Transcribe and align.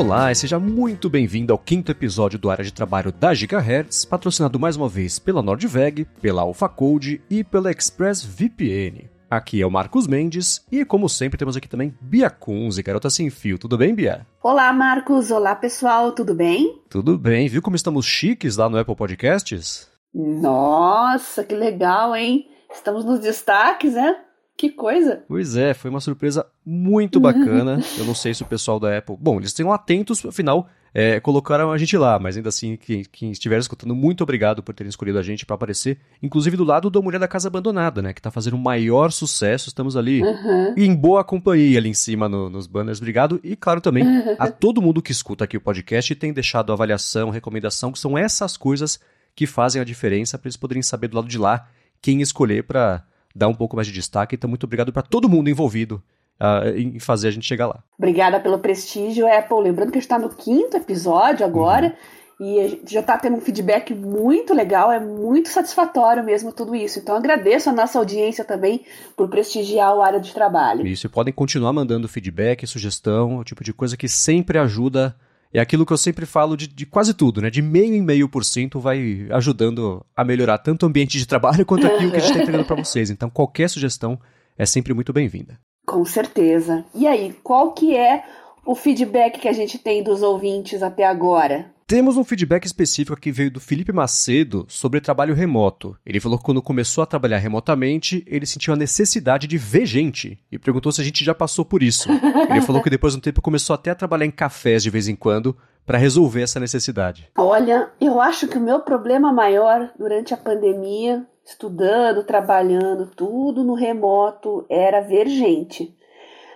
Olá 0.00 0.32
e 0.32 0.34
seja 0.34 0.58
muito 0.58 1.10
bem-vindo 1.10 1.52
ao 1.52 1.58
quinto 1.58 1.92
episódio 1.92 2.38
do 2.38 2.48
Área 2.48 2.64
de 2.64 2.72
Trabalho 2.72 3.12
da 3.12 3.34
Gigahertz, 3.34 4.02
patrocinado 4.02 4.58
mais 4.58 4.74
uma 4.74 4.88
vez 4.88 5.18
pela 5.18 5.42
Nordveg, 5.42 6.06
pela 6.22 6.40
AlphaCode 6.40 7.20
e 7.28 7.44
pela 7.44 7.70
ExpressVPN. 7.70 9.10
Aqui 9.30 9.60
é 9.60 9.66
o 9.66 9.70
Marcos 9.70 10.06
Mendes 10.06 10.64
e, 10.72 10.86
como 10.86 11.06
sempre, 11.06 11.36
temos 11.36 11.54
aqui 11.54 11.68
também 11.68 11.94
Bia 12.00 12.30
Kunze, 12.30 12.82
garota 12.82 13.10
sem 13.10 13.28
fio. 13.28 13.58
Tudo 13.58 13.76
bem, 13.76 13.94
Bia? 13.94 14.26
Olá, 14.42 14.72
Marcos. 14.72 15.30
Olá, 15.30 15.54
pessoal. 15.54 16.12
Tudo 16.12 16.34
bem? 16.34 16.80
Tudo 16.88 17.18
bem. 17.18 17.46
Viu 17.46 17.60
como 17.60 17.76
estamos 17.76 18.06
chiques 18.06 18.56
lá 18.56 18.70
no 18.70 18.78
Apple 18.78 18.96
Podcasts? 18.96 19.86
Nossa, 20.14 21.44
que 21.44 21.54
legal, 21.54 22.16
hein? 22.16 22.48
Estamos 22.72 23.04
nos 23.04 23.20
destaques, 23.20 23.92
né? 23.92 24.16
Que 24.60 24.68
coisa! 24.68 25.24
Pois 25.26 25.56
é, 25.56 25.72
foi 25.72 25.88
uma 25.90 26.00
surpresa 26.00 26.44
muito 26.66 27.18
bacana. 27.20 27.80
Eu 27.96 28.04
não 28.04 28.14
sei 28.14 28.34
se 28.34 28.42
o 28.42 28.46
pessoal 28.46 28.78
da 28.78 28.98
Apple. 28.98 29.16
Bom, 29.18 29.38
eles 29.38 29.48
estão 29.48 29.72
atentos, 29.72 30.22
afinal, 30.26 30.68
é, 30.92 31.18
colocaram 31.18 31.72
a 31.72 31.78
gente 31.78 31.96
lá, 31.96 32.18
mas 32.18 32.36
ainda 32.36 32.50
assim, 32.50 32.76
quem, 32.76 33.02
quem 33.10 33.30
estiver 33.30 33.58
escutando, 33.58 33.94
muito 33.94 34.22
obrigado 34.22 34.62
por 34.62 34.74
terem 34.74 34.90
escolhido 34.90 35.18
a 35.18 35.22
gente 35.22 35.46
para 35.46 35.54
aparecer, 35.54 35.98
inclusive 36.22 36.58
do 36.58 36.64
lado 36.64 36.90
da 36.90 37.00
Mulher 37.00 37.18
da 37.18 37.26
Casa 37.26 37.48
Abandonada, 37.48 38.02
né? 38.02 38.12
Que 38.12 38.20
tá 38.20 38.30
fazendo 38.30 38.52
o 38.52 38.58
maior 38.58 39.10
sucesso. 39.10 39.68
Estamos 39.70 39.96
ali 39.96 40.20
Uhum. 40.22 40.74
em 40.76 40.94
boa 40.94 41.24
companhia 41.24 41.78
ali 41.78 41.88
em 41.88 41.94
cima 41.94 42.28
no- 42.28 42.50
nos 42.50 42.66
banners. 42.66 42.98
Obrigado. 42.98 43.40
E, 43.42 43.56
claro, 43.56 43.80
também 43.80 44.04
a 44.38 44.50
todo 44.50 44.82
mundo 44.82 45.00
que 45.00 45.10
escuta 45.10 45.44
aqui 45.44 45.56
o 45.56 45.60
podcast 45.62 46.12
e 46.12 46.16
tem 46.16 46.34
deixado 46.34 46.70
avaliação, 46.70 47.30
recomendação, 47.30 47.92
que 47.92 47.98
são 47.98 48.18
essas 48.18 48.58
coisas 48.58 49.00
que 49.34 49.46
fazem 49.46 49.80
a 49.80 49.84
diferença 49.86 50.36
para 50.36 50.48
eles 50.48 50.56
poderem 50.58 50.82
saber 50.82 51.08
do 51.08 51.16
lado 51.16 51.28
de 51.28 51.38
lá 51.38 51.66
quem 52.02 52.20
escolher 52.20 52.64
para 52.64 53.04
dar 53.34 53.48
um 53.48 53.54
pouco 53.54 53.76
mais 53.76 53.86
de 53.86 53.92
destaque. 53.92 54.34
Então, 54.34 54.48
muito 54.48 54.64
obrigado 54.64 54.92
para 54.92 55.02
todo 55.02 55.28
mundo 55.28 55.50
envolvido 55.50 56.02
ah, 56.38 56.62
em 56.74 56.98
fazer 56.98 57.28
a 57.28 57.30
gente 57.30 57.46
chegar 57.46 57.66
lá. 57.66 57.82
Obrigada 57.98 58.40
pelo 58.40 58.58
prestígio, 58.58 59.26
Apple. 59.26 59.60
Lembrando 59.62 59.92
que 59.92 59.98
a 59.98 60.00
gente 60.00 60.10
está 60.10 60.18
no 60.18 60.30
quinto 60.30 60.76
episódio 60.76 61.44
agora 61.44 61.94
e 62.40 62.58
a 62.58 62.68
gente 62.68 62.90
já 62.90 63.00
está 63.00 63.18
tendo 63.18 63.36
um 63.36 63.40
feedback 63.40 63.92
muito 63.94 64.54
legal, 64.54 64.90
é 64.90 64.98
muito 64.98 65.50
satisfatório 65.50 66.24
mesmo 66.24 66.50
tudo 66.50 66.74
isso. 66.74 66.98
Então 66.98 67.14
agradeço 67.14 67.68
a 67.68 67.72
nossa 67.72 67.98
audiência 67.98 68.42
também 68.42 68.86
por 69.14 69.28
prestigiar 69.28 69.94
o 69.94 70.00
área 70.00 70.18
de 70.18 70.32
trabalho. 70.32 70.86
Isso, 70.86 71.06
e 71.06 71.10
podem 71.10 71.34
continuar 71.34 71.74
mandando 71.74 72.08
feedback, 72.08 72.66
sugestão, 72.66 73.36
o 73.36 73.44
tipo 73.44 73.62
de 73.62 73.74
coisa 73.74 73.94
que 73.94 74.08
sempre 74.08 74.56
ajuda. 74.56 75.14
É 75.52 75.58
aquilo 75.60 75.84
que 75.84 75.92
eu 75.92 75.96
sempre 75.96 76.26
falo 76.26 76.56
de, 76.56 76.68
de 76.68 76.86
quase 76.86 77.12
tudo, 77.12 77.40
né? 77.40 77.50
De 77.50 77.60
meio 77.60 77.94
em 77.94 78.02
meio 78.02 78.28
por 78.28 78.44
cento 78.44 78.78
vai 78.78 79.26
ajudando 79.30 80.04
a 80.16 80.24
melhorar 80.24 80.58
tanto 80.58 80.84
o 80.84 80.86
ambiente 80.86 81.18
de 81.18 81.26
trabalho 81.26 81.64
quanto 81.66 81.86
aquilo 81.86 82.10
que 82.10 82.16
a 82.16 82.20
gente 82.20 82.30
está 82.30 82.42
entregando 82.42 82.64
para 82.64 82.76
vocês. 82.76 83.10
Então, 83.10 83.28
qualquer 83.28 83.68
sugestão 83.68 84.18
é 84.56 84.64
sempre 84.64 84.94
muito 84.94 85.12
bem-vinda. 85.12 85.58
Com 85.86 86.04
certeza. 86.04 86.84
E 86.94 87.06
aí, 87.06 87.32
qual 87.42 87.72
que 87.72 87.96
é 87.96 88.22
o 88.64 88.74
feedback 88.76 89.40
que 89.40 89.48
a 89.48 89.52
gente 89.52 89.78
tem 89.78 90.02
dos 90.04 90.22
ouvintes 90.22 90.82
até 90.82 91.04
agora? 91.04 91.72
Temos 91.90 92.16
um 92.16 92.22
feedback 92.22 92.64
específico 92.66 93.20
que 93.20 93.32
veio 93.32 93.50
do 93.50 93.58
Felipe 93.58 93.92
Macedo 93.92 94.64
sobre 94.68 95.00
trabalho 95.00 95.34
remoto. 95.34 95.96
Ele 96.06 96.20
falou 96.20 96.38
que 96.38 96.44
quando 96.44 96.62
começou 96.62 97.02
a 97.02 97.06
trabalhar 97.06 97.38
remotamente, 97.38 98.24
ele 98.28 98.46
sentiu 98.46 98.72
a 98.72 98.76
necessidade 98.76 99.48
de 99.48 99.58
ver 99.58 99.84
gente 99.86 100.38
e 100.52 100.56
perguntou 100.56 100.92
se 100.92 101.00
a 101.00 101.04
gente 101.04 101.24
já 101.24 101.34
passou 101.34 101.64
por 101.64 101.82
isso. 101.82 102.08
Ele 102.48 102.60
falou 102.60 102.80
que 102.80 102.88
depois 102.88 103.12
de 103.12 103.18
um 103.18 103.20
tempo 103.20 103.42
começou 103.42 103.74
até 103.74 103.90
a 103.90 103.96
trabalhar 103.96 104.24
em 104.24 104.30
cafés 104.30 104.84
de 104.84 104.88
vez 104.88 105.08
em 105.08 105.16
quando 105.16 105.56
para 105.84 105.98
resolver 105.98 106.42
essa 106.42 106.60
necessidade. 106.60 107.28
Olha, 107.36 107.90
eu 108.00 108.20
acho 108.20 108.46
que 108.46 108.56
o 108.56 108.62
meu 108.62 108.78
problema 108.78 109.32
maior 109.32 109.90
durante 109.98 110.32
a 110.32 110.36
pandemia, 110.36 111.26
estudando, 111.44 112.22
trabalhando, 112.22 113.10
tudo 113.16 113.64
no 113.64 113.74
remoto, 113.74 114.64
era 114.70 115.00
ver 115.00 115.26
gente. 115.26 115.92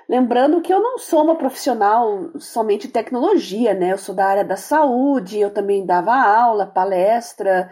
Lembrando 0.08 0.60
que 0.60 0.72
eu 0.72 0.80
não 0.80 0.98
sou 0.98 1.22
uma 1.22 1.36
profissional 1.36 2.30
somente 2.38 2.86
de 2.86 2.92
tecnologia, 2.92 3.72
né? 3.72 3.92
Eu 3.92 3.98
sou 3.98 4.14
da 4.14 4.26
área 4.26 4.44
da 4.44 4.56
saúde, 4.56 5.38
eu 5.38 5.50
também 5.50 5.86
dava 5.86 6.14
aula, 6.14 6.66
palestra. 6.66 7.70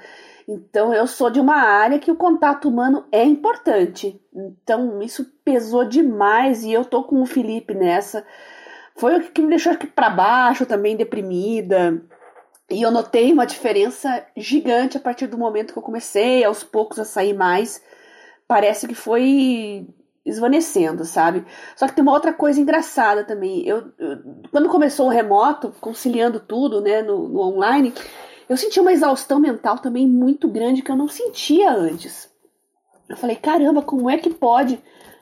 Então 0.49 0.95
eu 0.95 1.07
sou 1.07 1.31
de 1.31 1.39
uma 1.39 1.57
área 1.57 1.99
que 1.99 2.11
o 2.11 2.17
contato 2.17 2.69
humano 2.69 3.05
é 3.13 3.23
importante. 3.25 4.21
Então 4.35 5.03
isso 5.03 5.31
pesou 5.45 5.85
demais 5.85 6.65
e 6.65 6.73
eu 6.73 6.85
tô 6.85 7.05
com 7.05 7.21
o 7.21 7.27
Felipe 7.27 7.75
nessa. 7.75 8.25
Foi 8.97 9.17
o 9.19 9.31
que 9.31 9.43
me 9.43 9.49
deixou 9.51 9.73
aqui 9.73 9.87
para 9.87 10.11
baixo 10.11 10.65
também, 10.67 10.97
deprimida. 10.97 12.03
E 12.71 12.81
eu 12.81 12.91
notei 12.91 13.33
uma 13.33 13.47
diferença 13.47 14.25
gigante 14.37 14.97
a 14.97 15.01
partir 15.01 15.27
do 15.27 15.37
momento 15.37 15.73
que 15.73 15.79
eu 15.79 15.83
comecei 15.83 16.43
aos 16.45 16.65
poucos 16.65 16.99
a 16.99 17.05
sair 17.05 17.35
mais. 17.35 17.83
Parece 18.49 18.89
que 18.89 18.95
foi 18.95 19.87
esvanecendo, 20.25 21.05
sabe? 21.05 21.45
Só 21.77 21.87
que 21.87 21.95
tem 21.95 22.03
uma 22.03 22.13
outra 22.13 22.33
coisa 22.33 22.61
engraçada 22.61 23.25
também. 23.25 23.67
Eu, 23.67 23.93
eu- 23.99 24.19
quando 24.51 24.69
começou 24.69 25.07
o 25.07 25.11
remoto, 25.11 25.75
conciliando 25.81 26.39
tudo, 26.41 26.81
né, 26.81 27.03
no, 27.03 27.29
no 27.29 27.41
online, 27.41 27.93
eu 28.49 28.57
senti 28.57 28.79
uma 28.81 28.93
exaustão 28.93 29.41
mental 29.41 29.79
também 29.79 30.07
muito 30.07 30.49
grande 30.49 30.83
que 30.83 30.91
eu 30.91 30.97
não 30.97 31.09
sentia 31.09 31.73
antes. 31.73 32.31
Eu 33.09 33.17
falei, 33.17 33.37
caramba, 33.37 33.83
como 33.83 34.09
é 34.09 34.17
que 34.17 34.31
pode, 34.31 34.79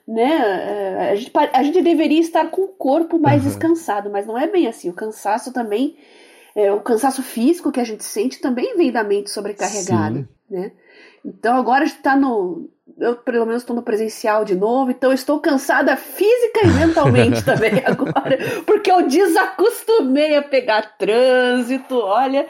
né? 0.06 0.28
é, 0.30 1.10
A 1.12 1.14
gente, 1.16 1.32
a 1.52 1.62
gente 1.62 1.82
deveria 1.82 2.20
estar 2.20 2.50
com 2.50 2.62
o 2.62 2.68
corpo 2.68 3.18
mais 3.18 3.42
Uhum. 3.42 3.48
descansado, 3.48 4.10
mas 4.10 4.26
não 4.26 4.36
é 4.38 4.46
bem 4.46 4.66
assim. 4.66 4.90
O 4.90 4.94
cansaço 4.94 5.52
também, 5.52 5.96
é, 6.54 6.70
o 6.72 6.80
cansaço 6.80 7.22
físico 7.22 7.72
que 7.72 7.80
a 7.80 7.84
gente 7.84 8.04
sente 8.04 8.40
também 8.40 8.76
vem 8.76 8.92
da 8.92 9.02
mente 9.02 9.30
sobrecarregada, 9.30 10.18
Sim. 10.20 10.28
né? 10.50 10.72
Então 11.24 11.56
agora 11.56 11.84
a 11.84 11.86
gente 11.86 12.00
tá 12.02 12.16
no. 12.16 12.68
Eu, 13.00 13.16
pelo 13.16 13.46
menos, 13.46 13.62
estou 13.62 13.74
no 13.74 13.82
presencial 13.82 14.44
de 14.44 14.54
novo, 14.54 14.90
então 14.90 15.10
estou 15.12 15.40
cansada 15.40 15.96
física 15.96 16.60
e 16.64 16.68
mentalmente 16.68 17.42
também 17.46 17.82
agora, 17.84 18.36
porque 18.66 18.90
eu 18.92 19.08
desacostumei 19.08 20.36
a 20.36 20.42
pegar 20.42 20.96
trânsito. 20.98 21.96
Olha, 21.96 22.46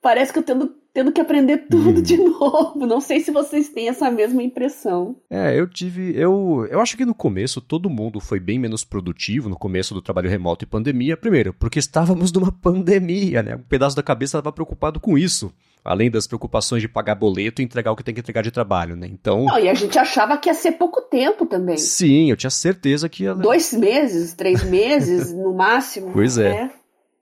parece 0.00 0.32
que 0.32 0.38
eu 0.38 0.42
tendo, 0.42 0.74
tendo 0.94 1.12
que 1.12 1.20
aprender 1.20 1.66
tudo 1.70 1.96
Uhum. 1.96 2.02
de 2.02 2.16
novo. 2.16 2.86
Não 2.86 3.00
sei 3.00 3.20
se 3.20 3.30
vocês 3.30 3.68
têm 3.68 3.88
essa 3.88 4.10
mesma 4.10 4.42
impressão. 4.42 5.16
É, 5.28 5.58
eu 5.58 5.66
tive. 5.68 6.12
Eu, 6.16 6.66
eu 6.70 6.80
acho 6.80 6.96
que 6.96 7.04
no 7.04 7.14
começo 7.14 7.60
todo 7.60 7.90
mundo 7.90 8.20
foi 8.20 8.40
bem 8.40 8.58
menos 8.58 8.82
produtivo 8.84 9.48
no 9.48 9.58
começo 9.58 9.92
do 9.92 10.00
trabalho 10.02 10.30
remoto 10.30 10.64
e 10.64 10.66
pandemia. 10.66 11.16
Primeiro, 11.16 11.52
porque 11.52 11.78
estávamos 11.78 12.32
numa 12.32 12.50
pandemia, 12.62 13.42
né? 13.42 13.54
Um 13.56 13.62
pedaço 13.68 13.94
da 13.96 14.02
cabeça 14.02 14.38
estava 14.38 14.52
preocupado 14.52 14.98
com 14.98 15.18
isso. 15.18 15.52
Além 15.84 16.10
das 16.10 16.26
preocupações 16.26 16.82
de 16.82 16.88
pagar 16.88 17.14
boleto 17.14 17.62
e 17.62 17.64
entregar 17.64 17.90
o 17.90 17.96
que 17.96 18.04
tem 18.04 18.14
que 18.14 18.20
entregar 18.20 18.42
de 18.42 18.50
trabalho, 18.50 18.96
né? 18.96 19.06
Então. 19.06 19.46
Não, 19.46 19.58
e 19.58 19.68
a 19.68 19.74
gente 19.74 19.98
achava 19.98 20.36
que 20.36 20.48
ia 20.48 20.54
ser 20.54 20.72
pouco 20.72 21.00
tempo 21.02 21.46
também. 21.46 21.78
Sim, 21.78 22.30
eu 22.30 22.36
tinha 22.36 22.50
certeza 22.50 23.08
que 23.08 23.24
ia. 23.24 23.34
Dois 23.34 23.72
meses, 23.72 24.34
três 24.34 24.62
meses, 24.62 25.32
no 25.34 25.54
máximo. 25.54 26.12
Pois 26.12 26.36
é. 26.36 26.50
né? 26.50 26.70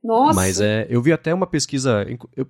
Nossa. 0.02 0.34
Mas 0.34 0.60
é, 0.60 0.86
eu 0.88 1.02
vi 1.02 1.12
até 1.12 1.34
uma 1.34 1.46
pesquisa, 1.46 2.06
eu 2.36 2.46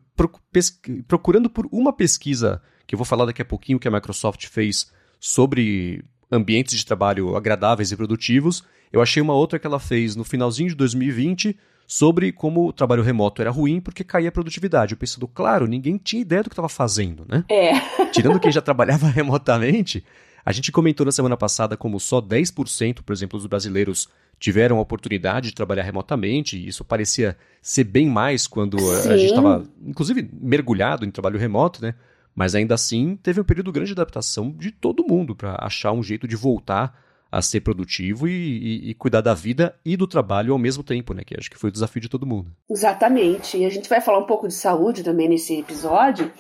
procurando 1.07 1.49
por 1.49 1.67
uma 1.73 1.93
pesquisa, 1.93 2.63
que 2.87 2.95
eu 2.95 2.99
vou 2.99 3.07
falar 3.07 3.27
daqui 3.27 3.43
a 3.43 3.45
pouquinho, 3.45 3.79
que 3.79 3.89
a 3.89 3.91
Microsoft 3.91 4.47
fez 4.47 4.91
sobre 5.19 6.05
ambientes 6.31 6.79
de 6.79 6.85
trabalho 6.85 7.37
agradáveis 7.37 7.91
e 7.91 7.97
produtivos. 7.97 8.63
Eu 8.93 9.03
achei 9.03 9.23
uma 9.23 9.35
outra 9.35 9.59
que 9.59 9.67
ela 9.67 9.79
fez 9.79 10.15
no 10.15 10.25
finalzinho 10.25 10.69
de 10.69 10.75
2020 10.75 11.59
sobre 11.91 12.31
como 12.31 12.69
o 12.69 12.73
trabalho 12.73 13.03
remoto 13.03 13.41
era 13.41 13.51
ruim 13.51 13.81
porque 13.81 14.05
caía 14.05 14.29
a 14.29 14.33
produtividade. 14.33 14.93
Eu 14.93 14.99
pensando, 14.99 15.27
claro, 15.27 15.67
ninguém 15.67 15.97
tinha 15.97 16.21
ideia 16.21 16.43
do 16.43 16.51
que 16.51 16.53
estava 16.53 16.69
fazendo, 16.69 17.25
né? 17.27 17.43
É. 17.49 17.73
Tirando 18.13 18.39
quem 18.39 18.53
já 18.53 18.61
trabalhava 18.61 19.09
remotamente, 19.11 20.05
a 20.45 20.53
gente 20.53 20.71
comentou 20.71 21.07
na 21.07 21.13
semana 21.13 21.35
passada 21.35 21.79
como 21.79 21.99
só 21.99 22.21
10%, 22.21 23.01
por 23.03 23.15
exemplo, 23.15 23.39
dos 23.39 23.47
brasileiros 23.47 24.07
tiveram 24.39 24.77
a 24.77 24.83
oportunidade 24.83 25.49
de 25.49 25.55
trabalhar 25.55 25.83
remotamente, 25.83 26.59
e 26.59 26.69
isso 26.69 26.85
parecia 26.85 27.37
ser 27.63 27.85
bem 27.85 28.07
mais 28.07 28.47
quando 28.47 28.77
a- 28.77 28.99
a 28.99 29.03
Sim. 29.03 29.17
gente 29.19 29.31
estava, 29.31 29.65
inclusive, 29.85 30.29
mergulhado 30.41 31.07
em 31.07 31.11
trabalho 31.11 31.39
remoto, 31.39 31.81
né? 31.83 31.95
Mas 32.37 32.55
ainda 32.55 32.75
assim, 32.75 33.17
teve 33.21 33.41
um 33.41 33.45
período 33.45 33.73
grande 33.73 33.89
de 33.89 33.95
adaptação 33.95 34.53
de 34.53 34.71
todo 34.71 35.05
mundo 35.05 35.35
para 35.35 35.57
achar 35.59 35.91
um 35.93 36.03
jeito 36.03 36.29
de 36.29 36.37
voltar 36.37 36.97
a 37.31 37.43
ser 37.43 37.61
produtivo 37.61 38.27
e, 38.27 38.33
e- 38.33 38.91
e 38.91 38.95
cuidar 38.95 39.21
da 39.21 39.35
vida 39.35 39.75
e 39.85 39.97
do 39.97 40.07
trabalho 40.07 40.53
ao 40.53 40.59
mesmo 40.59 40.83
tempo, 40.83 41.13
né? 41.13 41.23
Que 41.25 41.37
acho 41.39 41.51
que 41.51 41.59
foi 41.59 41.69
o 41.69 41.73
desafio 41.73 42.01
de 42.01 42.09
todo 42.09 42.27
mundo. 42.27 42.51
Exatamente. 42.71 43.59
E 43.59 43.65
a 43.67 43.69
gente 43.71 43.89
vai 43.89 44.01
falar 44.01 44.19
um 44.19 44.27
pouco 44.27 44.49
de 44.49 44.55
saúde 44.55 45.03
também 45.03 45.29
nesse 45.29 45.59
episódio. 45.59 46.33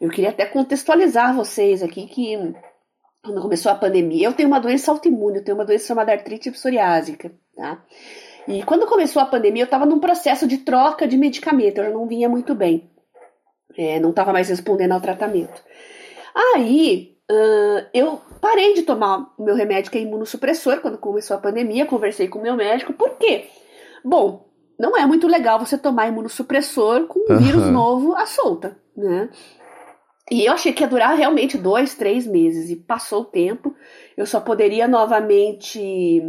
Eu 0.00 0.08
queria 0.10 0.30
até 0.30 0.46
contextualizar 0.46 1.34
vocês 1.34 1.82
aqui 1.82 2.06
que 2.06 2.36
quando 3.22 3.42
começou 3.42 3.72
a 3.72 3.74
pandemia, 3.74 4.28
eu 4.28 4.32
tenho 4.32 4.48
uma 4.48 4.60
doença 4.60 4.92
autoimune, 4.92 5.38
eu 5.38 5.44
tenho 5.44 5.56
uma 5.56 5.64
doença 5.64 5.88
chamada 5.88 6.12
artrite 6.12 6.50
psoriásica, 6.52 7.32
tá? 7.56 7.84
E 8.46 8.62
quando 8.62 8.86
começou 8.86 9.20
a 9.20 9.26
pandemia, 9.26 9.62
eu 9.62 9.66
estava 9.66 9.84
num 9.84 9.98
processo 9.98 10.46
de 10.46 10.58
troca 10.58 11.06
de 11.06 11.18
medicamento, 11.18 11.78
eu 11.78 11.84
já 11.84 11.90
não 11.90 12.06
vinha 12.06 12.28
muito 12.28 12.54
bem. 12.54 12.88
É, 13.76 13.98
não 14.00 14.10
estava 14.10 14.32
mais 14.32 14.48
respondendo 14.48 14.92
ao 14.92 15.00
tratamento. 15.00 15.62
Aí, 16.34 17.17
ãh, 17.30 17.86
eu 17.92 18.20
parei 18.40 18.74
de 18.74 18.82
tomar 18.82 19.32
o 19.38 19.44
meu 19.44 19.54
remédio 19.54 19.90
que 19.90 19.98
é 19.98 20.00
imunossupressor 20.00 20.80
quando 20.80 20.98
começou 20.98 21.36
a 21.36 21.40
pandemia, 21.40 21.86
conversei 21.86 22.28
com 22.28 22.38
o 22.38 22.42
meu 22.42 22.56
médico, 22.56 22.92
por 22.92 23.16
quê? 23.18 23.46
Bom, 24.04 24.48
não 24.78 24.96
é 24.96 25.06
muito 25.06 25.26
legal 25.26 25.58
você 25.58 25.76
tomar 25.76 26.08
imunossupressor 26.08 27.06
com 27.06 27.20
um 27.20 27.32
Aham. 27.32 27.42
vírus 27.42 27.66
novo 27.68 28.14
à 28.14 28.26
solta, 28.26 28.78
né? 28.96 29.28
E 30.30 30.44
eu 30.44 30.52
achei 30.52 30.72
que 30.72 30.82
ia 30.82 30.88
durar 30.88 31.16
realmente 31.16 31.56
dois, 31.56 31.94
três 31.94 32.26
meses. 32.26 32.68
E 32.68 32.76
passou 32.76 33.22
o 33.22 33.24
tempo. 33.24 33.74
Eu 34.14 34.26
só 34.26 34.38
poderia 34.38 34.86
novamente 34.86 36.22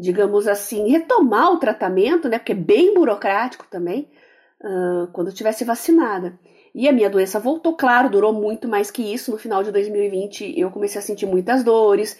digamos 0.00 0.48
assim, 0.48 0.88
retomar 0.88 1.52
o 1.52 1.58
tratamento, 1.58 2.26
né? 2.28 2.38
Porque 2.38 2.52
é 2.52 2.54
bem 2.54 2.94
burocrático 2.94 3.66
também, 3.70 4.10
uh, 4.62 5.06
quando 5.12 5.28
eu 5.28 5.34
tivesse 5.34 5.62
vacinada. 5.62 6.38
E 6.74 6.88
a 6.88 6.92
minha 6.92 7.10
doença 7.10 7.40
voltou, 7.40 7.76
claro, 7.76 8.08
durou 8.08 8.32
muito 8.32 8.68
mais 8.68 8.90
que 8.90 9.02
isso. 9.02 9.30
No 9.30 9.38
final 9.38 9.62
de 9.62 9.72
2020 9.72 10.58
eu 10.58 10.70
comecei 10.70 10.98
a 10.98 11.02
sentir 11.02 11.26
muitas 11.26 11.64
dores, 11.64 12.18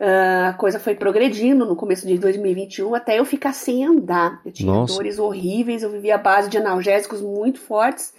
uh, 0.00 0.48
a 0.48 0.52
coisa 0.54 0.80
foi 0.80 0.94
progredindo 0.94 1.66
no 1.66 1.76
começo 1.76 2.06
de 2.06 2.18
2021 2.18 2.94
até 2.94 3.18
eu 3.18 3.24
ficar 3.24 3.52
sem 3.52 3.84
andar. 3.84 4.40
Eu 4.44 4.52
tinha 4.52 4.72
Nossa. 4.72 4.94
dores 4.94 5.18
horríveis, 5.18 5.82
eu 5.82 5.90
vivia 5.90 6.14
à 6.14 6.18
base 6.18 6.48
de 6.48 6.56
analgésicos 6.56 7.20
muito 7.20 7.60
fortes. 7.60 8.14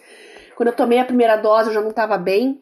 Quando 0.56 0.68
eu 0.68 0.76
tomei 0.76 1.00
a 1.00 1.06
primeira 1.06 1.36
dose 1.38 1.70
eu 1.70 1.74
já 1.74 1.82
não 1.82 1.90
estava 1.90 2.18
bem. 2.18 2.62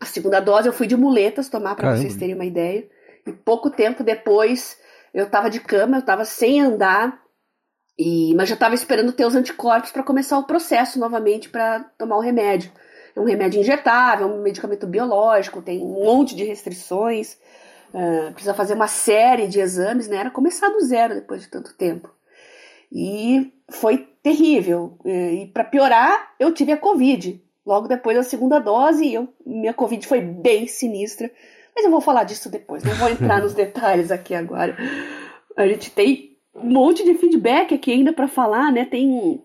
A 0.00 0.04
segunda 0.04 0.40
dose 0.40 0.66
eu 0.66 0.72
fui 0.72 0.88
de 0.88 0.96
muletas 0.96 1.48
tomar, 1.48 1.76
para 1.76 1.96
vocês 1.96 2.16
terem 2.16 2.34
uma 2.34 2.44
ideia. 2.44 2.88
E 3.24 3.32
pouco 3.32 3.70
tempo 3.70 4.02
depois 4.02 4.76
eu 5.14 5.26
estava 5.26 5.48
de 5.48 5.60
cama, 5.60 5.96
eu 5.96 6.00
estava 6.00 6.24
sem 6.24 6.60
andar. 6.60 7.21
E, 8.04 8.34
mas 8.34 8.48
já 8.48 8.54
estava 8.54 8.74
esperando 8.74 9.12
ter 9.12 9.24
os 9.24 9.36
anticorpos 9.36 9.92
para 9.92 10.02
começar 10.02 10.36
o 10.36 10.42
processo 10.42 10.98
novamente 10.98 11.48
para 11.48 11.84
tomar 11.96 12.16
o 12.16 12.20
remédio. 12.20 12.72
É 13.14 13.20
um 13.20 13.24
remédio 13.24 13.60
injetável, 13.60 14.26
um 14.26 14.42
medicamento 14.42 14.88
biológico, 14.88 15.62
tem 15.62 15.80
um 15.80 16.04
monte 16.04 16.34
de 16.34 16.42
restrições, 16.42 17.38
uh, 17.94 18.32
precisa 18.32 18.54
fazer 18.54 18.74
uma 18.74 18.88
série 18.88 19.46
de 19.46 19.60
exames, 19.60 20.08
né? 20.08 20.16
Era 20.16 20.30
começar 20.32 20.68
do 20.70 20.80
zero 20.80 21.14
depois 21.14 21.42
de 21.42 21.48
tanto 21.48 21.74
tempo. 21.74 22.12
E 22.90 23.52
foi 23.70 24.08
terrível. 24.20 24.98
E 25.04 25.48
para 25.54 25.62
piorar, 25.62 26.34
eu 26.40 26.52
tive 26.52 26.72
a 26.72 26.76
Covid. 26.76 27.40
Logo 27.64 27.86
depois 27.86 28.16
da 28.16 28.24
segunda 28.24 28.58
dose, 28.58 29.14
eu, 29.14 29.28
minha 29.46 29.72
Covid 29.72 30.04
foi 30.08 30.20
bem 30.20 30.66
sinistra. 30.66 31.30
Mas 31.74 31.84
eu 31.84 31.90
vou 31.90 32.00
falar 32.00 32.24
disso 32.24 32.50
depois, 32.50 32.82
não 32.82 32.94
vou 32.96 33.08
entrar 33.08 33.40
nos 33.40 33.54
detalhes 33.54 34.10
aqui 34.10 34.34
agora. 34.34 34.76
A 35.56 35.66
gente 35.68 35.90
tem 35.90 36.31
um 36.54 36.70
monte 36.70 37.04
de 37.04 37.14
feedback 37.14 37.74
aqui 37.74 37.92
ainda 37.92 38.12
para 38.12 38.28
falar, 38.28 38.70
né? 38.70 38.84
Tem 38.84 39.40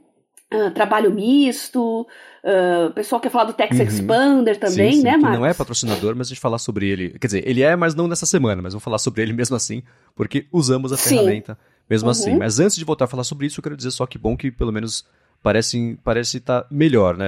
uh, 0.53 0.71
trabalho 0.73 1.13
misto, 1.13 2.01
uh, 2.01 2.87
o 2.89 2.93
pessoal 2.93 3.21
quer 3.21 3.29
falar 3.29 3.45
do 3.45 3.53
Tex 3.53 3.77
uhum. 3.77 3.83
Expander 3.83 4.59
também, 4.59 4.91
sim, 4.91 4.97
sim, 4.99 5.03
né, 5.03 5.17
Marcos? 5.17 5.39
não 5.39 5.45
é 5.45 5.53
patrocinador, 5.53 6.15
mas 6.15 6.27
a 6.27 6.29
gente 6.29 6.39
falar 6.39 6.57
sobre 6.57 6.87
ele. 6.89 7.17
Quer 7.19 7.27
dizer, 7.27 7.47
ele 7.47 7.63
é, 7.63 7.75
mas 7.75 7.95
não 7.95 8.07
nessa 8.07 8.25
semana, 8.25 8.61
mas 8.61 8.73
vamos 8.73 8.83
falar 8.83 8.97
sobre 8.97 9.21
ele 9.21 9.33
mesmo 9.33 9.55
assim, 9.55 9.83
porque 10.15 10.47
usamos 10.51 10.91
a 10.91 10.97
sim. 10.97 11.17
ferramenta 11.17 11.57
mesmo 11.89 12.09
assim. 12.09 12.31
uhum. 12.31 12.35
assim. 12.35 12.39
Mas 12.39 12.59
antes 12.59 12.75
de 12.75 12.83
voltar 12.83 13.05
a 13.05 13.09
falar 13.09 13.23
sobre 13.23 13.47
isso, 13.47 13.59
eu 13.59 13.63
quero 13.63 13.77
dizer 13.77 13.91
só 13.91 14.05
que 14.05 14.17
bom 14.17 14.35
que 14.35 14.51
pelo 14.51 14.71
menos 14.71 15.05
parece 15.41 15.97
parece 16.03 16.37
estar 16.37 16.63
tá 16.63 16.67
melhor, 16.69 17.15
né, 17.15 17.27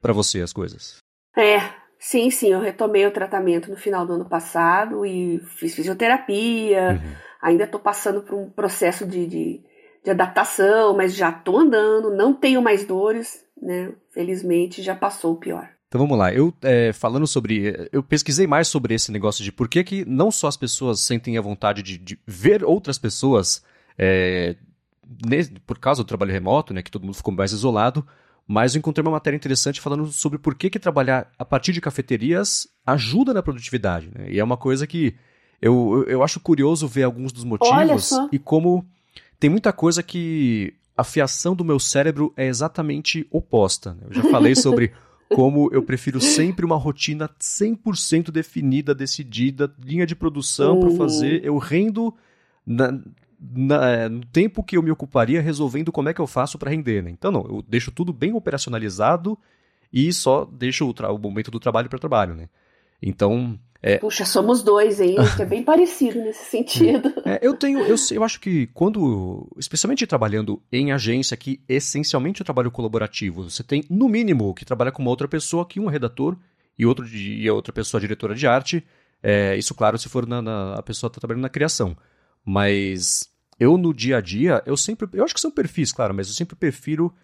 para 0.00 0.12
você 0.12 0.40
as 0.40 0.52
coisas. 0.52 0.96
É, 1.36 1.60
sim, 1.98 2.30
sim, 2.30 2.48
eu 2.48 2.60
retomei 2.60 3.06
o 3.06 3.10
tratamento 3.10 3.70
no 3.70 3.76
final 3.76 4.06
do 4.06 4.14
ano 4.14 4.24
passado 4.24 5.04
e 5.04 5.40
fiz 5.56 5.74
fisioterapia. 5.74 7.00
Uhum 7.02 7.29
Ainda 7.42 7.64
estou 7.64 7.80
passando 7.80 8.22
por 8.22 8.34
um 8.34 8.50
processo 8.50 9.06
de, 9.06 9.26
de, 9.26 9.60
de 10.04 10.10
adaptação, 10.10 10.96
mas 10.96 11.14
já 11.14 11.30
estou 11.30 11.58
andando, 11.58 12.10
não 12.10 12.32
tenho 12.32 12.60
mais 12.60 12.84
dores, 12.84 13.44
né? 13.60 13.92
Felizmente 14.10 14.82
já 14.82 14.94
passou 14.94 15.34
o 15.34 15.36
pior. 15.36 15.68
Então 15.88 16.00
vamos 16.00 16.16
lá, 16.16 16.32
eu 16.32 16.54
é, 16.62 16.92
falando 16.92 17.26
sobre. 17.26 17.88
Eu 17.90 18.02
pesquisei 18.02 18.46
mais 18.46 18.68
sobre 18.68 18.94
esse 18.94 19.10
negócio 19.10 19.42
de 19.42 19.50
por 19.50 19.68
que, 19.68 19.82
que 19.82 20.04
não 20.04 20.30
só 20.30 20.46
as 20.46 20.56
pessoas 20.56 21.00
sentem 21.00 21.36
a 21.36 21.42
vontade 21.42 21.82
de, 21.82 21.98
de 21.98 22.18
ver 22.24 22.62
outras 22.62 22.96
pessoas 22.96 23.64
é, 23.98 24.54
por 25.66 25.78
causa 25.78 26.02
do 26.02 26.06
trabalho 26.06 26.30
remoto, 26.30 26.72
né? 26.72 26.80
Que 26.80 26.92
todo 26.92 27.04
mundo 27.04 27.16
ficou 27.16 27.34
mais 27.34 27.50
isolado, 27.50 28.06
mas 28.46 28.74
eu 28.74 28.78
encontrei 28.78 29.02
uma 29.02 29.10
matéria 29.10 29.36
interessante 29.36 29.80
falando 29.80 30.06
sobre 30.06 30.38
por 30.38 30.54
que, 30.54 30.70
que 30.70 30.78
trabalhar 30.78 31.30
a 31.38 31.44
partir 31.44 31.72
de 31.72 31.80
cafeterias 31.80 32.68
ajuda 32.86 33.34
na 33.34 33.42
produtividade. 33.42 34.10
Né? 34.14 34.30
E 34.30 34.38
é 34.38 34.44
uma 34.44 34.56
coisa 34.56 34.86
que 34.86 35.16
eu, 35.60 36.04
eu 36.08 36.22
acho 36.22 36.40
curioso 36.40 36.88
ver 36.88 37.02
alguns 37.02 37.32
dos 37.32 37.44
motivos 37.44 38.10
e 38.32 38.38
como 38.38 38.84
tem 39.38 39.50
muita 39.50 39.72
coisa 39.72 40.02
que 40.02 40.74
a 40.96 41.04
fiação 41.04 41.54
do 41.54 41.64
meu 41.64 41.78
cérebro 41.78 42.32
é 42.36 42.46
exatamente 42.46 43.26
oposta. 43.30 43.94
Né? 43.94 44.02
Eu 44.08 44.14
já 44.14 44.30
falei 44.30 44.54
sobre 44.56 44.92
como 45.34 45.70
eu 45.72 45.82
prefiro 45.82 46.20
sempre 46.20 46.64
uma 46.64 46.76
rotina 46.76 47.28
100% 47.40 48.30
definida, 48.30 48.94
decidida, 48.94 49.72
linha 49.82 50.06
de 50.06 50.14
produção 50.14 50.74
uhum. 50.74 50.80
para 50.80 50.96
fazer. 50.96 51.44
Eu 51.44 51.56
rendo 51.56 52.14
na, 52.66 52.98
na, 53.40 53.88
é, 53.88 54.08
no 54.08 54.24
tempo 54.26 54.62
que 54.62 54.76
eu 54.76 54.82
me 54.82 54.90
ocuparia 54.90 55.40
resolvendo 55.40 55.92
como 55.92 56.08
é 56.08 56.14
que 56.14 56.20
eu 56.20 56.26
faço 56.26 56.58
para 56.58 56.70
render. 56.70 57.02
Né? 57.02 57.10
Então, 57.10 57.30
não, 57.30 57.42
eu 57.42 57.64
deixo 57.66 57.90
tudo 57.90 58.12
bem 58.12 58.34
operacionalizado 58.34 59.38
e 59.92 60.12
só 60.12 60.44
deixo 60.44 60.86
o, 60.86 61.14
o 61.14 61.18
momento 61.18 61.50
do 61.50 61.60
trabalho 61.60 61.88
para 61.88 61.98
trabalho. 61.98 62.34
Né? 62.34 62.48
Então, 63.00 63.58
é... 63.82 63.96
Puxa, 63.98 64.26
somos 64.26 64.62
dois, 64.62 65.00
hein? 65.00 65.16
é 65.38 65.44
bem 65.44 65.62
parecido 65.62 66.20
nesse 66.20 66.44
sentido. 66.44 67.10
É, 67.24 67.38
eu 67.42 67.54
tenho, 67.54 67.80
eu, 67.80 67.96
eu 68.12 68.24
acho 68.24 68.40
que 68.40 68.66
quando, 68.68 69.46
especialmente 69.56 70.06
trabalhando 70.06 70.60
em 70.72 70.90
agência, 70.90 71.36
que 71.36 71.60
essencialmente 71.68 72.42
é 72.42 72.44
trabalho 72.44 72.70
colaborativo, 72.70 73.48
você 73.48 73.62
tem 73.62 73.84
no 73.88 74.08
mínimo 74.08 74.52
que 74.54 74.64
trabalhar 74.64 74.90
com 74.90 75.02
uma 75.02 75.10
outra 75.10 75.28
pessoa, 75.28 75.66
que 75.66 75.78
um 75.78 75.86
redator 75.86 76.36
e 76.78 76.84
outro 76.84 77.06
e 77.06 77.46
a 77.46 77.52
outra 77.52 77.72
pessoa 77.72 78.00
diretora 78.00 78.34
de 78.34 78.46
arte. 78.46 78.84
É, 79.22 79.54
isso, 79.56 79.74
claro, 79.74 79.98
se 79.98 80.08
for 80.08 80.26
na, 80.26 80.40
na 80.42 80.74
a 80.74 80.82
pessoa 80.82 81.08
está 81.08 81.20
trabalhando 81.20 81.42
na 81.42 81.48
criação. 81.48 81.96
Mas 82.44 83.28
eu 83.58 83.76
no 83.76 83.92
dia 83.92 84.16
a 84.16 84.20
dia, 84.20 84.62
eu 84.66 84.76
sempre, 84.76 85.06
eu 85.12 85.22
acho 85.22 85.34
que 85.34 85.40
são 85.40 85.50
perfis, 85.50 85.92
claro, 85.92 86.14
mas 86.14 86.26
eu 86.28 86.34
sempre 86.34 86.56
prefiro 86.56 87.14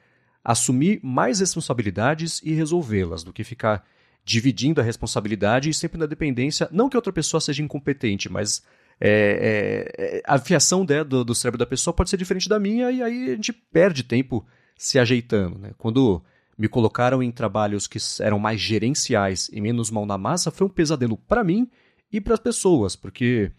assumir 0.44 1.00
mais 1.02 1.40
responsabilidades 1.40 2.40
e 2.44 2.52
resolvê-las 2.52 3.24
do 3.24 3.32
que 3.32 3.42
ficar 3.42 3.84
dividindo 4.26 4.80
a 4.80 4.84
responsabilidade 4.84 5.70
e 5.70 5.74
sempre 5.74 5.96
na 5.96 6.04
dependência, 6.04 6.68
não 6.72 6.88
que 6.88 6.96
outra 6.96 7.12
pessoa 7.12 7.40
seja 7.40 7.62
incompetente, 7.62 8.28
mas 8.28 8.60
é, 9.00 9.86
é, 10.00 10.16
é 10.18 10.22
a 10.26 10.34
afiação 10.34 10.84
né, 10.84 11.04
do, 11.04 11.24
do, 11.24 11.32
cérebro 11.32 11.58
da 11.58 11.64
pessoa 11.64 11.94
pode 11.94 12.10
ser 12.10 12.16
diferente 12.16 12.48
da 12.48 12.58
minha 12.58 12.90
e 12.90 13.00
aí 13.00 13.30
a 13.30 13.36
gente 13.36 13.52
perde 13.52 14.02
tempo 14.02 14.44
se 14.76 14.98
ajeitando. 14.98 15.56
Né? 15.60 15.70
Quando 15.78 16.20
me 16.58 16.66
colocaram 16.66 17.22
em 17.22 17.30
trabalhos 17.30 17.86
que 17.86 17.98
eram 18.20 18.40
mais 18.40 18.60
gerenciais 18.60 19.48
e 19.52 19.60
menos 19.60 19.92
mão 19.92 20.04
na 20.04 20.18
massa, 20.18 20.50
foi 20.50 20.66
um 20.66 20.70
pesadelo 20.70 21.16
para 21.16 21.44
mim 21.44 21.70
e 22.12 22.20
para 22.20 22.34
as 22.34 22.40
pessoas, 22.40 22.96
porque, 22.96 23.52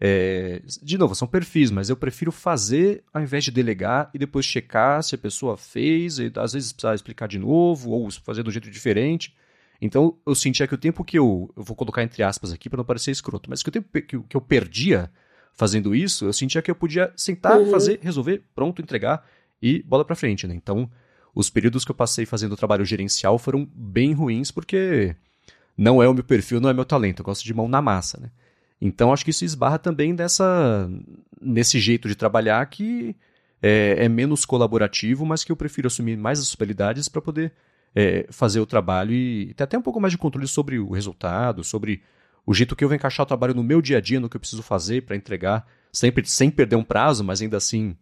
é, 0.00 0.62
de 0.80 0.98
novo, 0.98 1.16
são 1.16 1.26
perfis, 1.26 1.72
mas 1.72 1.90
eu 1.90 1.96
prefiro 1.96 2.30
fazer 2.30 3.02
ao 3.12 3.20
invés 3.20 3.42
de 3.42 3.50
delegar 3.50 4.08
e 4.14 4.18
depois 4.18 4.46
checar 4.46 5.02
se 5.02 5.16
a 5.16 5.18
pessoa 5.18 5.56
fez, 5.56 6.20
e 6.20 6.30
às 6.36 6.52
vezes 6.52 6.72
precisar 6.72 6.94
explicar 6.94 7.26
de 7.26 7.40
novo 7.40 7.90
ou 7.90 8.08
fazer 8.24 8.44
do 8.44 8.52
jeito 8.52 8.70
diferente. 8.70 9.34
Então 9.84 10.16
eu 10.24 10.32
sentia 10.32 10.68
que 10.68 10.74
o 10.74 10.78
tempo 10.78 11.02
que 11.02 11.18
eu. 11.18 11.52
Eu 11.56 11.64
vou 11.64 11.74
colocar 11.74 12.04
entre 12.04 12.22
aspas 12.22 12.52
aqui 12.52 12.70
para 12.70 12.76
não 12.76 12.84
parecer 12.84 13.10
escroto, 13.10 13.50
mas 13.50 13.64
que 13.64 13.68
o 13.68 13.72
tempo 13.72 13.88
que, 13.90 14.20
que 14.20 14.36
eu 14.36 14.40
perdia 14.40 15.10
fazendo 15.52 15.92
isso, 15.92 16.24
eu 16.24 16.32
sentia 16.32 16.62
que 16.62 16.70
eu 16.70 16.74
podia 16.74 17.12
sentar, 17.16 17.58
uhum. 17.58 17.68
fazer, 17.68 17.98
resolver, 18.00 18.44
pronto, 18.54 18.80
entregar 18.80 19.26
e 19.60 19.82
bola 19.82 20.04
para 20.04 20.14
frente, 20.14 20.46
né? 20.46 20.54
Então, 20.54 20.88
os 21.34 21.50
períodos 21.50 21.84
que 21.84 21.90
eu 21.90 21.96
passei 21.96 22.24
fazendo 22.24 22.56
trabalho 22.56 22.84
gerencial 22.84 23.38
foram 23.40 23.68
bem 23.74 24.12
ruins 24.12 24.52
porque 24.52 25.16
não 25.76 26.00
é 26.00 26.08
o 26.08 26.14
meu 26.14 26.22
perfil, 26.22 26.60
não 26.60 26.70
é 26.70 26.72
meu 26.72 26.84
talento, 26.84 27.20
eu 27.20 27.24
gosto 27.24 27.44
de 27.44 27.52
mão 27.52 27.66
na 27.66 27.82
massa, 27.82 28.20
né? 28.20 28.30
Então, 28.80 29.12
acho 29.12 29.24
que 29.24 29.30
isso 29.30 29.44
esbarra 29.44 29.80
também 29.80 30.14
dessa 30.14 30.88
nesse 31.40 31.80
jeito 31.80 32.06
de 32.08 32.14
trabalhar 32.14 32.64
que 32.66 33.16
é, 33.60 34.04
é 34.04 34.08
menos 34.08 34.44
colaborativo, 34.44 35.26
mas 35.26 35.42
que 35.42 35.50
eu 35.50 35.56
prefiro 35.56 35.88
assumir 35.88 36.16
mais 36.16 36.38
as 36.38 36.46
responsabilidades 36.46 37.08
para 37.08 37.20
poder 37.20 37.52
é, 37.94 38.26
fazer 38.30 38.60
o 38.60 38.66
trabalho 38.66 39.12
e 39.12 39.52
ter 39.54 39.64
até 39.64 39.78
um 39.78 39.82
pouco 39.82 40.00
mais 40.00 40.12
de 40.12 40.18
controle 40.18 40.46
sobre 40.46 40.78
o 40.78 40.90
resultado, 40.90 41.62
sobre 41.62 42.02
o 42.46 42.54
jeito 42.54 42.74
que 42.74 42.84
eu 42.84 42.88
vou 42.88 42.96
encaixar 42.96 43.24
o 43.24 43.26
trabalho 43.26 43.54
no 43.54 43.62
meu 43.62 43.80
dia 43.80 43.98
a 43.98 44.00
dia, 44.00 44.18
no 44.18 44.28
que 44.28 44.36
eu 44.36 44.40
preciso 44.40 44.62
fazer 44.62 45.02
para 45.02 45.16
entregar, 45.16 45.66
sempre 45.92 46.24
sem 46.28 46.50
perder 46.50 46.76
um 46.76 46.84
prazo, 46.84 47.22
mas 47.22 47.40
ainda 47.40 47.56
assim. 47.56 47.96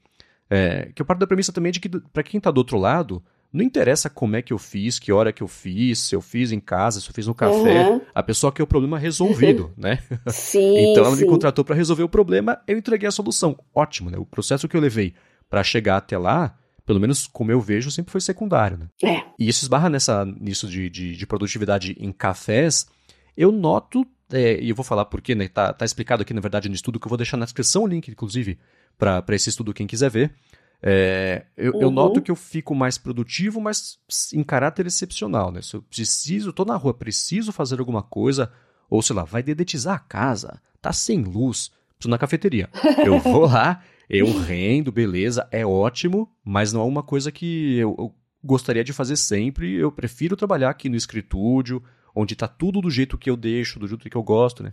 É, 0.49 0.90
que 0.94 1.00
eu 1.00 1.06
parto 1.06 1.20
da 1.20 1.28
premissa 1.28 1.52
também 1.52 1.70
de 1.70 1.78
que, 1.78 1.88
para 1.88 2.25
quem 2.25 2.38
está 2.38 2.50
do 2.50 2.59
outro 2.59 2.76
lado, 2.76 3.23
não 3.52 3.64
interessa 3.64 4.11
como 4.11 4.35
é 4.35 4.42
que 4.42 4.52
eu 4.52 4.59
fiz, 4.59 4.99
que 4.99 5.12
hora 5.12 5.32
que 5.32 5.42
eu 5.42 5.49
fiz, 5.49 6.00
se 6.00 6.14
eu 6.14 6.20
fiz 6.20 6.50
em 6.50 6.59
casa, 6.59 7.00
se 7.00 7.09
eu 7.09 7.14
fiz 7.14 7.26
no 7.26 7.35
café. 7.35 7.88
Uhum. 7.88 8.00
A 8.14 8.23
pessoa 8.23 8.52
quer 8.52 8.62
o 8.62 8.66
problema 8.66 8.99
resolvido, 8.99 9.73
né? 9.78 10.00
Sim. 10.28 10.90
então 10.90 11.04
ela 11.04 11.14
sim. 11.16 11.23
me 11.23 11.28
contratou 11.28 11.64
para 11.64 11.75
resolver 11.75 12.02
o 12.02 12.09
problema, 12.09 12.61
eu 12.66 12.78
entreguei 12.78 13.09
a 13.09 13.12
solução. 13.12 13.56
Ótimo, 13.75 14.11
né? 14.11 14.18
O 14.18 14.26
processo 14.26 14.68
que 14.68 14.76
eu 14.76 14.80
levei 14.80 15.14
para 15.49 15.62
chegar 15.62 15.97
até 15.97 16.16
lá 16.16 16.56
pelo 16.90 16.99
menos 16.99 17.28
como 17.28 17.52
eu 17.52 17.61
vejo, 17.61 17.88
sempre 17.88 18.11
foi 18.11 18.20
secundário. 18.20 18.76
Né? 18.76 18.88
É. 19.09 19.23
E 19.38 19.49
isso 19.49 19.62
esbarra 19.62 19.88
nessa, 19.88 20.25
nisso 20.25 20.66
de, 20.66 20.90
de, 20.90 21.14
de 21.14 21.25
produtividade 21.25 21.97
em 22.00 22.11
cafés. 22.11 22.88
Eu 23.37 23.52
noto, 23.52 24.04
é, 24.32 24.61
e 24.61 24.70
eu 24.70 24.75
vou 24.75 24.85
falar 24.85 25.04
porque, 25.04 25.37
né, 25.37 25.47
tá, 25.47 25.73
tá 25.73 25.85
explicado 25.85 26.23
aqui, 26.23 26.35
na 26.35 26.40
verdade, 26.40 26.68
no 26.68 26.75
estudo, 26.75 26.99
que 26.99 27.06
eu 27.06 27.09
vou 27.09 27.16
deixar 27.16 27.37
na 27.37 27.44
descrição 27.44 27.85
o 27.85 27.87
link, 27.87 28.09
inclusive, 28.09 28.59
para 28.99 29.25
esse 29.28 29.50
estudo, 29.50 29.73
quem 29.73 29.87
quiser 29.87 30.11
ver. 30.11 30.35
É, 30.82 31.44
eu, 31.56 31.75
uhum. 31.75 31.80
eu, 31.80 31.90
noto 31.92 32.20
que 32.20 32.32
eu 32.32 32.35
fico 32.35 32.75
mais 32.75 32.99
produtivo, 32.99 33.61
mas 33.61 34.00
em 34.35 34.42
caráter 34.42 34.85
excepcional, 34.85 35.52
né? 35.52 35.62
Se 35.62 35.76
eu 35.76 35.82
preciso, 35.82 36.52
tô 36.52 36.64
na 36.64 36.75
rua, 36.75 36.92
preciso 36.92 37.52
fazer 37.52 37.78
alguma 37.78 38.02
coisa, 38.02 38.50
ou 38.88 39.00
sei 39.00 39.14
lá, 39.14 39.23
vai 39.23 39.44
dedetizar 39.44 39.94
a 39.94 40.00
casa, 40.00 40.61
tá 40.82 40.92
sem 40.92 41.23
luz, 41.23 41.70
preciso 41.94 42.11
na 42.11 42.18
cafeteria. 42.18 42.68
Eu 43.06 43.20
vou 43.20 43.47
lá, 43.47 43.80
eu 44.10 44.26
rendo, 44.40 44.90
beleza, 44.90 45.48
é 45.52 45.64
ótimo, 45.64 46.28
mas 46.44 46.72
não 46.72 46.80
é 46.80 46.84
uma 46.84 47.02
coisa 47.02 47.30
que 47.30 47.78
eu, 47.78 47.94
eu 47.96 48.14
gostaria 48.42 48.82
de 48.82 48.92
fazer 48.92 49.16
sempre. 49.16 49.74
Eu 49.76 49.92
prefiro 49.92 50.36
trabalhar 50.36 50.70
aqui 50.70 50.88
no 50.88 50.96
escritúdio, 50.96 51.82
onde 52.14 52.34
está 52.34 52.48
tudo 52.48 52.80
do 52.80 52.90
jeito 52.90 53.16
que 53.16 53.30
eu 53.30 53.36
deixo, 53.36 53.78
do 53.78 53.86
jeito 53.86 54.10
que 54.10 54.16
eu 54.16 54.22
gosto, 54.22 54.62
né? 54.62 54.72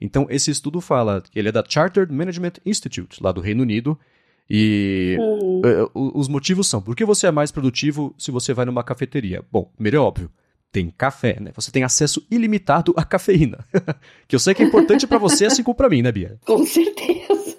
Então, 0.00 0.26
esse 0.30 0.50
estudo 0.50 0.80
fala 0.80 1.20
que 1.20 1.38
ele 1.38 1.48
é 1.48 1.52
da 1.52 1.64
Chartered 1.66 2.12
Management 2.12 2.54
Institute, 2.64 3.22
lá 3.22 3.32
do 3.32 3.40
Reino 3.40 3.62
Unido, 3.62 3.98
e 4.48 5.16
uhum. 5.18 5.62
uh, 5.94 6.18
os 6.18 6.28
motivos 6.28 6.68
são: 6.68 6.80
por 6.80 6.94
que 6.94 7.04
você 7.04 7.26
é 7.26 7.30
mais 7.30 7.50
produtivo 7.50 8.14
se 8.16 8.30
você 8.30 8.52
vai 8.52 8.64
numa 8.64 8.84
cafeteria? 8.84 9.42
Bom, 9.50 9.64
primeiro 9.74 9.96
é 9.96 10.00
óbvio, 10.00 10.30
tem 10.70 10.92
café, 10.96 11.38
né? 11.40 11.50
Você 11.54 11.72
tem 11.72 11.82
acesso 11.82 12.24
ilimitado 12.30 12.92
à 12.96 13.04
cafeína. 13.04 13.66
que 14.28 14.36
eu 14.36 14.40
sei 14.40 14.54
que 14.54 14.62
é 14.62 14.66
importante 14.66 15.06
para 15.06 15.18
você, 15.18 15.46
assim 15.46 15.62
como 15.62 15.74
para 15.74 15.88
mim, 15.88 16.02
né, 16.02 16.12
Bia? 16.12 16.38
Com 16.44 16.64
certeza. 16.64 17.56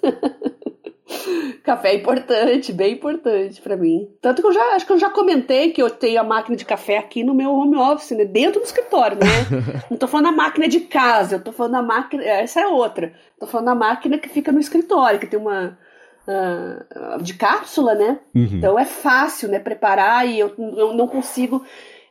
Café 1.68 1.90
é 1.90 1.96
importante, 1.96 2.72
bem 2.72 2.94
importante 2.94 3.60
para 3.60 3.76
mim. 3.76 4.08
Tanto 4.22 4.40
que 4.40 4.48
eu 4.48 4.52
já 4.54 4.74
acho 4.74 4.86
que 4.86 4.92
eu 4.92 4.98
já 4.98 5.10
comentei 5.10 5.70
que 5.70 5.82
eu 5.82 5.90
tenho 5.90 6.18
a 6.18 6.24
máquina 6.24 6.56
de 6.56 6.64
café 6.64 6.96
aqui 6.96 7.22
no 7.22 7.34
meu 7.34 7.52
home 7.52 7.76
office, 7.76 8.12
né? 8.12 8.24
Dentro 8.24 8.60
do 8.60 8.64
escritório, 8.64 9.18
né? 9.18 9.26
Não 9.90 9.98
tô 9.98 10.08
falando 10.08 10.26
da 10.26 10.32
máquina 10.32 10.66
de 10.66 10.80
casa, 10.80 11.36
eu 11.36 11.44
tô 11.44 11.52
falando 11.52 11.72
da 11.72 11.82
máquina. 11.82 12.24
Essa 12.24 12.62
é 12.62 12.66
outra. 12.66 13.12
Tô 13.38 13.46
falando 13.46 13.66
da 13.66 13.74
máquina 13.74 14.16
que 14.16 14.30
fica 14.30 14.50
no 14.50 14.58
escritório, 14.58 15.20
que 15.20 15.26
tem 15.26 15.38
uma 15.38 15.78
uh, 16.26 17.22
de 17.22 17.34
cápsula, 17.34 17.94
né? 17.94 18.18
Uhum. 18.34 18.48
Então 18.52 18.78
é 18.78 18.86
fácil, 18.86 19.50
né? 19.50 19.58
Preparar 19.58 20.26
e 20.26 20.38
eu, 20.38 20.54
eu 20.56 20.94
não 20.94 21.06
consigo 21.06 21.62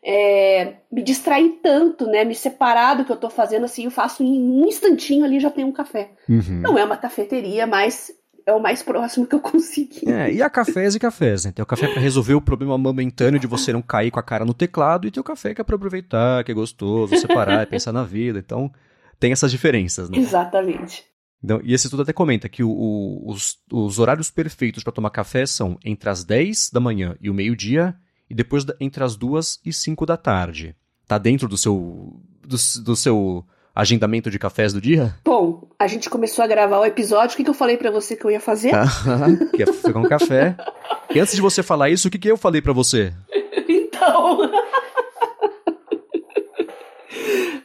é, 0.03 0.75
me 0.91 1.01
distrair 1.01 1.59
tanto, 1.63 2.05
né? 2.05 2.23
Me 2.23 2.35
separar 2.35 2.93
do 2.93 3.05
que 3.05 3.11
eu 3.11 3.17
tô 3.17 3.29
fazendo, 3.29 3.65
assim, 3.65 3.85
eu 3.85 3.91
faço 3.91 4.21
em 4.21 4.39
um 4.39 4.67
instantinho 4.67 5.25
ali 5.25 5.39
já 5.39 5.49
tenho 5.49 5.67
um 5.67 5.73
café. 5.73 6.11
Uhum. 6.29 6.61
Não 6.61 6.77
é 6.77 6.83
uma 6.83 6.95
cafeteria, 6.95 7.65
mas 7.65 8.11
é 8.47 8.53
o 8.53 8.61
mais 8.61 8.81
próximo 8.81 9.27
que 9.27 9.35
eu 9.35 9.41
consegui. 9.41 10.09
É, 10.09 10.31
e 10.31 10.41
há 10.41 10.49
cafés 10.49 10.95
e 10.95 10.99
cafés, 10.99 11.43
né? 11.43 11.51
Tem 11.51 11.61
o 11.61 11.65
café 11.65 11.85
para 11.89 12.01
resolver 12.01 12.33
o 12.33 12.41
problema 12.41 12.77
momentâneo 12.77 13.39
de 13.39 13.45
você 13.45 13.73
não 13.73 13.81
cair 13.81 14.09
com 14.09 14.19
a 14.19 14.23
cara 14.23 14.45
no 14.45 14.53
teclado, 14.53 15.05
e 15.05 15.11
tem 15.11 15.19
o 15.19 15.23
café 15.23 15.53
que 15.53 15.59
é 15.59 15.63
pra 15.65 15.75
aproveitar, 15.75 16.45
que 16.45 16.51
é 16.51 16.55
gostoso, 16.55 17.17
separar, 17.17 17.67
pensar 17.67 17.91
na 17.91 18.05
vida. 18.05 18.39
Então, 18.39 18.71
tem 19.19 19.33
essas 19.33 19.51
diferenças, 19.51 20.09
né? 20.09 20.17
Exatamente. 20.17 21.03
Então, 21.43 21.59
e 21.61 21.73
esse 21.73 21.87
estudo 21.87 22.03
até 22.03 22.13
comenta 22.13 22.47
que 22.47 22.63
o, 22.63 22.69
o, 22.69 23.29
os, 23.29 23.57
os, 23.69 23.99
horários 23.99 24.31
perfeitos 24.31 24.81
para 24.81 24.93
tomar 24.93 25.09
café 25.09 25.45
são 25.45 25.77
entre 25.83 26.09
as 26.09 26.23
10 26.23 26.71
da 26.71 26.79
manhã 26.79 27.17
e 27.19 27.29
o 27.29 27.33
meio-dia, 27.33 27.95
e 28.29 28.33
depois 28.33 28.63
da, 28.63 28.75
entre 28.79 29.03
as 29.03 29.17
2 29.17 29.59
e 29.65 29.73
5 29.73 30.05
da 30.05 30.15
tarde. 30.15 30.73
Tá 31.05 31.17
dentro 31.17 31.49
do 31.49 31.57
seu, 31.57 32.21
do, 32.41 32.57
do 32.81 32.95
seu 32.95 33.45
agendamento 33.77 34.31
de 34.31 34.39
cafés 34.39 34.73
do 34.73 34.81
dia? 34.81 35.15
Bom, 35.23 35.69
a 35.77 35.85
gente 35.85 36.09
começou 36.09 36.43
a 36.43 36.47
gravar 36.47 36.79
o 36.79 36.85
episódio. 36.85 37.35
O 37.35 37.37
que, 37.37 37.43
que 37.43 37.49
eu 37.49 37.53
falei 37.53 37.77
para 37.77 37.91
você 37.91 38.15
que 38.15 38.25
eu 38.25 38.31
ia 38.31 38.39
fazer? 38.39 38.71
que 39.53 39.61
ia 39.61 39.71
pegar 39.71 39.99
um 39.99 40.09
café. 40.09 40.55
E 41.13 41.19
antes 41.19 41.35
de 41.35 41.41
você 41.41 41.61
falar 41.61 41.91
isso, 41.91 42.07
o 42.07 42.11
que, 42.11 42.17
que 42.17 42.29
eu 42.29 42.37
falei 42.37 42.59
para 42.59 42.73
você? 42.73 43.13
então. 43.69 44.49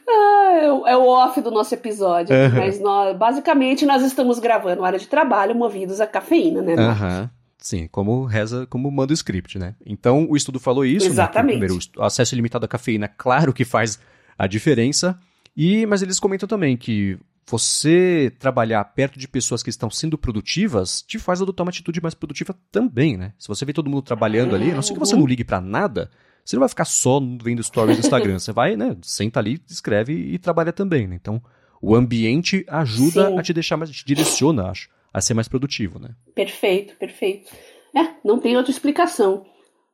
É, 0.07 0.91
é 0.91 0.97
o 0.97 1.07
off 1.07 1.41
do 1.41 1.49
nosso 1.49 1.73
episódio. 1.73 2.35
Uhum. 2.35 2.57
Mas 2.57 2.79
nós, 2.79 3.17
basicamente 3.17 3.83
nós 3.83 4.03
estamos 4.03 4.37
gravando 4.37 4.85
área 4.85 4.99
de 4.99 5.07
trabalho 5.07 5.55
movidos 5.55 5.99
a 5.99 6.05
cafeína, 6.05 6.61
né? 6.61 6.75
Uhum. 6.75 7.29
Sim, 7.57 7.87
como 7.91 8.25
reza, 8.25 8.67
como 8.69 8.91
manda 8.91 9.13
o 9.13 9.15
script, 9.15 9.57
né? 9.57 9.73
Então 9.83 10.27
o 10.29 10.37
estudo 10.37 10.59
falou 10.59 10.85
isso. 10.85 11.07
Né, 11.07 11.11
Exatamente. 11.11 11.59
Né, 11.59 11.65
primeiro, 11.65 11.83
o 11.97 12.03
acesso 12.03 12.35
ilimitado 12.35 12.65
à 12.65 12.67
cafeína, 12.67 13.07
claro 13.07 13.51
que 13.51 13.65
faz 13.65 13.99
a 14.37 14.45
diferença. 14.45 15.17
E, 15.55 15.85
mas 15.85 16.01
eles 16.01 16.19
comentam 16.19 16.47
também 16.47 16.75
que 16.75 17.17
você 17.45 18.31
trabalhar 18.39 18.83
perto 18.85 19.19
de 19.19 19.27
pessoas 19.27 19.61
que 19.61 19.69
estão 19.69 19.89
sendo 19.89 20.17
produtivas 20.17 21.01
te 21.01 21.19
faz 21.19 21.41
adotar 21.41 21.65
uma 21.65 21.69
atitude 21.69 22.01
mais 22.01 22.13
produtiva 22.13 22.55
também, 22.71 23.17
né? 23.17 23.33
Se 23.37 23.47
você 23.47 23.65
vê 23.65 23.73
todo 23.73 23.89
mundo 23.89 24.01
trabalhando 24.01 24.55
ali, 24.55 24.71
a 24.71 24.75
não 24.75 24.81
ser 24.81 24.93
que 24.93 24.99
você 24.99 25.15
não 25.15 25.25
ligue 25.25 25.43
para 25.43 25.59
nada, 25.59 26.09
você 26.43 26.55
não 26.55 26.61
vai 26.61 26.69
ficar 26.69 26.85
só 26.85 27.19
vendo 27.41 27.61
stories 27.61 27.97
no 27.97 28.03
Instagram. 28.03 28.39
Você 28.39 28.51
vai, 28.51 28.75
né, 28.75 28.95
senta 29.01 29.39
ali, 29.39 29.61
escreve 29.69 30.13
e 30.13 30.37
trabalha 30.39 30.71
também, 30.71 31.07
né? 31.07 31.15
Então, 31.15 31.41
o 31.81 31.95
ambiente 31.95 32.65
ajuda 32.67 33.29
Sim. 33.29 33.37
a 33.37 33.43
te 33.43 33.53
deixar 33.53 33.77
mais, 33.77 33.91
te 33.91 34.05
direciona, 34.05 34.69
acho, 34.69 34.89
a 35.13 35.21
ser 35.21 35.33
mais 35.33 35.47
produtivo, 35.47 35.99
né? 35.99 36.15
Perfeito, 36.33 36.95
perfeito. 36.95 37.51
É, 37.95 38.15
não 38.25 38.39
tem 38.39 38.55
outra 38.55 38.71
explicação. 38.71 39.45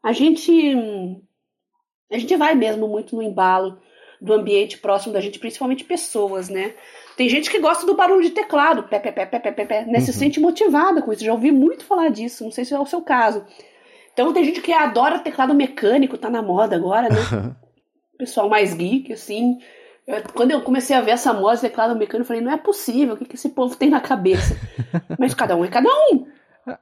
A 0.03 0.13
gente 0.13 0.51
a 2.11 2.17
gente 2.17 2.35
vai 2.37 2.55
mesmo 2.55 2.87
muito 2.87 3.15
no 3.15 3.21
embalo 3.21 3.77
do 4.21 4.33
ambiente 4.33 4.77
próximo 4.77 5.13
da 5.13 5.21
gente, 5.21 5.39
principalmente 5.39 5.83
pessoas, 5.83 6.49
né? 6.49 6.73
Tem 7.15 7.29
gente 7.29 7.49
que 7.49 7.59
gosta 7.59 7.85
do 7.85 7.95
barulho 7.95 8.21
de 8.21 8.31
teclado, 8.31 8.83
pé, 8.83 8.99
pé, 8.99 9.11
pé, 9.11 9.25
pé, 9.25 9.39
pé, 9.39 9.51
pé, 9.51 9.65
pé 9.65 9.85
né? 9.85 9.99
Uhum. 9.99 10.05
Se 10.05 10.13
sente 10.13 10.39
motivada 10.39 11.01
com 11.01 11.11
isso. 11.11 11.23
Já 11.23 11.33
ouvi 11.33 11.51
muito 11.51 11.85
falar 11.85 12.09
disso, 12.09 12.43
não 12.43 12.51
sei 12.51 12.65
se 12.65 12.73
é 12.73 12.79
o 12.79 12.85
seu 12.85 13.01
caso. 13.01 13.43
Então 14.13 14.33
tem 14.33 14.43
gente 14.43 14.61
que 14.61 14.73
adora 14.73 15.19
teclado 15.19 15.53
mecânico, 15.53 16.17
tá 16.17 16.29
na 16.29 16.41
moda 16.41 16.75
agora, 16.75 17.09
né? 17.09 17.55
Pessoal 18.17 18.49
mais 18.49 18.73
geek, 18.73 19.13
assim. 19.13 19.57
Eu, 20.05 20.21
quando 20.33 20.51
eu 20.51 20.61
comecei 20.61 20.95
a 20.95 21.01
ver 21.01 21.11
essa 21.11 21.33
moda 21.33 21.55
de 21.55 21.61
teclado 21.61 21.93
mecânico, 21.95 22.23
eu 22.23 22.25
falei, 22.25 22.41
não 22.41 22.51
é 22.51 22.57
possível, 22.57 23.15
o 23.15 23.17
que, 23.17 23.25
que 23.25 23.35
esse 23.35 23.49
povo 23.49 23.75
tem 23.75 23.89
na 23.89 24.01
cabeça? 24.01 24.57
Mas 25.17 25.33
cada 25.33 25.55
um 25.55 25.63
é 25.63 25.69
cada 25.69 25.89
um. 25.89 26.27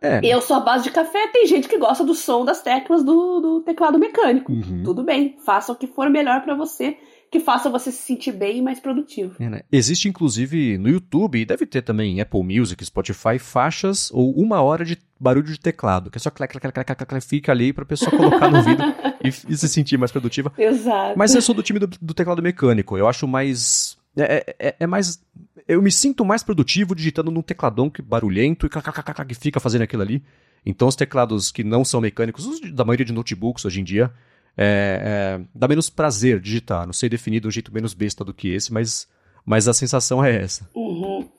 É. 0.01 0.19
Eu 0.23 0.41
sou 0.41 0.57
a 0.57 0.59
base 0.59 0.83
de 0.83 0.91
café, 0.91 1.27
tem 1.27 1.45
gente 1.45 1.67
que 1.67 1.77
gosta 1.77 2.03
do 2.03 2.13
som 2.13 2.43
das 2.43 2.61
teclas 2.61 3.03
do, 3.03 3.39
do 3.39 3.61
teclado 3.61 3.99
mecânico. 3.99 4.51
Uhum. 4.51 4.83
Tudo 4.83 5.03
bem, 5.03 5.37
faça 5.45 5.71
o 5.71 5.75
que 5.75 5.87
for 5.87 6.09
melhor 6.09 6.41
para 6.41 6.55
você 6.55 6.97
que 7.31 7.39
faça 7.39 7.69
você 7.69 7.91
se 7.91 8.01
sentir 8.01 8.31
bem 8.31 8.57
e 8.57 8.61
mais 8.61 8.79
produtivo. 8.79 9.35
É, 9.39 9.49
né? 9.49 9.61
Existe, 9.71 10.07
inclusive, 10.07 10.77
no 10.77 10.89
YouTube, 10.89 11.39
e 11.39 11.45
deve 11.45 11.65
ter 11.65 11.81
também 11.81 12.15
em 12.17 12.21
Apple 12.21 12.41
Music, 12.43 12.83
Spotify, 12.85 13.37
faixas 13.37 14.09
ou 14.11 14.33
uma 14.33 14.61
hora 14.61 14.85
de 14.85 14.97
barulho 15.19 15.51
de 15.51 15.59
teclado, 15.59 16.09
que 16.09 16.17
é 16.17 16.19
só 16.19 16.29
clac, 16.29 16.51
clac, 16.51 16.71
clac, 16.71 16.85
clac, 16.85 17.05
clac, 17.05 17.27
fica 17.27 17.51
ali 17.51 17.73
pra 17.73 17.85
pessoa 17.85 18.11
colocar 18.11 18.49
no 18.49 18.57
ouvido 18.57 18.83
e, 19.23 19.27
e, 19.27 19.57
se 19.57 19.67
sentir 19.67 19.97
mais 19.97 20.11
produtiva. 20.11 20.53
Exato. 20.57 21.17
Mas 21.17 21.33
eu 21.35 21.41
sou 21.41 21.55
do 21.55 21.63
time 21.63 21.79
do, 21.79 21.87
do 21.87 22.13
teclado 22.13 22.41
mecânico, 22.41 22.97
eu 22.97 23.07
acho 23.07 23.27
mais... 23.27 23.97
É, 24.15 24.55
é, 24.59 24.75
é, 24.79 24.87
mais... 24.87 25.21
Eu 25.67 25.81
me 25.81 25.91
sinto 25.91 26.23
mais 26.23 26.43
produtivo 26.43 26.95
digitando 26.95 27.29
num 27.29 27.41
tecladão 27.41 27.89
que 27.89 28.01
barulhento 28.01 28.65
e 28.65 28.69
clac, 28.69 29.25
que 29.27 29.35
fica 29.35 29.59
fazendo 29.59 29.81
aquilo 29.81 30.01
ali. 30.01 30.23
Então 30.65 30.87
os 30.87 30.95
teclados 30.95 31.51
que 31.51 31.63
não 31.63 31.83
são 31.83 32.01
mecânicos, 32.01 32.45
os 32.45 32.73
da 32.73 32.85
maioria 32.85 33.05
de 33.05 33.13
notebooks 33.13 33.65
hoje 33.65 33.81
em 33.81 33.83
dia, 33.83 34.11
é, 34.57 35.37
é, 35.39 35.45
dá 35.53 35.67
menos 35.67 35.89
prazer 35.89 36.39
digitar. 36.39 36.85
Não 36.85 36.93
sei 36.93 37.07
definir 37.07 37.39
de 37.39 37.47
um 37.47 37.51
jeito 37.51 37.73
menos 37.73 37.93
besta 37.93 38.23
do 38.23 38.33
que 38.33 38.49
esse, 38.49 38.73
mas, 38.73 39.07
mas 39.45 39.67
a 39.67 39.73
sensação 39.73 40.23
é 40.23 40.35
essa. 40.35 40.67
Uhum. 40.75 41.29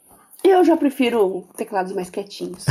Eu 0.44 0.64
já 0.64 0.76
prefiro 0.76 1.48
teclados 1.56 1.92
mais 1.92 2.08
quietinhos. 2.08 2.64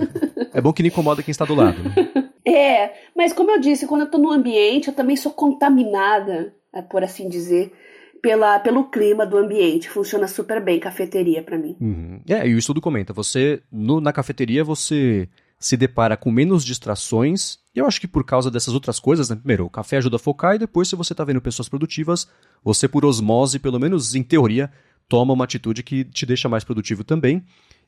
é 0.52 0.60
bom 0.60 0.72
que 0.72 0.82
não 0.82 0.88
incomoda 0.88 1.22
quem 1.22 1.32
está 1.32 1.44
do 1.44 1.54
lado. 1.54 1.82
Né? 1.82 1.94
É, 2.46 2.92
mas 3.16 3.32
como 3.32 3.50
eu 3.50 3.58
disse, 3.58 3.86
quando 3.86 4.02
eu 4.02 4.04
estou 4.04 4.20
no 4.20 4.30
ambiente, 4.30 4.88
eu 4.88 4.94
também 4.94 5.16
sou 5.16 5.32
contaminada, 5.32 6.54
é, 6.74 6.82
por 6.82 7.02
assim 7.02 7.26
dizer, 7.26 7.72
pela, 8.20 8.58
pelo 8.58 8.90
clima 8.90 9.24
do 9.24 9.38
ambiente. 9.38 9.88
Funciona 9.88 10.28
super 10.28 10.62
bem 10.62 10.78
cafeteria 10.78 11.42
para 11.42 11.56
mim. 11.56 11.74
Uhum. 11.80 12.20
É, 12.28 12.46
e 12.46 12.54
o 12.54 12.58
estudo 12.58 12.82
comenta, 12.82 13.14
você 13.14 13.62
no, 13.72 13.98
na 13.98 14.12
cafeteria 14.12 14.62
você 14.62 15.26
se 15.58 15.74
depara 15.74 16.18
com 16.18 16.30
menos 16.30 16.62
distrações. 16.64 17.58
E 17.74 17.78
eu 17.78 17.86
acho 17.86 18.00
que 18.00 18.06
por 18.06 18.24
causa 18.24 18.50
dessas 18.50 18.72
outras 18.72 19.00
coisas, 19.00 19.28
né? 19.28 19.36
Primeiro, 19.36 19.66
o 19.66 19.70
café 19.70 19.96
ajuda 19.96 20.16
a 20.16 20.18
focar 20.18 20.54
e 20.54 20.58
depois, 20.58 20.88
se 20.88 20.94
você 20.94 21.12
está 21.12 21.24
vendo 21.24 21.40
pessoas 21.40 21.68
produtivas, 21.68 22.28
você, 22.62 22.86
por 22.86 23.04
osmose, 23.04 23.58
pelo 23.58 23.80
menos 23.80 24.14
em 24.14 24.22
teoria, 24.22 24.70
toma 25.08 25.32
uma 25.32 25.44
atitude 25.44 25.82
que 25.82 26.04
te 26.04 26.24
deixa 26.24 26.48
mais 26.48 26.62
produtivo 26.62 27.02
também. 27.02 27.44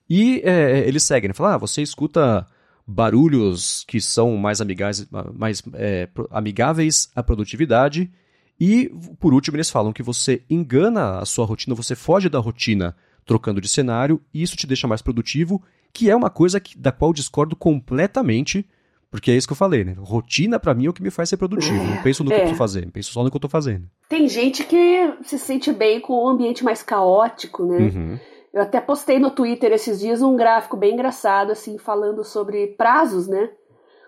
E 0.08 0.40
é, 0.44 0.86
eles 0.86 1.02
seguem, 1.02 1.28
né? 1.28 1.34
Falam, 1.34 1.52
ah, 1.52 1.58
você 1.58 1.82
escuta 1.82 2.46
barulhos 2.86 3.84
que 3.86 4.00
são 4.00 4.36
mais, 4.36 4.60
amigais, 4.60 5.06
mais 5.34 5.62
é, 5.74 6.08
amigáveis 6.30 7.10
à 7.14 7.22
produtividade. 7.22 8.10
E, 8.58 8.90
por 9.20 9.34
último, 9.34 9.56
eles 9.56 9.70
falam 9.70 9.92
que 9.92 10.02
você 10.02 10.42
engana 10.48 11.18
a 11.18 11.26
sua 11.26 11.44
rotina, 11.44 11.74
você 11.74 11.94
foge 11.94 12.28
da 12.28 12.38
rotina 12.38 12.96
trocando 13.24 13.60
de 13.60 13.68
cenário, 13.68 14.20
e 14.32 14.40
isso 14.40 14.56
te 14.56 14.66
deixa 14.66 14.86
mais 14.86 15.02
produtivo 15.02 15.62
que 15.96 16.10
é 16.10 16.14
uma 16.14 16.28
coisa 16.28 16.60
que, 16.60 16.76
da 16.76 16.92
qual 16.92 17.10
discordo 17.10 17.56
completamente, 17.56 18.68
porque 19.16 19.30
é 19.30 19.34
isso 19.34 19.46
que 19.46 19.52
eu 19.54 19.56
falei, 19.56 19.82
né? 19.82 19.94
Rotina 19.98 20.60
para 20.60 20.74
mim 20.74 20.84
é 20.84 20.90
o 20.90 20.92
que 20.92 21.02
me 21.02 21.10
faz 21.10 21.30
ser 21.30 21.38
produtivo. 21.38 21.82
Não 21.82 22.02
penso 22.02 22.22
no 22.22 22.28
que 22.28 22.34
eu 22.34 22.40
preciso 22.40 22.58
fazer, 22.58 22.90
penso 22.92 23.12
só 23.12 23.24
no 23.24 23.30
que 23.30 23.36
eu 23.36 23.40
tô 23.40 23.48
fazendo. 23.48 23.88
Tem 24.10 24.28
gente 24.28 24.62
que 24.62 25.14
se 25.22 25.38
sente 25.38 25.72
bem 25.72 26.00
com 26.00 26.12
o 26.12 26.28
ambiente 26.28 26.62
mais 26.62 26.82
caótico, 26.82 27.64
né? 27.64 27.78
Uhum. 27.78 28.18
Eu 28.52 28.60
até 28.60 28.78
postei 28.78 29.18
no 29.18 29.30
Twitter 29.30 29.72
esses 29.72 30.00
dias 30.00 30.20
um 30.20 30.36
gráfico 30.36 30.76
bem 30.76 30.92
engraçado, 30.92 31.50
assim, 31.50 31.78
falando 31.78 32.22
sobre 32.24 32.66
prazos, 32.68 33.26
né? 33.26 33.48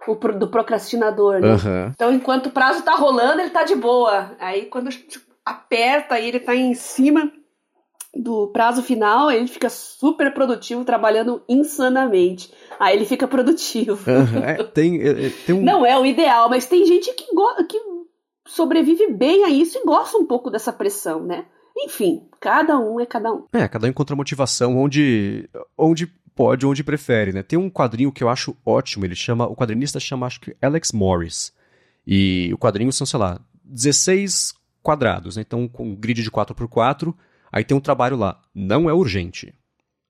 O 0.06 0.14
do 0.14 0.48
procrastinador, 0.48 1.40
né? 1.40 1.52
Uhum. 1.52 1.92
Então, 1.94 2.12
enquanto 2.12 2.46
o 2.46 2.50
prazo 2.50 2.82
tá 2.82 2.94
rolando, 2.94 3.40
ele 3.40 3.50
tá 3.50 3.64
de 3.64 3.74
boa. 3.74 4.36
Aí, 4.38 4.66
quando 4.66 4.90
aperta, 5.44 6.20
ele 6.20 6.38
tá 6.38 6.54
em 6.54 6.74
cima 6.74 7.32
do 8.18 8.48
prazo 8.48 8.82
final, 8.82 9.30
ele 9.30 9.46
fica 9.46 9.70
super 9.70 10.34
produtivo, 10.34 10.84
trabalhando 10.84 11.42
insanamente. 11.48 12.52
Aí 12.78 12.96
ele 12.96 13.04
fica 13.04 13.28
produtivo. 13.28 13.98
É, 14.44 14.62
tem, 14.64 15.00
é, 15.00 15.26
é, 15.26 15.30
tem 15.46 15.54
um... 15.54 15.62
Não 15.62 15.86
é 15.86 15.98
o 15.98 16.04
ideal, 16.04 16.48
mas 16.48 16.66
tem 16.66 16.84
gente 16.84 17.12
que, 17.14 17.26
que 17.68 17.80
sobrevive 18.46 19.12
bem 19.12 19.44
a 19.44 19.50
isso 19.50 19.78
e 19.78 19.84
gosta 19.84 20.16
um 20.16 20.26
pouco 20.26 20.50
dessa 20.50 20.72
pressão, 20.72 21.22
né? 21.22 21.44
Enfim, 21.76 22.28
cada 22.40 22.78
um 22.78 22.98
é 22.98 23.06
cada 23.06 23.32
um. 23.32 23.44
É, 23.52 23.68
cada 23.68 23.86
um 23.86 23.90
encontra 23.90 24.16
motivação 24.16 24.76
onde, 24.76 25.48
onde 25.76 26.06
pode, 26.34 26.66
onde 26.66 26.82
prefere, 26.82 27.32
né? 27.32 27.42
Tem 27.42 27.58
um 27.58 27.70
quadrinho 27.70 28.12
que 28.12 28.22
eu 28.22 28.28
acho 28.28 28.56
ótimo, 28.64 29.04
ele 29.04 29.14
chama, 29.14 29.46
o 29.46 29.54
quadrinista 29.54 30.00
chama, 30.00 30.26
acho 30.26 30.40
que 30.40 30.56
Alex 30.60 30.92
Morris. 30.92 31.52
E 32.06 32.50
o 32.52 32.58
quadrinho 32.58 32.92
são, 32.92 33.06
sei 33.06 33.18
lá, 33.18 33.40
16 33.64 34.54
quadrados, 34.82 35.36
né? 35.36 35.42
Então 35.46 35.68
com 35.68 35.90
um 35.90 35.96
grid 35.96 36.22
de 36.22 36.30
4x4 36.30 37.14
Aí 37.52 37.64
tem 37.64 37.76
um 37.76 37.80
trabalho 37.80 38.16
lá, 38.16 38.40
não 38.54 38.88
é 38.88 38.92
urgente. 38.92 39.54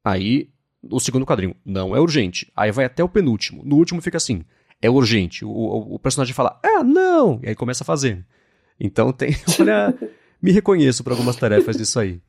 Aí, 0.05 0.51
o 0.83 1.01
segundo 1.01 1.27
quadrinho, 1.27 1.55
não 1.65 1.95
é 1.95 2.01
urgente. 2.01 2.51
Aí 2.57 2.71
vai 2.71 2.85
até 2.85 3.03
o 3.03 3.09
penúltimo. 3.09 3.63
No 3.65 3.77
último 3.77 4.01
fica 4.01 4.17
assim, 4.17 4.45
é 4.81 4.89
urgente. 4.89 5.45
O, 5.45 5.51
o, 5.51 5.95
o 5.95 5.99
personagem 5.99 6.35
fala, 6.35 6.59
ah, 6.65 6.83
não! 6.83 7.41
E 7.43 7.49
aí 7.49 7.55
começa 7.55 7.85
a 7.85 7.87
fazer. 7.87 8.25
Então 8.79 9.13
tem, 9.13 9.31
olha, 9.61 9.95
me 10.41 10.53
reconheço 10.53 11.03
para 11.03 11.13
algumas 11.13 11.37
tarefas 11.37 11.77
disso 11.77 11.99
aí. 11.99 12.21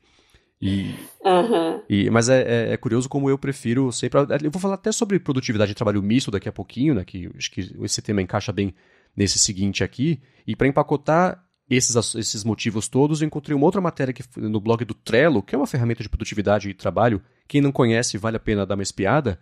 E, 0.62 0.94
uhum. 1.24 1.82
e, 1.90 2.10
mas 2.10 2.28
é, 2.28 2.42
é, 2.42 2.74
é, 2.74 2.78
curioso 2.78 3.08
como 3.08 3.30
eu 3.30 3.38
prefiro 3.38 3.92
sempre. 3.94 4.20
Eu 4.44 4.52
vou 4.52 4.62
falar 4.62 4.74
até 4.74 4.92
sobre 4.92 5.18
produtividade 5.18 5.70
de 5.70 5.76
trabalho 5.76 6.04
misto 6.04 6.30
daqui 6.30 6.50
a 6.50 6.52
pouquinho, 6.52 6.94
né? 6.94 7.06
Que 7.06 7.32
acho 7.38 7.50
que 7.50 7.74
esse 7.82 8.02
tema 8.02 8.22
encaixa 8.22 8.52
bem 8.52 8.74
nesse 9.16 9.40
seguinte 9.40 9.84
aqui. 9.84 10.22
E 10.46 10.56
para 10.56 10.68
empacotar 10.68 11.42
esses, 11.70 12.16
esses 12.16 12.44
motivos 12.44 12.88
todos, 12.88 13.22
eu 13.22 13.28
encontrei 13.28 13.56
uma 13.56 13.66
outra 13.66 13.80
matéria 13.80 14.14
que, 14.14 14.24
no 14.38 14.60
blog 14.60 14.84
do 14.84 14.94
Trello, 14.94 15.44
que 15.44 15.54
é 15.54 15.58
uma 15.58 15.68
ferramenta 15.68 16.02
de 16.02 16.10
produtividade 16.10 16.70
e 16.70 16.74
trabalho. 16.74 17.22
Quem 17.48 17.62
não 17.62 17.72
conhece, 17.72 18.18
vale 18.18 18.38
a 18.38 18.40
pena 18.40 18.66
dar 18.66 18.76
uma 18.76 18.84
espiada. 18.84 19.40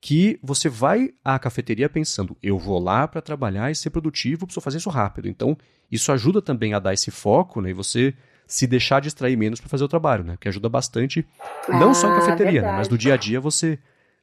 Que 0.00 0.38
você 0.42 0.68
vai 0.68 1.10
à 1.24 1.38
cafeteria 1.38 1.88
pensando, 1.88 2.36
eu 2.42 2.56
vou 2.56 2.78
lá 2.78 3.06
para 3.08 3.20
trabalhar 3.20 3.70
e 3.70 3.74
ser 3.74 3.90
produtivo, 3.90 4.46
preciso 4.46 4.60
fazer 4.60 4.78
isso 4.78 4.90
rápido. 4.90 5.28
Então, 5.28 5.56
isso 5.90 6.12
ajuda 6.12 6.40
também 6.40 6.72
a 6.72 6.78
dar 6.78 6.94
esse 6.94 7.10
foco, 7.10 7.60
né? 7.60 7.70
E 7.70 7.72
você 7.72 8.14
se 8.46 8.66
deixar 8.66 9.00
distrair 9.00 9.36
menos 9.36 9.60
para 9.60 9.68
fazer 9.68 9.84
o 9.84 9.88
trabalho, 9.88 10.24
né? 10.24 10.36
Que 10.40 10.48
ajuda 10.48 10.68
bastante, 10.68 11.26
não 11.68 11.90
ah, 11.90 11.94
só 11.94 12.10
ah, 12.10 12.16
cafeteria, 12.16 12.62
né? 12.62 12.72
mas 12.72 12.88
no 12.88 12.96
dia 12.96 13.14
a 13.14 13.16
dia 13.16 13.40
você 13.40 13.78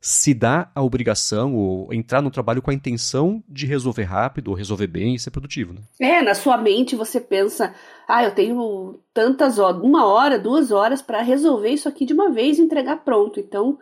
se 0.05 0.35
dá 0.35 0.69
a 0.75 0.83
obrigação 0.83 1.55
ou 1.55 1.91
entrar 1.91 2.21
no 2.21 2.29
trabalho 2.29 2.61
com 2.61 2.69
a 2.69 2.73
intenção 2.75 3.43
de 3.49 3.65
resolver 3.65 4.03
rápido 4.03 4.49
ou 4.49 4.53
resolver 4.53 4.85
bem 4.85 5.15
e 5.15 5.19
ser 5.19 5.31
produtivo, 5.31 5.73
né? 5.73 5.81
É, 5.99 6.21
na 6.21 6.35
sua 6.35 6.57
mente 6.57 6.95
você 6.95 7.19
pensa, 7.19 7.73
ah, 8.07 8.23
eu 8.23 8.29
tenho 8.29 8.99
tantas 9.11 9.57
horas, 9.57 9.81
uma 9.81 10.05
hora, 10.05 10.37
duas 10.37 10.69
horas 10.69 11.01
para 11.01 11.23
resolver 11.23 11.69
isso 11.69 11.89
aqui 11.89 12.05
de 12.05 12.13
uma 12.13 12.29
vez 12.29 12.59
e 12.59 12.61
entregar 12.61 12.97
pronto. 12.97 13.39
Então, 13.39 13.79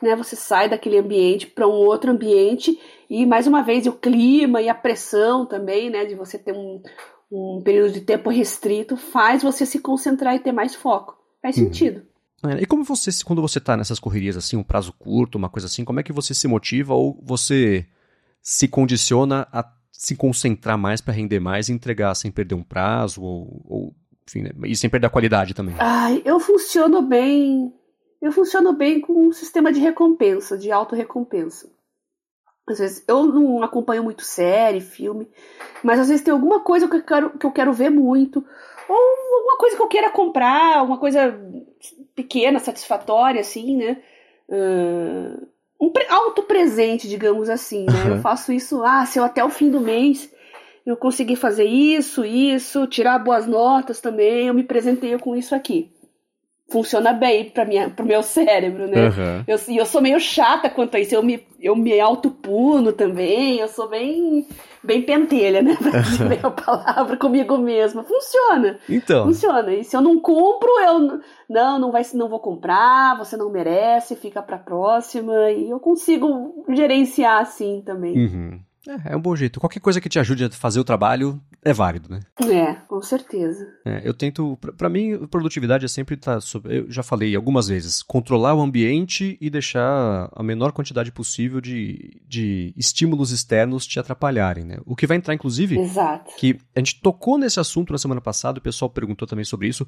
né, 0.00 0.16
você 0.16 0.34
sai 0.34 0.66
daquele 0.66 0.96
ambiente 0.96 1.46
para 1.46 1.68
um 1.68 1.84
outro 1.84 2.10
ambiente 2.10 2.80
e 3.10 3.26
mais 3.26 3.46
uma 3.46 3.62
vez 3.62 3.86
o 3.86 3.92
clima 3.92 4.62
e 4.62 4.70
a 4.70 4.74
pressão 4.74 5.44
também, 5.44 5.90
né, 5.90 6.06
de 6.06 6.14
você 6.14 6.38
ter 6.38 6.52
um, 6.52 6.80
um 7.30 7.60
período 7.62 7.92
de 7.92 8.00
tempo 8.00 8.30
restrito 8.30 8.96
faz 8.96 9.42
você 9.42 9.66
se 9.66 9.78
concentrar 9.80 10.34
e 10.34 10.40
ter 10.40 10.52
mais 10.52 10.74
foco. 10.74 11.18
Faz 11.42 11.58
uhum. 11.58 11.64
sentido. 11.64 12.02
É, 12.44 12.62
e 12.62 12.66
como 12.66 12.84
você, 12.84 13.10
quando 13.24 13.40
você 13.40 13.58
está 13.58 13.76
nessas 13.76 13.98
correrias 13.98 14.36
assim, 14.36 14.56
um 14.56 14.62
prazo 14.62 14.92
curto, 14.92 15.38
uma 15.38 15.48
coisa 15.48 15.66
assim, 15.66 15.84
como 15.84 16.00
é 16.00 16.02
que 16.02 16.12
você 16.12 16.34
se 16.34 16.46
motiva 16.46 16.94
ou 16.94 17.18
você 17.22 17.86
se 18.42 18.68
condiciona 18.68 19.48
a 19.52 19.64
se 19.90 20.14
concentrar 20.14 20.76
mais 20.76 21.00
para 21.00 21.14
render 21.14 21.40
mais 21.40 21.68
e 21.68 21.72
entregar 21.72 22.14
sem 22.14 22.30
perder 22.30 22.54
um 22.54 22.62
prazo 22.62 23.22
ou, 23.22 23.62
ou 23.64 23.94
enfim, 24.28 24.42
né? 24.42 24.50
e 24.64 24.76
sem 24.76 24.90
perder 24.90 25.06
a 25.06 25.10
qualidade 25.10 25.54
também? 25.54 25.74
Ai, 25.78 26.20
eu 26.24 26.38
funciono 26.38 27.00
bem. 27.00 27.72
Eu 28.20 28.32
funciono 28.32 28.72
bem 28.72 29.00
com 29.00 29.28
um 29.28 29.32
sistema 29.32 29.72
de 29.72 29.80
recompensa, 29.80 30.58
de 30.58 30.70
auto-recompensa. 30.70 31.70
Às 32.68 32.78
vezes 32.80 33.04
eu 33.06 33.24
não 33.26 33.62
acompanho 33.62 34.02
muito 34.02 34.22
série, 34.22 34.80
filme, 34.80 35.28
mas 35.84 36.00
às 36.00 36.08
vezes 36.08 36.24
tem 36.24 36.32
alguma 36.32 36.60
coisa 36.60 36.88
que 36.88 36.96
eu 36.96 37.02
quero, 37.04 37.38
que 37.38 37.46
eu 37.46 37.52
quero 37.52 37.72
ver 37.72 37.90
muito, 37.90 38.44
ou 38.88 39.15
alguma 39.36 39.58
coisa 39.58 39.76
que 39.76 39.82
eu 39.82 39.88
queira 39.88 40.10
comprar, 40.10 40.78
alguma 40.78 40.98
coisa 40.98 41.38
pequena, 42.14 42.58
satisfatória, 42.58 43.40
assim, 43.40 43.76
né? 43.76 43.98
Uh, 44.48 45.46
um 45.80 45.92
auto 46.08 46.42
presente, 46.42 47.08
digamos 47.08 47.48
assim, 47.48 47.84
né? 47.84 48.04
Uhum. 48.04 48.16
Eu 48.16 48.18
faço 48.20 48.52
isso, 48.52 48.82
ah, 48.84 49.04
se 49.06 49.18
eu 49.18 49.24
até 49.24 49.44
o 49.44 49.50
fim 49.50 49.70
do 49.70 49.80
mês 49.80 50.32
eu 50.84 50.96
conseguir 50.96 51.36
fazer 51.36 51.64
isso, 51.64 52.24
isso, 52.24 52.86
tirar 52.86 53.18
boas 53.18 53.46
notas 53.46 54.00
também, 54.00 54.46
eu 54.46 54.54
me 54.54 54.62
presenteio 54.62 55.18
com 55.18 55.34
isso 55.34 55.54
aqui 55.54 55.90
funciona 56.68 57.12
bem 57.12 57.50
para 57.50 57.64
minha 57.64 57.88
pro 57.90 58.04
meu 58.04 58.22
cérebro, 58.22 58.86
né? 58.88 59.08
Uhum. 59.08 59.44
Eu, 59.46 59.58
eu 59.68 59.86
sou 59.86 60.00
meio 60.00 60.18
chata 60.18 60.68
quanto 60.68 60.96
a 60.96 61.00
isso, 61.00 61.14
eu 61.14 61.22
me, 61.22 61.46
eu 61.60 61.76
me 61.76 61.98
autopuno 62.00 62.92
também, 62.92 63.58
eu 63.58 63.68
sou 63.68 63.88
bem 63.88 64.46
bem 64.82 65.02
pentelha, 65.02 65.62
né? 65.62 65.76
Pra 65.82 66.00
dizer 66.00 66.40
a 66.44 66.50
palavra 66.50 67.16
comigo 67.16 67.58
mesma. 67.58 68.04
Funciona. 68.04 68.78
Então. 68.88 69.26
Funciona. 69.26 69.74
E 69.74 69.84
se 69.84 69.96
eu 69.96 70.00
não 70.00 70.20
compro, 70.20 70.68
eu 70.80 71.20
não, 71.48 71.78
não 71.78 71.92
vai, 71.92 72.02
não 72.14 72.28
vou 72.28 72.40
comprar, 72.40 73.16
você 73.18 73.36
não 73.36 73.50
merece, 73.50 74.14
fica 74.14 74.40
pra 74.40 74.58
próxima. 74.58 75.50
E 75.50 75.68
eu 75.68 75.80
consigo 75.80 76.64
gerenciar 76.68 77.42
assim 77.42 77.82
também. 77.84 78.16
Uhum. 78.16 78.60
É, 78.88 79.12
é 79.12 79.16
um 79.16 79.20
bom 79.20 79.34
jeito. 79.34 79.58
Qualquer 79.58 79.80
coisa 79.80 80.00
que 80.00 80.08
te 80.08 80.18
ajude 80.18 80.44
a 80.44 80.50
fazer 80.50 80.78
o 80.78 80.84
trabalho 80.84 81.40
é 81.66 81.72
válido, 81.72 82.08
né? 82.08 82.20
É, 82.40 82.74
com 82.74 83.02
certeza. 83.02 83.66
É, 83.84 84.00
eu 84.04 84.14
tento. 84.14 84.56
para 84.76 84.88
mim, 84.88 85.26
produtividade 85.26 85.84
é 85.84 85.88
sempre 85.88 86.14
estar. 86.14 86.34
Tá 86.34 86.40
sobre, 86.40 86.78
eu 86.78 86.90
já 86.90 87.02
falei 87.02 87.34
algumas 87.34 87.66
vezes, 87.66 88.04
controlar 88.04 88.54
o 88.54 88.62
ambiente 88.62 89.36
e 89.40 89.50
deixar 89.50 90.30
a 90.32 90.42
menor 90.44 90.70
quantidade 90.70 91.10
possível 91.10 91.60
de, 91.60 92.22
de 92.26 92.72
estímulos 92.76 93.32
externos 93.32 93.84
te 93.84 93.98
atrapalharem, 93.98 94.64
né? 94.64 94.78
O 94.86 94.94
que 94.94 95.08
vai 95.08 95.16
entrar, 95.16 95.34
inclusive. 95.34 95.76
Exato. 95.76 96.36
Que 96.38 96.56
a 96.74 96.78
gente 96.78 97.00
tocou 97.00 97.36
nesse 97.36 97.58
assunto 97.58 97.92
na 97.92 97.98
semana 97.98 98.20
passada, 98.20 98.60
o 98.60 98.62
pessoal 98.62 98.88
perguntou 98.88 99.26
também 99.26 99.44
sobre 99.44 99.66
isso 99.66 99.86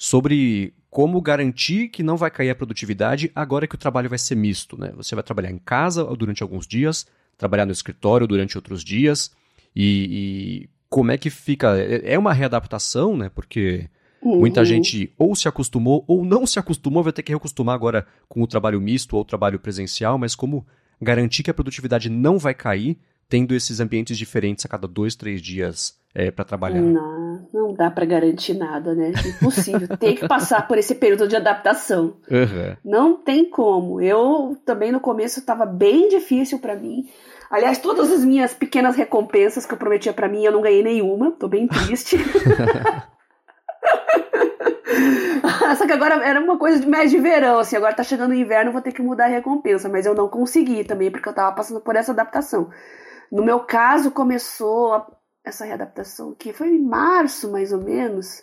sobre 0.00 0.72
como 0.88 1.20
garantir 1.20 1.88
que 1.88 2.04
não 2.04 2.16
vai 2.16 2.30
cair 2.30 2.50
a 2.50 2.54
produtividade 2.54 3.32
agora 3.34 3.66
que 3.66 3.74
o 3.74 3.78
trabalho 3.78 4.08
vai 4.08 4.18
ser 4.18 4.36
misto, 4.36 4.78
né? 4.78 4.92
Você 4.96 5.16
vai 5.16 5.24
trabalhar 5.24 5.50
em 5.50 5.58
casa 5.58 6.04
durante 6.16 6.40
alguns 6.40 6.68
dias, 6.68 7.04
trabalhar 7.36 7.66
no 7.66 7.72
escritório 7.72 8.26
durante 8.26 8.56
outros 8.56 8.84
dias 8.84 9.32
e, 9.74 10.68
e 10.68 10.77
como 10.88 11.10
é 11.10 11.18
que 11.18 11.30
fica? 11.30 11.78
É, 11.78 12.14
é 12.14 12.18
uma 12.18 12.32
readaptação, 12.32 13.16
né? 13.16 13.30
Porque 13.34 13.88
uhum. 14.22 14.40
muita 14.40 14.64
gente 14.64 15.12
ou 15.18 15.34
se 15.34 15.48
acostumou 15.48 16.04
ou 16.06 16.24
não 16.24 16.46
se 16.46 16.58
acostumou, 16.58 17.02
vai 17.02 17.12
ter 17.12 17.22
que 17.22 17.32
reacostumar 17.32 17.74
agora 17.74 18.06
com 18.28 18.42
o 18.42 18.46
trabalho 18.46 18.80
misto 18.80 19.14
ou 19.14 19.22
o 19.22 19.24
trabalho 19.24 19.58
presencial, 19.58 20.18
mas 20.18 20.34
como 20.34 20.66
garantir 21.00 21.42
que 21.42 21.50
a 21.50 21.54
produtividade 21.54 22.08
não 22.08 22.38
vai 22.38 22.54
cair 22.54 22.98
tendo 23.28 23.54
esses 23.54 23.80
ambientes 23.80 24.16
diferentes 24.16 24.64
a 24.64 24.68
cada 24.68 24.88
dois, 24.88 25.14
três 25.14 25.42
dias 25.42 25.98
é, 26.14 26.30
para 26.30 26.44
trabalhar? 26.44 26.80
Não, 26.80 27.48
não 27.52 27.74
dá 27.74 27.90
para 27.90 28.06
garantir 28.06 28.54
nada, 28.54 28.94
né? 28.94 29.12
Impossível. 29.26 29.88
tem 29.98 30.14
que 30.14 30.26
passar 30.26 30.66
por 30.66 30.78
esse 30.78 30.94
período 30.94 31.28
de 31.28 31.36
adaptação. 31.36 32.16
Uhum. 32.30 32.76
Não 32.84 33.16
tem 33.16 33.48
como. 33.48 34.00
Eu 34.00 34.56
também 34.64 34.90
no 34.90 35.00
começo 35.00 35.40
estava 35.40 35.66
bem 35.66 36.08
difícil 36.08 36.58
para 36.58 36.74
mim. 36.74 37.08
Aliás, 37.50 37.78
todas 37.78 38.10
as 38.10 38.24
minhas 38.24 38.52
pequenas 38.52 38.96
recompensas 38.96 39.64
que 39.64 39.72
eu 39.72 39.78
prometia 39.78 40.12
para 40.12 40.28
mim, 40.28 40.44
eu 40.44 40.52
não 40.52 40.60
ganhei 40.60 40.82
nenhuma. 40.82 41.32
Tô 41.32 41.48
bem 41.48 41.66
triste. 41.66 42.16
Só 45.76 45.86
que 45.86 45.92
agora 45.92 46.16
era 46.24 46.40
uma 46.40 46.58
coisa 46.58 46.80
de 46.80 46.86
mês 46.86 47.10
de 47.10 47.18
verão, 47.18 47.58
assim, 47.58 47.76
agora 47.76 47.94
tá 47.94 48.02
chegando 48.02 48.30
o 48.32 48.34
inverno, 48.34 48.72
vou 48.72 48.80
ter 48.80 48.92
que 48.92 49.02
mudar 49.02 49.26
a 49.26 49.28
recompensa, 49.28 49.88
mas 49.88 50.06
eu 50.06 50.14
não 50.14 50.28
consegui 50.28 50.82
também, 50.82 51.10
porque 51.10 51.28
eu 51.28 51.32
tava 51.32 51.54
passando 51.54 51.80
por 51.80 51.94
essa 51.94 52.10
adaptação. 52.12 52.70
No 53.30 53.44
meu 53.44 53.60
caso, 53.60 54.10
começou 54.10 55.04
essa 55.44 55.64
readaptação 55.64 56.34
que 56.34 56.52
foi 56.52 56.68
em 56.68 56.82
março, 56.82 57.50
mais 57.50 57.72
ou 57.72 57.82
menos. 57.82 58.42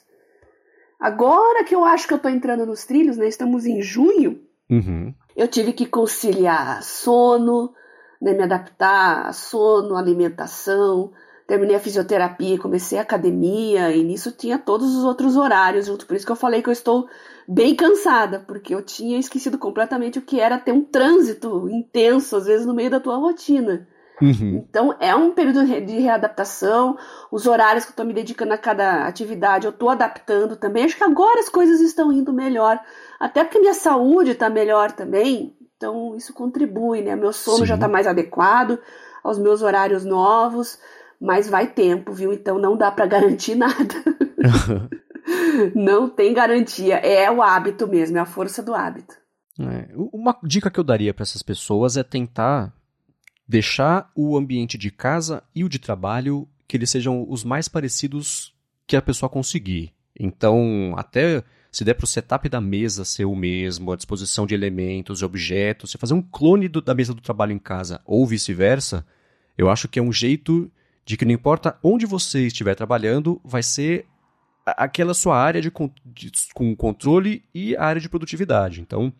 Agora 1.00 1.64
que 1.64 1.76
eu 1.76 1.84
acho 1.84 2.08
que 2.08 2.14
eu 2.14 2.20
tô 2.20 2.30
entrando 2.30 2.66
nos 2.66 2.86
trilhos, 2.86 3.18
né? 3.18 3.28
Estamos 3.28 3.66
em 3.66 3.82
junho. 3.82 4.42
Uhum. 4.70 5.14
Eu 5.36 5.48
tive 5.48 5.74
que 5.74 5.86
conciliar 5.86 6.82
sono, 6.82 7.74
né, 8.22 8.34
me 8.34 8.44
adaptar 8.44 9.28
a 9.28 9.34
sono, 9.34 9.96
alimentação. 9.96 11.12
Terminei 11.48 11.76
a 11.76 11.80
fisioterapia, 11.80 12.58
comecei 12.58 12.98
a 12.98 13.04
academia 13.04 13.96
e 13.96 14.04
nisso 14.04 14.32
tinha 14.32 14.58
todos 14.58 14.96
os 14.96 15.04
outros 15.04 15.38
horários 15.38 15.86
junto. 15.86 16.08
Por 16.08 16.16
isso 16.16 16.26
que 16.26 16.32
eu 16.32 16.36
falei 16.36 16.64
que 16.64 16.70
eu 16.70 16.74
estou 16.74 17.08
bem 17.48 17.76
cansada, 17.76 18.40
porque 18.40 18.74
eu 18.74 18.82
tinha 18.82 19.20
esquecido 19.20 19.58
completamente 19.60 20.18
o 20.18 20.24
que 20.24 20.40
era 20.40 20.58
ter 20.58 20.72
um 20.72 20.82
trânsito 20.82 21.70
intenso, 21.70 22.36
às 22.36 22.46
vezes 22.46 22.66
no 22.66 22.74
meio 22.74 22.90
da 22.90 23.00
tua 23.00 23.18
rotina. 23.18 23.88
Uhum. 24.22 24.66
Então 24.70 24.96
é 25.00 25.14
um 25.16 25.32
período 25.32 25.66
de 25.66 26.00
readaptação. 26.00 26.98
Os 27.32 27.46
horários 27.46 27.84
que 27.84 27.90
eu 27.90 27.94
estou 27.94 28.06
me 28.06 28.14
dedicando 28.14 28.54
a 28.54 28.58
cada 28.58 29.06
atividade, 29.06 29.66
eu 29.66 29.72
estou 29.72 29.90
adaptando 29.90 30.56
também. 30.56 30.86
Acho 30.86 30.98
que 30.98 31.04
agora 31.04 31.40
as 31.40 31.50
coisas 31.50 31.82
estão 31.82 32.12
indo 32.12 32.32
melhor. 32.32 32.80
Até 33.20 33.44
porque 33.44 33.60
minha 33.60 33.74
saúde 33.74 34.32
está 34.32 34.50
melhor 34.50 34.92
também. 34.92 35.56
Então 35.76 36.16
isso 36.16 36.34
contribui, 36.34 37.02
né? 37.02 37.16
Meu 37.16 37.34
sono 37.34 37.60
Sim. 37.60 37.66
já 37.66 37.76
está 37.76 37.88
mais 37.88 38.08
adequado 38.08 38.80
aos 39.24 39.38
meus 39.38 39.62
horários 39.62 40.06
novos, 40.06 40.80
mas 41.20 41.50
vai 41.50 41.68
tempo, 41.68 42.14
viu? 42.14 42.32
Então 42.32 42.58
não 42.58 42.78
dá 42.78 42.92
para 42.92 43.06
garantir 43.08 43.56
nada. 43.56 43.76
não 45.76 46.10
tem 46.10 46.34
garantia. 46.34 46.96
É 46.98 47.30
o 47.30 47.42
hábito 47.42 47.88
mesmo, 47.88 48.18
é 48.18 48.22
a 48.22 48.26
força 48.26 48.64
do 48.64 48.74
hábito. 48.74 49.16
É, 49.60 49.88
uma 50.12 50.38
dica 50.44 50.70
que 50.70 50.80
eu 50.80 50.84
daria 50.84 51.14
para 51.14 51.24
essas 51.24 51.42
pessoas 51.42 51.96
é 51.96 52.04
tentar 52.04 52.74
deixar 53.48 54.12
o 54.16 54.38
ambiente 54.38 54.78
de 54.78 54.92
casa 54.92 55.44
e 55.54 55.64
o 55.64 55.70
de 55.70 55.80
trabalho 55.80 56.48
que 56.68 56.76
eles 56.76 56.90
sejam 56.90 57.26
os 57.30 57.44
mais 57.44 57.68
parecidos 57.68 58.54
que 58.88 58.96
a 58.96 59.02
pessoa 59.02 59.30
conseguir. 59.30 59.94
Então, 60.20 60.94
até 60.98 61.44
se 61.72 61.84
der 61.84 61.94
para 61.94 62.06
o 62.06 62.08
setup 62.08 62.48
da 62.48 62.62
mesa 62.62 63.04
ser 63.04 63.26
o 63.26 63.36
mesmo, 63.36 63.92
a 63.92 63.96
disposição 63.96 64.48
de 64.48 64.54
elementos, 64.54 65.20
de 65.20 65.26
objetos, 65.26 65.92
você 65.92 65.98
fazer 65.98 66.14
um 66.14 66.22
clone 66.22 66.68
do, 66.68 66.82
da 66.82 66.96
mesa 66.96 67.14
do 67.14 67.22
trabalho 67.22 67.52
em 67.52 67.60
casa 67.60 68.02
ou 68.06 68.26
vice-versa, 68.26 69.06
eu 69.58 69.70
acho 69.70 69.88
que 69.88 70.00
é 70.00 70.02
um 70.02 70.12
jeito 70.12 70.72
de 71.06 71.18
que 71.18 71.26
não 71.26 71.34
importa 71.34 71.78
onde 71.84 72.06
você 72.06 72.48
estiver 72.48 72.76
trabalhando, 72.76 73.40
vai 73.44 73.62
ser 73.62 74.08
aquela 74.66 75.14
sua 75.14 75.38
área 75.38 75.62
de, 75.62 75.72
de, 76.06 76.32
com 76.54 76.76
controle 76.76 77.44
e 77.54 77.76
a 77.76 77.84
área 77.84 78.02
de 78.02 78.10
produtividade. 78.10 78.82
Então, 78.82 79.14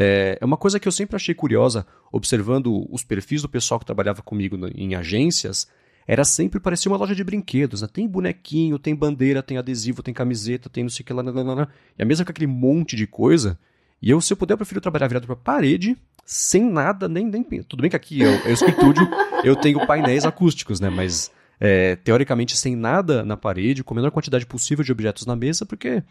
é, 0.00 0.38
é, 0.40 0.44
uma 0.44 0.56
coisa 0.56 0.78
que 0.78 0.86
eu 0.86 0.92
sempre 0.92 1.16
achei 1.16 1.34
curiosa, 1.34 1.84
observando 2.12 2.86
os 2.88 3.02
perfis 3.02 3.42
do 3.42 3.48
pessoal 3.48 3.80
que 3.80 3.84
trabalhava 3.84 4.22
comigo 4.22 4.56
em 4.72 4.94
agências, 4.94 5.66
era 6.06 6.24
sempre 6.24 6.60
parecer 6.60 6.88
uma 6.88 6.96
loja 6.96 7.16
de 7.16 7.24
brinquedos. 7.24 7.82
Né? 7.82 7.88
Tem 7.92 8.06
bonequinho, 8.06 8.78
tem 8.78 8.94
bandeira, 8.94 9.42
tem 9.42 9.58
adesivo, 9.58 10.00
tem 10.00 10.14
camiseta, 10.14 10.70
tem 10.70 10.84
não 10.84 10.88
sei 10.88 11.02
o 11.02 11.06
que 11.06 11.12
lá, 11.12 11.20
lá, 11.20 11.42
lá. 11.42 11.68
E 11.98 12.02
a 12.02 12.06
mesa 12.06 12.24
com 12.24 12.30
aquele 12.30 12.46
monte 12.46 12.94
de 12.94 13.08
coisa. 13.08 13.58
E 14.00 14.08
eu, 14.08 14.20
se 14.20 14.32
eu 14.32 14.36
puder, 14.36 14.54
eu 14.54 14.58
prefiro 14.58 14.80
trabalhar 14.80 15.08
virado 15.08 15.26
para 15.26 15.34
parede, 15.34 15.96
sem 16.24 16.64
nada, 16.64 17.08
nem, 17.08 17.26
nem. 17.26 17.42
Tudo 17.64 17.80
bem 17.80 17.90
que 17.90 17.96
aqui 17.96 18.20
eu, 18.20 18.30
eu 18.30 18.52
estúdio, 18.52 19.08
eu 19.42 19.56
tenho 19.56 19.84
painéis 19.84 20.24
acústicos, 20.24 20.78
né? 20.78 20.88
Mas 20.88 21.32
é, 21.58 21.96
teoricamente 21.96 22.56
sem 22.56 22.76
nada 22.76 23.24
na 23.24 23.36
parede, 23.36 23.82
com 23.82 23.94
a 23.94 23.96
menor 23.96 24.12
quantidade 24.12 24.46
possível 24.46 24.84
de 24.84 24.92
objetos 24.92 25.26
na 25.26 25.34
mesa, 25.34 25.66
porque 25.66 26.04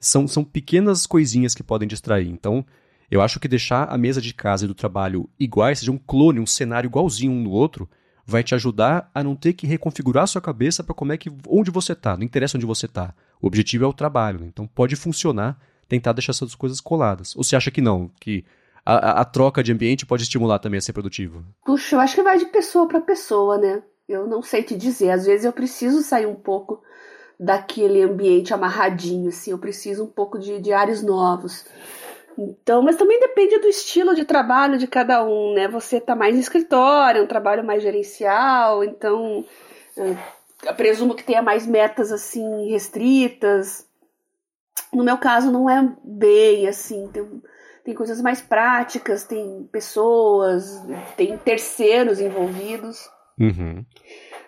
são, 0.00 0.26
são 0.26 0.42
pequenas 0.42 1.06
coisinhas 1.06 1.54
que 1.54 1.62
podem 1.62 1.86
distrair. 1.86 2.28
Então, 2.28 2.66
eu 3.10 3.22
acho 3.22 3.40
que 3.40 3.48
deixar 3.48 3.84
a 3.84 3.96
mesa 3.96 4.20
de 4.20 4.34
casa 4.34 4.64
e 4.64 4.68
do 4.68 4.74
trabalho 4.74 5.28
iguais, 5.38 5.78
seja 5.78 5.92
um 5.92 5.98
clone, 5.98 6.40
um 6.40 6.46
cenário 6.46 6.88
igualzinho 6.88 7.32
um 7.32 7.42
no 7.42 7.50
outro, 7.50 7.88
vai 8.24 8.42
te 8.42 8.54
ajudar 8.54 9.10
a 9.14 9.24
não 9.24 9.34
ter 9.34 9.54
que 9.54 9.66
reconfigurar 9.66 10.24
a 10.24 10.26
sua 10.26 10.42
cabeça 10.42 10.84
para 10.84 10.94
como 10.94 11.12
é 11.12 11.16
que 11.16 11.32
onde 11.48 11.70
você 11.70 11.92
está. 11.92 12.16
Não 12.16 12.24
interessa 12.24 12.58
onde 12.58 12.66
você 12.66 12.84
está. 12.84 13.14
O 13.40 13.46
objetivo 13.46 13.84
é 13.84 13.88
o 13.88 13.92
trabalho. 13.92 14.40
Né? 14.40 14.46
Então 14.48 14.66
pode 14.66 14.96
funcionar 14.96 15.58
tentar 15.88 16.12
deixar 16.12 16.32
essas 16.32 16.54
coisas 16.54 16.80
coladas. 16.80 17.34
Ou 17.34 17.42
você 17.42 17.56
acha 17.56 17.70
que 17.70 17.80
não? 17.80 18.10
Que 18.20 18.44
a, 18.84 19.22
a, 19.22 19.24
troca 19.24 19.62
de 19.62 19.72
ambiente 19.72 20.04
pode 20.04 20.22
estimular 20.22 20.58
também 20.58 20.76
a 20.76 20.80
ser 20.82 20.92
produtivo? 20.92 21.42
Puxa, 21.64 21.96
eu 21.96 22.00
acho 22.00 22.14
que 22.14 22.22
vai 22.22 22.38
de 22.38 22.46
pessoa 22.46 22.86
para 22.86 23.00
pessoa, 23.00 23.56
né? 23.56 23.82
Eu 24.06 24.26
não 24.26 24.42
sei 24.42 24.62
te 24.62 24.76
dizer. 24.76 25.10
Às 25.10 25.24
vezes 25.24 25.46
eu 25.46 25.52
preciso 25.52 26.02
sair 26.02 26.26
um 26.26 26.34
pouco 26.34 26.82
daquele 27.40 28.02
ambiente 28.02 28.52
amarradinho, 28.52 29.28
assim. 29.28 29.50
Eu 29.50 29.58
preciso 29.58 30.04
um 30.04 30.08
pouco 30.08 30.38
de, 30.38 30.60
de 30.60 30.72
ares 30.72 31.02
novos. 31.02 31.64
Então, 32.38 32.82
mas 32.82 32.94
também 32.94 33.18
depende 33.18 33.58
do 33.58 33.66
estilo 33.66 34.14
de 34.14 34.24
trabalho 34.24 34.78
de 34.78 34.86
cada 34.86 35.24
um, 35.24 35.54
né? 35.54 35.66
Você 35.66 36.00
tá 36.00 36.14
mais 36.14 36.36
em 36.36 36.38
escritório, 36.38 37.24
um 37.24 37.26
trabalho 37.26 37.64
mais 37.64 37.82
gerencial, 37.82 38.84
então 38.84 39.44
eu 39.96 40.74
presumo 40.76 41.16
que 41.16 41.24
tenha 41.24 41.42
mais 41.42 41.66
metas 41.66 42.12
assim 42.12 42.70
restritas. 42.70 43.84
No 44.92 45.02
meu 45.02 45.18
caso 45.18 45.50
não 45.50 45.68
é 45.68 45.92
bem 46.04 46.68
assim, 46.68 47.08
tem, 47.08 47.42
tem 47.84 47.94
coisas 47.94 48.22
mais 48.22 48.40
práticas, 48.40 49.24
tem 49.24 49.68
pessoas, 49.72 50.80
tem 51.16 51.36
terceiros 51.38 52.20
envolvidos. 52.20 53.10
Uhum. 53.36 53.84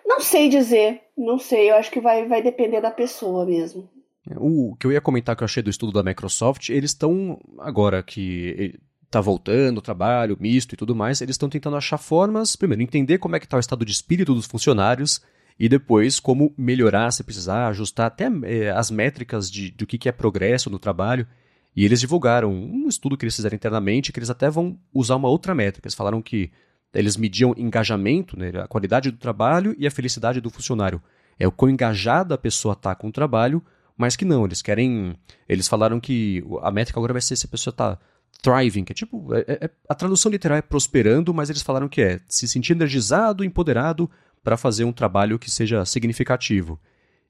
Não 0.05 0.21
sei 0.21 0.47
dizer, 0.47 1.01
não 1.17 1.37
sei, 1.37 1.71
eu 1.71 1.75
acho 1.75 1.91
que 1.91 1.99
vai, 1.99 2.25
vai 2.25 2.41
depender 2.41 2.79
da 2.79 2.89
pessoa 2.89 3.45
mesmo. 3.45 3.89
O 4.37 4.75
que 4.75 4.85
eu 4.85 4.91
ia 4.91 5.01
comentar 5.01 5.35
que 5.35 5.43
eu 5.43 5.45
achei 5.45 5.63
do 5.63 5.69
estudo 5.69 5.91
da 5.91 6.03
Microsoft, 6.03 6.69
eles 6.69 6.91
estão, 6.91 7.39
agora 7.59 8.03
que 8.03 8.79
está 9.03 9.19
voltando 9.19 9.79
o 9.79 9.81
trabalho 9.81 10.37
misto 10.39 10.73
e 10.73 10.77
tudo 10.77 10.95
mais, 10.95 11.21
eles 11.21 11.33
estão 11.33 11.49
tentando 11.49 11.75
achar 11.75 11.97
formas, 11.97 12.55
primeiro, 12.55 12.81
entender 12.83 13.17
como 13.17 13.35
é 13.35 13.39
que 13.39 13.45
está 13.45 13.57
o 13.57 13.59
estado 13.59 13.83
de 13.83 13.91
espírito 13.91 14.33
dos 14.33 14.45
funcionários 14.45 15.21
e 15.59 15.67
depois 15.67 16.19
como 16.19 16.53
melhorar 16.57 17.11
se 17.11 17.23
precisar, 17.23 17.67
ajustar 17.67 18.07
até 18.07 18.29
é, 18.43 18.69
as 18.69 18.89
métricas 18.89 19.51
de, 19.51 19.71
do 19.71 19.85
que, 19.85 19.97
que 19.97 20.07
é 20.07 20.11
progresso 20.11 20.69
no 20.69 20.79
trabalho. 20.79 21.27
E 21.75 21.83
eles 21.83 21.99
divulgaram 21.99 22.51
um 22.51 22.87
estudo 22.87 23.17
que 23.17 23.25
eles 23.25 23.35
fizeram 23.35 23.55
internamente, 23.55 24.11
que 24.11 24.19
eles 24.19 24.29
até 24.29 24.49
vão 24.49 24.79
usar 24.93 25.15
uma 25.15 25.29
outra 25.29 25.55
métrica. 25.55 25.87
Eles 25.87 25.95
falaram 25.95 26.21
que 26.21 26.51
eles 26.93 27.15
mediam 27.15 27.53
engajamento, 27.57 28.37
né, 28.37 28.51
a 28.55 28.67
qualidade 28.67 29.11
do 29.11 29.17
trabalho 29.17 29.75
e 29.77 29.87
a 29.87 29.91
felicidade 29.91 30.41
do 30.41 30.49
funcionário. 30.49 31.01
É 31.39 31.47
o 31.47 31.51
quão 31.51 31.69
engajada 31.71 32.35
a 32.35 32.37
pessoa 32.37 32.73
está 32.73 32.93
com 32.93 33.07
o 33.07 33.11
trabalho 33.11 33.63
mas 34.01 34.15
que 34.15 34.25
não, 34.25 34.45
eles 34.45 34.63
querem. 34.63 35.15
Eles 35.47 35.67
falaram 35.67 35.99
que 35.99 36.43
a 36.63 36.71
métrica 36.71 36.99
agora 36.99 37.13
vai 37.13 37.21
ser 37.21 37.35
se 37.35 37.45
a 37.45 37.49
pessoa 37.49 37.71
está 37.71 37.99
thriving, 38.41 38.83
que 38.83 38.93
é 38.93 38.95
tipo. 38.95 39.31
É, 39.35 39.45
é, 39.47 39.69
a 39.87 39.93
tradução 39.93 40.31
literal 40.31 40.57
é 40.57 40.61
prosperando, 40.63 41.31
mas 41.31 41.51
eles 41.51 41.61
falaram 41.61 41.87
que 41.87 42.01
é 42.01 42.19
se 42.27 42.47
sentir 42.47 42.73
energizado, 42.73 43.43
empoderado 43.43 44.09
para 44.43 44.57
fazer 44.57 44.85
um 44.85 44.91
trabalho 44.91 45.37
que 45.37 45.51
seja 45.51 45.85
significativo. 45.85 46.79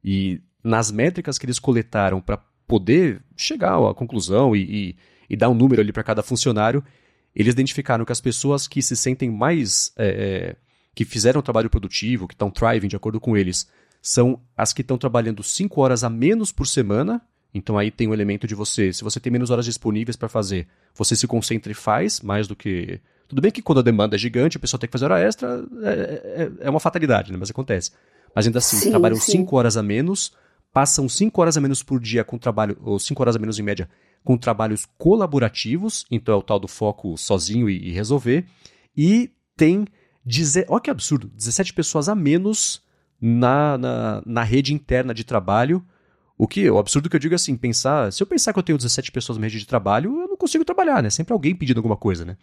E 0.02 0.40
nas 0.64 0.90
métricas 0.92 1.38
que 1.38 1.46
eles 1.46 1.60
coletaram 1.60 2.22
para 2.22 2.38
poder 2.66 3.22
chegar 3.36 3.76
à 3.76 3.94
conclusão 3.94 4.56
e, 4.56 4.62
e, 4.62 4.96
e 5.30 5.36
dar 5.36 5.50
um 5.50 5.54
número 5.54 5.82
ali 5.82 5.92
para 5.92 6.04
cada 6.04 6.24
funcionário, 6.24 6.82
eles 7.36 7.52
identificaram 7.52 8.06
que 8.06 8.14
as 8.14 8.22
pessoas 8.22 8.66
que 8.66 8.82
se 8.82 8.96
sentem 8.96 9.30
mais. 9.30 9.92
É, 9.98 10.56
é 10.56 10.72
que 10.94 11.06
fizeram 11.06 11.40
um 11.40 11.44
trabalho 11.44 11.70
produtivo, 11.70 12.28
que 12.28 12.34
estão 12.34 12.52
thriving 12.52 12.90
de 12.90 12.98
acordo 12.98 13.18
com 13.18 13.38
eles, 13.38 13.66
são 14.02 14.42
as 14.58 14.74
que 14.74 14.82
estão 14.82 14.98
trabalhando 14.98 15.44
5 15.44 15.80
horas 15.80 16.04
a 16.04 16.10
menos 16.10 16.52
por 16.52 16.68
semana. 16.68 17.22
Então 17.54 17.78
aí 17.78 17.92
tem 17.92 18.08
o 18.08 18.12
um 18.12 18.14
elemento 18.14 18.48
de 18.48 18.56
você, 18.56 18.92
se 18.92 19.04
você 19.04 19.20
tem 19.20 19.32
menos 19.32 19.50
horas 19.50 19.66
disponíveis 19.66 20.16
para 20.16 20.30
fazer, 20.30 20.68
você 20.96 21.16
se 21.16 21.28
concentra 21.28 21.72
e 21.72 21.76
faz 21.76 22.22
mais 22.22 22.48
do 22.48 22.56
que. 22.56 23.00
Tudo 23.28 23.42
bem 23.42 23.52
que 23.52 23.62
quando 23.62 23.80
a 23.80 23.84
demanda 23.84 24.16
é 24.16 24.20
gigante, 24.20 24.58
a 24.58 24.60
pessoa 24.60 24.80
tem 24.80 24.88
que 24.88 24.92
fazer 24.92 25.06
hora 25.06 25.20
extra, 25.20 25.64
é, 25.84 25.92
é, 25.92 26.52
é 26.68 26.70
uma 26.70 26.80
fatalidade, 26.80 27.32
né? 27.32 27.38
Mas 27.38 27.50
acontece. 27.50 27.92
Mas 28.34 28.46
ainda 28.46 28.60
assim, 28.60 28.78
sim, 28.78 28.90
trabalham 28.90 29.18
5 29.18 29.56
horas 29.56 29.78
a 29.78 29.84
menos, 29.84 30.34
passam 30.74 31.08
5 31.08 31.42
horas 31.42 31.58
a 31.58 31.62
menos 31.62 31.84
por 31.84 32.00
dia 32.00 32.24
com 32.24 32.38
trabalho, 32.38 32.78
ou 32.82 32.98
5 32.98 33.22
horas 33.22 33.36
a 33.36 33.40
menos 33.40 33.60
em 33.60 33.64
média, 33.64 33.90
com 34.24 34.38
trabalhos 34.38 34.86
colaborativos, 34.98 36.06
então 36.10 36.36
é 36.36 36.38
o 36.38 36.42
tal 36.42 36.60
do 36.60 36.68
foco 36.68 37.18
sozinho 37.18 37.70
e, 37.70 37.90
e 37.90 37.92
resolver, 37.92 38.46
e 38.96 39.32
tem. 39.56 39.86
Olha 40.68 40.82
que 40.82 40.90
absurdo, 40.90 41.28
17 41.36 41.74
pessoas 41.74 42.08
a 42.08 42.16
menos 42.16 42.82
na, 43.22 43.78
na, 43.78 44.24
na 44.26 44.44
rede 44.44 44.74
interna 44.74 45.14
de 45.14 45.24
trabalho. 45.24 45.86
O 46.38 46.48
que, 46.48 46.68
o 46.70 46.80
absurdo 46.80 47.08
que 47.08 47.16
eu 47.16 47.20
digo 47.20 47.36
é 47.36 47.38
assim, 47.38 47.56
pensar, 47.56 48.12
se 48.12 48.24
eu 48.24 48.26
pensar 48.26 48.52
que 48.52 48.58
eu 48.58 48.64
tenho 48.64 48.78
17 48.78 49.12
pessoas 49.12 49.38
na 49.38 49.44
rede 49.44 49.60
de 49.60 49.68
trabalho, 49.68 50.22
eu 50.22 50.28
não 50.28 50.36
consigo 50.36 50.66
trabalhar, 50.66 51.04
né? 51.04 51.10
Sempre 51.12 51.34
alguém 51.34 51.54
pedindo 51.54 51.78
alguma 51.78 51.96
coisa, 51.96 52.26
né? 52.26 52.36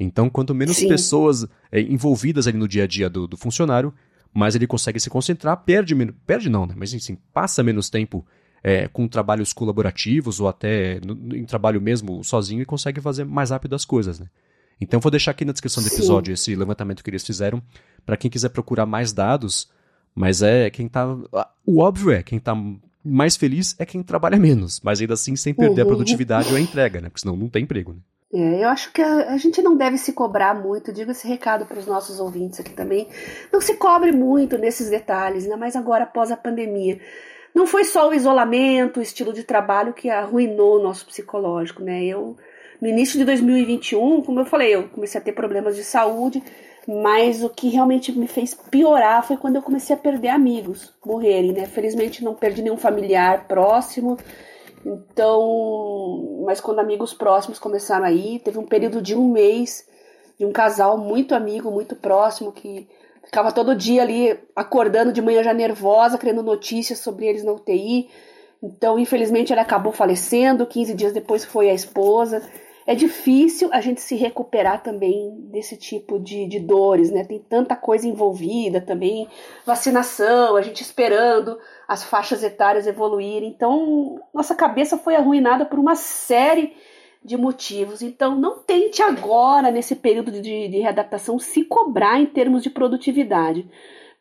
Então, 0.00 0.28
quanto 0.28 0.52
menos 0.54 0.78
Sim. 0.78 0.88
pessoas 0.88 1.46
é, 1.70 1.80
envolvidas 1.80 2.48
ali 2.48 2.58
no 2.58 2.66
dia 2.66 2.84
a 2.84 2.86
dia 2.86 3.08
do, 3.08 3.26
do, 3.26 3.36
funcionário, 3.36 3.94
mais 4.34 4.56
ele 4.56 4.66
consegue 4.66 4.98
se 4.98 5.08
concentrar, 5.08 5.56
perde 5.58 5.94
menos, 5.94 6.14
perde 6.26 6.48
não, 6.48 6.66
né? 6.66 6.74
Mas 6.76 6.92
assim, 6.92 7.16
passa 7.32 7.62
menos 7.62 7.88
tempo 7.88 8.26
é, 8.64 8.88
com 8.88 9.06
trabalhos 9.06 9.52
colaborativos 9.52 10.40
ou 10.40 10.48
até 10.48 11.00
no, 11.00 11.36
em 11.36 11.44
trabalho 11.44 11.80
mesmo 11.80 12.22
sozinho 12.24 12.60
e 12.60 12.66
consegue 12.66 13.00
fazer 13.00 13.24
mais 13.24 13.50
rápido 13.50 13.76
as 13.76 13.84
coisas, 13.84 14.18
né? 14.18 14.26
Então, 14.78 15.00
vou 15.00 15.10
deixar 15.10 15.30
aqui 15.30 15.44
na 15.44 15.52
descrição 15.52 15.82
do 15.82 15.88
episódio 15.88 16.36
Sim. 16.36 16.52
esse 16.52 16.56
levantamento 16.56 17.02
que 17.02 17.08
eles 17.08 17.24
fizeram 17.24 17.62
para 18.04 18.16
quem 18.16 18.30
quiser 18.30 18.50
procurar 18.50 18.84
mais 18.84 19.12
dados 19.12 19.70
mas 20.16 20.40
é 20.42 20.70
quem 20.70 20.88
tá. 20.88 21.06
O 21.64 21.78
óbvio 21.80 22.10
é, 22.10 22.22
quem 22.22 22.40
tá 22.40 22.54
mais 23.04 23.36
feliz 23.36 23.76
é 23.78 23.84
quem 23.84 24.02
trabalha 24.02 24.38
menos, 24.38 24.80
mas 24.82 25.00
ainda 25.00 25.14
assim 25.14 25.36
sem 25.36 25.54
perder 25.54 25.82
uhum. 25.82 25.88
a 25.88 25.90
produtividade 25.90 26.48
ou 26.50 26.56
a 26.56 26.60
entrega, 26.60 27.00
né? 27.00 27.08
Porque 27.08 27.20
senão 27.20 27.36
não 27.36 27.48
tem 27.48 27.62
emprego, 27.62 27.92
né? 27.92 27.98
É, 28.32 28.64
eu 28.64 28.68
acho 28.68 28.92
que 28.92 29.00
a, 29.00 29.30
a, 29.30 29.36
gente 29.36 29.62
não 29.62 29.76
deve 29.76 29.96
se 29.96 30.12
cobrar 30.12 30.52
muito, 30.54 30.92
digo 30.92 31.12
esse 31.12 31.28
recado 31.28 31.64
para 31.64 31.78
os 31.78 31.86
nossos 31.86 32.18
ouvintes 32.18 32.58
aqui 32.58 32.72
também. 32.72 33.08
Não 33.52 33.60
se 33.60 33.74
cobre 33.76 34.10
muito 34.10 34.58
nesses 34.58 34.90
detalhes, 34.90 35.44
ainda 35.44 35.56
mais 35.56 35.76
agora 35.76 36.04
após 36.04 36.32
a 36.32 36.36
pandemia. 36.36 36.98
Não 37.54 37.66
foi 37.66 37.84
só 37.84 38.08
o 38.08 38.14
isolamento, 38.14 38.98
o 38.98 39.02
estilo 39.02 39.32
de 39.32 39.44
trabalho 39.44 39.94
que 39.94 40.10
arruinou 40.10 40.78
o 40.78 40.82
nosso 40.82 41.06
psicológico, 41.06 41.82
né? 41.82 42.04
Eu, 42.04 42.36
no 42.80 42.88
início 42.88 43.18
de 43.18 43.24
2021, 43.24 44.22
como 44.22 44.40
eu 44.40 44.44
falei, 44.44 44.74
eu 44.74 44.88
comecei 44.88 45.20
a 45.20 45.24
ter 45.24 45.32
problemas 45.32 45.76
de 45.76 45.84
saúde, 45.84 46.42
mas 46.86 47.42
o 47.42 47.50
que 47.50 47.68
realmente 47.68 48.12
me 48.12 48.28
fez 48.28 48.54
piorar 48.54 49.26
foi 49.26 49.36
quando 49.36 49.56
eu 49.56 49.62
comecei 49.62 49.94
a 49.94 49.98
perder 49.98 50.28
amigos, 50.28 50.94
morrerem, 51.04 51.52
né? 51.52 51.66
Felizmente 51.66 52.22
não 52.22 52.34
perdi 52.34 52.62
nenhum 52.62 52.76
familiar 52.76 53.48
próximo. 53.48 54.16
Então, 54.84 56.44
mas 56.44 56.60
quando 56.60 56.78
amigos 56.78 57.12
próximos 57.12 57.58
começaram 57.58 58.04
aí, 58.04 58.38
teve 58.38 58.56
um 58.58 58.66
período 58.66 59.02
de 59.02 59.16
um 59.16 59.28
mês 59.32 59.84
de 60.38 60.46
um 60.46 60.52
casal 60.52 60.96
muito 60.96 61.34
amigo, 61.34 61.72
muito 61.72 61.96
próximo, 61.96 62.52
que 62.52 62.86
ficava 63.24 63.50
todo 63.50 63.74
dia 63.74 64.02
ali 64.02 64.38
acordando 64.54 65.12
de 65.12 65.20
manhã 65.20 65.42
já 65.42 65.52
nervosa, 65.52 66.18
querendo 66.18 66.42
notícias 66.42 67.00
sobre 67.00 67.26
eles 67.26 67.42
na 67.42 67.50
UTI. 67.50 68.08
Então, 68.62 68.96
infelizmente, 68.96 69.52
ele 69.52 69.60
acabou 69.60 69.92
falecendo. 69.92 70.64
15 70.64 70.94
dias 70.94 71.12
depois 71.12 71.44
foi 71.44 71.68
a 71.68 71.74
esposa 71.74 72.42
é 72.86 72.94
difícil 72.94 73.68
a 73.72 73.80
gente 73.80 74.00
se 74.00 74.14
recuperar 74.14 74.80
também 74.80 75.34
desse 75.50 75.76
tipo 75.76 76.20
de, 76.20 76.46
de 76.46 76.60
dores, 76.60 77.10
né? 77.10 77.24
Tem 77.24 77.38
tanta 77.40 77.74
coisa 77.74 78.06
envolvida 78.06 78.80
também, 78.80 79.26
vacinação, 79.66 80.54
a 80.54 80.62
gente 80.62 80.82
esperando 80.82 81.58
as 81.88 82.04
faixas 82.04 82.44
etárias 82.44 82.86
evoluírem. 82.86 83.48
Então, 83.48 84.22
nossa 84.32 84.54
cabeça 84.54 84.96
foi 84.96 85.16
arruinada 85.16 85.64
por 85.64 85.80
uma 85.80 85.96
série 85.96 86.76
de 87.24 87.36
motivos. 87.36 88.02
Então, 88.02 88.36
não 88.36 88.60
tente 88.60 89.02
agora, 89.02 89.72
nesse 89.72 89.96
período 89.96 90.30
de, 90.30 90.68
de 90.68 90.78
readaptação, 90.78 91.40
se 91.40 91.64
cobrar 91.64 92.20
em 92.20 92.26
termos 92.26 92.62
de 92.62 92.70
produtividade. 92.70 93.68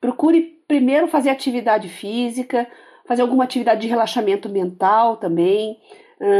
Procure 0.01 0.41
primeiro 0.67 1.08
fazer 1.08 1.30
atividade 1.30 1.88
física, 1.88 2.67
fazer 3.08 3.21
alguma 3.21 3.43
atividade 3.43 3.82
de 3.82 3.88
relaxamento 3.88 4.49
mental 4.49 5.17
também 5.17 5.78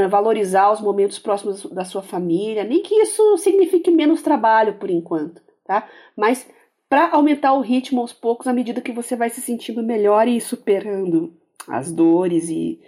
valorizar 0.10 0.72
os 0.72 0.82
momentos 0.82 1.20
próximos 1.20 1.66
da 1.66 1.84
sua 1.84 2.02
família, 2.02 2.64
nem 2.64 2.82
que 2.82 2.96
isso 2.96 3.38
signifique 3.38 3.92
menos 3.92 4.22
trabalho 4.22 4.76
por 4.76 4.90
enquanto, 4.90 5.42
tá? 5.66 5.88
Mas 6.16 6.48
para 6.90 7.10
aumentar 7.12 7.54
o 7.54 7.62
ritmo 7.62 8.02
aos 8.02 8.14
poucos, 8.14 8.48
à 8.48 8.54
medida 8.54 8.82
que 8.82 8.92
você 8.92 9.16
vai 9.16 9.30
se 9.30 9.42
sentindo 9.42 9.84
melhor 9.84 10.28
e 10.28 10.40
superando 10.40 11.34
as 11.68 11.92
dores 11.92 12.50
e 12.50 12.80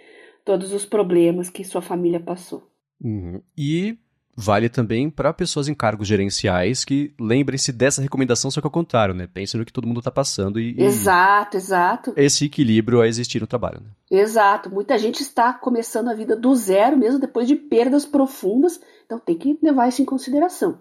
todos 0.44 0.72
os 0.72 0.86
problemas 0.86 1.50
que 1.50 1.64
sua 1.64 1.82
família 1.82 2.20
passou. 2.20 2.62
Uhum. 3.02 3.42
E 3.56 3.98
vale 4.40 4.68
também 4.68 5.10
para 5.10 5.32
pessoas 5.32 5.66
em 5.66 5.74
cargos 5.74 6.06
gerenciais 6.06 6.84
que 6.84 7.12
lembrem-se 7.18 7.72
dessa 7.72 8.00
recomendação, 8.00 8.52
só 8.52 8.60
que 8.60 8.66
ao 8.68 8.70
contrário, 8.70 9.12
né? 9.12 9.26
Pensem 9.26 9.58
no 9.58 9.66
que 9.66 9.72
todo 9.72 9.88
mundo 9.88 9.98
está 9.98 10.12
passando 10.12 10.60
e, 10.60 10.80
Exato, 10.80 11.56
exato. 11.56 12.12
Esse 12.16 12.44
equilíbrio 12.44 13.00
a 13.00 13.08
existir 13.08 13.40
no 13.40 13.48
trabalho. 13.48 13.80
Né? 13.80 13.90
Exato. 14.08 14.70
Muita 14.70 14.96
gente 14.96 15.22
está 15.22 15.52
começando 15.52 16.06
a 16.06 16.14
vida 16.14 16.36
do 16.36 16.54
zero, 16.54 16.96
mesmo 16.96 17.18
depois 17.18 17.48
de 17.48 17.56
perdas 17.56 18.04
profundas, 18.04 18.80
então 19.04 19.18
tem 19.18 19.36
que 19.36 19.58
levar 19.60 19.88
isso 19.88 20.02
em 20.02 20.04
consideração. 20.04 20.80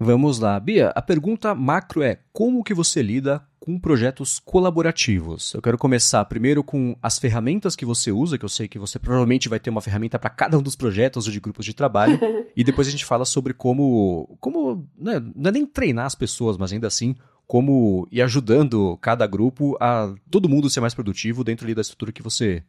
Vamos 0.00 0.38
lá, 0.38 0.58
Bia. 0.60 0.90
A 0.90 1.02
pergunta 1.02 1.54
macro 1.56 2.02
é: 2.02 2.20
como 2.32 2.62
que 2.62 2.72
você 2.72 3.02
lida 3.02 3.42
com 3.58 3.80
projetos 3.80 4.38
colaborativos? 4.38 5.52
Eu 5.54 5.60
quero 5.60 5.76
começar 5.76 6.24
primeiro 6.26 6.62
com 6.62 6.96
as 7.02 7.18
ferramentas 7.18 7.74
que 7.74 7.84
você 7.84 8.12
usa, 8.12 8.38
que 8.38 8.44
eu 8.44 8.48
sei 8.48 8.68
que 8.68 8.78
você 8.78 8.96
provavelmente 8.96 9.48
vai 9.48 9.58
ter 9.58 9.70
uma 9.70 9.80
ferramenta 9.80 10.16
para 10.16 10.30
cada 10.30 10.56
um 10.56 10.62
dos 10.62 10.76
projetos 10.76 11.26
ou 11.26 11.32
de 11.32 11.40
grupos 11.40 11.66
de 11.66 11.74
trabalho, 11.74 12.18
e 12.56 12.62
depois 12.62 12.86
a 12.86 12.92
gente 12.92 13.04
fala 13.04 13.24
sobre 13.24 13.52
como, 13.52 14.36
como 14.40 14.88
né, 14.96 15.20
não 15.34 15.48
é 15.48 15.52
nem 15.52 15.66
treinar 15.66 16.06
as 16.06 16.14
pessoas, 16.14 16.56
mas 16.56 16.72
ainda 16.72 16.86
assim 16.86 17.16
como 17.44 18.06
ir 18.12 18.22
ajudando 18.22 18.96
cada 18.98 19.26
grupo 19.26 19.76
a 19.80 20.14
todo 20.30 20.48
mundo 20.48 20.70
ser 20.70 20.80
mais 20.80 20.94
produtivo 20.94 21.42
dentro 21.42 21.74
da 21.74 21.80
estrutura 21.80 22.12
que 22.12 22.22
você 22.22 22.62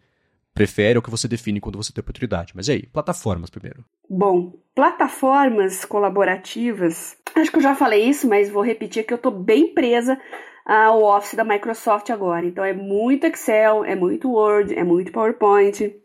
prefere 0.60 0.98
ou 0.98 1.02
que 1.02 1.10
você 1.10 1.26
define 1.26 1.62
quando 1.62 1.78
você 1.78 1.94
tem 1.94 2.02
oportunidade. 2.02 2.52
Mas 2.54 2.68
e 2.68 2.74
aí, 2.74 2.86
plataformas 2.88 3.50
primeiro. 3.50 3.86
Bom, 4.10 4.60
plataformas 4.76 5.86
colaborativas, 5.86 7.16
acho 7.34 7.50
que 7.50 7.60
eu 7.60 7.62
já 7.62 7.76
falei 7.76 8.04
isso, 8.04 8.28
mas 8.28 8.50
vou 8.50 8.62
repetir 8.62 9.06
que 9.06 9.14
eu 9.14 9.16
estou 9.16 9.32
bem 9.32 9.74
presa 9.74 10.20
ao 10.66 11.02
Office 11.02 11.36
da 11.36 11.46
Microsoft 11.46 12.10
agora. 12.10 12.46
Então 12.46 12.66
é 12.66 12.74
muito 12.74 13.26
Excel, 13.26 13.86
é 13.86 13.96
muito 13.96 14.30
Word, 14.30 14.76
é 14.76 14.84
muito 14.84 15.14
PowerPoint. 15.14 15.96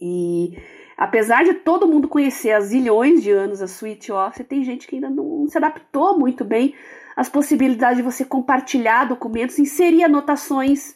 E 0.00 0.56
apesar 0.96 1.42
de 1.42 1.54
todo 1.54 1.88
mundo 1.88 2.06
conhecer 2.06 2.52
há 2.52 2.60
zilhões 2.60 3.20
de 3.20 3.32
anos 3.32 3.60
a 3.60 3.66
suite 3.66 4.12
Office, 4.12 4.46
tem 4.46 4.62
gente 4.62 4.86
que 4.86 4.94
ainda 4.94 5.10
não 5.10 5.48
se 5.48 5.58
adaptou 5.58 6.16
muito 6.16 6.44
bem 6.44 6.72
às 7.16 7.28
possibilidades 7.28 7.96
de 7.96 8.04
você 8.04 8.24
compartilhar 8.24 9.06
documentos, 9.06 9.58
inserir 9.58 10.04
anotações 10.04 10.95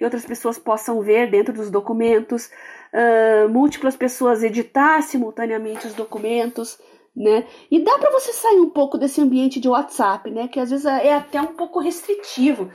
que 0.00 0.04
outras 0.06 0.24
pessoas 0.24 0.58
possam 0.58 1.02
ver 1.02 1.30
dentro 1.30 1.52
dos 1.52 1.70
documentos, 1.70 2.46
uh, 2.46 3.46
múltiplas 3.50 3.94
pessoas 3.94 4.42
editar 4.42 5.02
simultaneamente 5.02 5.86
os 5.86 5.92
documentos, 5.92 6.78
né? 7.14 7.44
E 7.70 7.84
dá 7.84 7.98
para 7.98 8.10
você 8.10 8.32
sair 8.32 8.60
um 8.60 8.70
pouco 8.70 8.96
desse 8.96 9.20
ambiente 9.20 9.60
de 9.60 9.68
WhatsApp, 9.68 10.30
né? 10.30 10.48
Que 10.48 10.58
às 10.58 10.70
vezes 10.70 10.86
é 10.86 11.12
até 11.12 11.38
um 11.42 11.48
pouco 11.54 11.80
restritivo. 11.80 12.70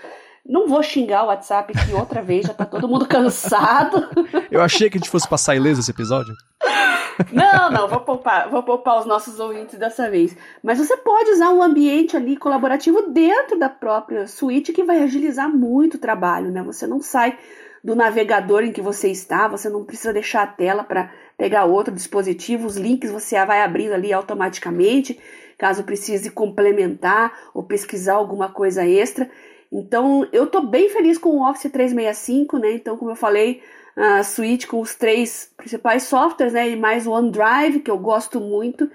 Não 0.45 0.67
vou 0.67 0.83
xingar 0.83 1.23
o 1.23 1.29
WhatsApp 1.29 1.73
aqui 1.75 1.93
outra 1.93 2.21
vez, 2.21 2.45
já 2.45 2.53
tá 2.53 2.63
todo 2.63 2.87
mundo 2.87 3.07
cansado. 3.09 4.07
Eu 4.51 4.61
achei 4.61 4.87
que 4.87 4.99
a 4.99 4.99
gente 4.99 5.09
fosse 5.09 5.27
passar 5.27 5.55
ileso 5.55 5.79
esse 5.79 5.89
episódio. 5.89 6.35
Não, 7.31 7.71
não, 7.71 7.87
vou 7.87 8.01
poupar, 8.01 8.49
vou 8.49 8.63
poupar 8.63 8.99
os 8.99 9.05
nossos 9.05 9.39
ouvintes 9.39 9.77
dessa 9.79 10.09
vez. 10.09 10.35
Mas 10.61 10.77
você 10.79 10.97
pode 10.97 11.31
usar 11.31 11.51
um 11.51 11.61
ambiente 11.61 12.17
ali 12.17 12.35
colaborativo 12.35 13.09
dentro 13.09 13.57
da 13.57 13.69
própria 13.69 14.27
suíte 14.27 14.73
que 14.73 14.83
vai 14.83 15.03
agilizar 15.03 15.49
muito 15.49 15.95
o 15.95 15.99
trabalho, 15.99 16.51
né? 16.51 16.61
Você 16.63 16.85
não 16.85 17.01
sai 17.01 17.37
do 17.83 17.95
navegador 17.95 18.63
em 18.63 18.71
que 18.71 18.81
você 18.81 19.09
está, 19.09 19.47
você 19.47 19.69
não 19.69 19.83
precisa 19.83 20.11
deixar 20.11 20.41
a 20.41 20.47
tela 20.47 20.83
para 20.83 21.11
pegar 21.37 21.65
outro 21.65 21.93
dispositivo, 21.93 22.65
os 22.65 22.77
links 22.77 23.11
você 23.11 23.43
vai 23.45 23.61
abrindo 23.61 23.93
ali 23.93 24.11
automaticamente, 24.11 25.19
caso 25.55 25.83
precise 25.83 26.31
complementar 26.31 27.31
ou 27.53 27.61
pesquisar 27.61 28.15
alguma 28.15 28.49
coisa 28.49 28.83
extra. 28.83 29.29
Então, 29.71 30.27
eu 30.31 30.45
estou 30.45 30.65
bem 30.65 30.89
feliz 30.89 31.17
com 31.17 31.29
o 31.29 31.47
Office 31.47 31.71
365, 31.71 32.57
né? 32.57 32.71
Então, 32.71 32.97
como 32.97 33.11
eu 33.11 33.15
falei, 33.15 33.61
a 33.95 34.23
suite 34.23 34.67
com 34.67 34.81
os 34.81 34.95
três 34.95 35.51
principais 35.55 36.03
softwares, 36.03 36.53
né? 36.53 36.69
E 36.69 36.75
mais 36.75 37.07
o 37.07 37.11
OneDrive, 37.11 37.79
que 37.79 37.89
eu 37.89 37.97
gosto 37.97 38.39
muito. 38.39 38.89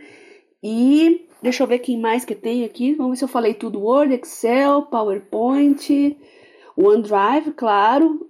E 0.63 1.27
deixa 1.43 1.63
eu 1.63 1.67
ver 1.67 1.79
quem 1.79 1.99
mais 1.99 2.25
que 2.25 2.35
tem 2.35 2.65
aqui. 2.65 2.95
Vamos 2.95 3.13
ver 3.13 3.17
se 3.17 3.25
eu 3.25 3.29
falei 3.29 3.55
tudo: 3.55 3.81
Word, 3.81 4.15
Excel, 4.15 4.83
PowerPoint, 4.83 6.17
OneDrive, 6.77 7.53
claro. 7.57 8.29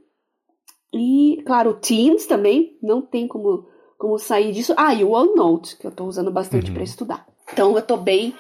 E, 0.93 1.43
claro, 1.47 1.71
o 1.71 1.75
Teams 1.75 2.27
também. 2.27 2.77
Não 2.83 3.03
tem 3.03 3.27
como, 3.27 3.69
como 3.99 4.19
sair 4.19 4.53
disso. 4.53 4.75
Ah, 4.77 4.95
e 4.95 5.05
o 5.05 5.11
OneNote, 5.11 5.77
que 5.77 5.87
eu 5.87 5.91
estou 5.91 6.07
usando 6.07 6.31
bastante 6.31 6.69
uhum. 6.69 6.75
para 6.75 6.83
estudar. 6.83 7.27
Então, 7.53 7.73
eu 7.73 7.79
estou 7.79 7.97
bem 7.97 8.35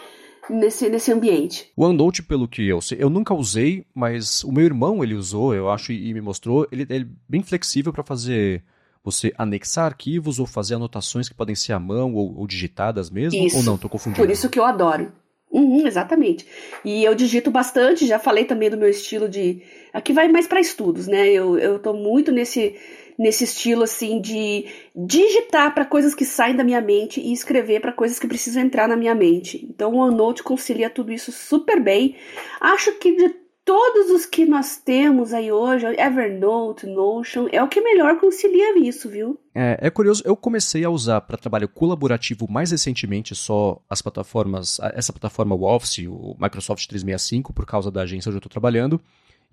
nesse, 0.50 0.88
nesse 0.88 1.12
ambiente. 1.12 1.70
O 1.76 1.84
OneNote, 1.84 2.22
pelo 2.22 2.48
que 2.48 2.66
eu 2.66 2.80
sei, 2.80 2.98
eu 3.00 3.08
nunca 3.08 3.34
usei, 3.34 3.84
mas 3.94 4.44
o 4.44 4.52
meu 4.52 4.64
irmão 4.64 5.02
ele 5.02 5.14
usou, 5.14 5.54
eu 5.54 5.70
acho, 5.70 5.92
e 5.92 6.12
me 6.12 6.20
mostrou. 6.20 6.66
Ele, 6.70 6.86
ele 6.88 7.04
é 7.04 7.08
bem 7.28 7.42
flexível 7.42 7.92
para 7.92 8.02
fazer 8.02 8.62
você 9.02 9.32
anexar 9.38 9.86
arquivos 9.86 10.38
ou 10.38 10.46
fazer 10.46 10.74
anotações 10.74 11.28
que 11.28 11.34
podem 11.34 11.54
ser 11.54 11.72
à 11.72 11.78
mão 11.78 12.14
ou, 12.14 12.38
ou 12.38 12.46
digitadas 12.46 13.10
mesmo? 13.10 13.42
Isso. 13.42 13.56
Ou 13.56 13.62
não? 13.62 13.78
Tô 13.78 13.88
confundindo. 13.88 14.20
Por 14.20 14.30
isso 14.30 14.48
que 14.50 14.58
eu 14.58 14.64
adoro. 14.64 15.12
Uhum, 15.50 15.84
exatamente. 15.84 16.46
E 16.84 17.02
eu 17.02 17.14
digito 17.14 17.50
bastante, 17.50 18.06
já 18.06 18.20
falei 18.20 18.44
também 18.44 18.70
do 18.70 18.76
meu 18.76 18.88
estilo 18.88 19.28
de. 19.28 19.62
Aqui 19.92 20.12
vai 20.12 20.28
mais 20.28 20.46
para 20.46 20.60
estudos, 20.60 21.08
né? 21.08 21.28
Eu, 21.28 21.58
eu 21.58 21.78
tô 21.80 21.92
muito 21.92 22.30
nesse 22.30 22.76
nesse 23.20 23.44
estilo 23.44 23.83
assim 23.83 24.18
de 24.18 24.64
digitar 24.96 25.74
para 25.74 25.85
coisas 25.85 26.14
que 26.14 26.24
saem 26.24 26.56
da 26.56 26.64
minha 26.64 26.80
mente 26.80 27.20
e 27.20 27.35
escrever 27.35 27.78
para 27.78 27.92
coisas 27.92 28.18
que 28.18 28.26
precisam 28.26 28.62
entrar 28.62 28.88
na 28.88 28.96
minha 28.96 29.14
mente. 29.14 29.68
Então 29.68 29.92
o 29.92 29.98
OneNote 29.98 30.42
concilia 30.42 30.88
tudo 30.88 31.12
isso 31.12 31.30
super 31.30 31.78
bem. 31.78 32.16
Acho 32.59 32.92
que 32.98 33.14
de 33.14 33.28
todos 33.62 34.11
os 34.11 34.24
que 34.24 34.46
nós 34.46 34.78
temos 34.78 35.35
aí 35.35 35.52
hoje, 35.52 35.85
Evernote, 35.87 36.87
Notion, 36.87 37.46
é 37.52 37.62
o 37.62 37.68
que 37.68 37.83
melhor 37.83 38.18
concilia 38.18 38.78
isso, 38.78 39.06
viu? 39.11 39.38
É, 39.54 39.76
é 39.83 39.90
curioso, 39.90 40.22
eu 40.24 40.35
comecei 40.35 40.83
a 40.83 40.88
usar 40.88 41.20
para 41.20 41.37
trabalho 41.37 41.68
colaborativo 41.68 42.50
mais 42.50 42.70
recentemente 42.70 43.35
só 43.35 43.83
as 43.88 44.00
plataformas, 44.00 44.80
essa 44.94 45.12
plataforma 45.12 45.54
o 45.54 45.62
Office, 45.62 46.06
o 46.09 46.35
Microsoft 46.40 46.87
365, 46.88 47.52
por 47.52 47.66
causa 47.66 47.90
da 47.90 48.00
agência 48.00 48.30
onde 48.30 48.37
eu 48.37 48.40
estou 48.40 48.50
trabalhando. 48.50 48.98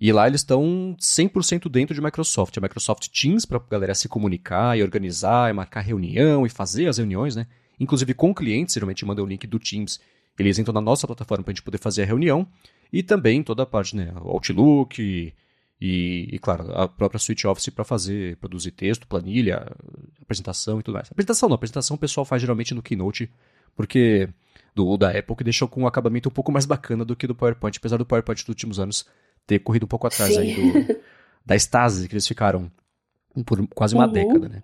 E 0.00 0.12
lá 0.12 0.28
eles 0.28 0.42
estão 0.42 0.96
100% 1.00 1.68
dentro 1.68 1.94
de 1.94 2.00
Microsoft. 2.00 2.56
A 2.56 2.60
Microsoft 2.60 3.08
Teams 3.08 3.44
para 3.44 3.58
a 3.58 3.62
galera 3.68 3.94
se 3.94 4.08
comunicar 4.08 4.78
e 4.78 4.82
organizar, 4.82 5.50
e 5.50 5.52
marcar 5.52 5.80
reunião 5.80 6.46
e 6.46 6.48
fazer 6.48 6.86
as 6.86 6.98
reuniões, 6.98 7.34
né? 7.34 7.46
Inclusive 7.80 8.14
com 8.14 8.32
clientes, 8.32 8.74
geralmente 8.74 9.04
manda 9.04 9.22
o 9.22 9.26
link 9.26 9.46
do 9.46 9.58
Teams. 9.58 10.00
Eles 10.38 10.58
entram 10.58 10.72
na 10.72 10.80
nossa 10.80 11.06
plataforma 11.06 11.42
para 11.42 11.50
a 11.50 11.54
gente 11.54 11.64
poder 11.64 11.78
fazer 11.78 12.02
a 12.02 12.06
reunião. 12.06 12.46
E 12.92 13.02
também 13.02 13.42
toda 13.42 13.64
a 13.64 13.66
parte, 13.66 13.96
né? 13.96 14.12
Outlook 14.14 15.02
e, 15.02 15.34
e, 15.80 16.28
e 16.32 16.38
claro, 16.38 16.72
a 16.72 16.86
própria 16.86 17.18
Suite 17.18 17.46
Office 17.46 17.68
para 17.68 17.84
fazer, 17.84 18.36
produzir 18.36 18.70
texto, 18.70 19.06
planilha, 19.06 19.66
apresentação 20.22 20.78
e 20.78 20.82
tudo 20.82 20.94
mais. 20.94 21.10
Apresentação 21.10 21.48
não, 21.48 21.56
apresentação 21.56 21.96
o 21.96 21.98
pessoal 21.98 22.24
faz 22.24 22.40
geralmente 22.40 22.72
no 22.72 22.82
Keynote, 22.82 23.30
porque 23.74 24.28
do 24.74 24.96
da 24.96 25.10
Apple 25.10 25.34
que 25.34 25.44
deixou 25.44 25.66
com 25.66 25.82
um 25.82 25.86
acabamento 25.88 26.28
um 26.28 26.32
pouco 26.32 26.52
mais 26.52 26.64
bacana 26.64 27.04
do 27.04 27.16
que 27.16 27.26
do 27.26 27.34
PowerPoint, 27.34 27.76
apesar 27.76 27.96
do 27.96 28.06
PowerPoint 28.06 28.40
dos 28.42 28.48
últimos 28.48 28.78
anos 28.78 29.04
ter 29.48 29.58
corrido 29.60 29.84
um 29.84 29.88
pouco 29.88 30.06
atrás 30.06 30.36
aí 30.36 30.54
do, 30.54 31.00
da 31.44 31.56
estase 31.56 32.06
que 32.06 32.14
eles 32.14 32.28
ficaram 32.28 32.70
por 33.44 33.66
quase 33.68 33.94
uma 33.94 34.06
uhum. 34.06 34.12
década, 34.12 34.48
né? 34.48 34.62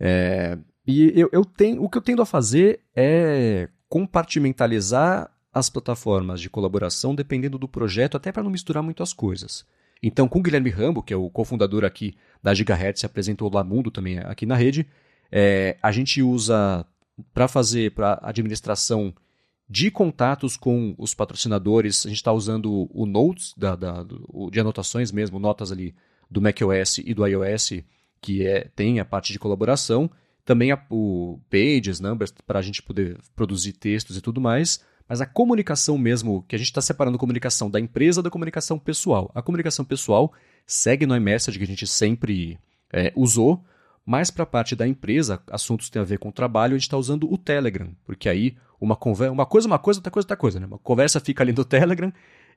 É, 0.00 0.58
e 0.86 1.12
eu, 1.14 1.28
eu 1.30 1.44
tenho, 1.44 1.82
o 1.82 1.88
que 1.88 1.98
eu 1.98 2.02
tendo 2.02 2.22
a 2.22 2.26
fazer 2.26 2.80
é 2.96 3.68
compartimentalizar 3.88 5.30
as 5.52 5.68
plataformas 5.68 6.40
de 6.40 6.48
colaboração 6.48 7.14
dependendo 7.14 7.58
do 7.58 7.68
projeto, 7.68 8.16
até 8.16 8.32
para 8.32 8.42
não 8.42 8.50
misturar 8.50 8.82
muito 8.82 9.02
as 9.02 9.12
coisas. 9.12 9.66
Então, 10.02 10.28
com 10.28 10.38
o 10.38 10.42
Guilherme 10.42 10.70
Rambo, 10.70 11.02
que 11.02 11.12
é 11.12 11.16
o 11.16 11.28
cofundador 11.28 11.84
aqui 11.84 12.16
da 12.42 12.54
Gigahertz, 12.54 13.04
apresentou 13.04 13.50
o 13.50 13.54
Lamundo 13.54 13.90
também 13.90 14.18
aqui 14.20 14.46
na 14.46 14.54
rede, 14.54 14.86
é, 15.30 15.76
a 15.82 15.92
gente 15.92 16.22
usa 16.22 16.86
para 17.34 17.48
fazer 17.48 17.92
para 17.92 18.18
administração 18.22 19.12
de 19.68 19.90
contatos 19.90 20.56
com 20.56 20.94
os 20.96 21.14
patrocinadores, 21.14 22.06
a 22.06 22.08
gente 22.08 22.18
está 22.18 22.32
usando 22.32 22.88
o 22.90 23.04
Notes, 23.04 23.52
da, 23.56 23.76
da, 23.76 24.04
de 24.50 24.60
anotações 24.60 25.12
mesmo, 25.12 25.38
notas 25.38 25.70
ali 25.70 25.94
do 26.30 26.40
macOS 26.40 26.98
e 26.98 27.12
do 27.12 27.26
iOS, 27.26 27.82
que 28.20 28.46
é, 28.46 28.68
tem 28.74 28.98
a 28.98 29.04
parte 29.04 29.32
de 29.32 29.38
colaboração, 29.38 30.10
também 30.44 30.72
a, 30.72 30.82
o 30.90 31.38
Pages, 31.50 32.00
Numbers, 32.00 32.32
para 32.46 32.58
a 32.58 32.62
gente 32.62 32.82
poder 32.82 33.18
produzir 33.36 33.74
textos 33.74 34.16
e 34.16 34.20
tudo 34.22 34.40
mais, 34.40 34.82
mas 35.06 35.20
a 35.20 35.26
comunicação 35.26 35.98
mesmo, 35.98 36.42
que 36.48 36.54
a 36.54 36.58
gente 36.58 36.68
está 36.68 36.80
separando 36.80 37.18
comunicação 37.18 37.70
da 37.70 37.78
empresa 37.78 38.22
da 38.22 38.30
comunicação 38.30 38.78
pessoal. 38.78 39.30
A 39.34 39.42
comunicação 39.42 39.84
pessoal 39.84 40.32
segue 40.66 41.06
no 41.06 41.16
iMessage 41.16 41.58
que 41.58 41.64
a 41.64 41.66
gente 41.66 41.86
sempre 41.86 42.58
é, 42.92 43.12
usou, 43.14 43.62
mas 44.08 44.30
para 44.30 44.44
a 44.44 44.46
parte 44.46 44.74
da 44.74 44.88
empresa, 44.88 45.38
assuntos 45.50 45.88
que 45.88 45.92
têm 45.92 46.00
a 46.00 46.04
ver 46.04 46.18
com 46.18 46.30
o 46.30 46.32
trabalho, 46.32 46.72
a 46.72 46.78
gente 46.78 46.84
está 46.84 46.96
usando 46.96 47.30
o 47.30 47.36
Telegram, 47.36 47.90
porque 48.06 48.26
aí 48.26 48.56
uma, 48.80 48.96
conversa, 48.96 49.30
uma 49.30 49.44
coisa 49.44 49.66
uma 49.66 49.78
coisa, 49.78 49.98
outra 50.00 50.10
coisa 50.10 50.24
outra 50.24 50.36
coisa. 50.38 50.58
Né? 50.58 50.64
Uma 50.64 50.78
conversa 50.78 51.20
fica 51.20 51.44
ali 51.44 51.52
no 51.52 51.62
Telegram 51.62 52.10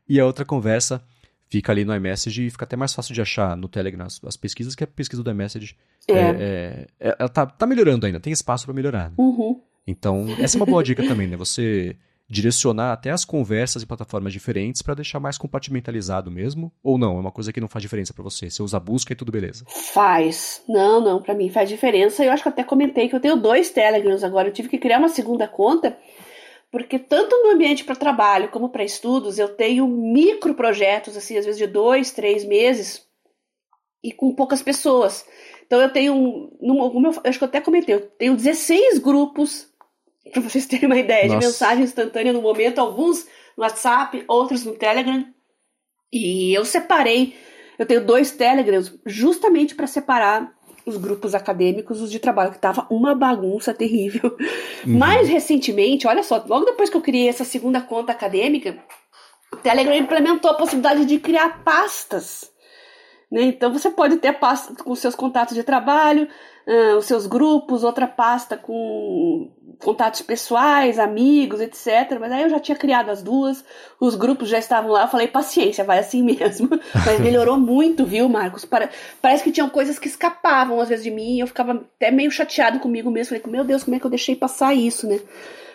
e 0.07 0.17
a 0.17 0.25
outra 0.25 0.45
conversa 0.45 1.03
fica 1.49 1.73
ali 1.73 1.83
no 1.83 1.93
iMessage 1.93 2.45
e 2.45 2.49
fica 2.49 2.63
até 2.63 2.77
mais 2.77 2.93
fácil 2.93 3.13
de 3.13 3.21
achar 3.21 3.57
no 3.57 3.67
Telegram 3.67 4.05
as, 4.05 4.21
as 4.23 4.37
pesquisas, 4.37 4.75
que 4.75 4.85
a 4.85 4.87
pesquisa 4.87 5.21
do 5.21 5.29
iMessage 5.29 5.75
é. 6.07 6.13
É, 6.13 6.19
é, 6.21 6.87
é, 7.01 7.15
ela 7.19 7.27
tá, 7.27 7.45
tá 7.45 7.67
melhorando 7.67 8.05
ainda, 8.05 8.21
tem 8.21 8.31
espaço 8.31 8.63
para 8.63 8.73
melhorar. 8.73 9.09
Né? 9.09 9.15
Uhum. 9.17 9.59
Então, 9.85 10.27
essa 10.39 10.55
é 10.55 10.57
uma 10.57 10.65
boa 10.65 10.81
dica 10.81 11.05
também, 11.05 11.27
né? 11.27 11.35
Você 11.35 11.97
direcionar 12.31 12.93
até 12.93 13.09
as 13.09 13.25
conversas 13.25 13.83
em 13.83 13.85
plataformas 13.85 14.31
diferentes 14.31 14.81
para 14.81 14.93
deixar 14.93 15.19
mais 15.19 15.37
compartimentalizado 15.37 16.31
mesmo? 16.31 16.71
Ou 16.81 16.97
não? 16.97 17.17
É 17.17 17.19
uma 17.19 17.31
coisa 17.31 17.51
que 17.51 17.59
não 17.59 17.67
faz 17.67 17.83
diferença 17.83 18.13
para 18.13 18.23
você? 18.23 18.49
Você 18.49 18.63
usa 18.63 18.79
busca 18.79 19.11
e 19.11 19.15
tudo 19.15 19.33
beleza? 19.33 19.65
Faz. 19.67 20.63
Não, 20.65 21.01
não, 21.01 21.21
para 21.21 21.33
mim 21.33 21.49
faz 21.49 21.67
diferença. 21.67 22.23
Eu 22.23 22.31
acho 22.31 22.41
que 22.41 22.47
até 22.47 22.63
comentei 22.63 23.09
que 23.09 23.15
eu 23.15 23.19
tenho 23.19 23.35
dois 23.35 23.69
Telegrams 23.69 24.23
agora. 24.23 24.47
Eu 24.47 24.53
tive 24.53 24.69
que 24.69 24.77
criar 24.77 24.99
uma 24.99 25.09
segunda 25.09 25.45
conta 25.45 25.97
porque 26.71 26.97
tanto 26.97 27.35
no 27.43 27.51
ambiente 27.51 27.83
para 27.83 27.97
trabalho 27.97 28.47
como 28.49 28.69
para 28.69 28.85
estudos 28.85 29.37
eu 29.37 29.49
tenho 29.49 29.85
micro 29.85 30.55
projetos 30.55 31.17
assim 31.17 31.37
às 31.37 31.45
vezes 31.45 31.59
de 31.59 31.67
dois 31.67 32.11
três 32.11 32.45
meses 32.45 33.05
e 34.01 34.13
com 34.13 34.33
poucas 34.33 34.61
pessoas 34.61 35.25
então 35.65 35.81
eu 35.81 35.91
tenho 35.91 36.49
no, 36.61 36.77
eu 37.03 37.21
acho 37.25 37.37
que 37.37 37.43
eu 37.43 37.49
até 37.49 37.59
comentei 37.59 37.95
eu 37.95 38.07
tenho 38.11 38.37
16 38.37 38.99
grupos 38.99 39.70
para 40.31 40.41
vocês 40.41 40.65
terem 40.65 40.85
uma 40.85 40.97
ideia 40.97 41.27
Nossa. 41.27 41.39
de 41.39 41.45
mensagem 41.45 41.83
instantânea 41.83 42.33
no 42.33 42.41
momento 42.41 42.79
alguns 42.79 43.25
no 43.57 43.63
WhatsApp 43.63 44.23
outros 44.27 44.63
no 44.65 44.73
Telegram 44.73 45.25
e 46.11 46.53
eu 46.53 46.65
separei 46.65 47.35
eu 47.79 47.85
tenho 47.85 48.05
dois 48.05 48.31
Telegrams 48.31 48.93
justamente 49.05 49.73
para 49.73 49.87
separar 49.87 50.53
os 50.85 50.97
grupos 50.97 51.33
acadêmicos, 51.33 52.01
os 52.01 52.11
de 52.11 52.19
trabalho, 52.19 52.51
que 52.51 52.59
tava 52.59 52.85
uma 52.89 53.15
bagunça 53.15 53.73
terrível. 53.73 54.37
Uhum. 54.85 54.97
Mais 54.97 55.27
recentemente, 55.27 56.07
olha 56.07 56.23
só, 56.23 56.43
logo 56.47 56.65
depois 56.65 56.89
que 56.89 56.97
eu 56.97 57.01
criei 57.01 57.27
essa 57.27 57.43
segunda 57.43 57.81
conta 57.81 58.11
acadêmica, 58.11 58.77
o 59.51 59.57
Telegram 59.57 59.95
implementou 59.95 60.51
a 60.51 60.55
possibilidade 60.55 61.05
de 61.05 61.19
criar 61.19 61.63
pastas. 61.63 62.50
Né? 63.31 63.43
Então 63.43 63.71
você 63.71 63.89
pode 63.89 64.17
ter 64.17 64.33
pasta 64.33 64.75
com 64.83 64.93
seus 64.93 65.15
contatos 65.15 65.55
de 65.55 65.63
trabalho, 65.63 66.27
uh, 66.67 66.97
os 66.97 67.05
seus 67.05 67.25
grupos, 67.25 67.83
outra 67.83 68.05
pasta 68.05 68.57
com 68.57 69.49
contatos 69.79 70.21
pessoais, 70.21 70.99
amigos, 70.99 71.61
etc. 71.61 72.19
Mas 72.19 72.31
aí 72.31 72.43
eu 72.43 72.49
já 72.49 72.59
tinha 72.59 72.77
criado 72.77 73.09
as 73.09 73.23
duas, 73.23 73.63
os 73.99 74.15
grupos 74.15 74.49
já 74.49 74.59
estavam 74.59 74.91
lá, 74.91 75.03
eu 75.03 75.07
falei, 75.07 75.27
paciência, 75.27 75.83
vai 75.83 75.99
assim 75.99 76.21
mesmo. 76.27 76.69
Mas 77.05 77.19
melhorou 77.21 77.57
muito, 77.57 78.05
viu, 78.05 78.27
Marcos? 78.27 78.67
Parece 79.21 79.43
que 79.43 79.51
tinham 79.51 79.69
coisas 79.69 79.97
que 79.97 80.09
escapavam 80.09 80.81
às 80.81 80.89
vezes 80.89 81.05
de 81.05 81.11
mim, 81.11 81.39
eu 81.39 81.47
ficava 81.47 81.71
até 81.95 82.11
meio 82.11 82.29
chateado 82.29 82.79
comigo 82.79 83.09
mesmo. 83.09 83.29
Falei, 83.37 83.43
meu 83.47 83.63
Deus, 83.63 83.83
como 83.83 83.95
é 83.95 83.99
que 83.99 84.05
eu 84.05 84.11
deixei 84.11 84.35
passar 84.35 84.73
isso, 84.73 85.07
né? 85.07 85.19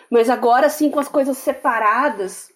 Mas 0.09 0.29
agora, 0.29 0.67
assim, 0.67 0.89
com 0.89 0.99
as 0.99 1.09
coisas 1.09 1.37
separadas, 1.37 2.49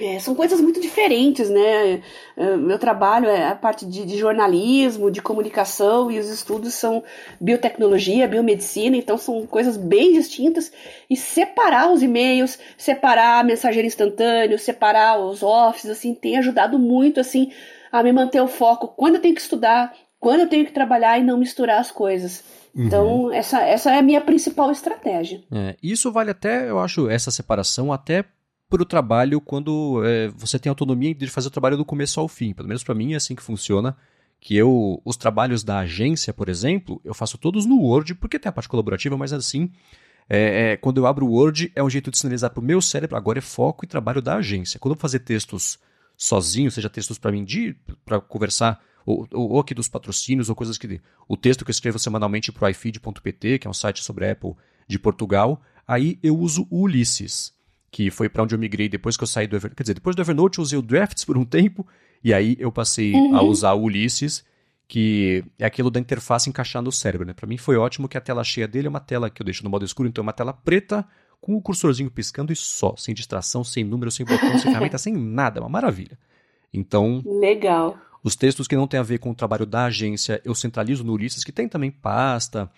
é, 0.00 0.18
são 0.18 0.34
coisas 0.34 0.60
muito 0.60 0.80
diferentes, 0.80 1.50
né? 1.50 2.02
É, 2.34 2.56
meu 2.56 2.78
trabalho 2.78 3.28
é 3.28 3.48
a 3.48 3.54
parte 3.54 3.84
de, 3.84 4.06
de, 4.06 4.16
jornalismo, 4.16 5.10
de 5.10 5.20
comunicação, 5.20 6.10
e 6.10 6.18
os 6.18 6.30
estudos 6.30 6.72
são 6.72 7.04
biotecnologia, 7.38 8.26
biomedicina, 8.26 8.96
então 8.96 9.18
são 9.18 9.46
coisas 9.46 9.76
bem 9.76 10.14
distintas. 10.14 10.72
E 11.08 11.16
separar 11.16 11.92
os 11.92 12.02
e-mails, 12.02 12.58
separar 12.78 13.40
a 13.40 13.44
mensageira 13.44 13.86
instantânea, 13.86 14.56
separar 14.56 15.20
os 15.20 15.42
offices, 15.42 15.90
assim, 15.90 16.14
tem 16.14 16.38
ajudado 16.38 16.78
muito, 16.78 17.20
assim, 17.20 17.52
a 17.92 18.02
me 18.02 18.10
manter 18.10 18.40
o 18.40 18.48
foco 18.48 18.88
quando 18.88 19.16
eu 19.16 19.20
tenho 19.20 19.34
que 19.34 19.40
estudar, 19.42 19.92
quando 20.18 20.40
eu 20.40 20.48
tenho 20.48 20.64
que 20.64 20.72
trabalhar 20.72 21.18
e 21.18 21.22
não 21.22 21.36
misturar 21.36 21.78
as 21.78 21.90
coisas. 21.90 22.42
Uhum. 22.74 22.86
Então, 22.86 23.32
essa, 23.32 23.60
essa 23.60 23.90
é 23.90 23.98
a 23.98 24.02
minha 24.02 24.20
principal 24.22 24.70
estratégia. 24.70 25.42
É, 25.52 25.76
isso 25.82 26.10
vale 26.10 26.30
até, 26.30 26.70
eu 26.70 26.78
acho, 26.78 27.10
essa 27.10 27.30
separação 27.30 27.92
até 27.92 28.24
para 28.70 28.82
o 28.82 28.86
trabalho 28.86 29.40
quando 29.40 30.00
é, 30.04 30.28
você 30.28 30.58
tem 30.58 30.70
autonomia 30.70 31.14
de 31.14 31.26
fazer 31.26 31.48
o 31.48 31.50
trabalho 31.50 31.76
do 31.76 31.84
começo 31.84 32.20
ao 32.20 32.28
fim. 32.28 32.54
Pelo 32.54 32.68
menos 32.68 32.84
para 32.84 32.94
mim 32.94 33.12
é 33.12 33.16
assim 33.16 33.34
que 33.34 33.42
funciona. 33.42 33.96
Que 34.40 34.56
eu, 34.56 35.02
os 35.04 35.18
trabalhos 35.18 35.62
da 35.62 35.80
agência, 35.80 36.32
por 36.32 36.48
exemplo, 36.48 36.98
eu 37.04 37.12
faço 37.12 37.36
todos 37.36 37.66
no 37.66 37.78
Word, 37.78 38.14
porque 38.14 38.38
tem 38.38 38.48
a 38.48 38.52
parte 38.52 38.70
colaborativa, 38.70 39.14
mas 39.14 39.34
assim, 39.34 39.70
é, 40.26 40.72
é, 40.72 40.76
quando 40.78 40.96
eu 40.96 41.06
abro 41.06 41.26
o 41.26 41.32
Word, 41.32 41.70
é 41.74 41.82
um 41.82 41.90
jeito 41.90 42.10
de 42.10 42.16
sinalizar 42.16 42.50
para 42.50 42.60
o 42.60 42.64
meu 42.64 42.80
cérebro, 42.80 43.18
agora 43.18 43.38
é 43.38 43.42
foco 43.42 43.84
e 43.84 43.88
trabalho 43.88 44.22
da 44.22 44.36
agência. 44.36 44.80
Quando 44.80 44.92
eu 44.92 44.96
vou 44.96 45.02
fazer 45.02 45.18
textos 45.18 45.78
sozinho, 46.16 46.70
seja 46.70 46.88
textos 46.88 47.18
para 47.18 47.30
mim, 47.30 47.44
para 48.02 48.18
conversar 48.18 48.80
ou, 49.04 49.28
ou, 49.32 49.50
ou, 49.50 49.60
aqui 49.60 49.74
dos 49.74 49.88
patrocínios, 49.88 50.48
ou 50.48 50.54
coisas 50.54 50.78
que. 50.78 51.00
O 51.28 51.36
texto 51.36 51.64
que 51.64 51.70
eu 51.70 51.72
escrevo 51.72 51.98
semanalmente 51.98 52.52
para 52.52 52.66
o 52.66 52.68
iFeed.pt, 52.70 53.58
que 53.58 53.66
é 53.66 53.70
um 53.70 53.74
site 53.74 54.02
sobre 54.02 54.30
Apple 54.30 54.54
de 54.88 54.98
Portugal, 54.98 55.60
aí 55.86 56.18
eu 56.22 56.38
uso 56.38 56.66
o 56.70 56.82
Ulisses, 56.82 57.52
que 57.90 58.10
foi 58.10 58.28
para 58.28 58.42
onde 58.42 58.54
eu 58.54 58.58
migrei 58.58 58.88
depois 58.88 59.16
que 59.16 59.22
eu 59.22 59.26
saí 59.26 59.46
do 59.46 59.56
Evernote. 59.56 59.76
Quer 59.76 59.82
dizer, 59.82 59.94
depois 59.94 60.14
do 60.14 60.22
Evernote 60.22 60.58
eu 60.58 60.62
usei 60.62 60.78
o 60.78 60.82
Drafts 60.82 61.24
por 61.24 61.36
um 61.36 61.44
tempo, 61.46 61.86
e 62.22 62.32
aí 62.32 62.56
eu 62.58 62.70
passei 62.70 63.12
uhum. 63.12 63.36
a 63.36 63.42
usar 63.42 63.72
o 63.72 63.82
Ulisses, 63.82 64.44
que 64.86 65.44
é 65.58 65.64
aquilo 65.64 65.90
da 65.90 66.00
interface 66.00 66.48
encaixar 66.48 66.82
no 66.82 66.92
cérebro. 66.92 67.26
Né? 67.26 67.32
Para 67.32 67.46
mim 67.46 67.56
foi 67.56 67.76
ótimo 67.76 68.08
que 68.08 68.18
a 68.18 68.20
tela 68.20 68.44
cheia 68.44 68.68
dele 68.68 68.86
é 68.86 68.90
uma 68.90 69.00
tela 69.00 69.30
que 69.30 69.42
eu 69.42 69.44
deixo 69.44 69.64
no 69.64 69.70
modo 69.70 69.84
escuro, 69.84 70.08
então 70.08 70.22
é 70.22 70.26
uma 70.26 70.32
tela 70.32 70.52
preta 70.52 71.06
com 71.40 71.56
o 71.56 71.62
cursorzinho 71.62 72.10
piscando 72.10 72.52
e 72.52 72.56
só, 72.56 72.94
sem 72.96 73.14
distração, 73.14 73.64
sem 73.64 73.82
número, 73.82 74.10
sem 74.10 74.26
botão, 74.26 74.58
sem 74.58 74.70
ferramenta, 74.70 74.98
sem 74.98 75.14
nada, 75.14 75.58
é 75.58 75.62
uma 75.62 75.68
maravilha. 75.68 76.18
Então. 76.72 77.22
Legal. 77.24 77.96
Os 78.22 78.36
textos 78.36 78.68
que 78.68 78.76
não 78.76 78.86
têm 78.86 79.00
a 79.00 79.02
ver 79.02 79.18
com 79.18 79.30
o 79.30 79.34
trabalho 79.34 79.64
da 79.64 79.84
agência, 79.84 80.42
eu 80.44 80.54
centralizo 80.54 81.02
no 81.02 81.14
Ulisses, 81.14 81.42
que 81.42 81.50
tem 81.50 81.66
também 81.66 81.90
pasta. 81.90 82.70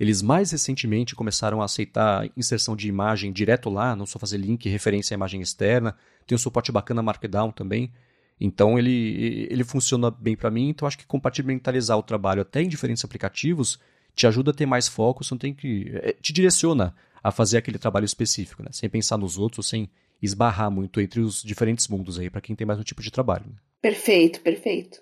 Eles 0.00 0.22
mais 0.22 0.50
recentemente 0.50 1.14
começaram 1.14 1.60
a 1.60 1.66
aceitar 1.66 2.26
inserção 2.34 2.74
de 2.74 2.88
imagem 2.88 3.30
direto 3.30 3.68
lá, 3.68 3.94
não 3.94 4.06
só 4.06 4.18
fazer 4.18 4.38
link 4.38 4.66
referência 4.66 5.14
à 5.14 5.16
imagem 5.16 5.42
externa. 5.42 5.94
Tem 6.26 6.34
um 6.34 6.38
suporte 6.38 6.72
bacana 6.72 7.02
Markdown 7.02 7.52
também. 7.52 7.92
Então 8.40 8.78
ele, 8.78 9.46
ele 9.50 9.62
funciona 9.62 10.10
bem 10.10 10.34
para 10.34 10.50
mim. 10.50 10.70
Então 10.70 10.88
acho 10.88 10.96
que 10.96 11.06
compartimentalizar 11.06 11.98
o 11.98 12.02
trabalho 12.02 12.40
até 12.40 12.62
em 12.62 12.68
diferentes 12.68 13.04
aplicativos 13.04 13.78
te 14.14 14.26
ajuda 14.26 14.50
a 14.50 14.54
ter 14.54 14.64
mais 14.66 14.88
foco, 14.88 15.22
você 15.22 15.34
não 15.34 15.38
tem 15.38 15.52
que. 15.52 15.90
É, 16.02 16.12
te 16.14 16.32
direciona 16.32 16.94
a 17.22 17.30
fazer 17.30 17.58
aquele 17.58 17.78
trabalho 17.78 18.04
específico, 18.06 18.62
né? 18.62 18.70
Sem 18.72 18.88
pensar 18.88 19.18
nos 19.18 19.36
outros, 19.36 19.68
sem 19.68 19.88
esbarrar 20.22 20.70
muito 20.70 21.00
entre 21.00 21.20
os 21.20 21.42
diferentes 21.42 21.86
mundos 21.88 22.18
aí, 22.18 22.30
para 22.30 22.40
quem 22.40 22.56
tem 22.56 22.66
mais 22.66 22.78
um 22.78 22.82
tipo 22.82 23.02
de 23.02 23.10
trabalho. 23.10 23.44
Né? 23.46 23.56
Perfeito, 23.80 24.40
perfeito. 24.40 24.98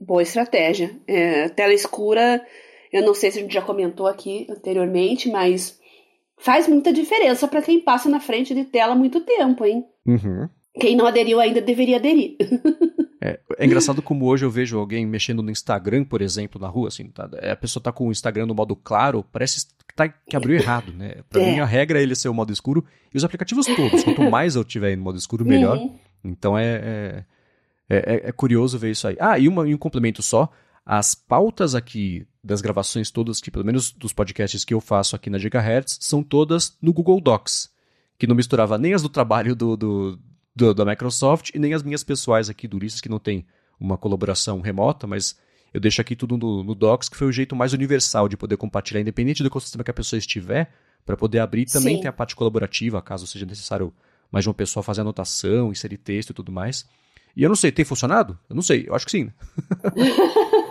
Boa 0.00 0.22
estratégia. 0.22 0.96
É, 1.06 1.48
tela 1.48 1.72
escura, 1.72 2.44
eu 2.92 3.02
não 3.04 3.14
sei 3.14 3.30
se 3.30 3.38
a 3.38 3.42
gente 3.42 3.54
já 3.54 3.62
comentou 3.62 4.06
aqui 4.06 4.46
anteriormente, 4.50 5.30
mas 5.30 5.78
faz 6.38 6.68
muita 6.68 6.92
diferença 6.92 7.48
para 7.48 7.62
quem 7.62 7.80
passa 7.80 8.08
na 8.08 8.20
frente 8.20 8.54
de 8.54 8.64
tela 8.64 8.94
muito 8.94 9.20
tempo, 9.20 9.64
hein? 9.64 9.84
Uhum. 10.06 10.48
Quem 10.78 10.96
não 10.96 11.06
aderiu 11.06 11.40
ainda 11.40 11.60
deveria 11.60 11.96
aderir. 11.96 12.36
É, 13.24 13.38
é, 13.56 13.64
engraçado 13.64 14.02
como 14.02 14.26
hoje 14.26 14.44
eu 14.44 14.50
vejo 14.50 14.76
alguém 14.76 15.06
mexendo 15.06 15.44
no 15.44 15.50
Instagram, 15.52 16.02
por 16.02 16.20
exemplo, 16.20 16.60
na 16.60 16.66
rua, 16.66 16.88
assim, 16.88 17.06
tá, 17.06 17.30
a 17.52 17.54
pessoa 17.54 17.80
tá 17.80 17.92
com 17.92 18.08
o 18.08 18.10
Instagram 18.10 18.46
no 18.46 18.54
modo 18.54 18.74
claro, 18.74 19.24
parece 19.30 19.64
que, 19.64 19.94
tá, 19.94 20.08
que 20.08 20.34
abriu 20.34 20.56
errado, 20.56 20.92
né? 20.92 21.18
Pra 21.30 21.40
é. 21.40 21.52
mim 21.52 21.60
a 21.60 21.64
regra 21.64 22.00
é 22.00 22.02
ele 22.02 22.16
ser 22.16 22.28
o 22.28 22.34
modo 22.34 22.52
escuro 22.52 22.84
e 23.14 23.16
os 23.16 23.22
aplicativos 23.22 23.66
todos, 23.66 24.02
quanto 24.02 24.28
mais 24.28 24.56
eu 24.56 24.64
tiver 24.64 24.96
no 24.96 25.04
modo 25.04 25.16
escuro, 25.16 25.44
melhor. 25.44 25.78
Uhum. 25.78 25.96
Então 26.24 26.58
é, 26.58 26.64
é 26.82 27.24
é, 27.92 27.96
é, 27.96 28.28
é, 28.28 28.32
curioso 28.32 28.78
ver 28.78 28.90
isso 28.90 29.06
aí. 29.06 29.16
Ah, 29.20 29.38
e, 29.38 29.46
uma, 29.46 29.68
e 29.68 29.74
um 29.74 29.78
complemento 29.78 30.22
só. 30.22 30.50
As 30.84 31.14
pautas 31.14 31.74
aqui 31.74 32.26
das 32.42 32.60
gravações 32.60 33.10
todas, 33.10 33.40
que 33.40 33.50
pelo 33.50 33.64
menos 33.64 33.92
dos 33.92 34.12
podcasts 34.12 34.64
que 34.64 34.74
eu 34.74 34.80
faço 34.80 35.14
aqui 35.14 35.30
na 35.30 35.38
Gigahertz, 35.38 35.98
são 36.00 36.22
todas 36.22 36.76
no 36.82 36.92
Google 36.92 37.20
Docs. 37.20 37.70
Que 38.18 38.26
não 38.26 38.34
misturava 38.34 38.76
nem 38.76 38.94
as 38.94 39.02
do 39.02 39.08
trabalho 39.08 39.54
do, 39.54 39.76
do, 39.76 40.18
do 40.54 40.74
da 40.74 40.84
Microsoft 40.84 41.50
e 41.54 41.58
nem 41.58 41.72
as 41.72 41.82
minhas 41.82 42.02
pessoais 42.02 42.50
aqui 42.50 42.66
do 42.66 42.76
Ulisses, 42.76 43.00
que 43.00 43.08
não 43.08 43.18
tem 43.18 43.46
uma 43.78 43.96
colaboração 43.96 44.60
remota, 44.60 45.06
mas 45.06 45.36
eu 45.72 45.80
deixo 45.80 46.00
aqui 46.00 46.14
tudo 46.14 46.36
no, 46.36 46.62
no, 46.62 46.74
Docs, 46.74 47.08
que 47.08 47.16
foi 47.16 47.26
o 47.26 47.32
jeito 47.32 47.56
mais 47.56 47.72
universal 47.72 48.28
de 48.28 48.36
poder 48.36 48.56
compartilhar, 48.56 49.00
independente 49.00 49.42
do 49.42 49.46
ecossistema 49.46 49.82
que 49.82 49.90
a 49.90 49.94
pessoa 49.94 50.18
estiver, 50.18 50.70
para 51.06 51.16
poder 51.16 51.38
abrir. 51.38 51.66
Também 51.66 51.96
Sim. 51.96 52.02
tem 52.02 52.08
a 52.08 52.12
parte 52.12 52.36
colaborativa, 52.36 53.00
caso 53.00 53.26
seja 53.26 53.46
necessário 53.46 53.92
mais 54.30 54.44
de 54.44 54.48
uma 54.48 54.54
pessoa 54.54 54.82
fazer 54.82 55.00
anotação, 55.00 55.70
inserir 55.70 55.98
texto 55.98 56.30
e 56.30 56.34
tudo 56.34 56.52
mais. 56.52 56.86
E 57.36 57.42
eu 57.42 57.48
não 57.48 57.56
sei, 57.56 57.72
tem 57.72 57.84
funcionado? 57.84 58.38
Eu 58.48 58.54
não 58.54 58.62
sei, 58.62 58.86
eu 58.86 58.94
acho 58.94 59.06
que 59.06 59.12
sim. 59.12 59.30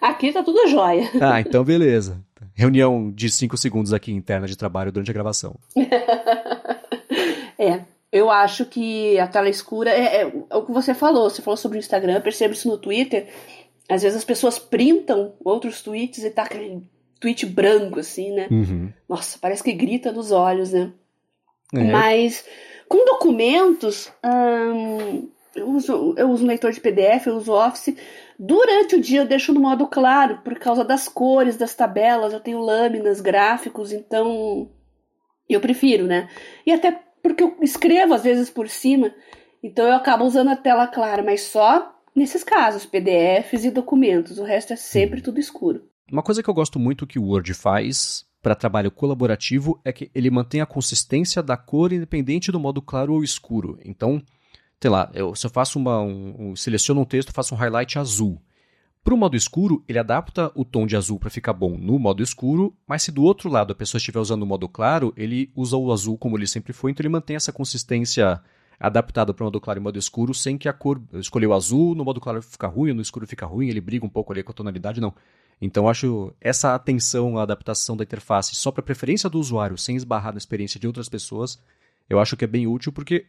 aqui 0.00 0.32
tá 0.32 0.42
tudo 0.42 0.68
jóia. 0.68 1.10
Ah, 1.20 1.40
então 1.40 1.64
beleza. 1.64 2.22
Reunião 2.54 3.10
de 3.10 3.28
5 3.28 3.56
segundos 3.56 3.92
aqui 3.92 4.12
interna 4.12 4.46
de 4.46 4.56
trabalho 4.56 4.92
durante 4.92 5.10
a 5.10 5.14
gravação. 5.14 5.56
é, 7.58 7.80
eu 8.12 8.30
acho 8.30 8.64
que 8.64 9.18
a 9.18 9.26
tela 9.26 9.48
escura 9.48 9.90
é, 9.90 10.02
é, 10.02 10.20
é, 10.22 10.56
o 10.56 10.62
que 10.62 10.72
você 10.72 10.94
falou. 10.94 11.28
Você 11.28 11.42
falou 11.42 11.56
sobre 11.56 11.78
o 11.78 11.80
Instagram, 11.80 12.20
percebo 12.20 12.54
isso 12.54 12.68
no 12.68 12.78
Twitter. 12.78 13.28
Às 13.88 14.02
vezes 14.02 14.16
as 14.16 14.24
pessoas 14.24 14.58
printam 14.58 15.32
outros 15.44 15.82
tweets 15.82 16.22
e 16.22 16.30
tá 16.30 16.44
aquele 16.44 16.80
tweet 17.18 17.44
branco, 17.44 17.98
assim, 17.98 18.32
né? 18.32 18.46
Uhum. 18.50 18.92
Nossa, 19.08 19.36
parece 19.40 19.64
que 19.64 19.72
grita 19.72 20.12
nos 20.12 20.30
olhos, 20.30 20.72
né? 20.72 20.92
É. 21.74 21.82
Mas 21.82 22.44
com 22.88 23.04
documentos, 23.04 24.12
hum, 24.24 25.28
eu, 25.56 25.68
uso, 25.70 26.14
eu 26.16 26.30
uso 26.30 26.44
um 26.44 26.46
leitor 26.46 26.70
de 26.70 26.80
PDF, 26.80 27.26
eu 27.26 27.36
uso 27.36 27.52
Office. 27.52 27.96
Durante 28.38 28.96
o 28.96 29.00
dia 29.00 29.20
eu 29.20 29.26
deixo 29.26 29.52
no 29.52 29.60
modo 29.60 29.86
claro, 29.86 30.38
por 30.38 30.58
causa 30.58 30.84
das 30.84 31.08
cores, 31.08 31.56
das 31.56 31.74
tabelas, 31.74 32.32
eu 32.32 32.40
tenho 32.40 32.58
lâminas, 32.58 33.20
gráficos, 33.20 33.92
então 33.92 34.70
eu 35.48 35.60
prefiro, 35.60 36.06
né? 36.06 36.28
E 36.66 36.72
até 36.72 37.00
porque 37.22 37.42
eu 37.42 37.56
escrevo 37.62 38.14
às 38.14 38.24
vezes 38.24 38.50
por 38.50 38.68
cima, 38.68 39.14
então 39.62 39.86
eu 39.86 39.94
acabo 39.94 40.24
usando 40.24 40.48
a 40.48 40.56
tela 40.56 40.86
clara, 40.86 41.22
mas 41.22 41.42
só 41.42 41.94
nesses 42.14 42.44
casos, 42.44 42.86
PDFs 42.86 43.64
e 43.64 43.70
documentos. 43.70 44.38
O 44.38 44.44
resto 44.44 44.72
é 44.72 44.76
sempre 44.76 45.20
tudo 45.20 45.40
escuro. 45.40 45.82
Uma 46.10 46.22
coisa 46.22 46.42
que 46.42 46.48
eu 46.48 46.54
gosto 46.54 46.78
muito 46.78 47.06
que 47.06 47.18
o 47.18 47.24
Word 47.24 47.52
faz 47.54 48.24
para 48.42 48.54
trabalho 48.54 48.90
colaborativo 48.90 49.80
é 49.84 49.92
que 49.92 50.10
ele 50.14 50.30
mantém 50.30 50.60
a 50.60 50.66
consistência 50.66 51.42
da 51.42 51.56
cor 51.56 51.92
independente 51.92 52.52
do 52.52 52.60
modo 52.60 52.82
claro 52.82 53.14
ou 53.14 53.24
escuro. 53.24 53.78
Então, 53.84 54.22
sei 54.84 54.90
lá, 54.90 55.10
eu, 55.14 55.34
se 55.34 55.46
eu 55.46 55.50
faço 55.50 55.78
uma, 55.78 55.98
um, 56.02 56.50
um, 56.50 56.56
seleciono 56.56 57.00
um 57.00 57.04
texto, 57.06 57.32
faço 57.32 57.54
um 57.54 57.56
highlight 57.56 57.98
azul. 57.98 58.38
Para 59.02 59.14
o 59.14 59.16
modo 59.16 59.34
escuro, 59.34 59.82
ele 59.88 59.98
adapta 59.98 60.52
o 60.54 60.62
tom 60.62 60.86
de 60.86 60.94
azul 60.94 61.18
para 61.18 61.30
ficar 61.30 61.54
bom 61.54 61.78
no 61.78 61.98
modo 61.98 62.22
escuro, 62.22 62.76
mas 62.86 63.02
se 63.02 63.10
do 63.10 63.22
outro 63.22 63.48
lado 63.48 63.72
a 63.72 63.74
pessoa 63.74 63.98
estiver 63.98 64.20
usando 64.20 64.42
o 64.42 64.46
modo 64.46 64.68
claro, 64.68 65.10
ele 65.16 65.50
usa 65.56 65.74
o 65.74 65.90
azul 65.90 66.18
como 66.18 66.36
ele 66.36 66.46
sempre 66.46 66.74
foi, 66.74 66.90
então 66.90 67.00
ele 67.00 67.08
mantém 67.08 67.34
essa 67.34 67.50
consistência 67.50 68.38
adaptada 68.78 69.32
para 69.32 69.42
o 69.42 69.46
modo 69.46 69.58
claro 69.58 69.80
e 69.80 69.82
modo 69.82 69.98
escuro, 69.98 70.34
sem 70.34 70.58
que 70.58 70.68
a 70.68 70.72
cor 70.74 71.00
escolheu 71.14 71.48
o 71.48 71.54
azul, 71.54 71.94
no 71.94 72.04
modo 72.04 72.20
claro 72.20 72.42
fica 72.42 72.66
ruim, 72.66 72.92
no 72.92 73.00
escuro 73.00 73.26
fica 73.26 73.46
ruim, 73.46 73.70
ele 73.70 73.80
briga 73.80 74.04
um 74.04 74.10
pouco 74.10 74.34
ali 74.34 74.42
com 74.42 74.52
a 74.52 74.54
tonalidade, 74.54 75.00
não. 75.00 75.14
Então 75.62 75.88
acho 75.88 76.30
essa 76.42 76.74
atenção 76.74 77.38
à 77.38 77.42
adaptação 77.42 77.96
da 77.96 78.04
interface 78.04 78.54
só 78.54 78.70
para 78.70 78.82
preferência 78.82 79.30
do 79.30 79.40
usuário, 79.40 79.78
sem 79.78 79.96
esbarrar 79.96 80.34
na 80.34 80.38
experiência 80.38 80.78
de 80.78 80.86
outras 80.86 81.08
pessoas, 81.08 81.58
eu 82.06 82.20
acho 82.20 82.36
que 82.36 82.44
é 82.44 82.46
bem 82.46 82.66
útil 82.66 82.92
porque 82.92 83.24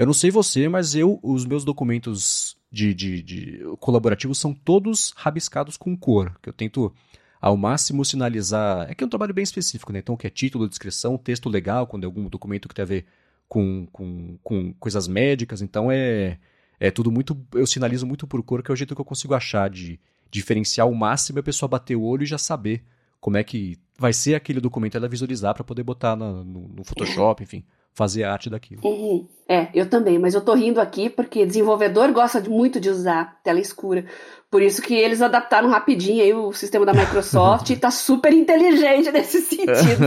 eu 0.00 0.06
não 0.06 0.14
sei 0.14 0.30
você, 0.30 0.68
mas 0.68 0.94
eu 0.94 1.20
os 1.22 1.44
meus 1.44 1.62
documentos 1.62 2.56
de, 2.72 2.94
de, 2.94 3.22
de 3.22 3.60
colaborativos 3.78 4.38
são 4.38 4.54
todos 4.54 5.12
rabiscados 5.14 5.76
com 5.76 5.94
cor, 5.94 6.34
que 6.40 6.48
eu 6.48 6.52
tento 6.52 6.92
ao 7.40 7.54
máximo 7.54 8.02
sinalizar. 8.04 8.90
É 8.90 8.94
que 8.94 9.04
é 9.04 9.06
um 9.06 9.10
trabalho 9.10 9.34
bem 9.34 9.42
específico, 9.42 9.92
né? 9.92 9.98
Então, 9.98 10.16
que 10.16 10.26
é 10.26 10.30
título, 10.30 10.68
descrição, 10.68 11.18
texto 11.18 11.50
legal, 11.50 11.86
quando 11.86 12.04
é 12.04 12.06
algum 12.06 12.28
documento 12.30 12.66
que 12.66 12.74
tem 12.74 12.82
a 12.82 12.86
ver 12.86 13.04
com, 13.46 13.86
com, 13.92 14.38
com 14.42 14.72
coisas 14.74 15.06
médicas. 15.06 15.60
Então, 15.60 15.92
é, 15.92 16.38
é 16.78 16.90
tudo 16.90 17.10
muito. 17.10 17.36
Eu 17.52 17.66
sinalizo 17.66 18.06
muito 18.06 18.26
por 18.26 18.42
cor, 18.42 18.62
que 18.62 18.70
é 18.70 18.74
o 18.74 18.76
jeito 18.76 18.94
que 18.94 19.00
eu 19.00 19.04
consigo 19.04 19.34
achar 19.34 19.68
de, 19.68 20.00
diferenciar 20.30 20.88
o 20.88 20.94
máximo 20.94 21.38
e 21.38 21.40
a 21.40 21.42
pessoa 21.42 21.68
bater 21.68 21.96
o 21.96 22.02
olho 22.02 22.22
e 22.22 22.26
já 22.26 22.38
saber 22.38 22.82
como 23.20 23.36
é 23.36 23.44
que 23.44 23.78
vai 23.98 24.12
ser 24.12 24.34
aquele 24.34 24.60
documento 24.60 24.96
ela 24.96 25.08
visualizar 25.08 25.54
para 25.54 25.64
poder 25.64 25.82
botar 25.82 26.16
no, 26.16 26.42
no, 26.42 26.84
Photoshop, 26.84 27.42
enfim, 27.42 27.64
fazer 27.94 28.24
a 28.24 28.32
arte 28.32 28.48
daquilo. 28.48 28.80
Uhum. 28.84 29.28
É, 29.48 29.68
eu 29.74 29.88
também, 29.88 30.18
mas 30.18 30.34
eu 30.34 30.40
tô 30.40 30.54
rindo 30.54 30.80
aqui 30.80 31.10
porque 31.10 31.44
desenvolvedor 31.44 32.12
gosta 32.12 32.40
de, 32.40 32.48
muito 32.48 32.78
de 32.78 32.88
usar 32.88 33.40
tela 33.42 33.58
escura. 33.58 34.04
Por 34.50 34.62
isso 34.62 34.80
que 34.80 34.94
eles 34.94 35.20
adaptaram 35.22 35.68
rapidinho 35.68 36.22
aí 36.22 36.32
o 36.32 36.52
sistema 36.52 36.86
da 36.86 36.94
Microsoft 36.94 37.70
e 37.70 37.76
tá 37.76 37.90
super 37.92 38.32
inteligente 38.32 39.10
nesse 39.10 39.40
sentido. 39.40 40.04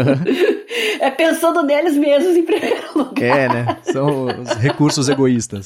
é 0.99 1.11
pensando 1.11 1.61
neles 1.63 1.97
mesmos 1.97 2.35
em 2.35 2.43
primeiro 2.43 2.83
lugar. 2.95 3.23
É, 3.23 3.49
né? 3.49 3.77
São 3.83 4.25
os 4.25 4.53
recursos 4.53 5.09
egoístas. 5.09 5.65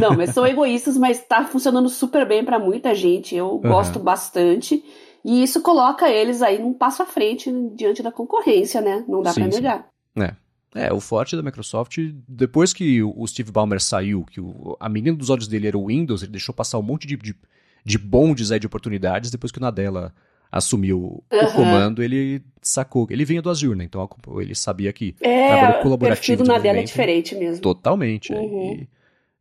Não, 0.00 0.16
mas 0.16 0.30
são 0.30 0.46
egoístas, 0.46 0.96
mas 0.96 1.20
tá 1.20 1.44
funcionando 1.44 1.88
super 1.88 2.26
bem 2.26 2.44
para 2.44 2.58
muita 2.58 2.94
gente. 2.94 3.34
Eu 3.34 3.52
uhum. 3.52 3.60
gosto 3.60 3.98
bastante. 3.98 4.82
E 5.24 5.42
isso 5.42 5.62
coloca 5.62 6.08
eles 6.10 6.42
aí 6.42 6.58
num 6.58 6.72
passo 6.72 7.02
à 7.02 7.06
frente 7.06 7.50
diante 7.74 8.02
da 8.02 8.10
concorrência, 8.10 8.80
né? 8.80 9.04
Não 9.08 9.22
dá 9.22 9.32
para 9.32 9.46
negar. 9.46 9.88
É. 10.16 10.34
É, 10.74 10.92
o 10.92 11.00
forte 11.00 11.36
da 11.36 11.42
Microsoft, 11.42 11.98
depois 12.26 12.72
que 12.72 13.02
o 13.02 13.26
Steve 13.26 13.52
Ballmer 13.52 13.80
saiu, 13.80 14.24
que 14.24 14.40
o, 14.40 14.74
a 14.80 14.88
menina 14.88 15.14
dos 15.14 15.28
olhos 15.28 15.46
dele 15.46 15.68
era 15.68 15.76
o 15.76 15.88
Windows, 15.88 16.22
ele 16.22 16.32
deixou 16.32 16.54
passar 16.54 16.78
um 16.78 16.82
monte 16.82 17.06
de, 17.06 17.14
de, 17.14 17.36
de 17.84 17.98
bondes 17.98 18.50
aí 18.50 18.58
de 18.58 18.66
oportunidades, 18.66 19.30
depois 19.30 19.52
que 19.52 19.58
o 19.58 19.60
Nadella 19.60 20.14
assumiu 20.50 21.22
uhum. 21.30 21.44
o 21.44 21.52
comando, 21.52 22.02
ele 22.02 22.42
sacou. 22.62 23.06
Ele 23.10 23.24
vinha 23.24 23.42
do 23.42 23.50
Azure, 23.50 23.76
né? 23.76 23.84
Então 23.84 24.08
ele 24.40 24.54
sabia 24.54 24.92
que 24.92 25.14
é, 25.20 25.48
trabalho 25.48 25.82
colaborativo. 25.82 26.34
O 26.34 26.36
perfil 26.36 26.36
do 26.38 26.44
Nadella 26.44 26.78
é 26.78 26.82
diferente 26.84 27.34
mesmo. 27.34 27.60
Totalmente. 27.60 28.32
Uhum. 28.32 28.86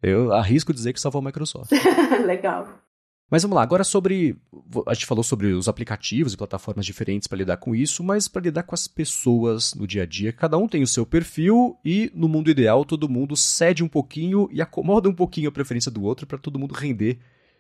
eu 0.04 0.34
arrisco 0.34 0.74
dizer 0.74 0.92
que 0.92 1.00
salvou 1.00 1.22
a 1.22 1.26
Microsoft. 1.26 1.72
Legal. 2.26 2.68
Mas 3.32 3.44
vamos 3.44 3.56
lá, 3.56 3.64
agora 3.64 3.86
sobre. 3.86 4.36
A 4.86 4.94
gente 4.94 5.06
falou 5.06 5.24
sobre 5.24 5.54
os 5.54 5.70
aplicativos 5.70 6.34
e 6.34 6.38
plataformas 6.38 6.86
diferentes 6.86 7.30
para 7.30 7.38
lidar 7.38 7.56
com 7.56 7.74
isso, 7.74 8.04
mas 8.04 8.28
para 8.28 8.42
lidar 8.42 8.64
com 8.64 8.76
as 8.76 8.90
pessoas 8.90 9.74
no 9.74 9.88
dia 9.88 10.04
a 10.04 10.06
dia. 10.06 10.34
Cada 10.34 10.58
um 10.58 10.68
tem 10.68 10.84
o 10.84 10.88
seu 10.88 11.06
perfil 11.06 11.78
e, 11.84 12.12
no 12.14 12.28
mundo 12.28 12.52
ideal, 12.52 12.84
todo 12.84 13.08
mundo 13.08 13.38
cede 13.38 13.86
um 13.86 13.88
pouquinho 13.88 14.50
e 14.52 14.62
acomoda 14.62 15.08
um 15.08 15.14
pouquinho 15.14 15.48
a 15.48 15.52
preferência 15.52 15.90
do 15.90 16.04
outro 16.04 16.28
para 16.28 16.38
todo 16.38 16.60
mundo 16.60 16.74
render 16.74 17.20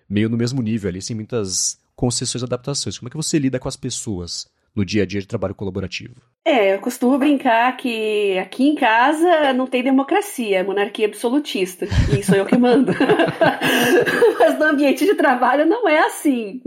meio 0.09 0.27
no 0.27 0.35
mesmo 0.35 0.61
nível 0.61 0.89
ali, 0.89 1.01
sem 1.01 1.15
muitas 1.15 1.79
concessões 1.95 2.41
e 2.41 2.45
adaptações. 2.45 2.99
Como 2.99 3.07
é 3.07 3.11
que 3.11 3.15
você 3.15 3.39
lida 3.39 3.57
com 3.57 3.69
as 3.69 3.77
pessoas? 3.77 4.49
No 4.75 4.85
dia 4.85 5.03
a 5.03 5.05
dia 5.05 5.19
de 5.19 5.27
trabalho 5.27 5.55
colaborativo? 5.55 6.15
É, 6.43 6.73
eu 6.73 6.79
costumo 6.79 7.19
brincar 7.19 7.77
que 7.77 8.37
aqui 8.39 8.67
em 8.67 8.75
casa 8.75 9.53
não 9.53 9.67
tem 9.67 9.83
democracia, 9.83 10.59
é 10.59 10.63
monarquia 10.63 11.05
absolutista, 11.05 11.85
e 12.17 12.23
sou 12.23 12.35
eu 12.35 12.45
que 12.45 12.57
mando. 12.57 12.91
Mas 14.39 14.57
no 14.57 14.65
ambiente 14.65 15.05
de 15.05 15.13
trabalho 15.13 15.67
não 15.67 15.87
é 15.87 15.99
assim. 15.99 16.61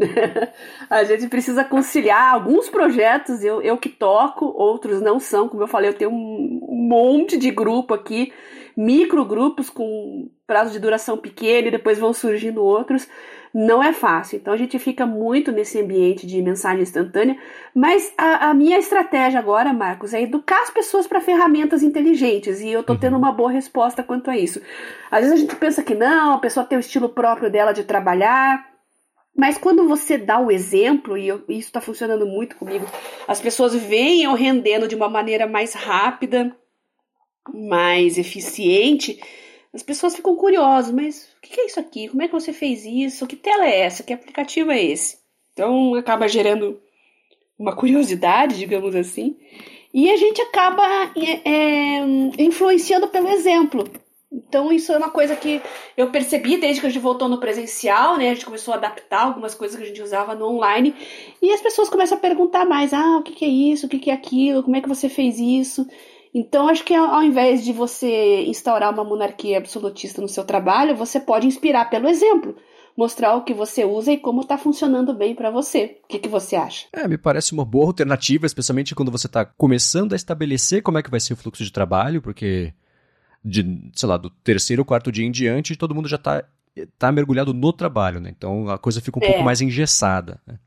A 0.89 1.03
gente 1.03 1.27
precisa 1.27 1.65
conciliar 1.65 2.35
alguns 2.35 2.69
projetos, 2.69 3.43
eu, 3.43 3.61
eu 3.63 3.77
que 3.77 3.89
toco, 3.89 4.45
outros 4.45 5.01
não 5.01 5.19
são, 5.19 5.49
como 5.49 5.65
eu 5.65 5.69
falei, 5.69 5.91
eu 5.91 5.95
tenho 5.95 6.13
um 6.13 6.89
monte 6.89 7.37
de 7.37 7.51
grupo 7.51 7.95
aqui, 7.95 8.33
microgrupos 8.77 9.71
com 9.71 10.31
prazo 10.47 10.73
de 10.73 10.79
duração 10.79 11.17
pequeno 11.17 11.69
e 11.69 11.73
depois 11.73 11.99
vão 11.99 12.13
surgindo 12.13 12.63
outros 12.63 13.09
não 13.55 13.81
é 13.81 13.93
fácil. 13.93 14.37
Então 14.37 14.53
a 14.53 14.57
gente 14.57 14.77
fica 14.81 15.07
muito 15.07 15.53
nesse 15.53 15.81
ambiente 15.81 16.27
de 16.27 16.43
mensagem 16.43 16.83
instantânea, 16.83 17.39
mas 17.73 18.13
a, 18.19 18.51
a 18.51 18.55
minha 18.55 18.77
estratégia 18.77 19.39
agora, 19.39 19.73
Marcos, 19.73 20.13
é 20.13 20.23
educar 20.23 20.61
as 20.63 20.71
pessoas 20.71 21.07
para 21.07 21.21
ferramentas 21.21 21.81
inteligentes 21.81 22.61
e 22.61 22.69
eu 22.71 22.81
estou 22.81 22.99
tendo 22.99 23.13
uhum. 23.13 23.21
uma 23.21 23.31
boa 23.31 23.53
resposta 23.53 24.03
quanto 24.03 24.29
a 24.29 24.37
isso. 24.37 24.61
Às 25.09 25.21
vezes 25.21 25.35
a 25.35 25.41
gente 25.41 25.55
pensa 25.55 25.85
que 25.85 25.95
não, 25.95 26.35
a 26.35 26.39
pessoa 26.39 26.67
tem 26.67 26.77
o 26.77 26.81
estilo 26.81 27.09
próprio 27.09 27.49
dela 27.49 27.73
de 27.73 27.85
trabalhar, 27.85 28.75
mas 29.37 29.57
quando 29.57 29.87
você 29.87 30.19
dá 30.19 30.41
o 30.41 30.51
exemplo, 30.51 31.17
e 31.17 31.29
eu, 31.29 31.45
isso 31.49 31.69
está 31.69 31.81
funcionando 31.81 32.27
muito 32.27 32.57
comigo, 32.57 32.87
as 33.29 33.41
pessoas 33.41 33.73
eu 33.75 34.35
rendendo 34.35 34.89
de 34.89 34.97
uma 34.97 35.09
maneira 35.09 35.47
mais 35.47 35.75
rápida, 35.75 36.57
mais 37.53 38.19
eficiente, 38.19 39.21
as 39.75 39.83
pessoas 39.83 40.15
ficam 40.15 40.37
curiosas, 40.37 40.93
mas 40.93 41.29
o 41.37 41.41
que 41.43 41.61
é 41.61 41.67
isso 41.67 41.81
aqui? 41.81 42.09
Como 42.09 42.23
é 42.23 42.29
que 42.29 42.33
você 42.33 42.53
fez 42.53 42.85
isso? 42.85 43.27
Que 43.27 43.35
tela 43.35 43.67
é 43.67 43.81
essa? 43.81 44.05
Que 44.05 44.13
aplicativo 44.13 44.71
é 44.71 44.81
esse? 44.81 45.19
Então 45.53 45.97
acaba 45.97 46.29
gerando 46.29 46.81
uma 47.59 47.75
curiosidade, 47.75 48.57
digamos 48.59 48.95
assim, 48.95 49.37
e 49.93 50.11
a 50.11 50.17
gente 50.17 50.41
acaba 50.41 50.85
é, 51.17 51.51
é, 51.51 51.99
influenciando 52.39 53.09
pelo 53.09 53.29
exemplo. 53.29 53.85
Então 54.33 54.73
isso 54.73 54.93
é 54.93 54.97
uma 54.97 55.11
coisa 55.11 55.37
que 55.37 55.61
eu 55.97 56.11
percebi 56.11 56.57
desde 56.57 56.81
que 56.81 56.87
a 56.87 56.91
gente 56.91 57.03
voltou 57.03 57.29
no 57.29 57.39
presencial, 57.39 58.17
né? 58.17 58.31
A 58.31 58.35
gente 58.35 58.47
começou 58.47 58.75
a 58.75 58.77
adaptar 58.77 59.23
algumas 59.23 59.55
coisas 59.55 59.77
que 59.77 59.83
a 59.85 59.87
gente 59.87 60.03
usava 60.03 60.35
no 60.35 60.47
online 60.47 60.95
e 61.41 61.53
as 61.53 61.61
pessoas 61.61 61.89
começam 61.89 62.19
a 62.19 62.21
perguntar 62.21 62.65
mais: 62.65 62.93
ah, 62.93 63.19
o 63.19 63.23
que 63.23 63.45
é 63.45 63.49
isso? 63.49 63.87
O 63.87 63.89
que 63.89 64.11
é 64.11 64.15
aquilo? 64.15 64.63
Como 64.63 64.75
é 64.75 64.81
que 64.81 64.89
você 64.89 65.09
fez 65.09 65.39
isso? 65.39 65.87
Então, 66.35 66.69
acho 66.69 66.85
que 66.85 66.93
ao 66.93 67.23
invés 67.23 67.65
de 67.65 67.73
você 67.73 68.43
instaurar 68.47 68.93
uma 68.93 69.05
monarquia 69.05 69.57
absolutista 69.57 70.21
no 70.21 70.29
seu 70.29 70.43
trabalho, 70.45 70.97
você 70.97 71.21
pode 71.21 71.47
inspirar 71.47 71.89
pelo 71.89 72.09
exemplo. 72.09 72.57
Mostrar 72.97 73.37
o 73.37 73.45
que 73.45 73.55
você 73.55 73.85
usa 73.85 74.13
e 74.13 74.19
como 74.19 74.41
está 74.41 74.59
funcionando 74.59 75.15
bem 75.15 75.35
para 75.35 75.51
você. 75.51 76.01
O 76.03 76.09
que, 76.09 76.19
que 76.19 76.29
você 76.29 76.57
acha? 76.57 76.87
É, 76.93 77.07
me 77.07 77.17
parece 77.17 77.53
uma 77.53 77.65
boa 77.65 77.87
alternativa, 77.87 78.47
especialmente 78.47 78.97
quando 78.97 79.13
você 79.13 79.29
está 79.29 79.45
começando 79.45 80.13
a 80.13 80.17
estabelecer 80.17 80.83
como 80.83 80.99
é 80.99 81.03
que 81.03 81.11
vai 81.11 81.21
ser 81.21 81.35
o 81.35 81.37
fluxo 81.37 81.63
de 81.63 81.73
trabalho, 81.73 82.21
porque, 82.21 82.75
de, 83.45 83.91
sei 83.95 84.09
lá, 84.09 84.17
do 84.17 84.29
terceiro 84.29 84.83
ou 84.83 84.87
quarto 84.87 85.13
dia 85.13 85.25
em 85.25 85.31
diante, 85.31 85.77
todo 85.77 85.95
mundo 85.95 86.09
já 86.09 86.17
está 86.17 86.45
tá 86.99 87.13
mergulhado 87.13 87.55
no 87.55 87.73
trabalho, 87.73 88.19
né? 88.19 88.35
Então 88.37 88.69
a 88.69 88.79
coisa 88.79 89.01
fica 89.01 89.19
um 89.21 89.23
é. 89.23 89.29
pouco 89.29 89.45
mais 89.45 89.61
engessada. 89.61 90.41
Né? 90.45 90.59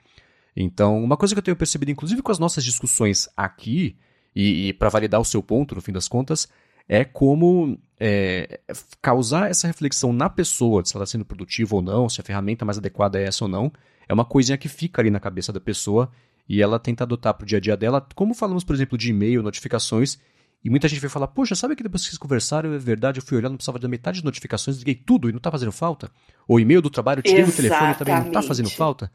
Então, 0.56 1.04
uma 1.04 1.18
coisa 1.18 1.36
que 1.36 1.40
eu 1.40 1.44
tenho 1.44 1.58
percebido, 1.58 1.92
inclusive 1.92 2.22
com 2.22 2.32
as 2.32 2.40
nossas 2.40 2.64
discussões 2.64 3.30
aqui, 3.36 3.98
e, 4.38 4.68
e 4.68 4.74
para 4.74 4.88
validar 4.88 5.20
o 5.20 5.26
seu 5.26 5.42
ponto, 5.42 5.74
no 5.74 5.82
fim 5.82 5.92
das 5.92 6.08
contas, 6.08 6.48
é 6.88 7.04
como 7.04 7.76
é, 8.00 8.60
causar 9.02 9.50
essa 9.50 9.66
reflexão 9.66 10.14
na 10.14 10.30
pessoa, 10.30 10.86
se 10.86 10.96
ela 10.96 11.04
está 11.04 11.14
sendo 11.14 11.26
produtiva 11.26 11.76
ou 11.76 11.82
não, 11.82 12.08
se 12.08 12.22
a 12.22 12.24
ferramenta 12.24 12.64
mais 12.64 12.78
adequada 12.78 13.20
é 13.20 13.24
essa 13.24 13.46
ou 13.46 13.50
não, 13.50 13.72
é 14.08 14.14
uma 14.14 14.24
coisinha 14.24 14.56
que 14.56 14.70
fica 14.70 15.02
ali 15.02 15.10
na 15.10 15.20
cabeça 15.20 15.52
da 15.52 15.60
pessoa 15.60 16.12
e 16.48 16.62
ela 16.62 16.78
tenta 16.78 17.04
adotar 17.04 17.34
para 17.34 17.46
o 17.46 17.48
dia 17.48 17.58
a 17.58 17.62
dia 17.62 17.76
dela, 17.76 18.08
como 18.14 18.36
falamos, 18.36 18.64
por 18.64 18.76
exemplo, 18.76 18.96
de 18.96 19.10
e-mail, 19.10 19.42
notificações, 19.42 20.20
e 20.64 20.70
muita 20.70 20.88
gente 20.88 21.02
vai 21.02 21.10
falar, 21.10 21.30
poxa, 21.30 21.56
sabe 21.56 21.76
que 21.76 21.82
depois 21.82 22.04
que 22.04 22.10
vocês 22.10 22.20
conversaram, 22.20 22.72
é 22.72 22.78
verdade, 22.78 23.20
eu 23.20 23.26
fui 23.26 23.38
olhar, 23.38 23.50
não 23.50 23.58
precisava 23.58 23.80
da 23.80 23.88
metade 23.88 24.20
de 24.20 24.26
notificações, 24.26 24.78
liguei 24.78 24.94
tudo 24.94 25.30
e 25.30 25.32
não 25.32 25.38
está 25.38 25.50
fazendo 25.50 25.72
falta? 25.72 26.12
O 26.48 26.60
e-mail 26.60 26.80
do 26.82 26.92
trabalho, 26.92 27.24
tirei 27.24 27.44
o 27.44 27.52
telefone 27.52 27.96
também, 27.96 28.14
não 28.20 28.28
está 28.28 28.44
fazendo 28.44 28.70
falta? 28.70 29.12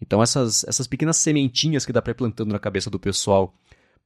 Então 0.00 0.20
essas, 0.20 0.64
essas 0.64 0.88
pequenas 0.88 1.16
sementinhas 1.16 1.86
que 1.86 1.92
dá 1.92 2.02
para 2.02 2.10
ir 2.10 2.14
plantando 2.14 2.50
na 2.50 2.58
cabeça 2.58 2.90
do 2.90 2.98
pessoal 2.98 3.54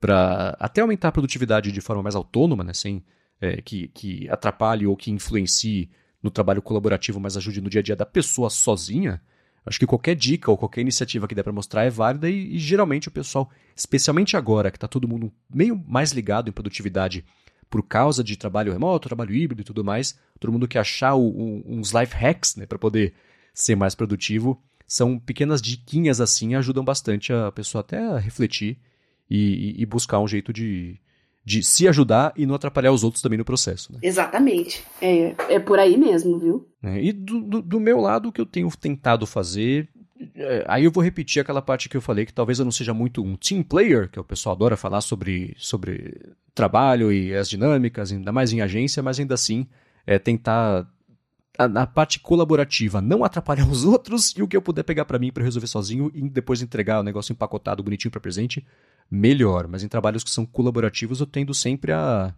para 0.00 0.56
até 0.58 0.80
aumentar 0.80 1.08
a 1.08 1.12
produtividade 1.12 1.72
de 1.72 1.80
forma 1.80 2.02
mais 2.02 2.14
autônoma, 2.14 2.62
né, 2.62 2.72
sem 2.72 3.04
é, 3.40 3.60
que, 3.62 3.88
que 3.88 4.28
atrapalhe 4.28 4.86
ou 4.86 4.96
que 4.96 5.10
influencie 5.10 5.90
no 6.22 6.30
trabalho 6.30 6.62
colaborativo, 6.62 7.20
mas 7.20 7.36
ajude 7.36 7.60
no 7.60 7.70
dia 7.70 7.80
a 7.80 7.82
dia 7.82 7.96
da 7.96 8.06
pessoa 8.06 8.50
sozinha, 8.50 9.20
acho 9.64 9.78
que 9.78 9.86
qualquer 9.86 10.16
dica 10.16 10.50
ou 10.50 10.56
qualquer 10.56 10.80
iniciativa 10.80 11.28
que 11.28 11.34
der 11.34 11.42
para 11.42 11.52
mostrar 11.52 11.84
é 11.84 11.90
válida 11.90 12.28
e, 12.28 12.56
e, 12.56 12.58
geralmente 12.58 13.08
o 13.08 13.10
pessoal, 13.10 13.50
especialmente 13.76 14.36
agora 14.36 14.70
que 14.70 14.76
está 14.76 14.88
todo 14.88 15.08
mundo 15.08 15.32
meio 15.52 15.80
mais 15.86 16.12
ligado 16.12 16.48
em 16.48 16.52
produtividade 16.52 17.24
por 17.70 17.82
causa 17.82 18.24
de 18.24 18.36
trabalho 18.36 18.72
remoto, 18.72 19.08
trabalho 19.08 19.34
híbrido 19.34 19.60
e 19.60 19.64
tudo 19.64 19.84
mais, 19.84 20.18
todo 20.40 20.52
mundo 20.52 20.66
quer 20.66 20.78
achar 20.78 21.14
o, 21.14 21.28
o, 21.28 21.64
uns 21.66 21.92
life 21.92 22.14
hacks 22.14 22.56
né, 22.56 22.66
para 22.66 22.78
poder 22.78 23.14
ser 23.52 23.76
mais 23.76 23.94
produtivo. 23.94 24.60
São 24.86 25.18
pequenas 25.18 25.60
diquinhas 25.60 26.18
assim, 26.18 26.54
ajudam 26.54 26.82
bastante 26.82 27.30
a 27.30 27.52
pessoa 27.52 27.80
até 27.80 27.98
a 27.98 28.18
refletir 28.18 28.78
e, 29.28 29.74
e 29.80 29.86
buscar 29.86 30.20
um 30.20 30.28
jeito 30.28 30.52
de, 30.52 30.98
de 31.44 31.62
se 31.62 31.86
ajudar 31.88 32.32
e 32.36 32.46
não 32.46 32.54
atrapalhar 32.54 32.92
os 32.92 33.04
outros 33.04 33.22
também 33.22 33.38
no 33.38 33.44
processo. 33.44 33.92
Né? 33.92 33.98
Exatamente. 34.02 34.84
É, 35.00 35.34
é 35.48 35.58
por 35.58 35.78
aí 35.78 35.96
mesmo, 35.96 36.38
viu? 36.38 36.68
É, 36.82 37.02
e 37.02 37.12
do, 37.12 37.40
do, 37.40 37.62
do, 37.62 37.80
meu 37.80 38.00
lado, 38.00 38.28
o 38.28 38.32
que 38.32 38.40
eu 38.40 38.46
tenho 38.46 38.70
tentado 38.76 39.26
fazer. 39.26 39.88
É, 40.34 40.64
aí 40.66 40.84
eu 40.84 40.90
vou 40.90 41.02
repetir 41.02 41.40
aquela 41.40 41.62
parte 41.62 41.88
que 41.88 41.96
eu 41.96 42.02
falei, 42.02 42.26
que 42.26 42.32
talvez 42.32 42.58
eu 42.58 42.64
não 42.64 42.72
seja 42.72 42.92
muito 42.92 43.22
um 43.22 43.36
team 43.36 43.62
player, 43.62 44.10
que 44.10 44.18
o 44.18 44.24
pessoal 44.24 44.54
adora 44.54 44.76
falar 44.76 45.00
sobre, 45.00 45.54
sobre 45.56 46.34
trabalho 46.54 47.12
e 47.12 47.34
as 47.34 47.48
dinâmicas, 47.48 48.12
ainda 48.12 48.32
mais 48.32 48.52
em 48.52 48.60
agência, 48.60 49.02
mas 49.02 49.18
ainda 49.18 49.34
assim 49.34 49.66
é 50.06 50.18
tentar 50.18 50.88
na 51.66 51.86
parte 51.86 52.20
colaborativa, 52.20 53.00
não 53.00 53.24
atrapalhar 53.24 53.68
os 53.68 53.84
outros 53.84 54.32
e 54.36 54.42
o 54.42 54.46
que 54.46 54.56
eu 54.56 54.62
puder 54.62 54.84
pegar 54.84 55.04
para 55.04 55.18
mim 55.18 55.32
para 55.32 55.42
resolver 55.42 55.66
sozinho 55.66 56.10
e 56.14 56.28
depois 56.28 56.62
entregar 56.62 57.00
o 57.00 57.02
negócio 57.02 57.32
empacotado, 57.32 57.82
bonitinho 57.82 58.12
para 58.12 58.20
presente, 58.20 58.64
melhor. 59.10 59.66
Mas 59.66 59.82
em 59.82 59.88
trabalhos 59.88 60.22
que 60.22 60.30
são 60.30 60.46
colaborativos, 60.46 61.18
eu 61.18 61.26
tendo 61.26 61.52
sempre 61.52 61.90
a, 61.90 62.32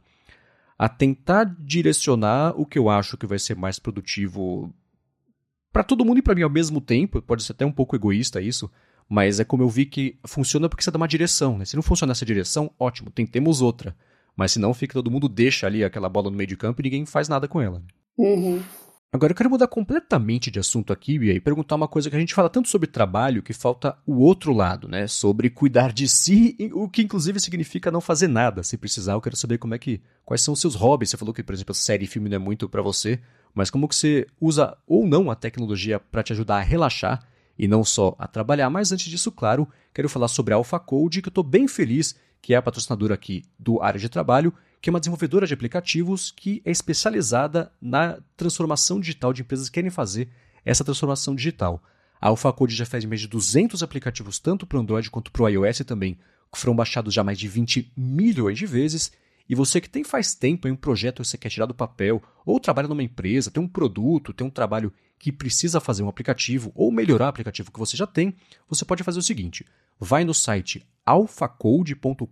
a 0.78 0.88
tentar 0.88 1.44
direcionar 1.44 2.58
o 2.58 2.64
que 2.64 2.78
eu 2.78 2.88
acho 2.88 3.18
que 3.18 3.26
vai 3.26 3.38
ser 3.38 3.56
mais 3.56 3.78
produtivo 3.78 4.72
para 5.70 5.84
todo 5.84 6.04
mundo 6.04 6.18
e 6.18 6.22
para 6.22 6.34
mim 6.34 6.42
ao 6.42 6.50
mesmo 6.50 6.80
tempo. 6.80 7.20
Pode 7.20 7.42
ser 7.42 7.52
até 7.52 7.66
um 7.66 7.72
pouco 7.72 7.94
egoísta 7.94 8.40
isso, 8.40 8.70
mas 9.06 9.38
é 9.38 9.44
como 9.44 9.62
eu 9.62 9.68
vi 9.68 9.84
que 9.84 10.18
funciona 10.24 10.66
porque 10.68 10.82
você 10.82 10.90
dá 10.90 10.96
uma 10.96 11.08
direção. 11.08 11.58
Né? 11.58 11.66
Se 11.66 11.76
não 11.76 11.82
funciona 11.82 12.12
essa 12.12 12.24
direção, 12.24 12.70
ótimo, 12.78 13.10
tentemos 13.10 13.60
outra. 13.60 13.94
Mas 14.34 14.52
se 14.52 14.58
não, 14.58 14.72
fica 14.72 14.94
todo 14.94 15.10
mundo 15.10 15.28
deixa 15.28 15.66
ali 15.66 15.84
aquela 15.84 16.08
bola 16.08 16.30
no 16.30 16.36
meio 16.36 16.46
de 16.46 16.56
campo 16.56 16.80
e 16.80 16.84
ninguém 16.84 17.04
faz 17.04 17.28
nada 17.28 17.46
com 17.46 17.60
ela. 17.60 17.82
Uhum. 18.16 18.62
Agora 19.12 19.32
eu 19.32 19.36
quero 19.36 19.50
mudar 19.50 19.66
completamente 19.66 20.52
de 20.52 20.60
assunto 20.60 20.92
aqui, 20.92 21.18
Bia, 21.18 21.34
e 21.34 21.40
perguntar 21.40 21.74
uma 21.74 21.88
coisa 21.88 22.08
que 22.08 22.14
a 22.14 22.18
gente 22.20 22.32
fala 22.32 22.48
tanto 22.48 22.68
sobre 22.68 22.86
trabalho 22.86 23.42
que 23.42 23.52
falta 23.52 23.98
o 24.06 24.20
outro 24.20 24.52
lado, 24.52 24.86
né? 24.86 25.08
Sobre 25.08 25.50
cuidar 25.50 25.92
de 25.92 26.08
si, 26.08 26.56
o 26.72 26.88
que 26.88 27.02
inclusive 27.02 27.40
significa 27.40 27.90
não 27.90 28.00
fazer 28.00 28.28
nada. 28.28 28.62
Se 28.62 28.76
precisar, 28.76 29.14
eu 29.14 29.20
quero 29.20 29.36
saber 29.36 29.58
como 29.58 29.74
é 29.74 29.78
que. 29.78 30.00
Quais 30.24 30.42
são 30.42 30.54
os 30.54 30.60
seus 30.60 30.76
hobbies. 30.76 31.10
Você 31.10 31.16
falou 31.16 31.34
que, 31.34 31.42
por 31.42 31.52
exemplo, 31.52 31.74
série 31.74 32.04
e 32.04 32.06
filme 32.06 32.28
não 32.28 32.36
é 32.36 32.38
muito 32.38 32.68
para 32.68 32.82
você, 32.82 33.18
mas 33.52 33.68
como 33.68 33.88
que 33.88 33.96
você 33.96 34.28
usa 34.40 34.78
ou 34.86 35.04
não 35.04 35.28
a 35.28 35.34
tecnologia 35.34 35.98
para 35.98 36.22
te 36.22 36.32
ajudar 36.32 36.58
a 36.58 36.62
relaxar 36.62 37.26
e 37.58 37.66
não 37.66 37.82
só 37.82 38.14
a 38.16 38.28
trabalhar. 38.28 38.70
Mas 38.70 38.92
antes 38.92 39.10
disso, 39.10 39.32
claro, 39.32 39.66
quero 39.92 40.08
falar 40.08 40.28
sobre 40.28 40.54
a 40.54 40.56
Alpha 40.56 40.78
Code, 40.78 41.20
que 41.20 41.26
eu 41.26 41.32
estou 41.32 41.42
bem 41.42 41.66
feliz 41.66 42.14
que 42.42 42.54
é 42.54 42.56
a 42.56 42.62
patrocinadora 42.62 43.14
aqui 43.14 43.42
do 43.58 43.82
área 43.82 44.00
de 44.00 44.08
trabalho 44.08 44.52
que 44.80 44.88
é 44.88 44.92
uma 44.92 45.00
desenvolvedora 45.00 45.46
de 45.46 45.54
aplicativos 45.54 46.30
que 46.30 46.62
é 46.64 46.70
especializada 46.70 47.70
na 47.80 48.18
transformação 48.36 48.98
digital 48.98 49.32
de 49.32 49.42
empresas 49.42 49.68
que 49.68 49.74
querem 49.74 49.90
fazer 49.90 50.28
essa 50.64 50.84
transformação 50.84 51.34
digital. 51.34 51.82
A 52.20 52.28
AlphaCode 52.28 52.74
já 52.74 52.86
fez 52.86 53.04
mais 53.04 53.20
de 53.20 53.28
200 53.28 53.82
aplicativos, 53.82 54.38
tanto 54.38 54.66
para 54.66 54.78
o 54.78 54.80
Android 54.80 55.10
quanto 55.10 55.30
para 55.30 55.42
o 55.42 55.48
iOS 55.48 55.78
também, 55.80 56.18
que 56.52 56.58
foram 56.58 56.74
baixados 56.74 57.14
já 57.14 57.22
mais 57.22 57.38
de 57.38 57.48
20 57.48 57.92
milhões 57.96 58.58
de 58.58 58.66
vezes. 58.66 59.12
E 59.48 59.54
você 59.54 59.80
que 59.80 59.88
tem 59.88 60.04
faz 60.04 60.34
tempo 60.34 60.68
em 60.68 60.70
um 60.70 60.76
projeto 60.76 61.22
que 61.22 61.28
você 61.28 61.38
quer 61.38 61.48
tirar 61.48 61.66
do 61.66 61.74
papel, 61.74 62.22
ou 62.44 62.60
trabalha 62.60 62.88
numa 62.88 63.02
empresa, 63.02 63.50
tem 63.50 63.62
um 63.62 63.68
produto, 63.68 64.32
tem 64.32 64.46
um 64.46 64.50
trabalho 64.50 64.92
que 65.18 65.32
precisa 65.32 65.80
fazer 65.80 66.02
um 66.02 66.08
aplicativo 66.08 66.72
ou 66.74 66.90
melhorar 66.92 67.26
o 67.26 67.28
aplicativo 67.28 67.70
que 67.70 67.78
você 67.78 67.96
já 67.96 68.06
tem, 68.06 68.34
você 68.68 68.84
pode 68.84 69.02
fazer 69.02 69.18
o 69.18 69.22
seguinte: 69.22 69.66
vai 69.98 70.24
no 70.24 70.34
site 70.34 70.86
alphacode.com.br, 71.04 72.26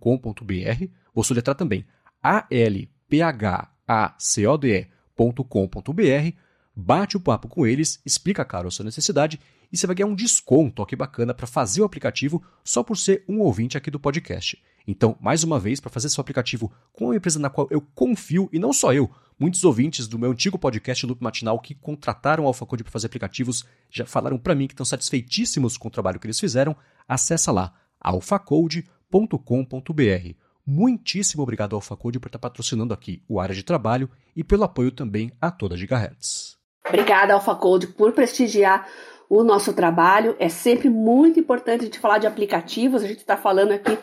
vou 1.13 1.23
soletrar 1.23 1.55
também 1.55 1.85
a 2.21 2.45
l 2.49 2.89
p 3.07 3.21
h 3.21 3.71
a 3.87 4.15
c 4.17 4.45
o 4.45 4.57
d 4.57 4.87
e.com.br, 5.19 6.37
bate 6.75 7.17
o 7.17 7.19
papo 7.19 7.47
com 7.47 7.67
eles, 7.67 7.99
explica, 8.05 8.45
cara, 8.45 8.67
a 8.67 8.71
sua 8.71 8.85
necessidade 8.85 9.39
e 9.71 9.77
você 9.77 9.85
vai 9.85 9.95
ganhar 9.95 10.09
um 10.09 10.15
desconto, 10.15 10.81
ó, 10.81 10.85
que 10.85 10.95
bacana, 10.95 11.33
para 11.33 11.45
fazer 11.45 11.81
o 11.81 11.85
aplicativo 11.85 12.43
só 12.63 12.81
por 12.81 12.97
ser 12.97 13.23
um 13.27 13.39
ouvinte 13.39 13.77
aqui 13.77 13.91
do 13.91 13.99
podcast. 13.99 14.59
Então, 14.87 15.15
mais 15.21 15.43
uma 15.43 15.59
vez, 15.59 15.79
para 15.79 15.91
fazer 15.91 16.09
seu 16.09 16.21
aplicativo 16.21 16.71
com 16.91 17.05
uma 17.05 17.15
empresa 17.15 17.37
na 17.37 17.51
qual 17.51 17.67
eu 17.69 17.79
confio, 17.93 18.49
e 18.51 18.57
não 18.57 18.73
só 18.73 18.91
eu, 18.91 19.11
muitos 19.37 19.63
ouvintes 19.63 20.07
do 20.07 20.17
meu 20.17 20.31
antigo 20.31 20.57
podcast 20.57 21.05
Loop 21.05 21.21
Matinal 21.21 21.59
que 21.59 21.75
contrataram 21.75 22.45
a 22.45 22.47
AlphaCode 22.47 22.83
para 22.83 22.91
fazer 22.91 23.05
aplicativos 23.05 23.63
já 23.91 24.05
falaram 24.05 24.39
para 24.39 24.55
mim 24.55 24.65
que 24.65 24.73
estão 24.73 24.85
satisfeitíssimos 24.85 25.77
com 25.77 25.87
o 25.87 25.91
trabalho 25.91 26.19
que 26.19 26.25
eles 26.25 26.39
fizeram. 26.39 26.75
Acesse 27.07 27.51
lá 27.51 27.73
alphacode.com.br. 28.01 30.48
Muitíssimo 30.71 31.41
obrigado 31.41 31.73
ao 31.73 31.77
AlphaCode 31.77 32.19
por 32.19 32.27
estar 32.27 32.37
patrocinando 32.37 32.93
aqui 32.93 33.23
o 33.27 33.39
área 33.39 33.55
de 33.55 33.63
trabalho 33.63 34.07
e 34.35 34.43
pelo 34.43 34.63
apoio 34.63 34.91
também 34.91 35.31
a 35.41 35.49
toda 35.49 35.73
a 35.73 35.77
Gigahertz. 35.77 36.57
Obrigada, 36.87 37.33
AlphaCode, 37.33 37.87
por 37.87 38.11
prestigiar 38.11 38.87
o 39.27 39.43
nosso 39.43 39.73
trabalho. 39.73 40.35
É 40.37 40.47
sempre 40.47 40.87
muito 40.87 41.39
importante 41.39 41.81
a 41.81 41.85
gente 41.85 41.97
falar 41.97 42.19
de 42.19 42.27
aplicativos. 42.27 43.01
A 43.01 43.07
gente 43.07 43.17
está 43.17 43.35
falando 43.35 43.71
aqui 43.71 43.97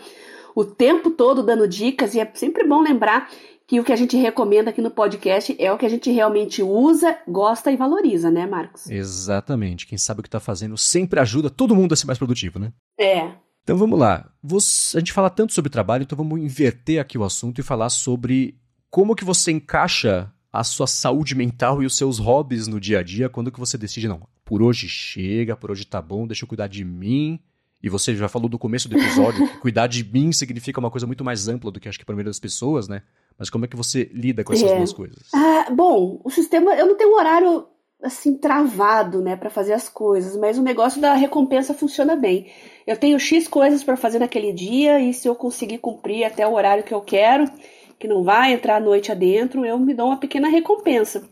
o 0.57 0.65
tempo 0.65 1.09
todo 1.13 1.41
dando 1.41 1.69
dicas 1.69 2.17
e 2.17 2.21
é 2.21 2.29
sempre 2.35 2.67
bom 2.67 2.83
lembrar 2.83 3.31
que 3.65 3.79
o 3.79 3.85
que 3.85 3.93
a 3.93 3.97
gente 3.97 4.17
recomenda 4.17 4.71
aqui 4.71 4.83
no 4.83 4.91
podcast 4.91 5.55
é 5.61 5.73
o 5.73 5.79
que 5.79 5.87
a 5.87 5.89
gente 5.89 6.11
realmente 6.11 6.65
usa, 6.65 7.17
gosta 7.29 7.71
e 7.71 7.77
valoriza, 7.77 8.29
né, 8.29 8.45
Marcos? 8.45 8.91
Exatamente. 8.91 9.87
Quem 9.87 9.99
sabe 9.99 10.19
o 10.19 10.23
que 10.23 10.29
está 10.29 10.41
fazendo 10.41 10.77
sempre 10.77 11.21
ajuda 11.21 11.49
todo 11.49 11.77
mundo 11.77 11.93
a 11.93 11.97
ser 11.97 12.07
mais 12.07 12.19
produtivo, 12.19 12.59
né? 12.59 12.73
É. 12.99 13.46
Então 13.67 13.77
vamos 13.77 13.99
lá. 13.99 14.31
Você, 14.41 14.97
a 14.97 15.01
gente 15.01 15.13
fala 15.13 15.29
tanto 15.29 15.53
sobre 15.53 15.69
trabalho, 15.69 16.05
então 16.05 16.17
vamos 16.17 16.39
inverter 16.39 17.01
aqui 17.01 17.19
o 17.19 17.25
assunto 17.25 17.61
e 17.61 17.65
falar 17.65 17.91
sobre 17.91 18.57
como 18.89 19.17
que 19.17 19.25
você 19.25 19.51
encaixa 19.51 20.33
a 20.53 20.63
sua 20.63 20.87
saúde 20.87 21.35
mental 21.35 21.83
e 21.83 21.87
os 21.87 21.97
seus 21.97 22.21
hobbies 22.21 22.69
no 22.69 22.79
dia 22.79 23.01
a 23.01 23.03
dia 23.03 23.29
quando 23.29 23.51
que 23.51 23.59
você 23.59 23.77
decide, 23.77 24.07
não, 24.07 24.21
por 24.45 24.63
hoje 24.63 24.89
chega, 24.89 25.57
por 25.57 25.73
hoje 25.73 25.85
tá 25.85 26.01
bom, 26.01 26.29
deixa 26.29 26.45
eu 26.45 26.49
cuidar 26.49 26.69
de 26.69 26.85
mim. 26.85 27.41
E 27.83 27.89
você 27.89 28.15
já 28.15 28.29
falou 28.29 28.49
do 28.49 28.57
começo 28.57 28.89
do 28.89 28.97
episódio 28.97 29.49
que 29.49 29.59
cuidar 29.59 29.89
de 29.89 30.05
mim 30.05 30.31
significa 30.31 30.79
uma 30.79 30.91
coisa 30.91 31.05
muito 31.05 31.25
mais 31.25 31.49
ampla 31.49 31.73
do 31.73 31.81
que 31.81 31.89
acho 31.89 31.99
que 31.99 32.05
para 32.05 32.13
a 32.13 32.17
maioria 32.17 32.31
das 32.31 32.39
pessoas, 32.39 32.87
né? 32.87 33.03
Mas 33.37 33.51
como 33.51 33.65
é 33.65 33.69
que 33.69 33.77
você 33.77 34.09
lida 34.15 34.45
com 34.45 34.53
essas 34.53 34.71
é. 34.71 34.77
duas 34.77 34.93
coisas? 34.93 35.29
Ah, 35.35 35.71
bom, 35.73 36.21
o 36.23 36.31
sistema, 36.31 36.73
eu 36.75 36.87
não 36.87 36.97
tenho 36.97 37.11
um 37.11 37.17
horário 37.17 37.67
assim 38.07 38.37
travado, 38.37 39.21
né, 39.21 39.37
para 39.37 39.51
fazer 39.51 39.73
as 39.73 39.89
coisas, 39.89 40.37
mas 40.37 40.59
o 40.59 40.63
negócio 40.63 41.01
da 41.01 41.15
recompensa 41.15 41.75
funciona 41.75 42.17
bem. 42.17 42.51
Eu 42.87 42.97
tenho 42.97 43.19
X 43.19 43.49
coisas 43.49 43.83
para 43.83 43.97
fazer 43.97 44.19
naquele 44.19 44.53
dia 44.53 45.01
e 45.01 45.13
se 45.13 45.29
eu 45.29 45.35
conseguir 45.35 45.79
cumprir 45.79 46.25
até 46.25 46.47
o 46.47 46.55
horário 46.55 46.85
que 46.85 46.95
eu 46.95 47.01
quero, 47.01 47.51
que 47.99 48.07
não 48.07 48.23
vai 48.23 48.53
entrar 48.53 48.77
a 48.77 48.81
noite 48.81 49.11
adentro, 49.11 49.65
eu 49.65 49.79
me 49.79 49.95
dou 49.95 50.07
uma 50.07 50.19
pequena 50.19 50.49
recompensa. 50.49 51.29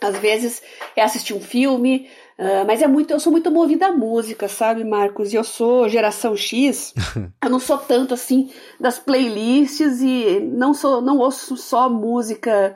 Às 0.00 0.18
vezes 0.18 0.62
é 0.96 1.02
assistir 1.02 1.34
um 1.34 1.40
filme, 1.40 2.08
uh, 2.38 2.64
mas 2.66 2.80
é 2.80 2.86
muito, 2.86 3.10
eu 3.10 3.20
sou 3.20 3.30
muito 3.30 3.50
movida 3.50 3.88
à 3.88 3.92
música, 3.92 4.48
sabe, 4.48 4.82
Marcos? 4.82 5.32
E 5.32 5.36
eu 5.36 5.44
sou 5.44 5.88
geração 5.88 6.34
X. 6.34 6.94
eu 7.44 7.50
não 7.50 7.60
sou 7.60 7.76
tanto 7.76 8.14
assim 8.14 8.50
das 8.78 8.98
playlists 8.98 10.00
e 10.00 10.40
não 10.40 10.72
sou, 10.72 11.02
não 11.02 11.18
ouço 11.18 11.56
só 11.56 11.90
música 11.90 12.74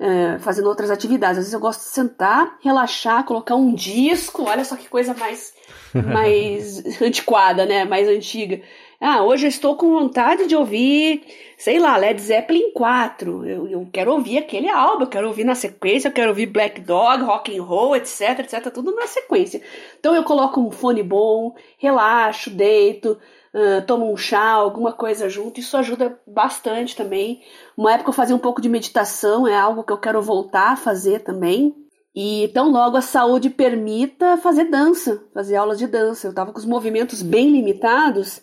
uh, 0.00 0.38
fazendo 0.40 0.68
outras 0.68 0.90
atividades. 0.90 1.38
Às 1.38 1.44
vezes 1.44 1.52
eu 1.52 1.60
gosto 1.60 1.80
de 1.80 1.86
sentar, 1.86 2.58
relaxar, 2.62 3.24
colocar 3.24 3.54
um 3.54 3.74
disco. 3.74 4.44
Olha 4.44 4.64
só 4.64 4.76
que 4.76 4.88
coisa 4.88 5.14
mais 5.14 5.54
mais 5.92 7.00
antiquada, 7.00 7.66
né? 7.66 7.84
Mais 7.84 8.08
antiga. 8.08 8.60
Ah, 9.06 9.22
hoje 9.22 9.44
eu 9.44 9.50
estou 9.50 9.76
com 9.76 9.90
vontade 9.90 10.46
de 10.46 10.56
ouvir, 10.56 11.26
sei 11.58 11.78
lá, 11.78 11.94
Led 11.94 12.18
Zeppelin 12.18 12.72
4. 12.72 13.46
Eu, 13.46 13.68
eu 13.68 13.86
quero 13.92 14.10
ouvir 14.10 14.38
aquele 14.38 14.70
álbum, 14.70 15.02
eu 15.02 15.08
quero 15.10 15.26
ouvir 15.26 15.44
na 15.44 15.54
sequência, 15.54 16.08
eu 16.08 16.12
quero 16.12 16.30
ouvir 16.30 16.46
Black 16.46 16.80
Dog, 16.80 17.22
rock 17.22 17.54
and 17.54 17.62
roll, 17.62 17.94
etc, 17.94 18.38
etc, 18.38 18.72
tudo 18.72 18.94
na 18.94 19.06
sequência. 19.06 19.60
Então 20.00 20.16
eu 20.16 20.24
coloco 20.24 20.58
um 20.58 20.70
fone 20.70 21.02
bom, 21.02 21.54
relaxo, 21.76 22.48
deito, 22.48 23.18
uh, 23.52 23.84
tomo 23.86 24.10
um 24.10 24.16
chá, 24.16 24.52
alguma 24.52 24.94
coisa 24.94 25.28
junto. 25.28 25.60
Isso 25.60 25.76
ajuda 25.76 26.18
bastante 26.26 26.96
também. 26.96 27.42
Uma 27.76 27.92
época 27.92 28.08
eu 28.08 28.14
fazia 28.14 28.34
um 28.34 28.38
pouco 28.38 28.62
de 28.62 28.70
meditação, 28.70 29.46
é 29.46 29.54
algo 29.54 29.84
que 29.84 29.92
eu 29.92 29.98
quero 29.98 30.22
voltar 30.22 30.72
a 30.72 30.76
fazer 30.76 31.20
também. 31.20 31.74
E 32.16 32.50
tão 32.54 32.70
logo 32.70 32.96
a 32.96 33.02
saúde 33.02 33.50
permita 33.50 34.38
fazer 34.38 34.64
dança, 34.64 35.22
fazer 35.34 35.56
aulas 35.56 35.78
de 35.78 35.86
dança. 35.86 36.26
Eu 36.26 36.30
estava 36.30 36.52
com 36.52 36.58
os 36.58 36.64
movimentos 36.64 37.20
bem 37.20 37.50
limitados 37.50 38.40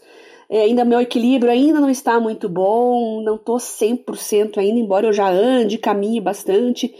é, 0.51 0.63
ainda 0.63 0.83
meu 0.83 0.99
equilíbrio 0.99 1.49
ainda 1.49 1.79
não 1.79 1.89
está 1.89 2.19
muito 2.19 2.49
bom, 2.49 3.21
não 3.21 3.35
estou 3.35 3.55
100% 3.55 4.57
ainda, 4.57 4.77
embora 4.77 5.07
eu 5.07 5.13
já 5.13 5.29
ande, 5.29 5.77
caminhe 5.77 6.19
bastante. 6.19 6.93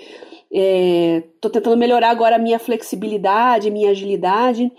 Estou 0.49 1.49
é, 1.49 1.53
tentando 1.53 1.75
melhorar 1.75 2.11
agora 2.11 2.37
a 2.37 2.39
minha 2.39 2.57
flexibilidade, 2.57 3.69
minha 3.69 3.91
agilidade. 3.91 4.71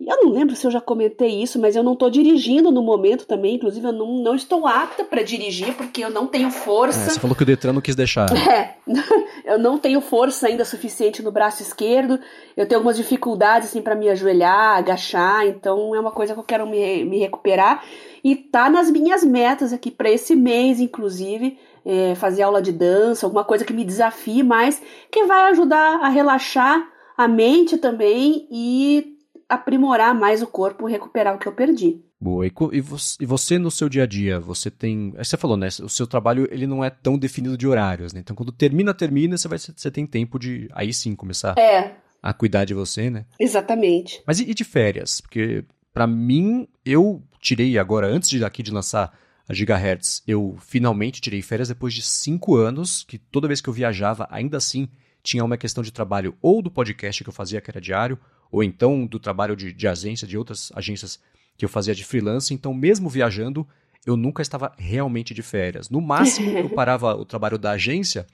Eu 0.00 0.22
não 0.22 0.30
lembro 0.32 0.56
se 0.56 0.66
eu 0.66 0.70
já 0.70 0.80
comentei 0.80 1.42
isso, 1.42 1.58
mas 1.58 1.76
eu 1.76 1.82
não 1.82 1.92
estou 1.92 2.10
dirigindo 2.10 2.70
no 2.70 2.82
momento 2.82 3.26
também. 3.26 3.56
Inclusive, 3.56 3.86
eu 3.86 3.92
não, 3.92 4.18
não 4.18 4.34
estou 4.34 4.66
apta 4.66 5.04
para 5.04 5.22
dirigir 5.22 5.74
porque 5.74 6.04
eu 6.04 6.10
não 6.10 6.26
tenho 6.26 6.50
força. 6.50 7.10
É, 7.10 7.10
você 7.10 7.20
falou 7.20 7.36
que 7.36 7.42
o 7.42 7.46
Detran 7.46 7.72
não 7.74 7.80
quis 7.80 7.94
deixar. 7.94 8.26
É, 8.54 8.74
eu 9.44 9.58
não 9.58 9.78
tenho 9.78 10.00
força 10.00 10.46
ainda 10.46 10.64
suficiente 10.64 11.22
no 11.22 11.32
braço 11.32 11.62
esquerdo. 11.62 12.18
Eu 12.56 12.66
tenho 12.66 12.78
algumas 12.78 12.96
dificuldades 12.96 13.68
assim 13.68 13.82
para 13.82 13.94
me 13.94 14.08
ajoelhar, 14.08 14.76
agachar. 14.76 15.46
Então, 15.46 15.94
é 15.94 16.00
uma 16.00 16.10
coisa 16.10 16.34
que 16.34 16.40
eu 16.40 16.44
quero 16.44 16.66
me, 16.66 17.04
me 17.04 17.18
recuperar. 17.18 17.82
E 18.24 18.34
tá 18.34 18.70
nas 18.70 18.90
minhas 18.90 19.22
metas 19.22 19.70
aqui 19.70 19.90
para 19.90 20.10
esse 20.10 20.34
mês, 20.34 20.80
inclusive, 20.80 21.58
é, 21.84 22.14
fazer 22.14 22.42
aula 22.42 22.62
de 22.62 22.72
dança, 22.72 23.26
alguma 23.26 23.44
coisa 23.44 23.66
que 23.66 23.72
me 23.72 23.84
desafie 23.84 24.42
mais, 24.42 24.80
que 25.12 25.26
vai 25.26 25.50
ajudar 25.50 26.00
a 26.00 26.08
relaxar 26.08 26.88
a 27.18 27.28
mente 27.28 27.76
também 27.76 28.48
e 28.50 29.14
aprimorar 29.46 30.14
mais 30.14 30.40
o 30.40 30.46
corpo, 30.46 30.86
recuperar 30.86 31.34
o 31.34 31.38
que 31.38 31.46
eu 31.46 31.52
perdi. 31.52 32.02
Boa. 32.18 32.46
E, 32.46 32.80
você 33.26 33.58
no 33.58 33.70
seu 33.70 33.86
dia 33.86 34.04
a 34.04 34.06
dia, 34.06 34.40
você 34.40 34.70
tem. 34.70 35.12
Você 35.18 35.36
falou, 35.36 35.58
né? 35.58 35.68
O 35.82 35.90
seu 35.90 36.06
trabalho 36.06 36.48
ele 36.50 36.66
não 36.66 36.82
é 36.82 36.88
tão 36.88 37.18
definido 37.18 37.58
de 37.58 37.66
horários, 37.66 38.14
né? 38.14 38.20
Então 38.20 38.34
quando 38.34 38.50
termina, 38.50 38.94
termina, 38.94 39.36
você, 39.36 39.46
vai, 39.46 39.58
você 39.58 39.90
tem 39.90 40.06
tempo 40.06 40.38
de 40.38 40.66
aí 40.72 40.94
sim 40.94 41.14
começar 41.14 41.54
é. 41.58 41.96
a 42.22 42.32
cuidar 42.32 42.64
de 42.64 42.72
você, 42.72 43.10
né? 43.10 43.26
Exatamente. 43.38 44.22
Mas 44.26 44.40
e, 44.40 44.50
e 44.50 44.54
de 44.54 44.64
férias? 44.64 45.20
Porque 45.20 45.66
para 45.92 46.06
mim, 46.06 46.66
eu 46.84 47.22
tirei 47.44 47.78
agora, 47.78 48.06
antes 48.06 48.30
de 48.30 48.42
aqui 48.42 48.62
de 48.62 48.72
lançar 48.72 49.12
a 49.46 49.52
Gigahertz, 49.52 50.22
eu 50.26 50.56
finalmente 50.66 51.20
tirei 51.20 51.42
férias 51.42 51.68
depois 51.68 51.92
de 51.92 52.00
cinco 52.00 52.56
anos, 52.56 53.04
que 53.06 53.18
toda 53.18 53.46
vez 53.46 53.60
que 53.60 53.68
eu 53.68 53.74
viajava, 53.74 54.26
ainda 54.30 54.56
assim, 54.56 54.88
tinha 55.22 55.44
uma 55.44 55.58
questão 55.58 55.84
de 55.84 55.92
trabalho 55.92 56.34
ou 56.40 56.62
do 56.62 56.70
podcast 56.70 57.22
que 57.22 57.28
eu 57.28 57.34
fazia, 57.34 57.60
que 57.60 57.70
era 57.70 57.82
diário, 57.82 58.18
ou 58.50 58.64
então 58.64 59.06
do 59.06 59.18
trabalho 59.18 59.54
de, 59.54 59.74
de 59.74 59.86
agência, 59.86 60.26
de 60.26 60.38
outras 60.38 60.72
agências 60.74 61.20
que 61.58 61.66
eu 61.66 61.68
fazia 61.68 61.94
de 61.94 62.02
freelance. 62.02 62.54
Então, 62.54 62.72
mesmo 62.72 63.10
viajando, 63.10 63.68
eu 64.06 64.16
nunca 64.16 64.40
estava 64.40 64.72
realmente 64.78 65.34
de 65.34 65.42
férias. 65.42 65.90
No 65.90 66.00
máximo, 66.00 66.50
eu 66.56 66.70
parava 66.72 67.14
o 67.14 67.26
trabalho 67.26 67.58
da 67.58 67.72
agência, 67.72 68.26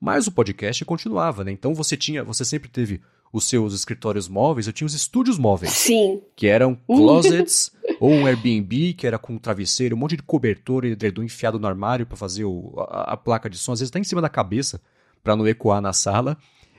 mas 0.00 0.26
o 0.26 0.32
podcast 0.32 0.84
continuava, 0.84 1.44
né? 1.44 1.52
Então 1.52 1.72
você 1.72 1.96
tinha, 1.96 2.24
você 2.24 2.44
sempre 2.44 2.68
teve 2.68 3.00
os 3.32 3.44
seus 3.48 3.74
escritórios 3.74 4.28
móveis, 4.28 4.66
eu 4.66 4.72
tinha 4.72 4.86
os 4.86 4.94
estúdios 4.94 5.38
móveis. 5.38 5.72
Sim. 5.72 6.20
Que 6.34 6.46
eram 6.46 6.74
closets 6.74 7.70
ou 8.00 8.12
um 8.12 8.26
Airbnb, 8.26 8.94
que 8.94 9.06
era 9.06 9.18
com 9.18 9.38
travesseiro, 9.38 9.96
um 9.96 9.98
monte 9.98 10.16
de 10.16 10.22
cobertor 10.22 10.84
e 10.84 10.92
edredom 10.92 11.22
enfiado 11.22 11.58
no 11.58 11.66
armário 11.66 12.06
para 12.06 12.16
fazer 12.16 12.44
o, 12.44 12.74
a, 12.88 13.12
a, 13.12 13.16
placa 13.16 13.48
de 13.48 13.58
som, 13.58 13.72
às 13.72 13.80
vezes 13.80 13.90
tá 13.90 13.98
em 13.98 14.04
cima 14.04 14.20
da 14.20 14.28
cabeça, 14.28 14.80
para 15.22 15.36
não 15.36 15.46
ecoar 15.46 15.80
na 15.80 15.92
sala. 15.92 16.36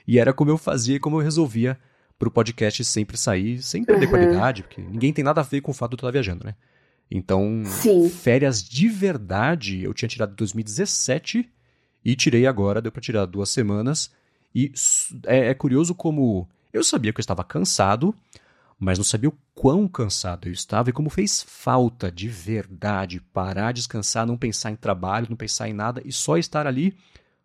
E 0.08 0.20
era 0.20 0.32
como 0.34 0.52
eu 0.52 0.58
fazia 0.58 0.96
e 0.96 1.00
como 1.00 1.18
eu 1.18 1.24
resolvia 1.24 1.78
para 2.18 2.28
o 2.28 2.32
podcast 2.32 2.84
sempre 2.84 3.18
sair, 3.18 3.62
sem 3.62 3.84
perder 3.84 4.06
uhum. 4.06 4.12
qualidade, 4.12 4.64
porque 4.64 4.82
ninguém 4.82 5.14
tem 5.14 5.24
nada 5.24 5.42
a 5.42 5.44
ver 5.44 5.62
com 5.62 5.72
o 5.72 5.74
fato 5.74 5.92
de 5.92 5.96
eu 5.96 6.08
estar 6.08 6.12
viajando, 6.12 6.46
né? 6.46 6.56
Então, 7.10 7.64
Sim. 7.66 8.10
férias 8.10 8.62
de 8.62 8.88
verdade 8.90 9.84
eu 9.84 9.94
tinha 9.94 10.10
tirado 10.10 10.32
em 10.32 10.36
2017 10.36 11.50
e 12.04 12.16
tirei 12.16 12.46
agora, 12.46 12.82
deu 12.82 12.92
para 12.92 13.02
tirar 13.02 13.26
duas 13.26 13.50
semanas. 13.50 14.12
E 14.54 14.72
é, 15.26 15.50
é 15.50 15.54
curioso 15.54 15.94
como 15.94 16.48
eu 16.74 16.84
sabia 16.84 17.14
que 17.14 17.20
eu 17.20 17.24
estava 17.24 17.44
cansado, 17.44 18.14
mas 18.80 18.98
não 18.98 19.06
sabia 19.06 19.30
o 19.30 19.38
quão 19.54 19.88
cansado 19.88 20.48
eu 20.48 20.52
estava 20.52 20.90
e 20.90 20.94
como 20.94 21.10
fez 21.10 21.44
falta 21.44 22.12
de 22.12 22.28
verdade 22.28 23.20
parar, 23.20 23.72
descansar, 23.72 24.26
não 24.26 24.38
pensar 24.38 24.72
em 24.72 24.76
trabalho, 24.76 25.28
não 25.30 25.38
pensar 25.38 25.68
em 25.68 25.74
nada 25.74 26.02
e 26.06 26.12
só 26.12 26.38
estar 26.38 26.68
ali 26.68 26.96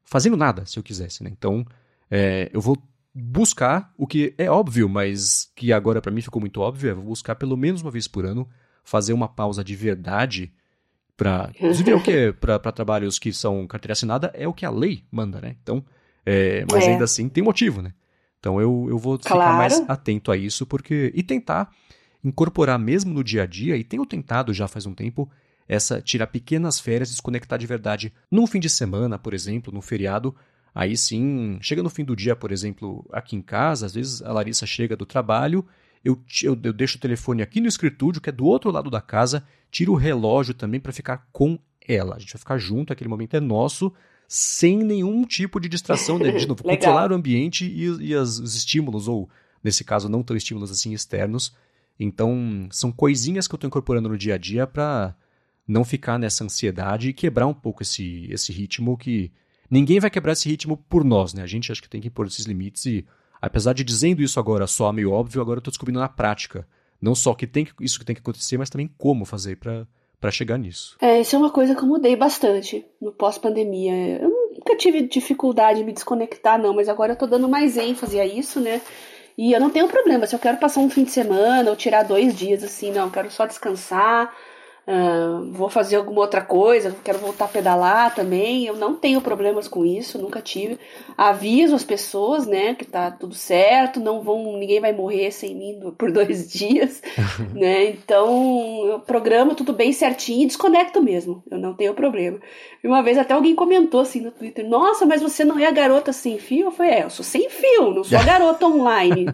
fazendo 0.05 0.37
nada, 0.37 0.67
se 0.67 0.79
eu 0.79 0.83
quisesse. 0.83 1.25
Né? 1.25 1.31
Então, 1.31 1.67
é, 2.11 2.51
eu 2.53 2.61
vou 2.61 2.77
buscar 3.15 3.93
o 3.97 4.07
que 4.07 4.35
é 4.37 4.51
óbvio, 4.51 4.89
mas 4.89 5.51
que 5.55 5.73
agora 5.73 6.03
para 6.03 6.13
mim 6.13 6.21
ficou 6.21 6.41
muito 6.41 6.61
óbvio, 6.61 6.91
é 6.91 6.95
vou 6.95 7.05
buscar 7.05 7.35
pelo 7.35 7.57
menos 7.57 7.83
uma 7.83 7.91
vez 7.91 8.07
por 8.07 8.27
ano 8.27 8.49
fazer 8.85 9.13
uma 9.13 9.29
pausa 9.29 9.63
de 9.63 9.75
verdade 9.75 10.53
Pra, 11.17 11.51
inclusive, 11.55 11.91
é 11.91 11.95
o 11.95 12.03
que 12.03 12.33
para 12.41 12.59
trabalhos 12.73 13.19
que 13.19 13.33
são 13.33 13.67
carteira 13.67 13.93
assinada 13.93 14.33
é 14.35 14.49
o 14.49 14.53
que 14.53 14.65
a 14.65 14.71
lei 14.71 15.05
manda, 15.11 15.41
né? 15.41 15.57
Então, 15.63 15.85
é, 16.25 16.65
mas 16.71 16.85
é. 16.85 16.91
ainda 16.91 17.05
assim 17.05 17.29
tem 17.29 17.45
motivo, 17.45 17.83
né? 17.83 17.93
Então 18.43 18.61
eu, 18.61 18.89
eu 18.91 18.99
vou 18.99 19.17
claro. 19.21 19.41
ficar 19.41 19.57
mais 19.57 19.89
atento 19.89 20.33
a 20.33 20.37
isso 20.37 20.67
porque 20.67 21.13
e 21.15 21.23
tentar 21.23 21.71
incorporar 22.25 22.77
mesmo 22.77 23.15
no 23.15 23.23
dia 23.23 23.45
a 23.45 23.47
dia 23.47 23.77
e 23.77 23.85
tenho 23.85 24.05
tentado 24.05 24.53
já 24.53 24.67
faz 24.67 24.85
um 24.85 24.93
tempo 24.93 25.31
essa 25.69 26.03
tirar 26.03 26.27
pequenas 26.27 26.81
férias 26.81 27.11
e 27.11 27.13
desconectar 27.13 27.57
de 27.57 27.69
verdade 27.69 28.13
num 28.29 28.45
fim 28.45 28.59
de 28.59 28.69
semana, 28.69 29.17
por 29.17 29.33
exemplo, 29.33 29.73
num 29.73 29.81
feriado. 29.81 30.35
Aí 30.75 30.97
sim, 30.97 31.57
chega 31.61 31.85
no 31.85 31.91
fim 31.91 32.05
do 32.05 32.17
dia, 32.17 32.35
por 32.35 32.51
exemplo, 32.51 33.07
aqui 33.13 33.37
em 33.37 33.43
casa, 33.43 33.87
às 33.87 33.95
vezes 33.95 34.21
a 34.23 34.33
Larissa 34.33 34.67
chega 34.67 34.97
do 34.97 35.07
trabalho, 35.07 35.65
eu, 36.05 36.21
eu, 36.43 36.59
eu 36.65 36.73
deixo 36.73 36.97
o 36.97 37.01
telefone 37.01 37.43
aqui 37.43 37.61
no 37.61 37.69
escritório, 37.69 38.21
que 38.21 38.29
é 38.29 38.33
do 38.33 38.45
outro 38.45 38.73
lado 38.73 38.91
da 38.91 39.01
casa, 39.01 39.47
tiro 39.71 39.93
o 39.93 39.97
relógio 39.97 40.53
também 40.53 40.81
para 40.81 40.93
ficar 40.93 41.29
com 41.31 41.57
ela. 41.87 42.17
A 42.17 42.19
gente 42.19 42.33
vai 42.33 42.41
ficar 42.41 42.59
junto, 42.59 42.93
aquele 42.93 43.09
momento 43.09 43.35
é 43.35 43.41
nosso, 43.41 43.93
sem 44.35 44.79
nenhum 44.79 45.27
tipo 45.27 45.61
de 45.61 45.69
distração, 45.69 46.19
né? 46.19 46.33
de 46.33 46.47
novo, 46.49 46.65
controlar 46.65 47.13
o 47.13 47.15
ambiente 47.15 47.67
e, 47.67 47.85
e 48.07 48.15
as, 48.15 48.39
os 48.39 48.55
estímulos, 48.55 49.07
ou 49.07 49.29
nesse 49.63 49.85
caso 49.85 50.09
não 50.09 50.23
tão 50.23 50.35
estímulos 50.35 50.71
assim 50.71 50.95
externos. 50.95 51.55
Então, 52.01 52.67
são 52.71 52.91
coisinhas 52.91 53.47
que 53.47 53.55
eu 53.55 53.59
estou 53.59 53.69
incorporando 53.69 54.09
no 54.09 54.17
dia 54.17 54.37
a 54.37 54.39
dia 54.39 54.67
para 54.67 55.15
não 55.69 55.85
ficar 55.85 56.19
nessa 56.19 56.45
ansiedade 56.45 57.11
e 57.11 57.13
quebrar 57.13 57.47
um 57.47 57.53
pouco 57.53 57.83
esse, 57.83 58.27
esse 58.31 58.55
ritmo 58.55 58.97
que 58.97 59.31
ninguém 59.71 60.01
vai 60.01 60.09
quebrar 60.09 60.33
esse 60.33 60.49
ritmo 60.49 60.79
por 60.79 61.05
nós, 61.05 61.35
né? 61.35 61.43
A 61.43 61.47
gente 61.47 61.71
acho 61.71 61.83
que 61.83 61.89
tem 61.89 62.01
que 62.01 62.09
impor 62.09 62.27
esses 62.27 62.47
limites 62.47 62.87
e 62.87 63.05
apesar 63.39 63.75
de 63.75 63.85
dizendo 63.85 64.23
isso 64.23 64.41
agora 64.41 64.67
só 64.67 64.91
meio 64.95 65.11
óbvio, 65.11 65.43
agora 65.43 65.59
eu 65.59 65.61
estou 65.61 65.73
descobrindo 65.73 66.01
na 66.01 66.09
prática, 66.09 66.67
não 66.99 67.15
só 67.15 67.35
que 67.35 67.47
tem 67.47 67.67
que, 67.67 67.73
isso 67.83 67.99
que 67.99 68.05
tem 68.07 68.17
que 68.17 68.23
acontecer, 68.23 68.57
mas 68.57 68.71
também 68.71 68.91
como 68.97 69.27
fazer 69.27 69.59
para 69.59 69.87
para 70.23 70.31
chegar 70.31 70.57
nisso. 70.57 70.97
É, 71.01 71.21
isso 71.21 71.35
é 71.35 71.39
uma 71.39 71.51
coisa 71.51 71.75
que 71.75 71.83
eu 71.83 71.89
mudei 71.89 72.15
bastante 72.15 72.87
no 73.01 73.11
pós-pandemia. 73.11 74.21
Eu 74.21 74.29
nunca 74.55 74.77
tive 74.77 75.03
dificuldade 75.03 75.81
de 75.81 75.85
me 75.85 75.93
desconectar, 75.93 76.63
não, 76.63 76.73
mas 76.73 76.89
agora 76.89 77.13
eu 77.13 77.17
tô 77.17 77.27
dando 77.27 77.49
mais 77.49 77.77
ênfase 77.77 78.21
a 78.21 78.25
isso, 78.25 78.61
né? 78.61 78.81
E 79.37 79.53
eu 79.53 79.59
não 79.59 79.69
tenho 79.69 79.89
problema, 79.89 80.25
se 80.27 80.35
eu 80.35 80.39
quero 80.39 80.59
passar 80.59 80.81
um 80.81 80.89
fim 80.89 81.03
de 81.03 81.11
semana 81.11 81.69
ou 81.69 81.75
tirar 81.75 82.05
dois 82.05 82.37
dias, 82.37 82.63
assim, 82.63 82.93
não, 82.93 83.07
eu 83.07 83.11
quero 83.11 83.31
só 83.33 83.47
descansar, 83.47 84.33
Uh, 84.85 85.53
vou 85.53 85.69
fazer 85.69 85.95
alguma 85.95 86.23
outra 86.23 86.41
coisa, 86.41 86.97
quero 87.05 87.19
voltar 87.19 87.45
a 87.45 87.49
pedalar 87.49 88.15
também. 88.15 88.67
Eu 88.67 88.77
não 88.77 88.97
tenho 88.97 89.21
problemas 89.21 89.69
com 89.69 89.85
isso, 89.87 90.19
nunca 90.19 90.41
tive. 90.41 90.77
Aviso 91.17 91.77
as 91.77 91.85
pessoas, 91.85 92.47
né, 92.47 92.75
que 92.75 92.85
tá 92.85 93.11
tudo 93.11 93.35
certo, 93.35 94.01
não 94.01 94.23
vão, 94.23 94.57
ninguém 94.57 94.81
vai 94.81 94.93
morrer 94.93 95.31
sem 95.31 95.55
mim 95.55 95.95
por 95.97 96.11
dois 96.13 96.51
dias, 96.51 97.01
né? 97.55 97.91
Então 97.91 98.85
eu 98.87 98.99
programo 98.99 99.55
tudo 99.55 99.73
bem 99.73 99.93
certinho 99.93 100.43
e 100.43 100.47
desconecto 100.47 101.01
mesmo. 101.01 101.45
Eu 101.49 101.59
não 101.59 101.75
tenho 101.75 101.95
problema. 101.95 102.41
E 102.83 102.89
uma 102.89 103.03
vez 103.03 103.17
até 103.19 103.35
alguém 103.35 103.55
comentou 103.55 104.01
assim 104.01 104.21
no 104.21 104.33
Twitter: 104.33 104.69
Nossa, 104.69 105.07
mas 105.07 105.23
você 105.23 105.45
não 105.45 105.59
é 105.59 105.67
a 105.67 105.71
garota 105.71 106.13
sem 106.13 106.39
fio? 106.39 106.67
Eu 106.67 106.73
falei: 106.73 106.93
É, 106.93 107.05
eu 107.05 107.11
sou 107.11 107.25
sem 107.25 107.49
fio, 107.49 107.95
não 107.95 108.03
sou 108.03 108.19
a 108.19 108.25
garota 108.25 108.67
online. 108.67 109.27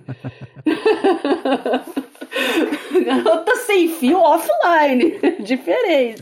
Garota 3.04 3.56
sem 3.56 3.88
fio 3.88 4.18
offline. 4.18 5.18
Diferente. 5.40 6.20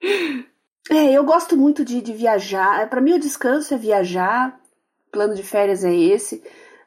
é, 0.90 1.12
eu 1.12 1.24
gosto 1.24 1.56
muito 1.56 1.84
de, 1.84 2.00
de 2.00 2.12
viajar. 2.12 2.88
Para 2.88 3.00
mim, 3.00 3.14
o 3.14 3.20
descanso 3.20 3.74
é 3.74 3.76
viajar. 3.76 4.58
O 5.08 5.10
plano 5.10 5.34
de 5.34 5.42
férias 5.42 5.84
é 5.84 5.94
esse. 5.94 6.42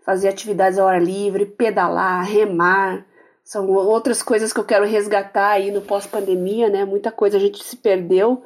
Fazer 0.05 0.29
atividades 0.29 0.79
ao 0.79 0.87
ar 0.87 1.01
livre, 1.01 1.45
pedalar, 1.45 2.25
remar. 2.25 3.05
São 3.43 3.69
outras 3.69 4.23
coisas 4.23 4.53
que 4.53 4.59
eu 4.59 4.63
quero 4.63 4.85
resgatar 4.85 5.49
aí 5.49 5.71
no 5.71 5.81
pós-pandemia, 5.81 6.69
né? 6.69 6.85
Muita 6.85 7.11
coisa 7.11 7.37
a 7.37 7.39
gente 7.39 7.63
se 7.63 7.75
perdeu. 7.75 8.43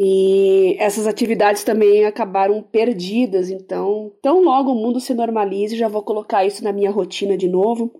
E 0.00 0.76
essas 0.78 1.08
atividades 1.08 1.64
também 1.64 2.04
acabaram 2.04 2.62
perdidas, 2.62 3.50
então, 3.50 4.12
tão 4.22 4.44
logo 4.44 4.70
o 4.70 4.74
mundo 4.76 5.00
se 5.00 5.12
normalize, 5.12 5.76
já 5.76 5.88
vou 5.88 6.04
colocar 6.04 6.46
isso 6.46 6.62
na 6.62 6.72
minha 6.72 6.88
rotina 6.88 7.36
de 7.36 7.48
novo. 7.48 7.90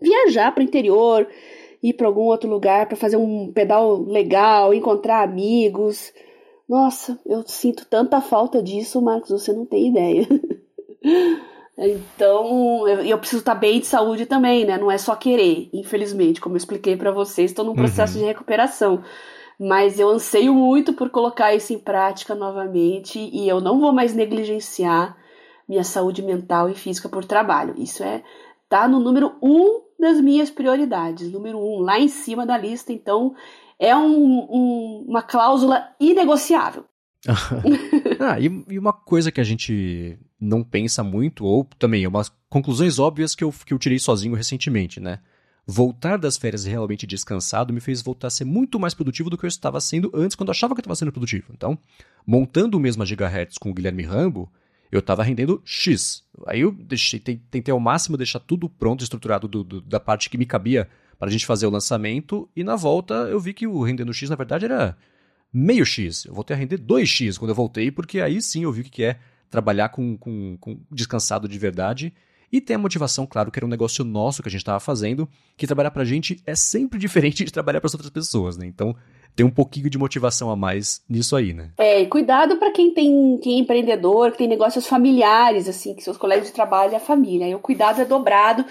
Viajar 0.00 0.52
para 0.52 0.62
o 0.62 0.64
interior, 0.64 1.28
ir 1.82 1.92
para 1.92 2.06
algum 2.06 2.22
outro 2.22 2.48
lugar 2.48 2.86
para 2.86 2.96
fazer 2.96 3.18
um 3.18 3.52
pedal 3.52 4.00
legal, 4.00 4.72
encontrar 4.72 5.22
amigos. 5.22 6.10
Nossa, 6.66 7.20
eu 7.26 7.42
sinto 7.46 7.84
tanta 7.84 8.18
falta 8.22 8.62
disso, 8.62 9.02
Marcos, 9.02 9.28
você 9.28 9.52
não 9.52 9.66
tem 9.66 9.88
ideia. 9.88 10.26
Então, 11.78 12.88
eu, 12.88 13.02
eu, 13.04 13.18
preciso 13.18 13.40
estar 13.40 13.54
bem 13.54 13.80
de 13.80 13.86
saúde 13.86 14.24
também, 14.24 14.64
né? 14.64 14.78
Não 14.78 14.90
é 14.90 14.96
só 14.96 15.14
querer, 15.14 15.68
infelizmente, 15.74 16.40
como 16.40 16.54
eu 16.54 16.56
expliquei 16.56 16.96
para 16.96 17.12
vocês, 17.12 17.50
estou 17.50 17.66
num 17.66 17.74
processo 17.74 18.14
uhum. 18.14 18.20
de 18.20 18.26
recuperação 18.28 19.02
mas 19.58 19.98
eu 19.98 20.08
anseio 20.10 20.54
muito 20.54 20.92
por 20.92 21.10
colocar 21.10 21.54
isso 21.54 21.72
em 21.72 21.78
prática 21.78 22.34
novamente 22.34 23.18
e 23.18 23.48
eu 23.48 23.60
não 23.60 23.80
vou 23.80 23.92
mais 23.92 24.14
negligenciar 24.14 25.16
minha 25.68 25.84
saúde 25.84 26.22
mental 26.22 26.68
e 26.68 26.74
física 26.74 27.08
por 27.08 27.24
trabalho. 27.24 27.74
Isso 27.76 28.02
é 28.02 28.22
tá 28.68 28.86
no 28.86 29.00
número 29.00 29.34
um 29.42 29.82
das 29.98 30.20
minhas 30.20 30.50
prioridades, 30.50 31.32
número 31.32 31.58
um 31.58 31.80
lá 31.80 31.98
em 31.98 32.08
cima 32.08 32.44
da 32.44 32.56
lista. 32.58 32.92
Então 32.92 33.34
é 33.78 33.96
um, 33.96 34.46
um, 34.50 35.04
uma 35.08 35.22
cláusula 35.22 35.88
inegociável. 35.98 36.84
ah, 38.20 38.38
e, 38.38 38.64
e, 38.68 38.78
uma 38.78 38.92
coisa 38.92 39.32
que 39.32 39.40
a 39.40 39.44
gente 39.44 40.18
não 40.38 40.62
pensa 40.62 41.02
muito, 41.02 41.44
ou 41.44 41.66
também 41.78 42.06
umas 42.06 42.30
conclusões 42.48 42.98
óbvias 42.98 43.34
que 43.34 43.42
eu, 43.42 43.52
que 43.64 43.72
eu 43.72 43.78
tirei 43.78 43.98
sozinho 43.98 44.34
recentemente, 44.34 45.00
né? 45.00 45.20
Voltar 45.66 46.16
das 46.16 46.36
férias 46.36 46.64
realmente 46.64 47.06
descansado 47.06 47.72
me 47.72 47.80
fez 47.80 48.00
voltar 48.00 48.28
a 48.28 48.30
ser 48.30 48.44
muito 48.44 48.78
mais 48.78 48.94
produtivo 48.94 49.28
do 49.28 49.36
que 49.36 49.44
eu 49.44 49.48
estava 49.48 49.80
sendo 49.80 50.10
antes, 50.14 50.36
quando 50.36 50.48
eu 50.48 50.52
achava 50.52 50.74
que 50.74 50.78
eu 50.78 50.82
estava 50.82 50.94
sendo 50.94 51.10
produtivo. 51.10 51.48
Então, 51.52 51.76
montando 52.24 52.76
o 52.76 52.80
mesmo 52.80 53.04
Gigahertz 53.04 53.58
com 53.58 53.70
o 53.70 53.74
Guilherme 53.74 54.04
Rambo, 54.04 54.50
eu 54.92 55.00
estava 55.00 55.24
rendendo 55.24 55.60
X. 55.64 56.22
Aí 56.46 56.60
eu 56.60 56.70
deixei, 56.70 57.18
tentei 57.18 57.72
ao 57.72 57.80
máximo 57.80 58.16
deixar 58.16 58.38
tudo 58.38 58.68
pronto, 58.68 59.02
estruturado 59.02 59.48
do, 59.48 59.64
do, 59.64 59.80
da 59.80 59.98
parte 59.98 60.30
que 60.30 60.38
me 60.38 60.46
cabia 60.46 60.88
para 61.18 61.28
a 61.28 61.32
gente 61.32 61.46
fazer 61.46 61.66
o 61.66 61.70
lançamento, 61.70 62.48
e 62.54 62.62
na 62.62 62.76
volta 62.76 63.14
eu 63.14 63.40
vi 63.40 63.52
que 63.52 63.66
o 63.66 63.82
rendendo 63.82 64.12
X, 64.12 64.30
na 64.30 64.36
verdade, 64.36 64.66
era 64.66 64.96
meio 65.52 65.84
X. 65.84 66.26
Eu 66.26 66.34
voltei 66.34 66.54
a 66.54 66.58
render 66.58 66.78
2X 66.78 67.38
quando 67.38 67.50
eu 67.50 67.54
voltei, 67.54 67.90
porque 67.90 68.20
aí 68.20 68.40
sim 68.40 68.64
eu 68.64 68.72
vi 68.72 68.82
o 68.82 68.84
que 68.84 69.02
é 69.02 69.18
trabalhar 69.50 69.88
com, 69.88 70.16
com, 70.16 70.56
com 70.60 70.78
descansado 70.92 71.48
de 71.48 71.58
verdade 71.58 72.12
e 72.52 72.60
tem 72.60 72.76
a 72.76 72.78
motivação, 72.78 73.26
claro, 73.26 73.50
que 73.50 73.58
era 73.58 73.66
um 73.66 73.68
negócio 73.68 74.04
nosso 74.04 74.42
que 74.42 74.48
a 74.48 74.50
gente 74.50 74.60
estava 74.60 74.80
fazendo, 74.80 75.28
que 75.56 75.66
trabalhar 75.66 75.90
para 75.90 76.02
a 76.02 76.06
gente 76.06 76.40
é 76.46 76.54
sempre 76.54 76.98
diferente 77.00 77.44
de 77.44 77.52
trabalhar 77.52 77.80
para 77.80 77.90
outras 77.92 78.10
pessoas, 78.10 78.56
né? 78.56 78.66
Então, 78.66 78.94
tem 79.34 79.44
um 79.44 79.50
pouquinho 79.50 79.90
de 79.90 79.98
motivação 79.98 80.50
a 80.50 80.56
mais 80.56 81.02
nisso 81.08 81.36
aí, 81.36 81.52
né? 81.52 81.70
É, 81.76 82.00
e 82.00 82.06
cuidado 82.06 82.56
para 82.56 82.70
quem 82.70 82.92
tem 82.94 83.38
quem 83.42 83.58
é 83.58 83.60
empreendedor, 83.60 84.32
que 84.32 84.38
tem 84.38 84.48
negócios 84.48 84.86
familiares, 84.86 85.68
assim, 85.68 85.94
que 85.94 86.02
seus 86.02 86.16
colegas 86.16 86.46
de 86.46 86.54
trabalho 86.54 86.94
é 86.94 86.96
a 86.96 87.00
família. 87.00 87.46
Aí 87.46 87.54
o 87.54 87.58
cuidado 87.58 88.00
é 88.00 88.04
dobrado. 88.04 88.64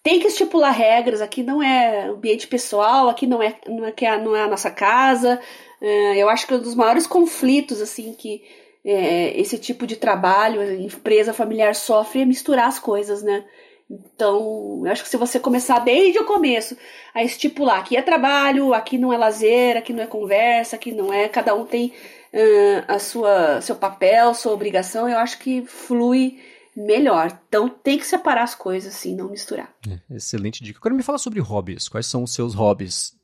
Tem 0.00 0.20
que 0.20 0.28
estipular 0.28 0.72
regras, 0.72 1.20
aqui 1.20 1.42
não 1.42 1.62
é 1.62 2.08
ambiente 2.08 2.46
pessoal, 2.46 3.08
aqui 3.08 3.26
não 3.26 3.42
é, 3.42 3.54
não 3.68 3.84
é, 3.84 4.18
não 4.18 4.36
é 4.36 4.42
a 4.42 4.48
nossa 4.48 4.70
casa. 4.70 5.40
É, 5.80 6.16
eu 6.16 6.28
acho 6.28 6.46
que 6.46 6.54
um 6.54 6.60
dos 6.60 6.76
maiores 6.76 7.06
conflitos, 7.06 7.80
assim, 7.80 8.12
que 8.12 8.42
é, 8.84 9.38
esse 9.40 9.58
tipo 9.58 9.86
de 9.86 9.96
trabalho, 9.96 10.62
empresa 10.80 11.32
familiar 11.32 11.74
sofre 11.74 12.22
é 12.22 12.24
misturar 12.24 12.68
as 12.68 12.78
coisas, 12.78 13.22
né? 13.22 13.44
Então, 13.90 14.82
eu 14.84 14.90
acho 14.90 15.02
que 15.02 15.08
se 15.08 15.16
você 15.16 15.38
começar 15.38 15.78
desde 15.80 16.18
o 16.18 16.24
começo 16.24 16.76
a 17.14 17.22
estipular 17.22 17.80
aqui 17.80 17.96
é 17.96 18.02
trabalho, 18.02 18.72
aqui 18.72 18.96
não 18.96 19.12
é 19.12 19.18
lazer, 19.18 19.76
aqui 19.76 19.92
não 19.92 20.02
é 20.02 20.06
conversa, 20.06 20.76
aqui 20.76 20.92
não 20.92 21.12
é, 21.12 21.28
cada 21.28 21.54
um 21.54 21.66
tem 21.66 21.92
uh, 22.32 22.84
a 22.88 22.98
sua 22.98 23.60
seu 23.60 23.76
papel, 23.76 24.32
sua 24.34 24.52
obrigação, 24.52 25.08
eu 25.08 25.18
acho 25.18 25.38
que 25.38 25.62
flui 25.66 26.38
melhor. 26.74 27.38
Então 27.48 27.68
tem 27.68 27.98
que 27.98 28.06
separar 28.06 28.44
as 28.44 28.54
coisas, 28.54 28.94
assim, 28.94 29.14
não 29.14 29.28
misturar. 29.28 29.70
É, 29.86 30.16
excelente 30.16 30.64
dica. 30.64 30.78
Agora 30.78 30.94
me 30.94 31.02
fala 31.02 31.18
sobre 31.18 31.40
hobbies. 31.40 31.88
Quais 31.88 32.06
são 32.06 32.22
os 32.22 32.32
seus 32.32 32.54
hobbies 32.54 33.14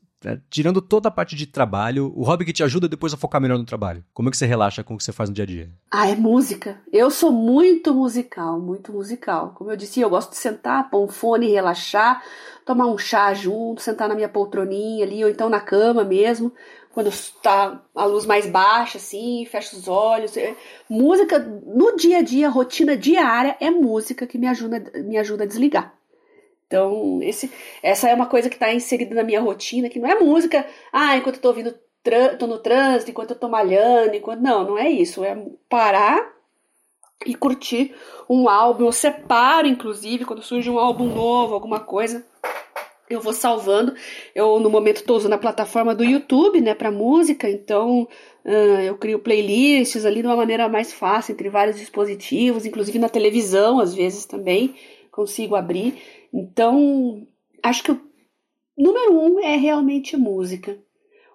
tirando 0.49 0.81
toda 0.81 1.07
a 1.07 1.11
parte 1.11 1.35
de 1.35 1.45
trabalho, 1.45 2.11
o 2.15 2.23
hobby 2.23 2.45
que 2.45 2.53
te 2.53 2.63
ajuda 2.63 2.87
depois 2.87 3.13
a 3.13 3.17
focar 3.17 3.39
melhor 3.39 3.57
no 3.57 3.65
trabalho. 3.65 4.03
Como 4.13 4.27
é 4.27 4.31
que 4.31 4.37
você 4.37 4.45
relaxa 4.45 4.83
com 4.83 4.93
o 4.93 4.97
que 4.97 5.03
você 5.03 5.11
faz 5.11 5.29
no 5.29 5.35
dia 5.35 5.43
a 5.43 5.47
dia? 5.47 5.69
Ah, 5.89 6.09
é 6.09 6.15
música. 6.15 6.81
Eu 6.91 7.09
sou 7.09 7.31
muito 7.31 7.93
musical, 7.93 8.59
muito 8.59 8.91
musical. 8.91 9.53
Como 9.55 9.71
eu 9.71 9.77
disse, 9.77 10.01
eu 10.01 10.09
gosto 10.09 10.31
de 10.31 10.37
sentar, 10.37 10.89
pôr 10.89 11.03
um 11.03 11.07
fone, 11.07 11.51
relaxar, 11.51 12.21
tomar 12.65 12.87
um 12.87 12.97
chá 12.97 13.33
junto, 13.33 13.81
sentar 13.81 14.09
na 14.09 14.15
minha 14.15 14.29
poltroninha 14.29 15.05
ali, 15.05 15.23
ou 15.23 15.29
então 15.29 15.49
na 15.49 15.59
cama 15.59 16.03
mesmo, 16.03 16.51
quando 16.93 17.07
está 17.07 17.81
a 17.95 18.05
luz 18.05 18.25
mais 18.25 18.45
baixa, 18.45 18.97
assim, 18.97 19.45
fecho 19.49 19.77
os 19.77 19.87
olhos. 19.87 20.35
É, 20.35 20.55
música, 20.89 21.39
no 21.39 21.95
dia 21.95 22.19
a 22.19 22.21
dia, 22.21 22.49
rotina 22.49 22.97
diária, 22.97 23.55
é 23.59 23.71
música 23.71 24.27
que 24.27 24.37
me 24.37 24.47
ajuda, 24.47 24.83
me 25.03 25.17
ajuda 25.17 25.45
a 25.45 25.47
desligar. 25.47 25.98
Então, 26.69 27.19
esse, 27.23 27.51
essa 27.81 28.07
é 28.07 28.13
uma 28.13 28.27
coisa 28.27 28.47
que 28.47 28.55
está 28.55 28.71
inserida 28.71 29.15
na 29.15 29.23
minha 29.23 29.41
rotina, 29.41 29.89
que 29.89 29.97
não 29.97 30.07
é 30.07 30.19
música, 30.19 30.63
ah, 30.93 31.17
enquanto 31.17 31.37
eu 31.37 31.41
tô 31.41 31.47
ouvindo, 31.47 31.73
tô 32.37 32.45
no 32.45 32.59
trânsito, 32.59 33.09
enquanto 33.09 33.31
eu 33.31 33.39
tô 33.39 33.49
malhando, 33.49 34.15
enquanto. 34.15 34.39
Não, 34.39 34.63
não 34.63 34.77
é 34.77 34.87
isso. 34.87 35.23
É 35.23 35.35
parar 35.67 36.31
e 37.25 37.33
curtir 37.33 37.95
um 38.29 38.47
álbum. 38.47 38.85
Eu 38.85 38.91
separo, 38.91 39.67
inclusive, 39.67 40.25
quando 40.25 40.43
surge 40.43 40.69
um 40.69 40.77
álbum 40.77 41.05
novo, 41.05 41.55
alguma 41.55 41.79
coisa. 41.79 42.23
eu 43.09 43.19
vou 43.19 43.33
salvando. 43.33 43.95
Eu, 44.35 44.59
no 44.59 44.69
momento, 44.69 44.97
estou 44.97 45.17
usando 45.17 45.33
a 45.33 45.39
plataforma 45.39 45.95
do 45.95 46.03
YouTube, 46.03 46.61
né, 46.61 46.75
para 46.75 46.91
música, 46.91 47.49
então 47.49 48.07
uh, 48.45 48.81
eu 48.85 48.95
crio 48.95 49.17
playlists 49.17 50.05
ali 50.05 50.21
de 50.21 50.27
uma 50.27 50.35
maneira 50.35 50.69
mais 50.69 50.93
fácil, 50.93 51.31
entre 51.31 51.49
vários 51.49 51.77
dispositivos, 51.77 52.63
inclusive 52.63 52.99
na 52.99 53.09
televisão, 53.09 53.79
às 53.79 53.95
vezes 53.95 54.25
também 54.25 54.75
consigo 55.11 55.55
abrir. 55.55 56.18
Então, 56.33 57.27
acho 57.63 57.83
que 57.83 57.91
o 57.91 58.01
número 58.77 59.19
um 59.19 59.39
é 59.39 59.55
realmente 59.55 60.15
música. 60.15 60.77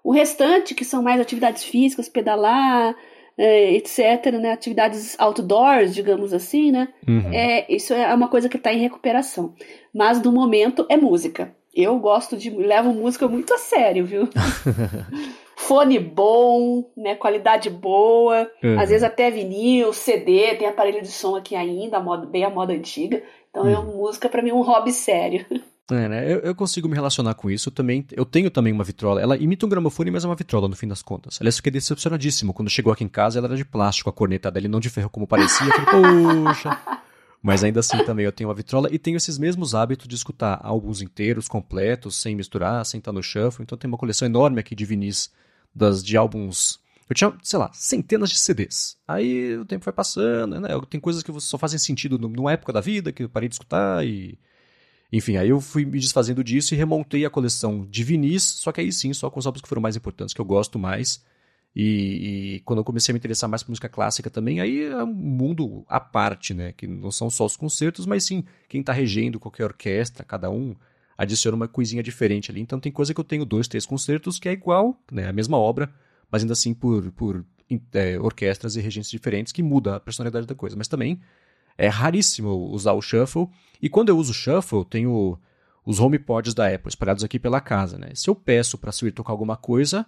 O 0.02 0.12
restante, 0.12 0.74
que 0.74 0.84
são 0.84 1.02
mais 1.02 1.20
atividades 1.20 1.64
físicas, 1.64 2.08
pedalar, 2.08 2.94
é, 3.36 3.72
etc., 3.74 4.32
né, 4.40 4.52
atividades 4.52 5.18
outdoors, 5.18 5.94
digamos 5.94 6.32
assim, 6.32 6.70
né, 6.70 6.88
uhum. 7.08 7.32
é, 7.32 7.66
isso 7.68 7.92
é 7.92 8.14
uma 8.14 8.28
coisa 8.28 8.48
que 8.48 8.56
está 8.56 8.72
em 8.72 8.78
recuperação. 8.78 9.54
Mas, 9.92 10.20
no 10.22 10.30
momento, 10.30 10.86
é 10.88 10.96
música. 10.96 11.54
Eu 11.74 11.98
gosto 11.98 12.36
de. 12.36 12.50
levo 12.50 12.92
música 12.92 13.26
muito 13.26 13.52
a 13.52 13.58
sério, 13.58 14.04
viu? 14.06 14.28
Fone 15.56 15.98
bom, 15.98 16.90
né? 16.96 17.14
Qualidade 17.16 17.68
boa, 17.68 18.48
uhum. 18.62 18.78
às 18.78 18.90
vezes 18.90 19.02
até 19.02 19.30
vinil, 19.30 19.92
CD, 19.92 20.54
tem 20.56 20.68
aparelho 20.68 21.02
de 21.02 21.10
som 21.10 21.34
aqui 21.34 21.56
ainda, 21.56 21.98
moda, 22.00 22.26
bem 22.26 22.44
a 22.44 22.50
moda 22.50 22.72
antiga. 22.72 23.22
Então, 23.54 23.68
é 23.68 23.78
uhum. 23.78 23.92
é 23.92 23.94
música 23.94 24.28
para 24.28 24.42
mim 24.42 24.50
um 24.50 24.62
hobby 24.62 24.92
sério. 24.92 25.46
É, 25.90 26.08
né? 26.08 26.32
Eu, 26.32 26.38
eu, 26.38 26.54
consigo 26.54 26.88
me 26.88 26.94
relacionar 26.94 27.34
com 27.34 27.50
isso. 27.50 27.68
Eu 27.68 27.72
também, 27.74 28.06
eu 28.12 28.24
tenho 28.24 28.50
também 28.50 28.72
uma 28.72 28.82
vitrola. 28.82 29.20
Ela 29.20 29.36
imita 29.36 29.66
um 29.66 29.68
gramofone, 29.68 30.10
mas 30.10 30.24
é 30.24 30.26
uma 30.26 30.34
vitrola 30.34 30.66
no 30.66 30.74
fim 30.74 30.88
das 30.88 31.02
contas. 31.02 31.36
Aliás, 31.38 31.56
fiquei 31.56 31.70
decepcionadíssimo. 31.70 32.54
Quando 32.54 32.70
chegou 32.70 32.90
aqui 32.90 33.04
em 33.04 33.08
casa, 33.08 33.38
ela 33.38 33.48
era 33.48 33.54
de 33.54 33.66
plástico, 33.66 34.08
a 34.08 34.12
corneta 34.14 34.50
dela, 34.50 34.66
não 34.66 34.80
de 34.80 34.88
ferro 34.88 35.10
como 35.10 35.26
parecia. 35.26 35.66
Eu 35.66 35.72
falei, 35.72 36.44
poxa. 36.44 36.80
Mas 37.42 37.62
ainda 37.62 37.80
assim 37.80 38.02
também 38.06 38.24
eu 38.24 38.32
tenho 38.32 38.48
uma 38.48 38.54
vitrola 38.54 38.88
e 38.90 38.98
tenho 38.98 39.18
esses 39.18 39.36
mesmos 39.36 39.74
hábitos 39.74 40.08
de 40.08 40.14
escutar 40.14 40.58
álbuns 40.62 41.02
inteiros, 41.02 41.46
completos, 41.46 42.16
sem 42.18 42.34
misturar, 42.34 42.86
sem 42.86 42.96
estar 42.96 43.12
no 43.12 43.22
shuffle. 43.22 43.62
Então 43.62 43.76
tem 43.76 43.86
uma 43.86 43.98
coleção 43.98 44.24
enorme 44.24 44.60
aqui 44.60 44.74
de 44.74 44.86
vinis 44.86 45.30
das, 45.74 46.02
de 46.02 46.16
álbuns. 46.16 46.80
Eu 47.08 47.14
tinha, 47.14 47.36
sei 47.42 47.58
lá, 47.58 47.70
centenas 47.72 48.30
de 48.30 48.38
CDs. 48.38 48.96
Aí 49.06 49.56
o 49.56 49.64
tempo 49.64 49.84
foi 49.84 49.92
passando, 49.92 50.60
né? 50.60 50.68
Tem 50.88 51.00
coisas 51.00 51.22
que 51.22 51.32
só 51.40 51.58
fazem 51.58 51.78
sentido 51.78 52.18
numa 52.18 52.52
época 52.52 52.72
da 52.72 52.80
vida 52.80 53.12
que 53.12 53.24
eu 53.24 53.28
parei 53.28 53.48
de 53.48 53.54
escutar 53.54 54.04
e. 54.06 54.38
Enfim, 55.12 55.36
aí 55.36 55.50
eu 55.50 55.60
fui 55.60 55.84
me 55.84 56.00
desfazendo 56.00 56.42
disso 56.42 56.74
e 56.74 56.76
remontei 56.76 57.24
a 57.24 57.30
coleção 57.30 57.86
de 57.86 58.02
vinis, 58.02 58.42
só 58.42 58.72
que 58.72 58.80
aí 58.80 58.90
sim, 58.90 59.12
só 59.12 59.30
com 59.30 59.38
os 59.38 59.46
álbuns 59.46 59.62
que 59.62 59.68
foram 59.68 59.82
mais 59.82 59.94
importantes, 59.94 60.34
que 60.34 60.40
eu 60.40 60.44
gosto 60.44 60.78
mais. 60.78 61.22
E, 61.76 62.56
e, 62.56 62.60
quando 62.60 62.78
eu 62.78 62.84
comecei 62.84 63.12
a 63.12 63.14
me 63.14 63.18
interessar 63.18 63.50
mais 63.50 63.62
por 63.62 63.70
música 63.70 63.88
clássica 63.88 64.30
também, 64.30 64.60
aí 64.60 64.84
é 64.84 65.02
um 65.02 65.12
mundo 65.12 65.84
à 65.88 65.98
parte, 66.00 66.54
né? 66.54 66.72
Que 66.72 66.86
não 66.86 67.10
são 67.10 67.28
só 67.28 67.44
os 67.44 67.56
concertos, 67.56 68.06
mas 68.06 68.24
sim 68.24 68.44
quem 68.68 68.80
está 68.80 68.92
regendo 68.92 69.40
qualquer 69.40 69.64
orquestra, 69.64 70.24
cada 70.24 70.50
um 70.50 70.74
adiciona 71.18 71.56
uma 71.56 71.68
coisinha 71.68 72.02
diferente 72.02 72.50
ali. 72.50 72.60
Então 72.60 72.78
tem 72.78 72.92
coisa 72.92 73.12
que 73.12 73.20
eu 73.20 73.24
tenho 73.24 73.44
dois, 73.44 73.68
três 73.68 73.84
concertos 73.86 74.38
que 74.38 74.48
é 74.48 74.52
igual, 74.52 74.98
né? 75.10 75.28
A 75.28 75.32
mesma 75.32 75.58
obra, 75.58 75.92
mas 76.34 76.42
ainda 76.42 76.52
assim 76.52 76.74
por, 76.74 77.12
por 77.12 77.44
é, 77.92 78.18
orquestras 78.18 78.74
e 78.74 78.80
regentes 78.80 79.08
diferentes 79.08 79.52
que 79.52 79.62
muda 79.62 79.94
a 79.94 80.00
personalidade 80.00 80.48
da 80.48 80.54
coisa. 80.56 80.74
Mas 80.76 80.88
também 80.88 81.20
é 81.78 81.86
raríssimo 81.86 82.72
usar 82.72 82.92
o 82.94 83.00
shuffle. 83.00 83.48
E 83.80 83.88
quando 83.88 84.08
eu 84.08 84.18
uso 84.18 84.32
o 84.32 84.34
shuffle, 84.34 84.84
tenho 84.84 85.38
os 85.86 86.00
HomePods 86.00 86.52
da 86.52 86.66
Apple 86.66 86.88
espalhados 86.88 87.22
aqui 87.22 87.38
pela 87.38 87.60
casa, 87.60 87.96
né? 87.96 88.08
Se 88.16 88.28
eu 88.28 88.34
peço 88.34 88.76
para 88.76 88.90
Siri 88.90 89.12
tocar 89.12 89.32
alguma 89.32 89.56
coisa 89.56 90.04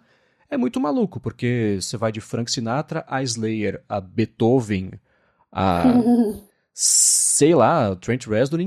é 0.51 0.57
muito 0.57 0.81
maluco, 0.81 1.21
porque 1.21 1.79
você 1.81 1.97
vai 1.97 2.11
de 2.11 2.21
Frank 2.21 2.51
Sinatra 2.51 3.05
a 3.07 3.23
Slayer, 3.23 3.81
a 3.89 4.01
Beethoven, 4.01 4.95
a. 5.53 5.85
sei 6.75 7.55
lá, 7.55 7.95
Trent 7.95 8.27
Reznor 8.27 8.61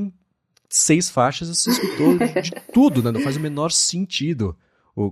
seis 0.69 1.09
faixas 1.09 1.49
você 1.49 1.71
escutou 1.71 2.17
de 2.17 2.51
tudo, 2.73 3.03
né? 3.03 3.11
Não 3.11 3.19
faz 3.19 3.35
o 3.35 3.41
menor 3.41 3.69
sentido 3.69 4.55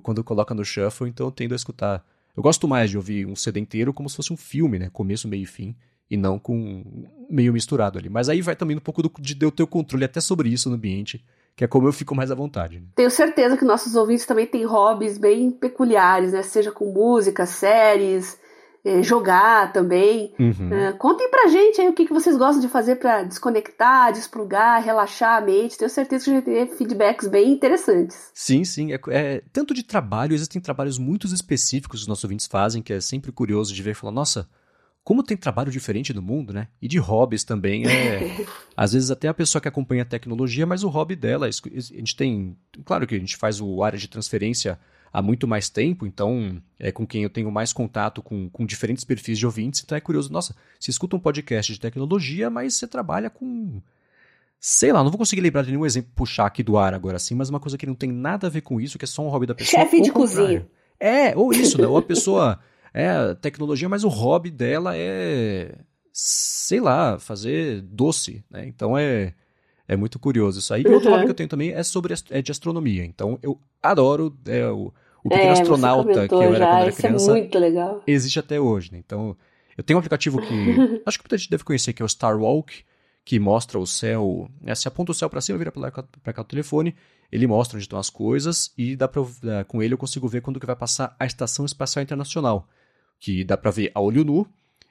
quando 0.01 0.23
coloca 0.23 0.53
no 0.53 0.63
shuffle, 0.63 1.09
então 1.09 1.27
eu 1.27 1.31
tendo 1.31 1.51
a 1.51 1.57
escutar. 1.57 2.05
Eu 2.37 2.43
gosto 2.43 2.67
mais 2.67 2.91
de 2.91 2.97
ouvir 2.97 3.25
um 3.25 3.35
CD 3.35 3.59
inteiro 3.59 3.91
como 3.91 4.07
se 4.07 4.15
fosse 4.15 4.31
um 4.31 4.37
filme, 4.37 4.77
né? 4.77 4.91
Começo, 4.93 5.27
meio 5.27 5.41
e 5.41 5.47
fim, 5.47 5.75
e 6.09 6.15
não 6.15 6.37
com 6.37 6.83
meio 7.27 7.51
misturado 7.51 7.97
ali. 7.97 8.09
Mas 8.09 8.29
aí 8.29 8.41
vai 8.41 8.55
também 8.55 8.77
um 8.77 8.79
pouco 8.79 9.01
do, 9.01 9.11
de 9.19 9.35
eu 9.43 9.51
ter 9.51 9.63
o 9.63 9.67
controle 9.67 10.05
até 10.05 10.21
sobre 10.21 10.47
isso 10.47 10.69
no 10.69 10.75
ambiente 10.75 11.25
que 11.57 11.63
é 11.63 11.67
como 11.67 11.87
eu 11.87 11.91
fico 11.91 12.13
mais 12.13 12.29
à 12.29 12.35
vontade. 12.35 12.79
Né? 12.79 12.85
Tenho 12.93 13.09
certeza 13.09 13.57
que 13.57 13.65
nossos 13.65 13.95
ouvintes 13.95 14.27
também 14.27 14.45
têm 14.45 14.63
hobbies 14.63 15.17
bem 15.17 15.49
peculiares, 15.49 16.31
né? 16.31 16.43
Seja 16.43 16.71
com 16.71 16.93
música, 16.93 17.47
séries, 17.47 18.37
jogar 19.03 19.71
também. 19.73 20.33
Uhum. 20.39 20.51
Uh, 20.51 20.97
contem 20.97 21.29
pra 21.29 21.47
gente 21.47 21.81
aí 21.81 21.89
o 21.89 21.93
que, 21.93 22.05
que 22.05 22.13
vocês 22.13 22.37
gostam 22.37 22.61
de 22.61 22.67
fazer 22.67 22.95
para 22.95 23.23
desconectar, 23.23 24.11
desplugar, 24.11 24.83
relaxar 24.83 25.37
a 25.37 25.41
mente. 25.41 25.77
Tenho 25.77 25.89
certeza 25.89 26.25
que 26.25 26.31
a 26.31 26.33
gente 26.35 26.45
tem 26.45 26.67
feedbacks 26.67 27.27
bem 27.27 27.51
interessantes. 27.51 28.31
Sim, 28.33 28.63
sim. 28.63 28.93
É, 28.93 28.99
é, 29.09 29.43
tanto 29.51 29.73
de 29.73 29.83
trabalho, 29.83 30.33
existem 30.33 30.61
trabalhos 30.61 30.97
muito 30.97 31.27
específicos 31.27 31.99
que 31.99 32.03
os 32.03 32.07
nossos 32.07 32.23
ouvintes 32.23 32.47
fazem, 32.47 32.81
que 32.81 32.93
é 32.93 33.01
sempre 33.01 33.31
curioso 33.31 33.73
de 33.73 33.81
ver 33.81 33.91
e 33.91 33.95
falar, 33.95 34.11
nossa 34.11 34.47
como 35.07 35.23
tem 35.23 35.37
trabalho 35.37 35.71
diferente 35.71 36.13
no 36.13 36.21
mundo, 36.21 36.51
né? 36.51 36.67
E 36.81 36.87
de 36.87 36.97
hobbies 36.97 37.45
também. 37.45 37.87
É, 37.87 38.45
às 38.75 38.91
vezes 38.91 39.09
até 39.09 39.29
a 39.29 39.33
pessoa 39.33 39.61
que 39.61 39.67
acompanha 39.69 40.01
a 40.01 40.05
tecnologia, 40.05 40.65
mas 40.65 40.83
o 40.83 40.89
hobby 40.89 41.15
dela, 41.15 41.47
a 41.47 41.49
gente 41.49 42.13
tem. 42.13 42.57
Claro 42.83 43.07
que 43.07 43.15
a 43.15 43.17
gente 43.17 43.37
faz 43.37 43.61
o 43.61 43.81
área 43.81 43.97
de 43.97 44.09
transferência 44.09 44.77
há 45.11 45.21
muito 45.21 45.47
mais 45.47 45.69
tempo, 45.69 46.05
então 46.05 46.61
é 46.79 46.91
com 46.91 47.05
quem 47.05 47.23
eu 47.23 47.29
tenho 47.29 47.51
mais 47.51 47.73
contato 47.73 48.21
com, 48.21 48.49
com 48.49 48.65
diferentes 48.65 49.03
perfis 49.03 49.37
de 49.39 49.45
ouvintes, 49.45 49.81
então 49.83 49.97
é 49.97 50.01
curioso, 50.01 50.31
nossa, 50.31 50.55
você 50.79 50.91
escuta 50.91 51.15
um 51.15 51.19
podcast 51.19 51.73
de 51.73 51.79
tecnologia, 51.79 52.49
mas 52.49 52.75
você 52.75 52.87
trabalha 52.87 53.29
com. 53.29 53.81
Sei 54.59 54.91
lá, 54.91 55.03
não 55.03 55.11
vou 55.11 55.19
conseguir 55.19 55.41
lembrar 55.41 55.61
de 55.61 55.69
nenhum 55.69 55.85
exemplo 55.85 56.11
puxar 56.15 56.47
aqui 56.47 56.63
do 56.63 56.77
ar 56.77 56.93
agora 56.93 57.17
assim, 57.17 57.35
mas 57.35 57.49
uma 57.49 57.59
coisa 57.59 57.77
que 57.77 57.85
não 57.85 57.93
tem 57.93 58.11
nada 58.11 58.47
a 58.47 58.49
ver 58.49 58.61
com 58.61 58.81
isso, 58.81 58.97
que 58.97 59.05
é 59.05 59.07
só 59.07 59.23
um 59.23 59.29
hobby 59.29 59.45
da 59.45 59.55
pessoa. 59.55 59.83
Chefe 59.83 60.01
de 60.01 60.11
cozinha. 60.11 60.67
É, 60.99 61.35
ou 61.35 61.53
isso, 61.53 61.79
né? 61.79 61.87
Ou 61.87 61.97
a 61.97 62.01
pessoa 62.01 62.59
é 62.93 63.35
tecnologia, 63.35 63.87
mas 63.87 64.03
o 64.03 64.09
hobby 64.09 64.49
dela 64.49 64.97
é, 64.97 65.75
sei 66.11 66.79
lá, 66.79 67.19
fazer 67.19 67.81
doce, 67.81 68.43
né? 68.49 68.65
Então 68.67 68.97
é, 68.97 69.35
é 69.87 69.95
muito 69.95 70.19
curioso 70.19 70.59
isso 70.59 70.73
aí. 70.73 70.83
E 70.83 70.87
outro 70.89 71.09
hobby 71.09 71.25
que 71.25 71.31
eu 71.31 71.35
tenho 71.35 71.49
também 71.49 71.71
é 71.71 71.83
sobre 71.83 72.13
é 72.29 72.41
de 72.41 72.51
astronomia. 72.51 73.05
Então 73.05 73.39
eu 73.41 73.59
adoro 73.81 74.35
é, 74.45 74.67
o, 74.67 74.93
o 75.23 75.29
pequeno 75.29 75.49
é, 75.49 75.51
astronauta 75.51 76.27
que 76.27 76.33
eu 76.33 76.41
era 76.41 76.57
já, 76.57 76.65
quando 76.65 76.81
era 76.81 76.89
é 76.89 76.91
criança. 76.91 77.31
É 77.31 77.33
muito 77.33 77.59
legal. 77.59 78.03
Existe 78.05 78.39
até 78.39 78.59
hoje, 78.59 78.91
né? 78.91 78.99
Então 79.05 79.35
eu 79.77 79.83
tenho 79.83 79.97
um 79.97 79.99
aplicativo 79.99 80.41
que 80.41 81.01
acho 81.05 81.17
que 81.17 81.23
muita 81.23 81.37
gente 81.37 81.49
deve 81.49 81.63
conhecer, 81.63 81.93
que 81.93 82.01
é 82.01 82.05
o 82.05 82.09
Star 82.09 82.37
Walk, 82.37 82.83
que 83.23 83.39
mostra 83.39 83.79
o 83.79 83.87
céu. 83.87 84.49
Né? 84.61 84.75
Se 84.75 84.87
aponta 84.87 85.11
o 85.11 85.15
céu 85.15 85.29
para 85.29 85.41
cima, 85.41 85.57
vira 85.57 85.71
para 85.71 86.33
cá 86.33 86.41
o 86.41 86.45
telefone, 86.45 86.95
ele 87.31 87.47
mostra 87.47 87.77
onde 87.77 87.85
estão 87.85 87.99
as 87.99 88.09
coisas 88.09 88.73
e 88.77 88.95
dá 88.95 89.07
pra, 89.07 89.23
com 89.67 89.81
ele 89.81 89.93
eu 89.93 89.97
consigo 89.97 90.27
ver 90.27 90.41
quando 90.41 90.59
que 90.59 90.65
vai 90.65 90.75
passar 90.75 91.15
a 91.19 91.25
Estação 91.25 91.65
Espacial 91.65 92.03
Internacional 92.03 92.67
que 93.19 93.43
dá 93.43 93.57
para 93.57 93.71
ver 93.71 93.91
a 93.93 94.01
olho 94.01 94.23
nu. 94.23 94.47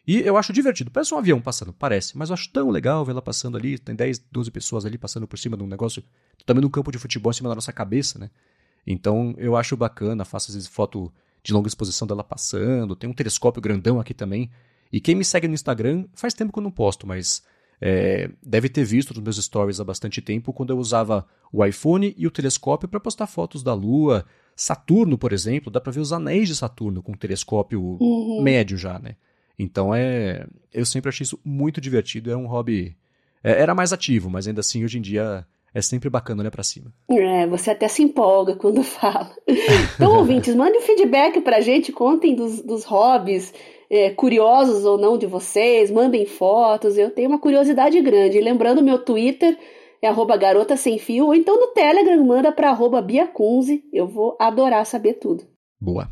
E 0.07 0.21
eu 0.21 0.37
acho 0.37 0.53
divertido. 0.53 0.91
Parece 0.91 1.13
um 1.13 1.19
avião 1.19 1.41
passando, 1.41 1.73
parece, 1.73 2.17
mas 2.17 2.31
eu 2.31 2.35
acho 2.35 2.51
tão 2.53 2.71
legal 2.71 3.05
ver 3.05 3.13
ela 3.13 3.23
passando 3.23 3.57
ali. 3.57 3.79
Tem 3.79 3.95
10, 3.95 4.27
12 4.31 4.51
pessoas 4.51 4.87
ali 4.87 4.97
passando 4.97 5.27
por 5.27 5.39
cima 5.39 5.57
de 5.57 5.65
um 5.65 5.67
negócio, 5.67 6.03
também 6.45 6.63
num 6.63 6.71
campo 6.71 6.93
de 6.93 6.99
futebol 6.99 7.31
em 7.31 7.35
cima 7.35 7.49
da 7.49 7.55
nossa 7.57 7.73
cabeça, 7.73 8.19
né? 8.19 8.31
Então 8.87 9.35
eu 9.37 9.57
acho 9.57 9.77
bacana, 9.77 10.25
faço 10.25 10.51
às 10.51 10.55
vezes 10.55 10.69
foto 10.69 11.13
de 11.43 11.53
longa 11.53 11.67
exposição 11.67 12.07
dela 12.07 12.23
passando. 12.23 12.95
Tem 12.95 13.11
um 13.11 13.13
telescópio 13.13 13.61
grandão 13.61 13.99
aqui 13.99 14.15
também. 14.15 14.49
E 14.93 15.01
quem 15.01 15.17
me 15.17 15.25
segue 15.25 15.49
no 15.49 15.55
Instagram, 15.55 16.05
faz 16.15 16.35
tempo 16.35 16.53
que 16.53 16.59
eu 16.59 16.63
não 16.63 16.71
posto, 16.71 17.07
mas 17.07 17.43
é, 17.81 18.31
deve 18.43 18.69
ter 18.69 18.85
visto 18.85 19.13
nos 19.13 19.23
meus 19.23 19.45
stories 19.45 19.81
há 19.81 19.85
bastante 19.85 20.23
tempo 20.23 20.53
quando 20.53 20.71
eu 20.71 20.79
usava 20.79 21.27
o 21.53 21.65
iPhone 21.65 22.15
e 22.17 22.27
o 22.27 22.31
telescópio 22.31 22.89
para 22.89 23.01
postar 23.01 23.27
fotos 23.27 23.63
da 23.63 23.75
Lua, 23.75 24.25
Saturno, 24.55 25.19
por 25.19 25.33
exemplo, 25.33 25.71
dá 25.71 25.81
para 25.81 25.93
ver 25.93 26.01
os 26.01 26.13
anéis 26.13 26.49
de 26.49 26.55
Saturno 26.55 27.03
com 27.03 27.13
um 27.13 27.17
telescópio 27.17 27.99
uhum. 28.01 28.41
médio 28.43 28.79
já, 28.79 28.99
né? 28.99 29.17
Então 29.59 29.95
é, 29.95 30.47
eu 30.73 30.85
sempre 30.85 31.09
achei 31.09 31.25
isso 31.25 31.39
muito 31.45 31.81
divertido, 31.81 32.31
é 32.31 32.37
um 32.37 32.47
hobby, 32.47 32.97
é, 33.43 33.61
era 33.61 33.75
mais 33.75 33.93
ativo, 33.93 34.29
mas 34.29 34.47
ainda 34.47 34.61
assim 34.61 34.85
hoje 34.85 34.99
em 34.99 35.03
dia 35.03 35.47
é 35.77 35.83
sempre 35.83 36.09
bacana 36.09 36.41
olhar 36.41 36.51
para 36.51 36.63
cima. 36.63 36.91
É, 37.11 37.47
você 37.47 37.71
até 37.71 37.87
se 37.87 38.03
empolga 38.03 38.57
quando 38.57 38.81
fala. 38.85 39.31
Então, 39.95 40.17
ouvintes, 40.17 40.55
mandem 40.55 40.81
feedback 40.81 41.41
pra 41.43 41.61
gente, 41.61 41.93
contem 41.93 42.35
dos, 42.35 42.63
dos 42.63 42.85
hobbies, 42.85 43.53
é, 43.91 44.11
curiosos 44.11 44.85
ou 44.85 44.97
não 44.97 45.19
de 45.19 45.27
vocês, 45.27 45.91
mandem 45.91 46.25
fotos, 46.25 46.97
eu 46.97 47.11
tenho 47.11 47.29
uma 47.29 47.39
curiosidade 47.39 48.01
grande. 48.01 48.39
E 48.39 48.41
lembrando, 48.41 48.83
meu 48.83 48.99
Twitter 48.99 49.59
é 50.01 50.09
arroba 50.09 50.37
garota 50.37 50.77
sem 50.77 50.99
fio, 50.99 51.27
ou 51.27 51.35
então 51.35 51.61
no 51.61 51.69
Telegram 51.69 52.25
manda 52.25 52.51
para 52.51 52.71
arroba 52.71 53.03
biacunze, 53.03 53.85
eu 53.93 54.07
vou 54.07 54.37
adorar 54.41 54.87
saber 54.87 55.15
tudo. 55.15 55.45
Boa. 55.79 56.09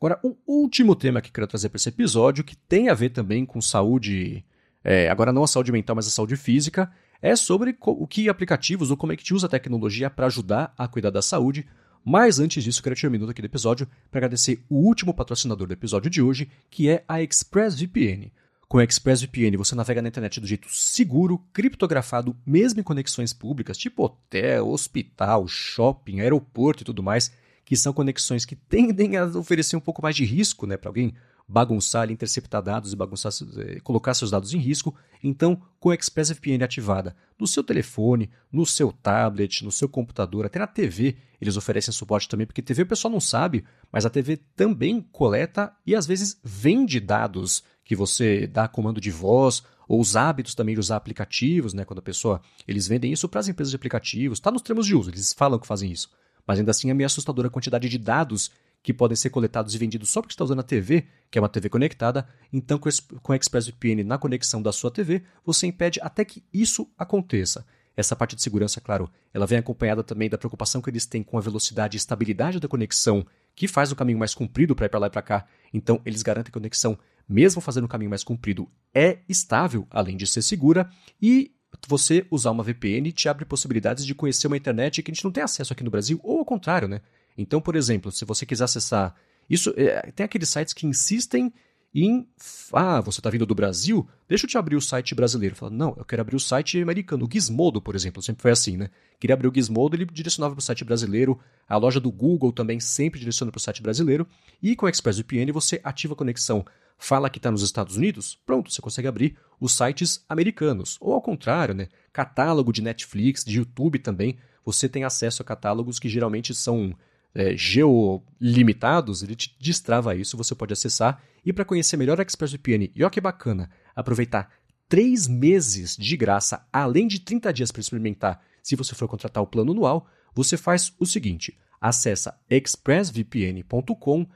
Agora, 0.00 0.18
um 0.24 0.34
último 0.46 0.96
tema 0.96 1.20
que 1.20 1.30
quero 1.30 1.46
trazer 1.46 1.68
para 1.68 1.76
esse 1.76 1.90
episódio, 1.90 2.42
que 2.42 2.56
tem 2.56 2.88
a 2.88 2.94
ver 2.94 3.10
também 3.10 3.44
com 3.44 3.60
saúde, 3.60 4.42
é, 4.82 5.10
agora 5.10 5.30
não 5.30 5.44
a 5.44 5.46
saúde 5.46 5.70
mental, 5.70 5.94
mas 5.94 6.06
a 6.06 6.10
saúde 6.10 6.38
física, 6.38 6.90
é 7.20 7.36
sobre 7.36 7.76
o 7.78 8.06
que 8.06 8.30
aplicativos 8.30 8.90
ou 8.90 8.96
como 8.96 9.12
é 9.12 9.16
que 9.16 9.22
te 9.22 9.34
usa 9.34 9.46
a 9.46 9.50
tecnologia 9.50 10.08
para 10.08 10.24
ajudar 10.24 10.72
a 10.78 10.88
cuidar 10.88 11.10
da 11.10 11.20
saúde. 11.20 11.66
Mas 12.02 12.38
antes 12.38 12.64
disso, 12.64 12.82
quero 12.82 12.94
tirar 12.94 13.10
um 13.10 13.12
minuto 13.12 13.30
aqui 13.30 13.42
do 13.42 13.44
episódio 13.44 13.86
para 14.10 14.20
agradecer 14.20 14.64
o 14.70 14.76
último 14.76 15.12
patrocinador 15.12 15.66
do 15.66 15.74
episódio 15.74 16.10
de 16.10 16.22
hoje, 16.22 16.50
que 16.70 16.88
é 16.88 17.04
a 17.06 17.20
ExpressVPN. 17.22 18.32
Com 18.66 18.78
o 18.78 18.80
ExpressVPN, 18.80 19.58
você 19.58 19.74
navega 19.74 20.00
na 20.00 20.08
internet 20.08 20.40
do 20.40 20.46
jeito 20.46 20.66
seguro, 20.70 21.44
criptografado, 21.52 22.34
mesmo 22.46 22.80
em 22.80 22.84
conexões 22.84 23.34
públicas, 23.34 23.76
tipo 23.76 24.02
hotel, 24.04 24.70
hospital, 24.70 25.46
shopping, 25.46 26.20
aeroporto 26.20 26.82
e 26.82 26.86
tudo 26.86 27.02
mais, 27.02 27.30
que 27.64 27.76
são 27.76 27.92
conexões 27.92 28.44
que 28.44 28.56
tendem 28.56 29.16
a 29.16 29.24
oferecer 29.26 29.76
um 29.76 29.80
pouco 29.80 30.02
mais 30.02 30.16
de 30.16 30.24
risco 30.24 30.66
né, 30.66 30.76
para 30.76 30.88
alguém 30.88 31.14
bagunçar, 31.50 32.10
interceptar 32.10 32.62
dados 32.62 32.92
e 32.92 32.96
bagunçar, 32.96 33.32
eh, 33.58 33.80
colocar 33.80 34.14
seus 34.14 34.30
dados 34.30 34.54
em 34.54 34.58
risco. 34.58 34.94
Então, 35.22 35.60
com 35.80 35.90
a 35.90 35.94
ExpressVPN 35.94 36.62
ativada 36.62 37.16
no 37.38 37.46
seu 37.46 37.64
telefone, 37.64 38.30
no 38.52 38.64
seu 38.64 38.92
tablet, 38.92 39.64
no 39.64 39.72
seu 39.72 39.88
computador, 39.88 40.46
até 40.46 40.60
na 40.60 40.66
TV, 40.68 41.16
eles 41.40 41.56
oferecem 41.56 41.92
suporte 41.92 42.28
também, 42.28 42.46
porque 42.46 42.62
TV 42.62 42.82
o 42.82 42.86
pessoal 42.86 43.10
não 43.10 43.20
sabe, 43.20 43.64
mas 43.90 44.06
a 44.06 44.10
TV 44.10 44.36
também 44.54 45.00
coleta 45.10 45.72
e 45.84 45.96
às 45.96 46.06
vezes 46.06 46.38
vende 46.44 47.00
dados 47.00 47.64
que 47.84 47.96
você 47.96 48.46
dá 48.46 48.68
comando 48.68 49.00
de 49.00 49.10
voz 49.10 49.64
ou 49.88 50.00
os 50.00 50.14
hábitos 50.14 50.54
também 50.54 50.76
de 50.76 50.80
usar 50.80 50.96
aplicativos, 50.96 51.74
né? 51.74 51.84
Quando 51.84 51.98
a 51.98 52.02
pessoa 52.02 52.40
eles 52.68 52.86
vendem 52.86 53.12
isso 53.12 53.28
para 53.28 53.40
as 53.40 53.48
empresas 53.48 53.70
de 53.70 53.76
aplicativos, 53.76 54.38
está 54.38 54.52
nos 54.52 54.62
termos 54.62 54.86
de 54.86 54.94
uso, 54.94 55.10
eles 55.10 55.32
falam 55.32 55.58
que 55.58 55.66
fazem 55.66 55.90
isso. 55.90 56.08
Mas 56.46 56.58
ainda 56.58 56.70
assim 56.70 56.90
é 56.90 56.94
meio 56.94 57.06
assustadora 57.06 57.48
a 57.48 57.50
quantidade 57.50 57.88
de 57.88 57.98
dados 57.98 58.50
que 58.82 58.94
podem 58.94 59.16
ser 59.16 59.30
coletados 59.30 59.74
e 59.74 59.78
vendidos 59.78 60.08
só 60.08 60.22
porque 60.22 60.32
está 60.32 60.44
usando 60.44 60.60
a 60.60 60.62
TV, 60.62 61.06
que 61.30 61.38
é 61.38 61.42
uma 61.42 61.48
TV 61.48 61.68
conectada. 61.68 62.26
Então, 62.52 62.78
com 63.22 63.32
a 63.32 63.36
ExpressVPN 63.36 64.04
na 64.04 64.16
conexão 64.16 64.62
da 64.62 64.72
sua 64.72 64.90
TV, 64.90 65.22
você 65.44 65.66
impede 65.66 66.00
até 66.02 66.24
que 66.24 66.42
isso 66.52 66.90
aconteça. 66.96 67.64
Essa 67.94 68.16
parte 68.16 68.34
de 68.34 68.42
segurança, 68.42 68.80
claro, 68.80 69.10
ela 69.34 69.46
vem 69.46 69.58
acompanhada 69.58 70.02
também 70.02 70.30
da 70.30 70.38
preocupação 70.38 70.80
que 70.80 70.88
eles 70.88 71.04
têm 71.04 71.22
com 71.22 71.36
a 71.36 71.40
velocidade 71.40 71.96
e 71.96 71.98
estabilidade 71.98 72.58
da 72.58 72.68
conexão, 72.68 73.26
que 73.54 73.68
faz 73.68 73.92
o 73.92 73.96
caminho 73.96 74.18
mais 74.18 74.34
comprido 74.34 74.74
para 74.74 74.86
ir 74.86 74.88
para 74.88 75.00
lá 75.00 75.06
e 75.08 75.10
para 75.10 75.20
cá. 75.20 75.46
Então, 75.74 76.00
eles 76.06 76.22
garantem 76.22 76.50
que 76.50 76.56
a 76.56 76.60
conexão, 76.60 76.98
mesmo 77.28 77.60
fazendo 77.60 77.84
o 77.84 77.88
caminho 77.88 78.08
mais 78.08 78.24
comprido, 78.24 78.66
é 78.94 79.18
estável, 79.28 79.86
além 79.90 80.16
de 80.16 80.26
ser 80.26 80.40
segura. 80.40 80.88
E 81.20 81.52
você 81.88 82.26
usar 82.30 82.50
uma 82.50 82.62
VPN 82.62 83.10
te 83.12 83.28
abre 83.28 83.44
possibilidades 83.44 84.04
de 84.04 84.14
conhecer 84.14 84.46
uma 84.46 84.56
internet 84.56 85.02
que 85.02 85.10
a 85.10 85.14
gente 85.14 85.24
não 85.24 85.32
tem 85.32 85.42
acesso 85.42 85.72
aqui 85.72 85.84
no 85.84 85.90
Brasil, 85.90 86.20
ou 86.22 86.38
ao 86.38 86.44
contrário, 86.44 86.88
né? 86.88 87.00
Então, 87.36 87.60
por 87.60 87.76
exemplo, 87.76 88.10
se 88.12 88.24
você 88.24 88.44
quiser 88.44 88.64
acessar. 88.64 89.14
Isso 89.48 89.74
é, 89.76 90.12
tem 90.12 90.24
aqueles 90.24 90.48
sites 90.48 90.74
que 90.74 90.86
insistem 90.86 91.52
em. 91.94 92.28
Ah, 92.72 93.00
você 93.00 93.20
está 93.20 93.30
vindo 93.30 93.44
do 93.44 93.54
Brasil? 93.54 94.08
Deixa 94.28 94.46
eu 94.46 94.48
te 94.48 94.56
abrir 94.56 94.76
o 94.76 94.80
site 94.80 95.14
brasileiro. 95.14 95.56
Fala, 95.56 95.72
não, 95.72 95.94
eu 95.96 96.04
quero 96.04 96.22
abrir 96.22 96.36
o 96.36 96.40
site 96.40 96.80
americano. 96.80 97.26
O 97.26 97.28
Gizmodo, 97.30 97.80
por 97.82 97.94
exemplo, 97.94 98.22
sempre 98.22 98.42
foi 98.42 98.50
assim, 98.50 98.76
né? 98.76 98.90
Queria 99.18 99.34
abrir 99.34 99.48
o 99.48 99.54
Gizmodo, 99.54 99.96
ele 99.96 100.04
direcionava 100.06 100.54
para 100.54 100.60
o 100.60 100.64
site 100.64 100.84
brasileiro. 100.84 101.38
A 101.68 101.76
loja 101.76 102.00
do 102.00 102.10
Google 102.10 102.52
também 102.52 102.78
sempre 102.80 103.18
direciona 103.18 103.50
para 103.50 103.58
o 103.58 103.62
site 103.62 103.82
brasileiro. 103.82 104.26
E 104.62 104.76
com 104.76 104.86
o 104.86 104.88
ExpressVPN 104.88 105.52
você 105.52 105.80
ativa 105.82 106.14
a 106.14 106.16
conexão. 106.16 106.64
Fala 106.96 107.30
que 107.30 107.38
está 107.38 107.50
nos 107.50 107.62
Estados 107.62 107.96
Unidos, 107.96 108.38
pronto, 108.44 108.70
você 108.70 108.82
consegue 108.82 109.08
abrir 109.08 109.34
os 109.58 109.72
sites 109.72 110.22
americanos. 110.28 110.98
Ou 111.00 111.14
ao 111.14 111.22
contrário, 111.22 111.74
né? 111.74 111.88
Catálogo 112.12 112.72
de 112.74 112.82
Netflix, 112.82 113.42
de 113.42 113.56
YouTube 113.56 113.98
também. 113.98 114.36
Você 114.64 114.86
tem 114.86 115.02
acesso 115.02 115.40
a 115.40 115.44
catálogos 115.44 115.98
que 115.98 116.10
geralmente 116.10 116.54
são 116.54 116.94
é, 117.34 117.56
geolimitados, 117.56 119.22
ele 119.22 119.34
te 119.34 119.56
destrava 119.60 120.14
isso, 120.14 120.36
você 120.36 120.54
pode 120.54 120.72
acessar. 120.72 121.22
E 121.44 121.52
para 121.52 121.64
conhecer 121.64 121.96
melhor 121.96 122.18
a 122.20 122.22
ExpressVPN, 122.22 122.90
e 122.94 123.02
olha 123.02 123.10
que 123.10 123.20
bacana, 123.20 123.70
aproveitar 123.94 124.50
três 124.88 125.28
meses 125.28 125.96
de 125.96 126.16
graça, 126.16 126.66
além 126.72 127.06
de 127.06 127.20
30 127.20 127.52
dias 127.52 127.70
para 127.70 127.80
experimentar, 127.80 128.42
se 128.62 128.76
você 128.76 128.94
for 128.94 129.08
contratar 129.08 129.42
o 129.42 129.46
plano 129.46 129.72
anual, 129.72 130.06
você 130.34 130.56
faz 130.56 130.92
o 130.98 131.06
seguinte, 131.06 131.58
acessa 131.80 132.38
expressvpn.com 132.48 134.26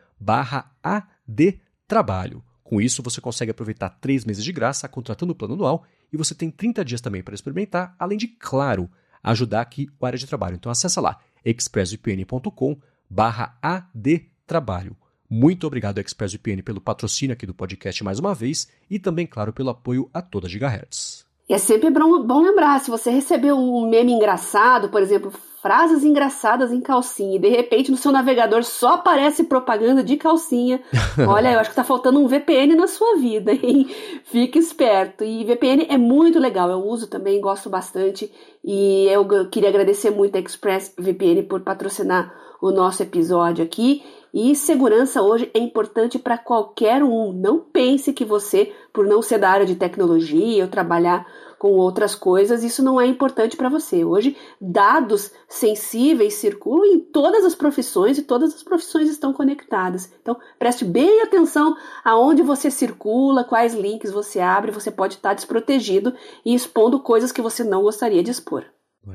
adtrabalho. 0.83 2.43
Com 2.63 2.81
isso, 2.81 3.03
você 3.03 3.21
consegue 3.21 3.51
aproveitar 3.51 3.91
três 3.91 4.25
meses 4.25 4.43
de 4.43 4.53
graça 4.53 4.89
contratando 4.89 5.33
o 5.33 5.37
plano 5.37 5.55
anual 5.55 5.85
e 6.13 6.17
você 6.17 6.35
tem 6.35 6.51
30 6.51 6.85
dias 6.85 7.01
também 7.01 7.23
para 7.23 7.35
experimentar, 7.35 7.95
além 7.99 8.17
de, 8.17 8.29
claro, 8.29 8.91
ajudar 9.23 9.61
aqui 9.61 9.89
o 10.01 10.07
área 10.07 10.19
de 10.19 10.27
trabalho. 10.27 10.55
Então 10.55 10.73
acessa 10.73 11.01
lá 11.01 11.21
expressvpn.com 11.45 12.77
barra 13.09 13.59
adtrabalho. 13.63 14.97
Muito 15.29 15.67
obrigado, 15.67 15.99
ExpressVPN, 15.99 16.63
pelo 16.63 16.81
patrocínio 16.81 17.33
aqui 17.33 17.47
do 17.47 17.55
podcast 17.55 18.05
mais 18.05 18.19
uma 18.19 18.35
vez 18.35 18.69
e 18.91 18.99
também, 18.99 19.27
claro, 19.27 19.53
pelo 19.53 19.71
apoio 19.71 20.09
a 20.13 20.23
toda 20.23 20.49
Gigahertz. 20.49 21.27
E 21.49 21.53
é 21.53 21.59
sempre 21.59 21.91
bom 21.91 22.43
lembrar, 22.43 22.81
se 22.81 22.91
você 22.91 23.11
recebeu 23.11 23.57
um 23.57 23.89
meme 23.89 24.13
engraçado, 24.13 24.89
por 24.89 25.03
exemplo, 25.03 25.33
frases 25.65 26.05
engraçadas 26.05 26.71
em 26.71 26.81
calcinha, 26.83 27.37
e 27.37 27.39
de 27.39 27.49
repente 27.49 27.91
no 27.91 27.97
seu 27.97 28.13
navegador 28.13 28.63
só 28.65 28.97
aparece 28.97 29.45
propaganda 29.45 30.05
de 30.05 30.19
calcinha, 30.19 30.83
olha, 31.27 31.53
eu 31.55 31.59
acho 31.59 31.71
que 31.71 31.77
tá 31.77 31.83
faltando 31.83 32.21
um 32.21 32.27
VPN 32.27 32.75
na 32.75 32.87
sua 32.87 33.17
vida, 33.17 33.51
hein? 33.51 33.89
Fique 34.25 34.59
esperto. 34.59 35.25
E 35.25 35.43
VPN 35.43 35.87
é 35.89 35.97
muito 35.97 36.39
legal, 36.39 36.69
eu 36.69 36.87
uso 36.87 37.07
também, 37.07 37.41
gosto 37.41 37.71
bastante, 37.71 38.31
e 38.63 39.07
eu 39.07 39.27
queria 39.49 39.71
agradecer 39.71 40.11
muito 40.11 40.37
a 40.37 40.39
ExpressVPN 40.39 41.45
por 41.45 41.63
patrocinar 41.63 42.31
o 42.61 42.71
nosso 42.71 43.03
episódio 43.03 43.65
aqui. 43.65 44.03
E 44.35 44.55
segurança 44.55 45.23
hoje 45.23 45.51
é 45.55 45.59
importante 45.59 46.19
para 46.19 46.37
qualquer 46.37 47.03
um. 47.03 47.33
Não 47.33 47.59
pense 47.59 48.13
que 48.13 48.25
você, 48.25 48.71
por 48.93 49.07
não 49.07 49.23
ser 49.23 49.39
da 49.39 49.49
área 49.49 49.65
de 49.65 49.77
tecnologia 49.77 50.65
ou 50.65 50.69
trabalhar 50.69 51.27
com 51.65 51.79
outras 51.79 52.15
coisas, 52.15 52.63
isso 52.63 52.83
não 52.83 53.01
é 53.01 53.07
importante 53.07 53.57
para 53.57 53.71
você. 53.71 54.05
Hoje, 54.05 54.37
dados 54.61 55.33
sensíveis 55.49 56.35
circulam 56.35 56.85
em 56.85 57.01
todas 57.01 57.43
as 57.43 57.55
profissões 57.55 58.19
e 58.19 58.23
todas 58.23 58.55
as 58.55 58.63
profissões 58.63 59.09
estão 59.09 59.33
conectadas. 59.33 60.13
Então, 60.21 60.39
preste 60.59 60.85
bem 60.85 61.23
atenção 61.23 61.75
aonde 62.05 62.43
você 62.43 62.71
circula, 62.71 63.45
quais 63.45 63.73
links 63.73 64.11
você 64.11 64.41
abre, 64.41 64.73
você 64.73 64.91
pode 64.91 65.15
estar 65.15 65.33
desprotegido 65.33 66.13
e 66.45 66.55
expondo 66.55 67.01
coisas 67.01 67.33
que 67.33 67.41
você 67.41 67.65
não 67.65 67.81
gostaria 67.81 68.23
de 68.23 68.31
expor. 68.31 68.67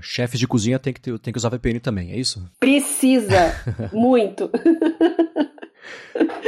Chefes 0.02 0.40
de 0.40 0.48
cozinha 0.48 0.80
tem 0.80 0.92
que, 0.92 1.02
ter, 1.02 1.20
tem 1.20 1.32
que 1.32 1.38
usar 1.38 1.50
VPN 1.50 1.80
também, 1.80 2.14
é 2.14 2.18
isso? 2.18 2.44
Precisa! 2.60 3.54
muito! 3.94 4.50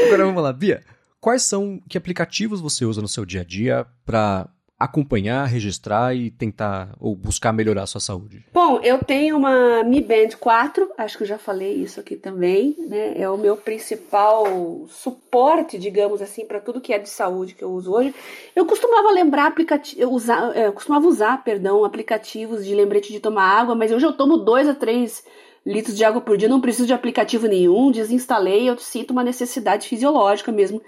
Agora 0.07 0.25
vamos 0.25 0.41
lá, 0.41 0.51
Bia. 0.51 0.81
Quais 1.19 1.43
são, 1.43 1.79
que 1.87 1.95
aplicativos 1.95 2.59
você 2.59 2.85
usa 2.85 3.03
no 3.03 3.07
seu 3.07 3.23
dia 3.23 3.41
a 3.41 3.43
dia 3.43 3.85
para 4.03 4.49
acompanhar, 4.83 5.45
registrar 5.45 6.15
e 6.15 6.31
tentar 6.31 6.95
ou 6.99 7.15
buscar 7.15 7.53
melhorar 7.53 7.83
a 7.83 7.87
sua 7.87 8.01
saúde? 8.01 8.43
Bom, 8.51 8.79
eu 8.81 8.97
tenho 8.97 9.37
uma 9.37 9.83
Mi 9.83 10.01
Band 10.01 10.35
4, 10.39 10.89
acho 10.97 11.17
que 11.17 11.23
eu 11.23 11.27
já 11.27 11.37
falei 11.37 11.73
isso 11.75 11.99
aqui 11.99 12.15
também, 12.15 12.75
né? 12.79 13.13
É 13.15 13.29
o 13.29 13.37
meu 13.37 13.55
principal 13.55 14.45
suporte, 14.89 15.77
digamos 15.77 16.21
assim, 16.21 16.45
para 16.45 16.59
tudo 16.59 16.81
que 16.81 16.93
é 16.93 16.99
de 16.99 17.09
saúde 17.09 17.53
que 17.53 17.63
eu 17.63 17.71
uso 17.71 17.93
hoje. 17.93 18.13
Eu 18.55 18.65
costumava 18.65 19.11
lembrar 19.11 19.47
aplicativos, 19.47 20.11
usar, 20.11 20.55
é, 20.55 20.67
eu 20.67 20.73
costumava 20.73 21.07
usar, 21.07 21.43
perdão, 21.43 21.85
aplicativos 21.85 22.65
de 22.65 22.73
lembrete 22.73 23.11
de 23.11 23.19
tomar 23.19 23.43
água, 23.43 23.75
mas 23.75 23.91
hoje 23.91 24.05
eu 24.05 24.13
tomo 24.13 24.37
2 24.37 24.67
a 24.67 24.73
3 24.73 25.23
litros 25.65 25.95
de 25.95 26.03
água 26.03 26.21
por 26.21 26.37
dia, 26.37 26.49
não 26.49 26.59
preciso 26.59 26.87
de 26.87 26.93
aplicativo 26.93 27.47
nenhum, 27.47 27.91
desinstalei, 27.91 28.67
eu 28.67 28.77
sinto 28.77 29.11
uma 29.11 29.23
necessidade 29.23 29.87
fisiológica 29.87 30.51
mesmo 30.51 30.81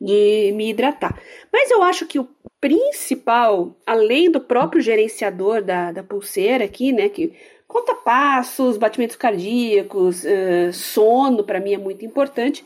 de 0.00 0.52
me 0.54 0.70
hidratar. 0.70 1.20
Mas 1.52 1.70
eu 1.70 1.82
acho 1.82 2.06
que 2.06 2.18
o 2.18 2.28
principal, 2.60 3.76
além 3.86 4.30
do 4.30 4.40
próprio 4.40 4.80
gerenciador 4.80 5.62
da, 5.62 5.92
da 5.92 6.02
pulseira 6.02 6.64
aqui, 6.64 6.92
né, 6.92 7.08
que 7.08 7.32
conta 7.66 7.94
passos, 7.94 8.76
batimentos 8.76 9.16
cardíacos, 9.16 10.24
uh, 10.24 10.72
sono, 10.72 11.44
para 11.44 11.60
mim 11.60 11.74
é 11.74 11.78
muito 11.78 12.04
importante, 12.04 12.64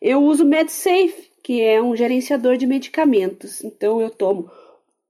eu 0.00 0.22
uso 0.22 0.44
o 0.44 0.46
MedSafe, 0.46 1.30
que 1.42 1.62
é 1.62 1.80
um 1.80 1.94
gerenciador 1.94 2.56
de 2.56 2.66
medicamentos. 2.66 3.62
Então 3.62 4.00
eu 4.00 4.10
tomo 4.10 4.50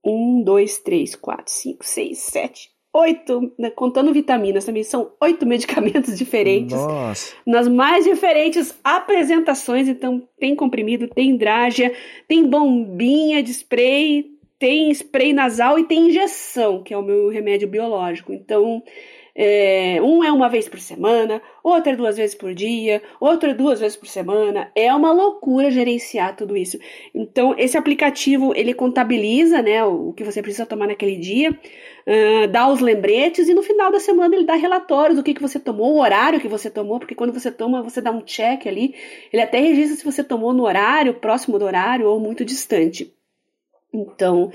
um, 0.04 0.42
dois, 0.42 0.78
três, 0.78 1.14
quatro, 1.14 1.52
cinco, 1.52 1.84
seis, 1.84 2.18
sete, 2.18 2.70
oito, 2.96 3.52
né, 3.58 3.70
contando 3.70 4.12
vitaminas 4.12 4.64
também, 4.64 4.82
são 4.82 5.12
oito 5.20 5.46
medicamentos 5.46 6.16
diferentes. 6.18 6.76
Nossa. 6.76 7.34
Nas 7.46 7.68
mais 7.68 8.04
diferentes 8.04 8.78
apresentações, 8.82 9.88
então 9.88 10.22
tem 10.38 10.54
comprimido, 10.54 11.08
tem 11.08 11.36
drágia, 11.36 11.92
tem 12.26 12.48
bombinha 12.48 13.42
de 13.42 13.50
spray, 13.50 14.26
tem 14.58 14.90
spray 14.90 15.32
nasal 15.32 15.78
e 15.78 15.84
tem 15.84 16.08
injeção, 16.08 16.82
que 16.82 16.94
é 16.94 16.98
o 16.98 17.02
meu 17.02 17.28
remédio 17.28 17.68
biológico. 17.68 18.32
Então, 18.32 18.82
é, 19.38 20.00
um 20.00 20.24
é 20.24 20.32
uma 20.32 20.48
vez 20.48 20.66
por 20.66 20.80
semana, 20.80 21.42
outro 21.62 21.92
é 21.92 21.96
duas 21.96 22.16
vezes 22.16 22.34
por 22.34 22.54
dia, 22.54 23.02
outro 23.20 23.50
é 23.50 23.54
duas 23.54 23.80
vezes 23.80 23.94
por 23.94 24.08
semana. 24.08 24.72
É 24.74 24.92
uma 24.94 25.12
loucura 25.12 25.70
gerenciar 25.70 26.34
tudo 26.34 26.56
isso. 26.56 26.78
Então, 27.14 27.54
esse 27.58 27.76
aplicativo 27.76 28.54
ele 28.56 28.72
contabiliza 28.72 29.60
né, 29.60 29.84
o, 29.84 30.14
que 30.14 30.24
você 30.24 30.40
precisa 30.40 30.64
tomar 30.64 30.86
naquele 30.86 31.16
dia, 31.16 31.50
uh, 31.50 32.48
dá 32.50 32.66
os 32.66 32.80
lembretes 32.80 33.46
e 33.46 33.52
no 33.52 33.62
final 33.62 33.92
da 33.92 34.00
semana 34.00 34.34
ele 34.34 34.46
dá 34.46 34.54
relatórios 34.54 35.18
do 35.18 35.22
que, 35.22 35.34
que 35.34 35.42
você 35.42 35.60
tomou, 35.60 35.96
o 35.96 36.00
horário 36.00 36.40
que 36.40 36.48
você 36.48 36.70
tomou, 36.70 36.98
porque 36.98 37.14
quando 37.14 37.34
você 37.34 37.50
toma, 37.50 37.82
você 37.82 38.00
dá 38.00 38.10
um 38.10 38.22
check 38.22 38.66
ali. 38.66 38.94
Ele 39.30 39.42
até 39.42 39.60
registra 39.60 39.98
se 39.98 40.04
você 40.04 40.24
tomou 40.24 40.54
no 40.54 40.64
horário, 40.64 41.12
próximo 41.12 41.58
do 41.58 41.66
horário 41.66 42.08
ou 42.08 42.18
muito 42.18 42.42
distante. 42.42 43.12
Então, 43.92 44.50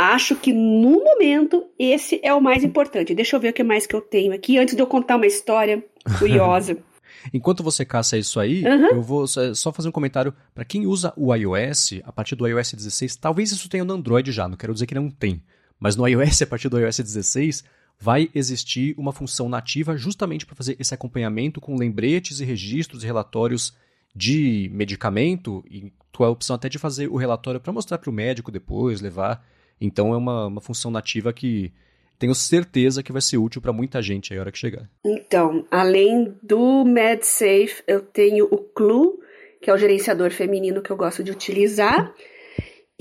Acho 0.00 0.34
que 0.34 0.50
no 0.50 1.04
momento 1.04 1.66
esse 1.78 2.18
é 2.22 2.32
o 2.32 2.40
mais 2.40 2.64
importante. 2.64 3.14
Deixa 3.14 3.36
eu 3.36 3.40
ver 3.40 3.50
o 3.50 3.52
que 3.52 3.62
mais 3.62 3.86
que 3.86 3.94
eu 3.94 4.00
tenho 4.00 4.32
aqui 4.32 4.56
antes 4.56 4.74
de 4.74 4.80
eu 4.80 4.86
contar 4.86 5.16
uma 5.16 5.26
história 5.26 5.84
curiosa. 6.18 6.78
Enquanto 7.34 7.62
você 7.62 7.84
caça 7.84 8.16
isso 8.16 8.40
aí, 8.40 8.64
uhum. 8.64 8.86
eu 8.92 9.02
vou 9.02 9.26
só 9.26 9.70
fazer 9.70 9.90
um 9.90 9.92
comentário 9.92 10.32
para 10.54 10.64
quem 10.64 10.86
usa 10.86 11.12
o 11.18 11.34
iOS, 11.34 12.00
a 12.02 12.10
partir 12.10 12.34
do 12.34 12.48
iOS 12.48 12.72
16, 12.72 13.16
talvez 13.16 13.52
isso 13.52 13.68
tenha 13.68 13.84
no 13.84 13.92
Android 13.92 14.32
já, 14.32 14.48
não 14.48 14.56
quero 14.56 14.72
dizer 14.72 14.86
que 14.86 14.94
não 14.94 15.10
tem, 15.10 15.42
mas 15.78 15.96
no 15.96 16.08
iOS, 16.08 16.40
a 16.40 16.46
partir 16.46 16.70
do 16.70 16.78
iOS 16.78 17.00
16, 17.00 17.62
vai 17.98 18.30
existir 18.34 18.94
uma 18.96 19.12
função 19.12 19.50
nativa 19.50 19.98
justamente 19.98 20.46
para 20.46 20.56
fazer 20.56 20.76
esse 20.80 20.94
acompanhamento 20.94 21.60
com 21.60 21.76
lembretes 21.76 22.40
e 22.40 22.44
registros 22.46 23.02
e 23.02 23.06
relatórios 23.06 23.76
de 24.16 24.70
medicamento, 24.72 25.62
e 25.70 25.92
tu 26.10 26.24
a 26.24 26.30
opção 26.30 26.56
até 26.56 26.70
de 26.70 26.78
fazer 26.78 27.06
o 27.08 27.16
relatório 27.16 27.60
para 27.60 27.70
mostrar 27.70 27.98
para 27.98 28.08
o 28.08 28.14
médico 28.14 28.50
depois, 28.50 29.02
levar. 29.02 29.44
Então 29.80 30.12
é 30.12 30.16
uma, 30.16 30.46
uma 30.46 30.60
função 30.60 30.90
nativa 30.90 31.32
que 31.32 31.72
tenho 32.18 32.34
certeza 32.34 33.02
que 33.02 33.12
vai 33.12 33.22
ser 33.22 33.38
útil 33.38 33.62
para 33.62 33.72
muita 33.72 34.02
gente 34.02 34.32
aí 34.32 34.38
a 34.38 34.42
hora 34.42 34.52
que 34.52 34.58
chegar. 34.58 34.88
Então, 35.02 35.64
além 35.70 36.36
do 36.42 36.84
MedSafe, 36.84 37.82
eu 37.86 38.00
tenho 38.00 38.44
o 38.44 38.58
Clue, 38.58 39.18
que 39.62 39.70
é 39.70 39.72
o 39.72 39.78
gerenciador 39.78 40.30
feminino 40.30 40.82
que 40.82 40.90
eu 40.90 40.96
gosto 40.96 41.24
de 41.24 41.30
utilizar. 41.30 42.14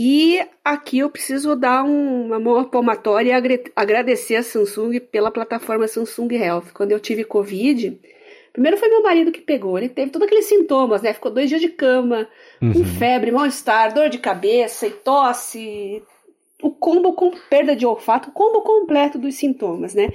E 0.01 0.39
aqui 0.63 0.99
eu 0.99 1.09
preciso 1.09 1.53
dar 1.57 1.83
uma 1.83 2.39
mão 2.39 2.63
palmatória 2.63 3.37
e 3.37 3.71
agradecer 3.75 4.37
a 4.37 4.43
Samsung 4.43 5.01
pela 5.01 5.29
plataforma 5.29 5.89
Samsung 5.89 6.33
Health. 6.35 6.71
Quando 6.73 6.93
eu 6.93 6.99
tive 7.01 7.25
Covid, 7.25 7.99
primeiro 8.53 8.77
foi 8.77 8.87
meu 8.87 9.03
marido 9.03 9.33
que 9.33 9.41
pegou, 9.41 9.77
ele 9.77 9.89
teve 9.89 10.11
todos 10.11 10.25
aqueles 10.25 10.45
sintomas, 10.45 11.01
né? 11.01 11.13
Ficou 11.13 11.29
dois 11.29 11.49
dias 11.49 11.59
de 11.59 11.67
cama, 11.67 12.25
uhum. 12.61 12.71
com 12.71 12.85
febre, 12.85 13.29
mal-estar, 13.31 13.93
dor 13.93 14.07
de 14.07 14.19
cabeça 14.19 14.87
e 14.87 14.91
tosse, 14.91 16.01
o 16.61 16.71
combo 16.71 17.13
com 17.13 17.31
perda 17.49 17.75
de 17.75 17.85
olfato, 17.85 18.29
o 18.29 18.33
combo 18.33 18.61
completo 18.61 19.17
dos 19.17 19.35
sintomas, 19.35 19.93
né? 19.93 20.09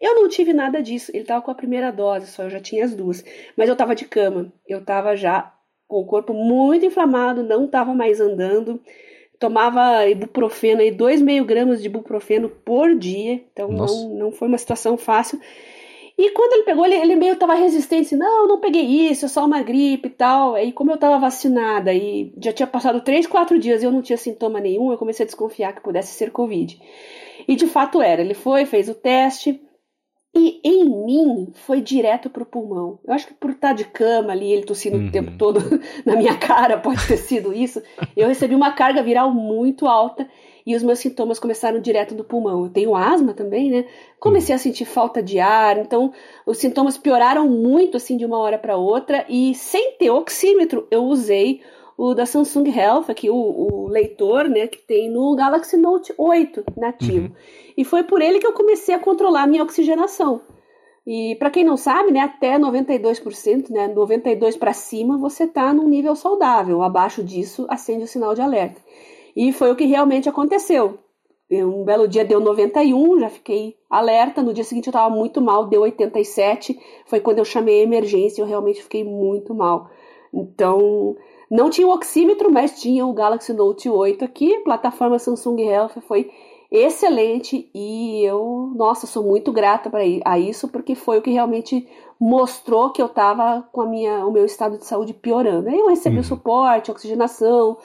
Eu 0.00 0.14
não 0.14 0.28
tive 0.28 0.52
nada 0.52 0.82
disso. 0.82 1.10
Ele 1.14 1.24
tava 1.24 1.42
com 1.42 1.50
a 1.50 1.54
primeira 1.54 1.90
dose, 1.90 2.26
só 2.26 2.44
eu 2.44 2.50
já 2.50 2.60
tinha 2.60 2.84
as 2.84 2.94
duas. 2.94 3.24
Mas 3.56 3.68
eu 3.68 3.76
tava 3.76 3.94
de 3.94 4.04
cama. 4.04 4.52
Eu 4.66 4.84
tava 4.84 5.16
já 5.16 5.52
com 5.88 6.00
o 6.00 6.06
corpo 6.06 6.34
muito 6.34 6.84
inflamado, 6.84 7.42
não 7.42 7.66
tava 7.66 7.94
mais 7.94 8.20
andando. 8.20 8.80
Tomava 9.38 10.06
ibuprofeno 10.08 10.80
aí, 10.80 10.90
dois 10.90 11.20
meio 11.20 11.44
gramas 11.44 11.80
de 11.80 11.86
ibuprofeno 11.86 12.48
por 12.48 12.94
dia. 12.94 13.40
Então 13.52 13.68
não, 13.68 14.08
não 14.10 14.32
foi 14.32 14.48
uma 14.48 14.58
situação 14.58 14.96
fácil. 14.96 15.40
E 16.18 16.30
quando 16.30 16.54
ele 16.54 16.62
pegou, 16.62 16.86
ele, 16.86 16.94
ele 16.94 17.16
meio 17.16 17.36
tava 17.36 17.54
resistente, 17.54 18.06
assim, 18.06 18.16
não, 18.16 18.48
não 18.48 18.60
peguei 18.60 18.82
isso, 18.82 19.26
é 19.26 19.28
só 19.28 19.44
uma 19.44 19.62
gripe 19.62 20.08
e 20.08 20.10
tal. 20.10 20.54
Aí 20.54 20.72
como 20.72 20.90
eu 20.90 20.96
tava 20.96 21.18
vacinada 21.18 21.92
e 21.92 22.32
já 22.42 22.52
tinha 22.52 22.66
passado 22.66 23.02
três, 23.02 23.26
quatro 23.26 23.58
dias 23.58 23.82
e 23.82 23.86
eu 23.86 23.92
não 23.92 24.00
tinha 24.00 24.16
sintoma 24.16 24.58
nenhum, 24.58 24.90
eu 24.90 24.98
comecei 24.98 25.24
a 25.24 25.26
desconfiar 25.26 25.74
que 25.74 25.82
pudesse 25.82 26.14
ser 26.14 26.30
Covid. 26.30 26.80
E 27.46 27.54
de 27.54 27.66
fato 27.66 28.00
era, 28.00 28.22
ele 28.22 28.34
foi, 28.34 28.64
fez 28.64 28.88
o 28.88 28.94
teste, 28.94 29.60
e 30.38 30.60
em 30.62 30.84
mim 30.84 31.48
foi 31.54 31.80
direto 31.80 32.28
pro 32.28 32.44
pulmão. 32.44 32.98
Eu 33.06 33.14
acho 33.14 33.26
que 33.26 33.32
por 33.32 33.50
estar 33.50 33.72
de 33.72 33.84
cama 33.84 34.32
ali, 34.32 34.52
ele 34.52 34.66
tossindo 34.66 34.98
uhum. 34.98 35.08
o 35.08 35.10
tempo 35.10 35.32
todo 35.38 35.60
na 36.04 36.14
minha 36.14 36.36
cara, 36.36 36.76
pode 36.76 37.06
ter 37.06 37.16
sido 37.16 37.54
isso. 37.54 37.82
Eu 38.14 38.28
recebi 38.28 38.54
uma 38.54 38.72
carga 38.72 39.02
viral 39.02 39.32
muito 39.32 39.86
alta 39.86 40.28
e 40.66 40.74
os 40.74 40.82
meus 40.82 40.98
sintomas 40.98 41.38
começaram 41.38 41.80
direto 41.80 42.14
do 42.14 42.24
pulmão. 42.24 42.64
Eu 42.64 42.70
tenho 42.70 42.96
asma 42.96 43.32
também, 43.32 43.70
né? 43.70 43.86
Comecei 44.18 44.52
a 44.52 44.58
sentir 44.58 44.84
falta 44.84 45.22
de 45.22 45.38
ar, 45.38 45.78
então 45.78 46.12
os 46.44 46.58
sintomas 46.58 46.98
pioraram 46.98 47.48
muito 47.48 47.96
assim 47.96 48.16
de 48.16 48.26
uma 48.26 48.38
hora 48.38 48.58
para 48.58 48.76
outra 48.76 49.24
e 49.28 49.54
sem 49.54 49.92
ter 49.92 50.10
oxímetro, 50.10 50.88
eu 50.90 51.04
usei 51.04 51.60
o 51.96 52.12
da 52.12 52.26
Samsung 52.26 52.68
Health, 52.68 53.04
aqui 53.08 53.30
o, 53.30 53.34
o, 53.34 53.88
leitor, 53.88 54.48
né, 54.48 54.66
que 54.66 54.78
tem 54.78 55.08
no 55.10 55.34
Galaxy 55.34 55.76
Note 55.76 56.12
8 56.18 56.64
nativo. 56.76 57.28
Uhum. 57.28 57.34
E 57.76 57.84
foi 57.84 58.02
por 58.02 58.20
ele 58.20 58.38
que 58.38 58.46
eu 58.46 58.52
comecei 58.52 58.94
a 58.94 58.98
controlar 58.98 59.44
a 59.44 59.46
minha 59.46 59.62
oxigenação. 59.62 60.42
E 61.06 61.36
para 61.36 61.50
quem 61.50 61.64
não 61.64 61.76
sabe, 61.76 62.10
né, 62.10 62.20
até 62.20 62.58
92%, 62.58 63.70
né, 63.70 63.88
92 63.88 64.56
para 64.56 64.72
cima, 64.72 65.16
você 65.16 65.44
está 65.44 65.72
num 65.72 65.88
nível 65.88 66.14
saudável. 66.14 66.82
Abaixo 66.82 67.22
disso, 67.22 67.64
acende 67.70 68.04
o 68.04 68.08
sinal 68.08 68.34
de 68.34 68.42
alerta. 68.42 68.80
E 69.36 69.52
foi 69.52 69.70
o 69.70 69.76
que 69.76 69.84
realmente 69.84 70.28
aconteceu. 70.28 70.98
Um 71.50 71.84
belo 71.84 72.08
dia 72.08 72.24
deu 72.24 72.40
91, 72.40 73.20
já 73.20 73.28
fiquei 73.28 73.76
alerta. 73.88 74.42
No 74.42 74.52
dia 74.52 74.64
seguinte 74.64 74.86
eu 74.86 74.90
estava 74.90 75.14
muito 75.14 75.40
mal, 75.40 75.66
deu 75.66 75.82
87. 75.82 76.76
Foi 77.04 77.20
quando 77.20 77.38
eu 77.38 77.44
chamei 77.44 77.80
a 77.80 77.84
emergência, 77.84 78.40
eu 78.40 78.46
realmente 78.46 78.82
fiquei 78.82 79.04
muito 79.04 79.54
mal. 79.54 79.88
Então, 80.34 81.16
não 81.50 81.70
tinha 81.70 81.86
o 81.86 81.92
oxímetro, 81.92 82.50
mas 82.50 82.80
tinha 82.80 83.06
o 83.06 83.12
Galaxy 83.12 83.52
Note 83.52 83.88
8 83.88 84.24
aqui. 84.24 84.58
plataforma 84.60 85.18
Samsung 85.18 85.62
Health 85.62 86.00
foi 86.08 86.30
excelente 86.70 87.70
e 87.72 88.24
eu, 88.24 88.72
nossa, 88.74 89.06
sou 89.06 89.22
muito 89.22 89.52
grata 89.52 89.88
para 89.88 90.02
a 90.24 90.38
isso 90.38 90.68
porque 90.68 90.96
foi 90.96 91.18
o 91.18 91.22
que 91.22 91.30
realmente 91.30 91.86
mostrou 92.18 92.90
que 92.90 93.00
eu 93.00 93.06
estava 93.06 93.62
com 93.70 93.82
a 93.82 93.86
minha, 93.86 94.26
o 94.26 94.32
meu 94.32 94.44
estado 94.44 94.78
de 94.78 94.84
saúde 94.84 95.14
piorando. 95.14 95.68
Aí 95.68 95.78
eu 95.78 95.88
recebi 95.88 96.16
uhum. 96.16 96.22
o 96.22 96.24
suporte, 96.24 96.90
oxigenação, 96.90 97.76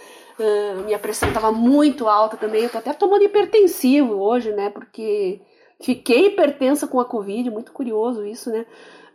Uh, 0.41 0.83
minha 0.85 0.97
pressão 0.97 1.29
estava 1.29 1.51
muito 1.51 2.07
alta 2.07 2.35
também. 2.35 2.63
Eu 2.63 2.69
tô 2.69 2.79
até 2.79 2.93
tomando 2.93 3.23
hipertensivo 3.23 4.15
hoje, 4.15 4.51
né? 4.51 4.69
Porque 4.69 5.39
fiquei 5.79 6.27
hipertensa 6.27 6.87
com 6.87 6.99
a 6.99 7.05
Covid, 7.05 7.51
muito 7.51 7.71
curioso 7.71 8.25
isso, 8.25 8.49
né? 8.49 8.65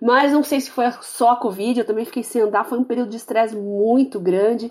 Mas 0.01 0.33
não 0.33 0.43
sei 0.43 0.61
se 0.61 0.71
foi 0.71 0.85
só 1.01 1.31
a 1.31 1.37
Covid, 1.37 1.81
eu 1.81 1.87
também 1.87 2.05
fiquei 2.05 2.23
sem 2.23 2.43
andar, 2.43 2.65
foi 2.65 2.79
um 2.79 2.85
período 2.85 3.11
de 3.11 3.17
estresse 3.17 3.57
muito 3.57 4.21
grande. 4.21 4.71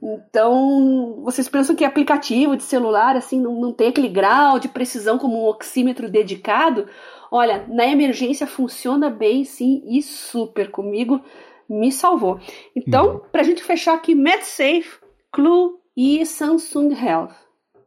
Então, 0.00 1.20
vocês 1.24 1.48
pensam 1.48 1.74
que 1.74 1.84
aplicativo 1.84 2.56
de 2.56 2.62
celular, 2.62 3.16
assim, 3.16 3.40
não, 3.40 3.60
não 3.60 3.72
tem 3.72 3.88
aquele 3.88 4.08
grau 4.08 4.58
de 4.60 4.68
precisão 4.68 5.18
como 5.18 5.42
um 5.42 5.48
oxímetro 5.48 6.08
dedicado? 6.08 6.86
Olha, 7.30 7.64
na 7.66 7.86
emergência 7.86 8.46
funciona 8.46 9.10
bem, 9.10 9.44
sim, 9.44 9.82
e 9.86 10.00
super 10.00 10.70
comigo 10.70 11.20
me 11.68 11.90
salvou. 11.90 12.38
Então, 12.74 13.14
uhum. 13.14 13.20
para 13.32 13.40
a 13.40 13.44
gente 13.44 13.62
fechar 13.62 13.94
aqui, 13.94 14.14
MedSafe, 14.14 15.00
Clue 15.32 15.77
e 16.00 16.24
Samsung 16.24 16.94
Health, 16.94 17.34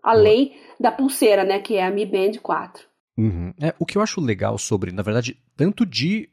além 0.03 0.53
da 0.77 0.91
pulseira, 0.91 1.45
né, 1.45 1.59
que 1.59 1.77
é 1.77 1.85
a 1.85 1.89
Mi 1.89 2.05
Band 2.05 2.33
4. 2.43 2.83
Uhum. 3.17 3.53
É, 3.57 3.73
o 3.79 3.85
que 3.85 3.97
eu 3.97 4.01
acho 4.01 4.19
legal 4.19 4.57
sobre, 4.57 4.91
na 4.91 5.01
verdade, 5.01 5.39
tanto 5.55 5.85
de 5.85 6.27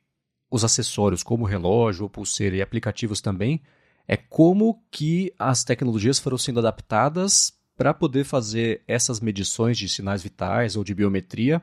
os 0.51 0.65
acessórios 0.65 1.23
como 1.23 1.45
relógio, 1.45 2.09
pulseira 2.09 2.57
e 2.57 2.63
aplicativos 2.63 3.21
também, 3.21 3.63
é 4.09 4.17
como 4.17 4.83
que 4.91 5.33
as 5.39 5.63
tecnologias 5.63 6.19
foram 6.19 6.37
sendo 6.37 6.59
adaptadas 6.59 7.53
para 7.77 7.95
poder 7.95 8.25
fazer 8.25 8.83
essas 8.89 9.21
medições 9.21 9.79
de 9.79 9.89
sinais 9.89 10.21
vitais 10.21 10.75
ou 10.75 10.83
de 10.83 10.93
biometria, 10.93 11.63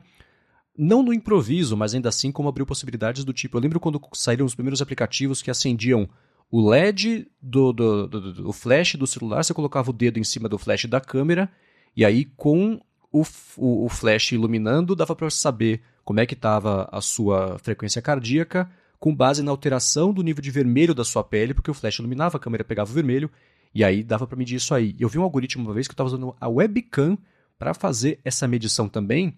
não 0.78 1.02
no 1.02 1.12
improviso, 1.12 1.76
mas 1.76 1.94
ainda 1.94 2.08
assim 2.08 2.32
como 2.32 2.48
abriu 2.48 2.64
possibilidades 2.64 3.22
do 3.22 3.34
tipo. 3.34 3.58
Eu 3.58 3.60
lembro 3.60 3.78
quando 3.78 4.00
saíram 4.14 4.46
os 4.46 4.54
primeiros 4.54 4.80
aplicativos 4.80 5.42
que 5.42 5.50
acendiam 5.50 6.08
o 6.50 6.68
LED 6.68 7.28
do, 7.40 7.72
do, 7.72 8.06
do, 8.06 8.32
do, 8.32 8.52
flash 8.52 8.94
do 8.94 9.06
celular, 9.06 9.42
você 9.42 9.52
colocava 9.52 9.90
o 9.90 9.92
dedo 9.92 10.18
em 10.18 10.24
cima 10.24 10.48
do 10.48 10.58
flash 10.58 10.84
da 10.84 11.00
câmera, 11.00 11.50
e 11.96 12.04
aí 12.04 12.24
com 12.24 12.80
o, 13.12 13.22
o, 13.56 13.86
o 13.86 13.88
flash 13.88 14.32
iluminando, 14.32 14.94
dava 14.94 15.16
para 15.16 15.28
saber 15.30 15.82
como 16.04 16.20
é 16.20 16.26
que 16.26 16.34
estava 16.34 16.88
a 16.92 17.00
sua 17.00 17.58
frequência 17.58 18.00
cardíaca, 18.00 18.70
com 18.98 19.14
base 19.14 19.42
na 19.42 19.50
alteração 19.50 20.12
do 20.12 20.22
nível 20.22 20.42
de 20.42 20.50
vermelho 20.50 20.94
da 20.94 21.04
sua 21.04 21.24
pele, 21.24 21.52
porque 21.52 21.70
o 21.70 21.74
flash 21.74 21.98
iluminava, 21.98 22.36
a 22.36 22.40
câmera 22.40 22.64
pegava 22.64 22.90
o 22.90 22.94
vermelho, 22.94 23.30
e 23.74 23.84
aí 23.84 24.02
dava 24.02 24.26
para 24.26 24.36
medir 24.36 24.56
isso 24.56 24.74
aí. 24.74 24.94
Eu 24.98 25.08
vi 25.08 25.18
um 25.18 25.22
algoritmo 25.22 25.64
uma 25.64 25.74
vez 25.74 25.86
que 25.86 25.92
eu 25.92 25.94
estava 25.94 26.08
usando 26.08 26.34
a 26.40 26.48
webcam 26.48 27.18
para 27.58 27.74
fazer 27.74 28.20
essa 28.24 28.46
medição 28.46 28.88
também, 28.88 29.34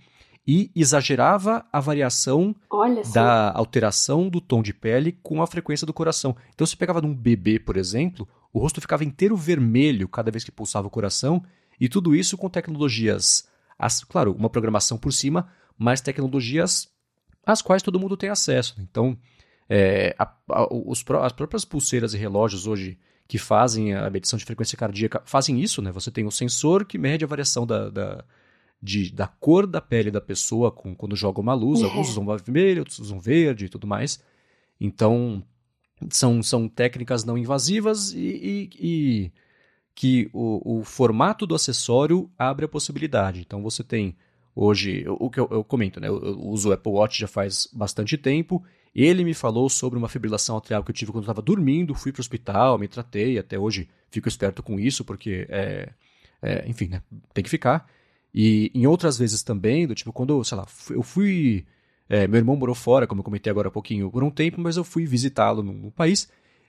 e 0.51 0.71
exagerava 0.75 1.67
a 1.71 1.79
variação 1.79 2.57
da 3.13 3.53
alteração 3.53 4.31
do 4.31 4.41
tom 4.41 4.63
de 4.63 4.73
pele 4.73 5.13
com 5.23 5.43
a 5.43 5.47
frequência 5.47 5.87
do 5.87 5.93
coração. 5.93 6.35
Então, 6.55 6.67
se 6.67 6.75
pegava 6.75 7.03
num 7.03 7.15
bebê, 7.15 7.59
por 7.61 7.77
exemplo, 7.77 8.27
o 8.51 8.59
rosto 8.59 8.81
ficava 8.81 9.05
inteiro 9.05 9.37
vermelho 9.37 10.09
cada 10.09 10.31
vez 10.31 10.43
que 10.43 10.51
pulsava 10.51 10.87
o 10.87 10.91
coração, 10.91 11.45
e 11.79 11.87
tudo 11.87 12.17
isso 12.17 12.39
com 12.39 12.49
tecnologias, 12.49 13.47
as, 13.79 14.03
claro, 14.03 14.33
uma 14.33 14.49
programação 14.49 14.97
por 14.97 15.13
cima, 15.13 15.51
mas 15.77 16.01
tecnologias 16.01 16.89
às 17.45 17.61
quais 17.61 17.83
todo 17.83 18.01
mundo 18.01 18.17
tem 18.17 18.31
acesso. 18.31 18.75
Então, 18.79 19.19
é, 19.69 20.17
a, 20.19 20.33
a, 20.49 20.67
os, 20.73 21.05
as 21.23 21.33
próprias 21.33 21.67
pulseiras 21.67 22.15
e 22.15 22.17
relógios 22.17 22.67
hoje 22.67 22.99
que 23.27 23.37
fazem 23.37 23.93
a 23.93 24.09
medição 24.09 24.39
de 24.39 24.47
frequência 24.47 24.79
cardíaca 24.79 25.21
fazem 25.27 25.61
isso, 25.61 25.83
né? 25.83 25.93
Você 25.93 26.11
tem 26.11 26.25
o 26.25 26.31
sensor 26.31 26.87
que 26.87 26.97
mede 26.97 27.23
a 27.23 27.29
variação 27.29 27.67
da, 27.67 27.91
da 27.91 28.25
de, 28.81 29.13
da 29.13 29.27
cor 29.27 29.67
da 29.67 29.81
pele 29.81 30.11
da 30.11 30.21
pessoa 30.21 30.71
com, 30.71 30.95
quando 30.95 31.17
joga 31.17 31.41
uma 31.41 31.55
luz. 31.55 31.83
Alguns 31.83 32.11
usam 32.11 32.25
vermelho, 32.25 32.81
outros 32.81 32.99
usam 32.99 33.19
verde 33.19 33.67
e 33.67 33.69
tudo 33.69 33.87
mais. 33.87 34.23
Então, 34.81 35.43
são, 36.11 36.43
são 36.43 36.69
técnicas 36.69 37.25
não 37.25 37.37
invasivas 37.37 38.13
e, 38.13 38.19
e, 38.19 38.71
e 38.81 39.33
que 39.95 40.31
o, 40.33 40.79
o, 40.79 40.85
formato 40.85 41.47
do 41.47 41.55
acessório 41.55 42.31
abre 42.39 42.65
a 42.65 42.69
possibilidade. 42.69 43.41
Então, 43.41 43.63
você 43.63 43.83
tem 43.83 44.17
hoje, 44.55 45.05
o 45.09 45.29
que 45.29 45.41
eu, 45.41 45.49
eu 45.51 45.65
comento, 45.65 46.01
né? 46.01 46.09
Eu, 46.09 46.25
eu, 46.25 46.41
uso 46.41 46.69
o 46.69 46.73
Apple 46.73 46.93
Watch 46.93 47.19
já 47.19 47.27
faz 47.27 47.69
bastante 47.73 48.17
tempo. 48.17 48.63
Ele 48.95 49.25
me 49.25 49.35
falou 49.35 49.69
sobre 49.69 49.99
uma 49.99 50.09
fibrilação 50.09 50.57
atrial 50.57 50.83
que 50.85 50.91
eu 50.91 50.95
tive 50.95 51.13
quando 51.13 51.25
estava 51.25 51.43
dormindo, 51.43 51.95
fui 51.95 52.13
para 52.13 52.21
o 52.21 52.23
hospital, 52.23 52.79
me 52.79 52.89
tratei, 52.89 53.39
até 53.39 53.59
hoje 53.59 53.89
fico 54.11 54.29
esperto 54.29 54.63
com 54.63 54.79
isso, 54.79 55.05
porque, 55.05 55.47
é, 55.49 55.91
é, 56.41 56.65
enfim, 56.69 56.89
né? 56.89 57.03
tem 57.35 57.45
que 57.45 57.51
ficar. 57.51 57.89
E 58.35 58.71
em 58.75 58.87
outras 58.87 59.19
vezes 59.19 59.43
também, 59.43 59.87
do 59.87 59.95
tipo, 59.95 60.13
quando, 60.13 60.43
sei 60.45 60.57
lá, 60.57 60.67
eu 60.91 61.03
fui 61.03 61.67
É, 62.09 62.27
meu 62.27 62.39
irmão 62.39 62.57
morou 62.57 62.75
fora, 62.75 63.07
como 63.07 63.21
eu 63.21 63.25
comentei 63.25 63.51
agora 63.51 63.69
há 63.69 63.71
pouquinho, 63.71 64.11
por 64.11 64.25
um 64.25 64.31
tempo, 64.31 64.61
mas 64.61 64.77
eu 64.77 64.85
fui 64.85 65.05
visitá-lo 65.07 65.63
no, 65.63 65.73
no, 65.73 65.91
país 65.91 66.29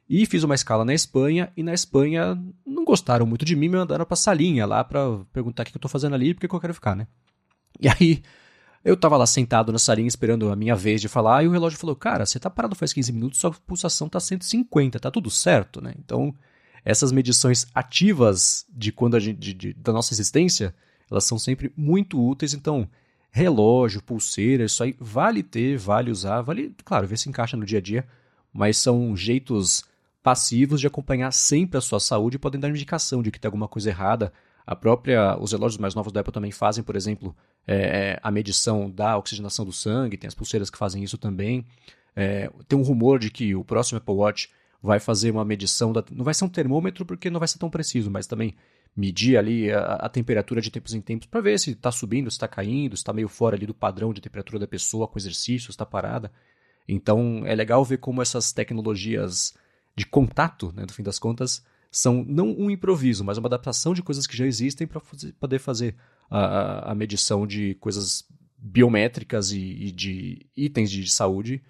e 0.10 0.26
fiz 0.26 0.44
uma 0.44 0.56
escala 0.56 0.84
na 0.84 0.94
Espanha. 0.94 1.52
E 1.56 1.64
na 1.64 1.74
Espanha 1.74 2.38
não 2.66 2.84
gostaram 2.84 3.26
muito 3.26 3.46
de 3.46 3.56
mim, 3.56 3.70
me 3.70 3.78
mandaram 3.78 4.06
pra 4.06 4.18
salinha 4.18 4.66
lá 4.66 4.84
pra 4.84 5.02
perguntar 5.34 5.64
o 5.64 5.66
que 5.66 5.78
eu 5.78 5.82
tô 5.82 5.88
fazendo 5.88 6.16
ali 6.16 6.30
e 6.30 6.34
por 6.34 6.42
que 6.42 6.54
eu 6.54 6.60
quero 6.60 6.74
ficar, 6.74 6.96
né? 6.96 7.08
E 7.80 7.88
aí 7.88 8.22
eu 8.84 8.96
tava 8.98 9.18
lá 9.18 9.26
sentado 9.26 9.72
na 9.72 9.80
salinha 9.80 10.08
esperando 10.08 10.52
a 10.52 10.56
minha 10.56 10.76
vez 10.76 11.02
de 11.02 11.08
falar 11.08 11.44
e 11.44 11.48
o 11.48 11.52
relógio 11.52 11.80
falou: 11.80 11.96
Cara, 11.96 12.26
você 12.26 12.40
tá 12.40 12.50
parado 12.50 12.76
faz 12.76 12.94
15 12.94 13.12
minutos, 13.12 13.40
sua 13.40 13.52
pulsação 13.52 14.10
tá 14.10 14.20
150, 14.20 15.00
tá 15.00 15.12
tudo 15.12 15.30
certo, 15.30 15.82
né? 15.82 15.94
Então 15.98 16.34
essas 16.84 17.12
medições 17.12 17.68
ativas 17.74 18.66
de 18.70 18.92
quando 18.92 19.16
a 19.16 19.20
gente, 19.20 19.38
de, 19.38 19.54
de, 19.54 19.74
da 19.74 19.92
nossa 19.92 20.14
existência, 20.14 20.74
elas 21.10 21.24
são 21.24 21.40
sempre 21.40 21.72
muito 21.76 22.20
úteis. 22.20 22.54
Então, 22.54 22.88
relógio, 23.32 24.02
pulseira, 24.02 24.66
isso 24.66 24.84
aí 24.84 24.96
vale 25.00 25.44
ter, 25.44 25.78
vale 25.78 26.12
usar, 26.12 26.42
vale, 26.42 26.76
claro, 26.84 27.08
ver 27.08 27.18
se 27.18 27.30
encaixa 27.30 27.56
no 27.56 27.66
dia 27.66 27.80
a 27.80 27.82
dia, 27.82 28.08
mas 28.54 28.78
são 28.78 29.16
jeitos 29.16 29.84
passivos 30.22 30.82
de 30.82 30.88
acompanhar 30.88 31.32
sempre 31.32 31.78
a 31.78 31.82
sua 31.82 32.00
saúde 32.00 32.36
e 32.36 32.40
podem 32.40 32.60
dar 32.60 32.70
indicação 32.70 33.22
de 33.22 33.32
que 33.32 33.40
tem 33.40 33.48
alguma 33.48 33.68
coisa 33.68 33.90
errada. 33.90 34.34
A 34.66 34.76
própria, 34.76 35.38
os 35.40 35.52
relógios 35.52 35.80
mais 35.80 35.96
novos 35.96 36.12
da 36.12 36.20
Apple 36.20 36.34
também 36.34 36.52
fazem, 36.52 36.84
por 36.84 36.96
exemplo, 36.96 37.36
é, 37.66 37.76
é 38.14 38.20
a 38.22 38.30
medição 38.30 38.90
da 38.90 39.18
oxigenação 39.18 39.66
do 39.66 39.72
sangue, 39.72 40.18
tem 40.18 40.28
as 40.28 40.36
pulseiras 40.36 40.70
que 40.70 40.78
fazem 40.78 41.04
isso 41.04 41.18
também. 41.18 41.66
É, 42.16 42.52
tem 42.68 42.78
um 42.78 42.84
rumor 42.84 43.18
de 43.18 43.30
que 43.30 43.56
o 43.56 43.64
próximo 43.64 43.98
Apple 43.98 44.14
Watch 44.14 44.50
vai 44.82 45.00
fazer 45.00 45.32
uma 45.32 45.44
medição, 45.44 45.92
da, 45.92 46.04
não 46.12 46.24
vai 46.24 46.34
ser 46.34 46.46
um 46.46 46.50
termômetro 46.50 47.06
porque 47.06 47.30
não 47.30 47.40
vai 47.40 47.48
ser 47.48 47.58
tão 47.58 47.70
preciso, 47.70 48.10
mas 48.10 48.28
também 48.28 48.56
medir 48.96 49.38
ali 49.38 49.72
a, 49.72 49.94
a 49.96 50.10
temperatura 50.10 50.62
de 50.62 50.70
tempos 50.70 50.94
em 50.94 51.02
tempos 51.02 51.28
para 51.28 51.42
ver 51.42 51.60
se 51.60 51.72
está 51.72 51.92
subindo, 51.92 52.30
se 52.30 52.36
está 52.36 52.48
caindo, 52.48 52.96
se 52.96 53.02
está 53.02 53.14
meio 53.14 53.30
fora 53.30 53.56
ali 53.56 53.66
do 53.66 53.74
padrão 53.74 54.14
de 54.14 54.22
temperatura 54.22 54.60
da 54.60 54.68
pessoa 54.68 55.08
com 55.08 55.18
exercício, 55.18 55.70
está 55.70 55.86
parada. 55.86 56.32
Então 56.88 57.44
é 57.46 57.56
legal 57.56 57.84
ver 57.86 57.98
como 57.98 58.22
essas 58.22 58.52
tecnologias 58.52 59.54
de 59.96 60.06
contato, 60.06 60.74
né, 60.76 60.84
no 60.84 60.94
fim 60.94 61.04
das 61.04 61.20
contas, 61.20 61.64
são 61.92 62.24
não 62.28 62.56
um 62.58 62.70
improviso, 62.70 63.24
mas 63.24 63.38
uma 63.38 63.48
adaptação 63.48 63.94
de 63.94 64.04
coisas 64.04 64.28
que 64.28 64.38
já 64.38 64.46
existem 64.46 64.86
para 64.86 65.02
poder 65.40 65.60
fazer 65.60 65.96
a, 66.30 66.92
a, 66.92 66.96
medição 66.96 67.48
de 67.48 67.76
coisas 67.76 68.28
biométricas 68.58 69.52
e, 69.52 69.60
e 69.60 69.92
de 69.92 70.46
itens 70.56 70.92
de 70.92 71.10
saúde 71.10 71.62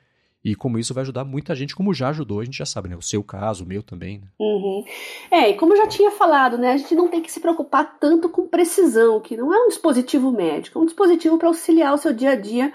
e 0.44 0.56
como 0.56 0.80
isso 0.80 0.94
vai 0.94 1.02
ajudar 1.02 1.26
muita 1.26 1.54
gente, 1.54 1.76
como 1.76 1.94
já 1.94 2.10
ajudou, 2.10 2.40
a 2.40 2.46
gente 2.46 2.58
já 2.58 2.66
sabe, 2.66 2.88
né? 2.88 2.96
O 2.96 3.02
seu 3.02 3.22
caso, 3.22 3.66
o 3.66 3.68
meu 3.68 3.84
também. 3.84 4.20
Né? 4.20 4.28
Uhum. 4.40 4.86
É, 5.30 5.50
e 5.50 5.54
como 5.56 5.74
eu 5.74 5.78
já 5.78 5.88
tinha 5.88 6.12
falado, 6.12 6.58
né? 6.58 6.72
A 6.72 6.78
gente 6.78 6.96
não 6.96 7.10
tem 7.10 7.22
que 7.22 7.32
se 7.32 7.42
preocupar 7.42 7.98
tanto 8.00 8.30
com 8.30 8.48
precisão, 8.48 9.20
que 9.20 9.36
não 9.36 9.54
é 9.54 9.66
um 9.66 9.68
dispositivo 9.68 10.32
médico, 10.32 10.80
é 10.80 10.82
um 10.82 10.86
dispositivo 10.86 11.38
para 11.38 11.50
auxiliar 11.50 11.94
o 11.94 11.98
seu 11.98 12.14
dia 12.14 12.32
a 12.32 12.36
dia, 12.36 12.74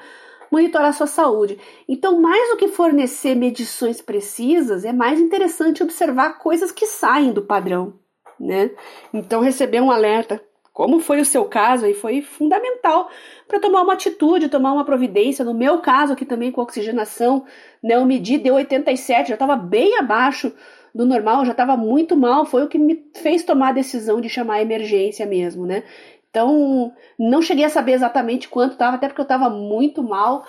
monitorar 0.53 0.91
a 0.91 0.93
sua 0.93 1.07
saúde. 1.07 1.59
Então, 1.89 2.21
mais 2.21 2.51
do 2.51 2.57
que 2.59 2.69
fornecer 2.69 3.35
medições 3.35 4.01
precisas, 4.03 4.85
é 4.85 4.93
mais 4.93 5.19
interessante 5.19 5.83
observar 5.83 6.39
coisas 6.39 6.71
que 6.71 6.87
saem 6.87 7.33
do 7.33 7.43
padrão, 7.43 7.95
né? 8.39 8.71
Então, 9.13 9.41
receber 9.41 9.81
um 9.81 9.91
alerta 9.91 10.41
como 10.75 10.99
foi 10.99 11.21
o 11.21 11.25
seu 11.25 11.45
caso, 11.45 11.87
aí 11.87 11.95
foi 11.95 12.21
fundamental 12.21 13.09
para 13.47 13.61
tomar 13.61 13.83
uma 13.83 13.93
atitude, 13.93 14.49
tomar 14.49 14.73
uma 14.73 14.85
providência. 14.85 15.45
No 15.45 15.55
meu 15.55 15.79
caso, 15.79 16.13
aqui 16.13 16.25
também 16.25 16.51
com 16.51 16.61
oxigenação, 16.61 17.45
né, 17.81 17.95
eu 17.95 18.05
medi, 18.05 18.39
deu 18.39 18.57
87, 18.57 19.29
já 19.29 19.35
estava 19.35 19.55
bem 19.55 19.97
abaixo 19.97 20.53
do 20.93 21.07
normal, 21.07 21.45
já 21.45 21.53
estava 21.53 21.77
muito 21.77 22.17
mal. 22.17 22.45
Foi 22.45 22.65
o 22.65 22.69
que 22.69 22.77
me 22.77 23.09
fez 23.15 23.45
tomar 23.45 23.69
a 23.69 23.73
decisão 23.73 24.21
de 24.21 24.29
chamar 24.29 24.55
a 24.55 24.63
emergência 24.63 25.25
mesmo, 25.25 25.65
né? 25.65 25.85
Então, 26.29 26.93
não 27.17 27.41
cheguei 27.41 27.65
a 27.65 27.71
saber 27.71 27.93
exatamente 27.93 28.49
quanto 28.49 28.73
estava, 28.73 28.97
até 28.97 29.07
porque 29.07 29.21
eu 29.21 29.25
estava 29.25 29.49
muito 29.49 30.03
mal, 30.03 30.45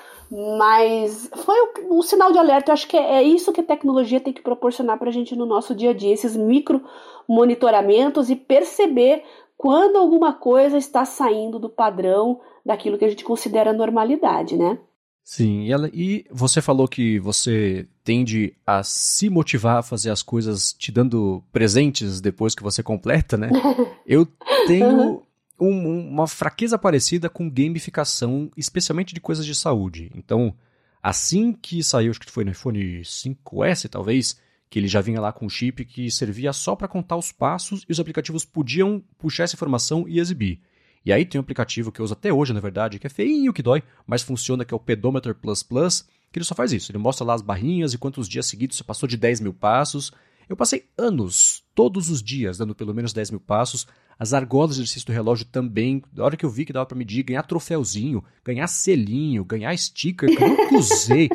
mas 0.58 1.30
foi 1.32 1.56
o, 1.60 2.00
o, 2.00 2.02
sinal 2.02 2.32
de 2.32 2.40
alerta. 2.40 2.72
Eu 2.72 2.74
acho 2.74 2.88
que 2.88 2.98
é, 2.98 3.18
é 3.18 3.22
isso 3.22 3.54
que 3.54 3.62
a 3.62 3.64
tecnologia 3.64 4.20
tem 4.20 4.34
que 4.34 4.42
proporcionar 4.42 4.98
para 4.98 5.10
a 5.10 5.14
gente 5.14 5.36
no 5.36 5.46
nosso 5.46 5.76
dia 5.76 5.92
a 5.92 5.94
dia, 5.94 6.12
esses 6.12 6.36
micro 6.36 6.82
monitoramentos 7.28 8.32
e 8.32 8.36
perceber 8.36 9.24
quando 9.58 9.98
alguma 9.98 10.34
coisa 10.34 10.78
está 10.78 11.06
saindo 11.06 11.60
do 11.60 11.70
padrão 11.70 12.40
daquilo 12.66 12.98
que 12.98 13.06
a 13.06 13.10
gente 13.10 13.24
considera 13.24 13.74
normalidade, 13.74 14.58
né? 14.58 14.78
Sim, 15.24 15.64
e, 15.64 15.72
ela, 15.72 15.90
e 15.92 16.24
você 16.30 16.62
falou 16.62 16.88
que 16.88 17.20
você 17.20 17.88
tende 18.04 18.56
a 18.66 18.84
se 18.84 19.28
motivar 19.28 19.78
a 19.78 19.84
fazer 19.84 20.12
as 20.12 20.22
coisas 20.22 20.72
te 20.72 20.92
dando 20.92 21.44
presentes 21.52 22.22
depois 22.22 22.54
que 22.54 22.62
você 22.62 22.84
completa, 22.84 23.36
né? 23.36 23.50
Eu 24.06 24.28
tenho 24.68 25.24
um, 25.60 26.10
uma 26.10 26.28
fraqueza 26.28 26.78
parecida 26.78 27.28
com 27.28 27.50
gamificação, 27.50 28.52
especialmente 28.56 29.16
de 29.16 29.20
coisas 29.20 29.46
de 29.46 29.56
saúde. 29.56 30.12
Então, 30.14 30.54
assim 31.02 31.52
que 31.54 31.84
saiu, 31.84 32.12
acho 32.12 32.20
que 32.20 32.32
foi 32.32 32.44
no 32.44 32.52
iPhone 32.52 33.02
5S, 33.02 33.90
talvez, 33.90 34.40
que 34.70 34.80
ele 34.80 34.88
já 34.88 35.02
vinha 35.02 35.22
lá 35.22 35.32
com 35.32 35.46
um 35.46 35.50
chip 35.50 35.86
que 35.86 36.10
servia 36.10 36.52
só 36.52 36.76
para 36.76 36.88
contar 36.88 37.18
os 37.18 37.32
passos 37.32 37.86
e 37.88 37.92
os 37.92 38.00
aplicativos 38.00 38.46
podiam 38.46 39.04
puxar 39.18 39.44
essa 39.44 39.56
informação 39.56 40.06
e 40.08 40.20
exibir. 40.20 40.60
E 41.06 41.14
aí 41.14 41.24
tem 41.24 41.40
um 41.40 41.44
aplicativo 41.44 41.92
que 41.92 42.02
eu 42.02 42.04
uso 42.04 42.14
até 42.14 42.34
hoje, 42.34 42.52
na 42.52 42.60
verdade, 42.60 42.98
que 42.98 43.06
é 43.06 43.10
feinho 43.10 43.54
que 43.54 43.62
dói, 43.62 43.84
mas 44.08 44.24
funciona, 44.24 44.66
que 44.66 44.74
é 44.74 44.78
o 44.78 44.80
Pedometer 44.80 45.36
Plus 45.36 45.62
Plus, 45.62 46.02
que 46.32 46.40
ele 46.40 46.46
só 46.46 46.56
faz 46.56 46.74
isso. 46.74 46.92
Ele 46.92 46.98
mostra 46.98 47.26
lá 47.26 47.36
as 47.36 47.44
barrinhas 47.44 47.94
e 47.94 47.98
quantos 47.98 48.28
dias 48.28 48.48
seguidos 48.48 48.76
você 48.76 48.84
passou 48.84 49.08
de 49.08 49.16
10 49.16 49.40
mil 49.40 49.54
passos. 49.54 50.12
Eu 50.50 50.56
passei 50.56 50.86
anos, 50.98 51.64
todos 51.76 52.10
os 52.10 52.24
dias, 52.24 52.58
dando 52.58 52.74
pelo 52.74 52.94
menos 52.94 53.14
10 53.14 53.32
mil 53.32 53.40
passos. 53.40 53.86
As 54.18 54.34
argolas 54.34 54.76
de 54.76 54.82
exercício 54.82 55.06
do 55.06 55.14
relógio 55.14 55.46
também. 55.46 56.02
Da 56.12 56.24
hora 56.24 56.36
que 56.36 56.46
eu 56.46 56.50
vi 56.50 56.66
que 56.66 56.74
dava 56.74 56.86
para 56.88 56.98
medir, 56.98 57.24
ganhar 57.24 57.44
troféuzinho, 57.44 58.24
ganhar 58.44 58.68
selinho, 58.68 59.46
ganhar 59.46 59.78
sticker, 59.78 60.36
que 60.36 60.44
eu 60.44 60.50
nunca 60.50 60.74
usei. 60.76 61.30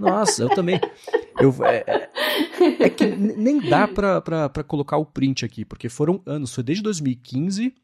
Nossa, 0.00 0.42
eu 0.42 0.48
também. 0.50 0.80
Eu, 1.42 1.54
é, 1.64 1.84
é, 1.86 2.84
é 2.84 2.90
que 2.90 3.06
nem 3.06 3.60
dá 3.60 3.88
pra, 3.88 4.48
colocar 4.66 4.96
o 4.96 5.04
print 5.04 5.44
aqui, 5.44 5.64
porque 5.64 5.88
foram 5.88 6.22
anos. 6.24 6.54
Foi 6.54 6.62
desde 6.62 6.82
2015 6.82 7.74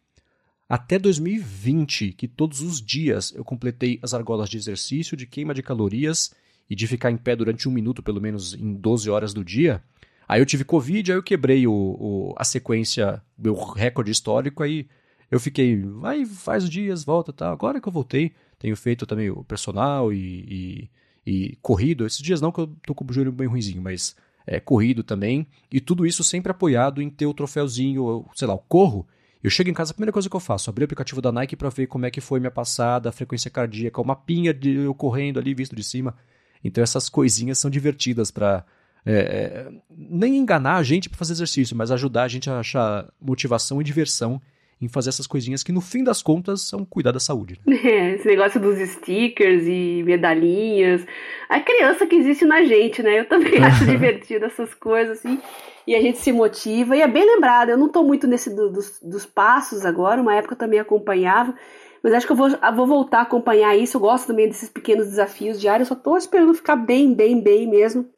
até 0.68 0.98
2020 0.98 2.12
que 2.12 2.28
todos 2.28 2.60
os 2.60 2.80
dias 2.80 3.32
eu 3.34 3.42
completei 3.42 3.98
as 4.02 4.12
argolas 4.12 4.48
de 4.48 4.56
exercício, 4.56 5.16
de 5.16 5.26
queima 5.26 5.54
de 5.54 5.62
calorias 5.62 6.32
e 6.68 6.76
de 6.76 6.86
ficar 6.86 7.10
em 7.10 7.16
pé 7.16 7.34
durante 7.34 7.68
um 7.68 7.72
minuto, 7.72 8.02
pelo 8.02 8.20
menos 8.20 8.54
em 8.54 8.74
12 8.74 9.08
horas 9.08 9.32
do 9.32 9.44
dia. 9.44 9.82
Aí 10.28 10.40
eu 10.40 10.46
tive 10.46 10.64
Covid, 10.64 11.10
aí 11.10 11.18
eu 11.18 11.22
quebrei 11.22 11.66
o, 11.66 11.72
o 11.72 12.34
a 12.36 12.44
sequência, 12.44 13.22
meu 13.36 13.54
recorde 13.54 14.10
histórico, 14.10 14.62
aí 14.62 14.86
eu 15.30 15.40
fiquei, 15.40 15.80
vai, 15.82 16.24
faz 16.26 16.68
dias, 16.68 17.02
volta, 17.02 17.32
tá. 17.32 17.50
Agora 17.50 17.80
que 17.80 17.88
eu 17.88 17.92
voltei, 17.92 18.32
tenho 18.58 18.76
feito 18.76 19.06
também 19.06 19.30
o 19.30 19.42
personal 19.42 20.12
e, 20.12 20.18
e 20.18 20.90
e 21.28 21.58
corrido. 21.60 22.06
Esses 22.06 22.22
dias 22.22 22.40
não, 22.40 22.50
que 22.50 22.58
eu 22.58 22.66
tô 22.86 22.94
com 22.94 23.04
o 23.04 23.12
joelho 23.12 23.30
bem 23.30 23.46
ruimzinho, 23.46 23.82
mas 23.82 24.16
é, 24.46 24.58
corrido 24.58 25.02
também. 25.02 25.46
E 25.70 25.78
tudo 25.78 26.06
isso 26.06 26.24
sempre 26.24 26.50
apoiado 26.50 27.02
em 27.02 27.10
ter 27.10 27.26
o 27.26 27.34
troféuzinho, 27.34 28.24
sei 28.34 28.48
lá, 28.48 28.54
o 28.54 28.58
corro. 28.58 29.06
Eu 29.44 29.50
chego 29.50 29.68
em 29.68 29.74
casa, 29.74 29.92
a 29.92 29.94
primeira 29.94 30.12
coisa 30.12 30.28
que 30.28 30.34
eu 30.34 30.40
faço, 30.40 30.70
abrir 30.70 30.84
o 30.84 30.86
aplicativo 30.86 31.20
da 31.20 31.30
Nike 31.30 31.54
para 31.54 31.68
ver 31.68 31.86
como 31.86 32.06
é 32.06 32.10
que 32.10 32.20
foi 32.20 32.40
minha 32.40 32.50
passada, 32.50 33.10
a 33.10 33.12
frequência 33.12 33.50
cardíaca, 33.50 34.00
o 34.00 34.04
mapinha 34.04 34.54
de 34.54 34.70
eu 34.70 34.94
correndo 34.94 35.38
ali 35.38 35.52
visto 35.52 35.76
de 35.76 35.82
cima. 35.84 36.16
Então 36.64 36.82
essas 36.82 37.10
coisinhas 37.10 37.58
são 37.58 37.70
divertidas 37.70 38.30
para 38.30 38.64
é, 39.04 39.12
é, 39.12 39.72
nem 39.90 40.38
enganar 40.38 40.76
a 40.76 40.82
gente 40.82 41.10
para 41.10 41.18
fazer 41.18 41.34
exercício, 41.34 41.76
mas 41.76 41.90
ajudar 41.90 42.24
a 42.24 42.28
gente 42.28 42.48
a 42.48 42.58
achar 42.58 43.06
motivação 43.20 43.80
e 43.80 43.84
diversão 43.84 44.40
em 44.80 44.88
fazer 44.88 45.08
essas 45.08 45.26
coisinhas 45.26 45.62
que 45.62 45.72
no 45.72 45.80
fim 45.80 46.04
das 46.04 46.22
contas 46.22 46.62
são 46.62 46.84
cuidar 46.84 47.12
da 47.12 47.20
saúde. 47.20 47.60
Né? 47.66 47.76
É, 47.84 48.14
esse 48.16 48.26
negócio 48.26 48.60
dos 48.60 48.78
stickers 48.78 49.64
e 49.66 50.02
medalhinhas. 50.04 51.04
A 51.48 51.60
criança 51.60 52.06
que 52.06 52.16
existe 52.16 52.44
na 52.44 52.62
gente, 52.62 53.02
né? 53.02 53.20
Eu 53.20 53.28
também 53.28 53.58
acho 53.62 53.84
divertido 53.84 54.44
essas 54.44 54.74
coisas, 54.74 55.18
assim. 55.18 55.40
E 55.86 55.94
a 55.94 56.00
gente 56.00 56.18
se 56.18 56.32
motiva. 56.32 56.96
E 56.96 57.02
é 57.02 57.08
bem 57.08 57.24
lembrado, 57.24 57.70
eu 57.70 57.78
não 57.78 57.86
estou 57.86 58.04
muito 58.04 58.26
nesse 58.26 58.54
do, 58.54 58.70
dos, 58.70 59.00
dos 59.02 59.26
passos 59.26 59.84
agora, 59.84 60.20
uma 60.20 60.34
época 60.34 60.54
eu 60.54 60.58
também 60.58 60.78
acompanhava. 60.78 61.54
Mas 62.02 62.12
acho 62.12 62.26
que 62.26 62.32
eu 62.32 62.36
vou, 62.36 62.48
eu 62.48 62.74
vou 62.76 62.86
voltar 62.86 63.18
a 63.18 63.22
acompanhar 63.22 63.76
isso. 63.76 63.96
Eu 63.96 64.00
gosto 64.00 64.28
também 64.28 64.46
desses 64.46 64.68
pequenos 64.68 65.08
desafios 65.08 65.60
diários. 65.60 65.88
Eu 65.88 65.96
só 65.96 65.98
estou 65.98 66.16
esperando 66.16 66.54
ficar 66.54 66.76
bem, 66.76 67.12
bem, 67.12 67.40
bem 67.42 67.68
mesmo. 67.68 68.08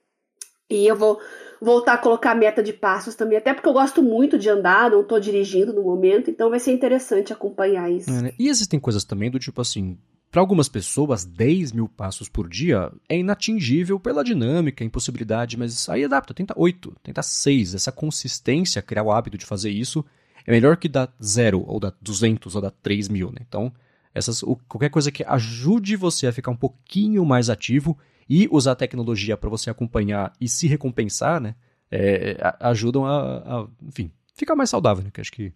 E 0.68 0.86
eu 0.86 0.94
vou 0.94 1.18
voltar 1.60 1.94
a 1.94 1.98
colocar 1.98 2.34
meta 2.34 2.62
de 2.62 2.72
passos 2.72 3.14
também, 3.14 3.36
até 3.36 3.52
porque 3.52 3.68
eu 3.68 3.72
gosto 3.72 4.02
muito 4.02 4.38
de 4.38 4.48
andar, 4.48 4.90
não 4.90 5.02
estou 5.02 5.20
dirigindo 5.20 5.72
no 5.72 5.82
momento, 5.82 6.30
então 6.30 6.50
vai 6.50 6.58
ser 6.58 6.72
interessante 6.72 7.32
acompanhar 7.32 7.90
isso. 7.90 8.10
É, 8.10 8.22
né? 8.22 8.32
E 8.38 8.48
existem 8.48 8.80
coisas 8.80 9.04
também 9.04 9.30
do 9.30 9.38
tipo 9.38 9.60
assim, 9.60 9.98
para 10.30 10.40
algumas 10.40 10.68
pessoas, 10.68 11.24
10 11.24 11.72
mil 11.72 11.88
passos 11.88 12.28
por 12.28 12.48
dia 12.48 12.92
é 13.08 13.18
inatingível 13.18 13.98
pela 13.98 14.22
dinâmica, 14.22 14.84
impossibilidade, 14.84 15.58
mas 15.58 15.88
aí 15.88 16.04
adapta, 16.04 16.32
tenta 16.32 16.54
8, 16.56 16.94
tenta 17.02 17.20
6. 17.20 17.74
Essa 17.74 17.90
consistência, 17.90 18.80
criar 18.80 19.02
o 19.02 19.10
hábito 19.10 19.36
de 19.36 19.44
fazer 19.44 19.70
isso, 19.70 20.04
é 20.46 20.52
melhor 20.52 20.76
que 20.76 20.88
dar 20.88 21.12
0, 21.20 21.64
ou 21.66 21.80
dar 21.80 21.92
200, 22.00 22.54
ou 22.54 22.62
dar 22.62 22.70
3 22.70 23.08
mil, 23.08 23.32
né? 23.32 23.38
Então, 23.46 23.72
essas, 24.14 24.40
qualquer 24.68 24.90
coisa 24.90 25.10
que 25.10 25.24
ajude 25.24 25.96
você 25.96 26.28
a 26.28 26.32
ficar 26.32 26.52
um 26.52 26.56
pouquinho 26.56 27.24
mais 27.24 27.50
ativo 27.50 27.98
e 28.30 28.48
usar 28.52 28.72
a 28.72 28.76
tecnologia 28.76 29.36
para 29.36 29.50
você 29.50 29.68
acompanhar 29.68 30.32
e 30.40 30.48
se 30.48 30.68
recompensar, 30.68 31.40
né? 31.40 31.56
É, 31.90 32.36
ajudam 32.60 33.04
a, 33.04 33.38
a, 33.38 33.66
enfim, 33.82 34.12
ficar 34.36 34.54
mais 34.54 34.70
saudável, 34.70 35.02
né? 35.02 35.10
Que 35.12 35.20
acho 35.20 35.32
que. 35.32 35.52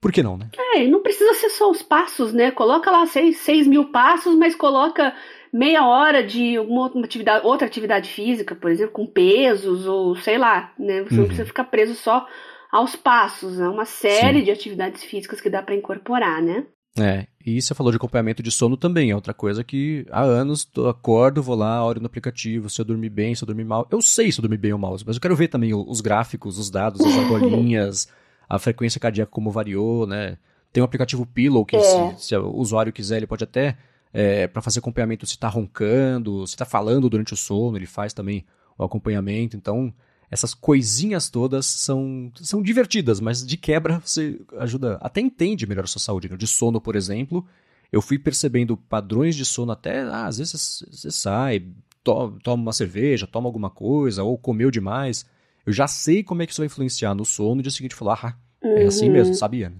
Por 0.00 0.10
que 0.10 0.22
não, 0.22 0.36
né? 0.36 0.48
É, 0.74 0.86
não 0.86 1.02
precisa 1.02 1.32
ser 1.34 1.50
só 1.50 1.70
os 1.70 1.82
passos, 1.82 2.32
né? 2.32 2.50
Coloca 2.50 2.90
lá 2.90 3.06
6 3.06 3.66
mil 3.66 3.90
passos, 3.90 4.34
mas 4.36 4.54
coloca 4.54 5.14
meia 5.52 5.86
hora 5.86 6.22
de 6.22 6.56
alguma 6.56 6.90
atividade, 7.04 7.46
outra 7.46 7.66
atividade 7.66 8.10
física, 8.10 8.54
por 8.54 8.70
exemplo, 8.70 8.92
com 8.92 9.06
pesos 9.06 9.86
ou 9.86 10.16
sei 10.16 10.38
lá, 10.38 10.72
né? 10.78 11.02
Você 11.02 11.14
uhum. 11.14 11.20
não 11.20 11.26
precisa 11.26 11.46
ficar 11.46 11.64
preso 11.64 11.94
só 11.94 12.26
aos 12.72 12.96
passos, 12.96 13.60
é 13.60 13.68
uma 13.68 13.84
série 13.84 14.40
Sim. 14.40 14.44
de 14.44 14.50
atividades 14.50 15.04
físicas 15.04 15.40
que 15.40 15.48
dá 15.48 15.62
para 15.62 15.76
incorporar, 15.76 16.42
né? 16.42 16.66
É, 16.96 17.26
e 17.44 17.60
você 17.60 17.74
falou 17.74 17.90
de 17.90 17.96
acompanhamento 17.96 18.40
de 18.40 18.52
sono 18.52 18.76
também, 18.76 19.10
é 19.10 19.14
outra 19.14 19.34
coisa 19.34 19.64
que 19.64 20.06
há 20.12 20.22
anos 20.22 20.68
eu 20.76 20.88
acordo, 20.88 21.42
vou 21.42 21.56
lá, 21.56 21.84
olho 21.84 22.00
no 22.00 22.06
aplicativo, 22.06 22.70
se 22.70 22.80
eu 22.80 22.84
dormir 22.84 23.10
bem, 23.10 23.34
se 23.34 23.42
eu 23.42 23.46
dormir 23.46 23.64
mal. 23.64 23.86
Eu 23.90 24.00
sei 24.00 24.30
se 24.30 24.38
eu 24.38 24.42
dormir 24.42 24.58
bem 24.58 24.72
ou 24.72 24.78
mal, 24.78 24.96
mas 25.04 25.16
eu 25.16 25.20
quero 25.20 25.34
ver 25.34 25.48
também 25.48 25.74
os 25.74 26.00
gráficos, 26.00 26.56
os 26.56 26.70
dados, 26.70 27.00
as 27.00 27.12
argolinhas, 27.18 28.08
a 28.48 28.60
frequência 28.60 29.00
cardíaca 29.00 29.30
como 29.30 29.50
variou, 29.50 30.06
né? 30.06 30.38
Tem 30.72 30.82
um 30.82 30.84
aplicativo 30.84 31.26
Pillow, 31.26 31.64
que 31.64 31.76
é. 31.76 31.80
se, 32.16 32.28
se, 32.28 32.36
o 32.36 32.50
usuário 32.56 32.92
quiser, 32.92 33.16
ele 33.16 33.26
pode 33.26 33.42
até, 33.42 33.76
é, 34.12 34.46
para 34.46 34.62
fazer 34.62 34.78
acompanhamento, 34.78 35.26
se 35.26 35.34
está 35.34 35.48
roncando, 35.48 36.46
se 36.46 36.54
está 36.54 36.64
falando 36.64 37.10
durante 37.10 37.34
o 37.34 37.36
sono, 37.36 37.76
ele 37.76 37.86
faz 37.86 38.12
também 38.12 38.44
o 38.78 38.84
acompanhamento. 38.84 39.56
Então, 39.56 39.92
essas 40.34 40.52
coisinhas 40.52 41.30
todas 41.30 41.64
são, 41.64 42.28
são 42.42 42.60
divertidas, 42.60 43.20
mas 43.20 43.46
de 43.46 43.56
quebra 43.56 44.02
você 44.04 44.40
ajuda, 44.58 44.98
até 45.00 45.20
entende 45.20 45.64
melhor 45.64 45.84
a 45.84 45.86
sua 45.86 46.00
saúde. 46.00 46.28
Né? 46.28 46.36
De 46.36 46.48
sono, 46.48 46.80
por 46.80 46.96
exemplo, 46.96 47.46
eu 47.92 48.02
fui 48.02 48.18
percebendo 48.18 48.76
padrões 48.76 49.36
de 49.36 49.44
sono 49.44 49.70
até, 49.70 50.00
ah, 50.02 50.26
às 50.26 50.38
vezes 50.38 50.84
você 50.90 51.08
sai, 51.12 51.64
to, 52.02 52.36
toma 52.42 52.64
uma 52.64 52.72
cerveja, 52.72 53.28
toma 53.28 53.46
alguma 53.46 53.70
coisa, 53.70 54.24
ou 54.24 54.36
comeu 54.36 54.72
demais. 54.72 55.24
Eu 55.64 55.72
já 55.72 55.86
sei 55.86 56.24
como 56.24 56.42
é 56.42 56.46
que 56.46 56.52
isso 56.52 56.62
vai 56.62 56.66
influenciar 56.66 57.14
no 57.14 57.24
sono, 57.24 57.52
e 57.52 57.56
no 57.58 57.62
dia 57.62 57.70
seguinte 57.70 57.94
falar, 57.94 58.18
ah, 58.20 58.36
é 58.60 58.86
assim 58.86 59.08
mesmo, 59.08 59.34
uhum. 59.34 59.38
sabia, 59.38 59.70
né? 59.70 59.76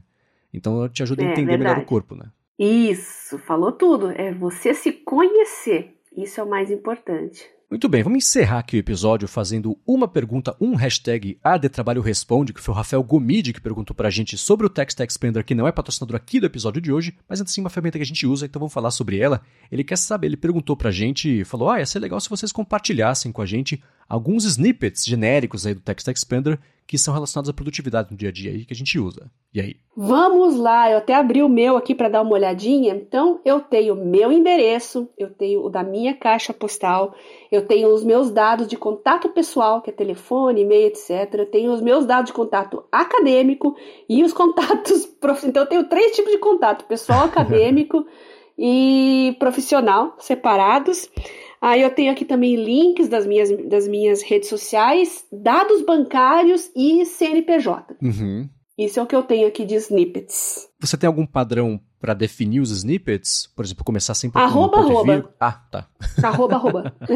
Então 0.53 0.89
te 0.89 1.03
ajuda 1.03 1.25
a 1.25 1.27
é, 1.27 1.33
entender 1.33 1.59
melhor 1.59 1.79
o 1.79 1.85
corpo, 1.85 2.15
né? 2.15 2.31
Isso, 2.57 3.39
falou 3.39 3.73
tudo. 3.73 4.13
É 4.13 4.33
você 4.33 4.73
se 4.73 4.93
conhecer. 4.93 5.97
Isso 6.17 6.41
é 6.41 6.45
o 6.45 6.49
mais 6.49 6.71
importante. 6.71 7.45
Muito 7.75 7.89
bem, 7.89 8.05
vamos 8.05 8.19
encerrar 8.19 8.61
aqui 8.61 8.77
o 8.77 8.79
episódio 8.79 9.27
fazendo 9.27 9.77
uma 9.85 10.07
pergunta, 10.07 10.57
um 10.61 10.77
hashtag 10.77 11.37
AD 11.43 11.69
Trabalho 11.71 12.01
Responde, 12.01 12.53
que 12.53 12.61
foi 12.61 12.73
o 12.73 12.77
Rafael 12.77 13.03
Gomide 13.03 13.53
que 13.53 13.61
perguntou 13.61 13.97
pra 13.97 14.11
gente 14.11 14.39
sobre 14.39 14.65
o 14.65 14.71
Text 14.71 15.01
Expander, 15.01 15.45
que 15.45 15.57
não 15.57 15.67
é 15.67 15.73
patrocinador 15.73 16.15
aqui 16.15 16.39
do 16.39 16.47
episódio 16.47 16.81
de 16.81 16.93
hoje, 16.93 17.17
mas 17.29 17.41
assim 17.41 17.61
uma 17.61 17.69
ferramenta 17.69 17.99
que 17.99 18.05
a 18.05 18.07
gente 18.07 18.29
usa, 18.29 18.47
então 18.47 18.61
vamos 18.61 18.73
falar 18.73 18.93
sobre 18.93 19.19
ela. 19.19 19.43
Ele 19.73 19.83
quer 19.83 19.99
saber, 19.99 20.29
ele 20.29 20.37
perguntou 20.37 20.77
pra 20.77 20.93
gente, 20.93 21.43
falou, 21.43 21.69
ah, 21.69 21.81
ia 21.81 21.87
ser 21.87 21.99
legal 21.99 22.21
se 22.21 22.31
vocês 22.31 22.53
compartilhassem 22.53 23.33
com 23.33 23.43
a 23.43 23.47
gente 23.47 23.83
alguns 24.09 24.45
snippets 24.45 25.05
genéricos 25.05 25.67
aí 25.67 25.75
do 25.75 25.81
Text 25.81 26.07
Expander 26.07 26.61
que 26.87 26.99
são 26.99 27.15
relacionados 27.15 27.49
à 27.49 27.53
produtividade 27.53 28.11
no 28.11 28.17
dia 28.17 28.29
a 28.29 28.33
dia 28.33 28.53
aí 28.53 28.65
que 28.65 28.73
a 28.73 28.77
gente 28.77 28.99
usa. 28.99 29.31
E 29.53 29.61
aí? 29.61 29.77
Vamos 29.97 30.57
lá, 30.57 30.91
eu 30.91 30.99
até 30.99 31.15
abri 31.15 31.43
o 31.43 31.49
meu 31.49 31.77
aqui 31.77 31.95
para 31.95 32.09
dar 32.09 32.23
uma 32.23 32.33
olhadinha. 32.33 32.95
Então, 32.95 33.41
eu 33.45 33.61
tenho 33.61 33.95
meu 33.95 34.31
endereço, 34.31 35.09
eu 35.17 35.31
tenho 35.31 35.65
o 35.65 35.71
da 35.71 35.83
minha 35.83 36.15
caixa 36.15 36.53
postal, 36.53 37.15
eu 37.51 37.67
tenho 37.67 37.89
os 37.89 38.05
meus 38.05 38.31
dados 38.31 38.67
de 38.67 38.77
contato 38.77 39.29
pessoal, 39.31 39.81
que 39.81 39.91
é 39.91 39.93
telefone, 39.93 40.63
e-mail, 40.63 40.89
etc. 40.89 41.33
Eu 41.35 41.47
tenho 41.47 41.73
os 41.73 41.81
meus 41.81 42.05
dados 42.05 42.27
de 42.27 42.33
contato 42.33 42.85
acadêmico 42.91 43.77
e 44.09 44.23
os 44.23 44.33
contatos 44.35 45.07
profissionais. 45.07 45.51
Então, 45.51 45.63
eu 45.63 45.69
tenho 45.69 45.89
três 45.89 46.15
tipos 46.15 46.33
de 46.33 46.39
contato: 46.39 46.85
pessoal 46.85 47.25
acadêmico 47.25 48.05
e 48.59 49.37
profissional 49.39 50.17
separados. 50.19 51.09
Aí 51.65 51.81
eu 51.81 51.89
tenho 51.89 52.13
aqui 52.13 52.27
também 52.27 52.57
links 52.57 53.09
das 53.09 53.27
minhas, 53.27 53.49
das 53.67 53.89
minhas 53.89 54.23
redes 54.23 54.51
sociais, 54.51 55.25
dados 55.33 55.81
bancários 55.81 56.71
e 56.77 57.07
CNPJ. 57.07 57.97
Uhum. 58.03 58.47
Isso 58.77 59.01
é 59.01 59.03
o 59.03 59.07
que 59.07 59.17
eu 59.17 59.23
tenho 59.23 59.49
aqui 59.49 59.65
de 59.65 59.75
snippets. 59.77 60.69
Você 60.79 60.99
tem 60.99 61.07
algum 61.07 61.25
padrão 61.25 61.81
para 61.99 62.13
definir 62.13 62.61
os 62.61 62.71
snippets? 62.71 63.51
Por 63.57 63.65
exemplo, 63.65 63.83
começar 63.83 64.13
sempre 64.13 64.43
arroba, 64.43 64.83
com 64.83 64.91
arroba. 64.91 65.35
Ah, 65.41 65.53
tá. 65.53 65.89
Arroba, 66.23 66.57
arroba. 66.57 66.95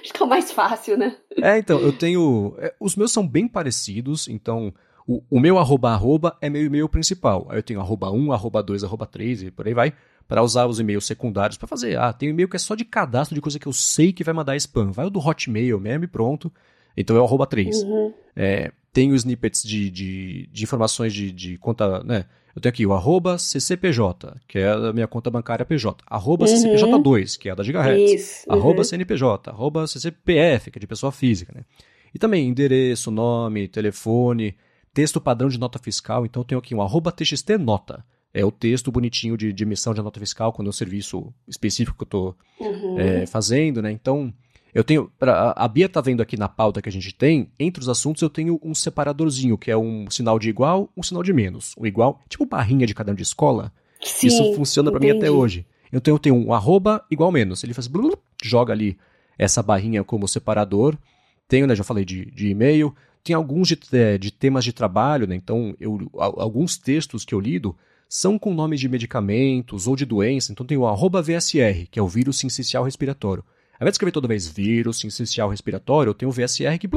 Acho 0.00 0.12
que 0.14 0.22
é 0.22 0.24
o 0.24 0.28
mais 0.28 0.50
fácil, 0.50 0.96
né? 0.96 1.14
É, 1.42 1.58
então, 1.58 1.78
eu 1.80 1.92
tenho... 1.92 2.54
É, 2.56 2.74
os 2.80 2.96
meus 2.96 3.12
são 3.12 3.28
bem 3.28 3.46
parecidos, 3.46 4.28
então... 4.28 4.72
O, 5.06 5.22
o 5.30 5.38
meu 5.38 5.58
arroba, 5.58 5.90
arroba 5.90 6.38
é 6.40 6.48
meu 6.48 6.64
e-mail 6.64 6.88
principal. 6.88 7.46
Aí 7.50 7.58
eu 7.58 7.62
tenho 7.62 7.80
arroba 7.80 8.10
1, 8.10 8.32
arroba 8.32 8.62
2, 8.62 8.82
arroba 8.82 9.04
3 9.04 9.42
e 9.42 9.50
por 9.50 9.66
aí 9.66 9.74
vai 9.74 9.92
para 10.26 10.42
usar 10.42 10.66
os 10.66 10.80
e-mails 10.80 11.06
secundários 11.06 11.58
para 11.58 11.68
fazer. 11.68 11.98
Ah, 11.98 12.12
tem 12.12 12.28
um 12.28 12.32
e-mail 12.32 12.48
que 12.48 12.56
é 12.56 12.58
só 12.58 12.74
de 12.74 12.84
cadastro 12.84 13.34
de 13.34 13.40
coisa 13.40 13.58
que 13.58 13.66
eu 13.66 13.72
sei 13.72 14.12
que 14.12 14.24
vai 14.24 14.34
mandar 14.34 14.56
spam. 14.56 14.90
Vai 14.90 15.06
o 15.06 15.10
do 15.10 15.18
Hotmail 15.18 15.78
mesmo 15.78 16.04
e 16.04 16.08
pronto. 16.08 16.52
Então 16.96 17.16
é 17.16 17.20
o 17.20 17.24
arroba 17.24 17.46
3. 17.46 17.82
Uhum. 17.82 18.14
É, 18.34 18.72
tem 18.92 19.12
os 19.12 19.22
snippets 19.22 19.62
de, 19.62 19.90
de, 19.90 20.48
de 20.52 20.62
informações 20.62 21.12
de, 21.12 21.30
de, 21.32 21.58
conta, 21.58 22.02
né? 22.04 22.24
Eu 22.54 22.62
tenho 22.62 22.70
aqui 22.70 22.86
o 22.86 22.92
arroba 22.92 23.36
CCPJ, 23.36 24.36
que 24.46 24.60
é 24.60 24.70
a 24.70 24.92
minha 24.92 25.08
conta 25.08 25.28
bancária 25.28 25.64
PJ. 25.64 26.04
Arroba 26.06 26.46
uhum. 26.46 26.54
CCPJ2, 26.54 27.36
que 27.36 27.48
é 27.48 27.52
a 27.52 27.54
da 27.56 27.64
Gigahertz. 27.64 28.12
Isso. 28.12 28.48
Uhum. 28.48 28.56
Arroba 28.56 28.84
CNPJ. 28.84 29.50
Arroba 29.50 29.86
CCPF, 29.88 30.70
que 30.70 30.78
é 30.78 30.80
de 30.80 30.86
pessoa 30.86 31.10
física, 31.10 31.52
né? 31.54 31.64
E 32.14 32.18
também 32.18 32.46
endereço, 32.48 33.10
nome, 33.10 33.66
telefone, 33.66 34.56
texto 34.92 35.20
padrão 35.20 35.48
de 35.48 35.58
nota 35.58 35.80
fiscal. 35.80 36.24
Então 36.24 36.42
eu 36.42 36.46
tenho 36.46 36.58
aqui 36.60 36.72
um 36.72 36.80
arroba 36.80 37.10
TXT 37.10 37.58
nota 37.58 38.04
é 38.34 38.44
o 38.44 38.50
texto 38.50 38.90
bonitinho 38.90 39.36
de, 39.36 39.52
de 39.52 39.62
emissão 39.62 39.94
de 39.94 40.02
nota 40.02 40.18
fiscal 40.18 40.52
quando 40.52 40.66
é 40.66 40.70
um 40.70 40.72
serviço 40.72 41.32
específico 41.46 41.96
que 41.96 42.02
eu 42.02 42.06
estou 42.06 42.36
uhum. 42.58 42.98
é, 42.98 43.26
fazendo, 43.26 43.80
né? 43.80 43.92
Então, 43.92 44.34
eu 44.74 44.82
tenho. 44.82 45.08
Pra, 45.16 45.54
a 45.56 45.68
Bia 45.68 45.88
tá 45.88 46.00
vendo 46.00 46.20
aqui 46.20 46.36
na 46.36 46.48
pauta 46.48 46.82
que 46.82 46.88
a 46.88 46.92
gente 46.92 47.14
tem, 47.14 47.48
entre 47.58 47.80
os 47.80 47.88
assuntos 47.88 48.20
eu 48.20 48.28
tenho 48.28 48.58
um 48.60 48.74
separadorzinho, 48.74 49.56
que 49.56 49.70
é 49.70 49.76
um 49.76 50.10
sinal 50.10 50.36
de 50.36 50.50
igual, 50.50 50.90
um 50.96 51.02
sinal 51.02 51.22
de 51.22 51.32
menos. 51.32 51.74
O 51.78 51.86
igual, 51.86 52.20
tipo 52.28 52.44
barrinha 52.44 52.86
de 52.86 52.94
caderno 52.94 53.16
de 53.16 53.22
escola. 53.22 53.72
Sim, 54.02 54.26
Isso 54.26 54.54
funciona 54.54 54.90
para 54.90 55.00
mim 55.00 55.10
até 55.10 55.30
hoje. 55.30 55.64
Então 55.92 56.12
eu 56.12 56.18
tenho 56.18 56.34
um 56.34 56.52
arroba 56.52 57.04
igual 57.08 57.30
menos. 57.30 57.62
Ele 57.62 57.72
faz 57.72 57.86
blum, 57.86 58.10
joga 58.42 58.72
ali 58.72 58.98
essa 59.38 59.62
barrinha 59.62 60.02
como 60.02 60.26
separador. 60.26 60.98
Tenho, 61.46 61.68
né? 61.68 61.76
Já 61.76 61.84
falei 61.84 62.04
de, 62.04 62.24
de 62.32 62.48
e-mail. 62.48 62.92
Tem 63.22 63.34
alguns 63.34 63.68
de, 63.68 63.78
é, 63.92 64.18
de 64.18 64.32
temas 64.32 64.64
de 64.64 64.72
trabalho, 64.72 65.26
né? 65.26 65.36
Então, 65.36 65.74
eu, 65.78 66.10
alguns 66.14 66.76
textos 66.76 67.24
que 67.24 67.32
eu 67.34 67.40
lido 67.40 67.76
são 68.14 68.38
com 68.38 68.54
nomes 68.54 68.78
de 68.78 68.88
medicamentos 68.88 69.88
ou 69.88 69.96
de 69.96 70.06
doença, 70.06 70.52
então 70.52 70.64
tem 70.64 70.78
o 70.78 70.84
VSR, 71.20 71.88
que 71.90 71.98
é 71.98 72.02
o 72.02 72.06
vírus 72.06 72.38
sincicial 72.38 72.84
respiratório. 72.84 73.42
Ao 73.72 73.78
invés 73.78 73.90
de 73.90 73.94
escrever 73.96 74.12
toda 74.12 74.28
vez 74.28 74.46
vírus 74.46 75.00
sincicial 75.00 75.50
respiratório, 75.50 76.10
eu 76.10 76.14
tenho 76.14 76.30
o 76.30 76.32
VSR 76.32 76.78
que 76.78 76.88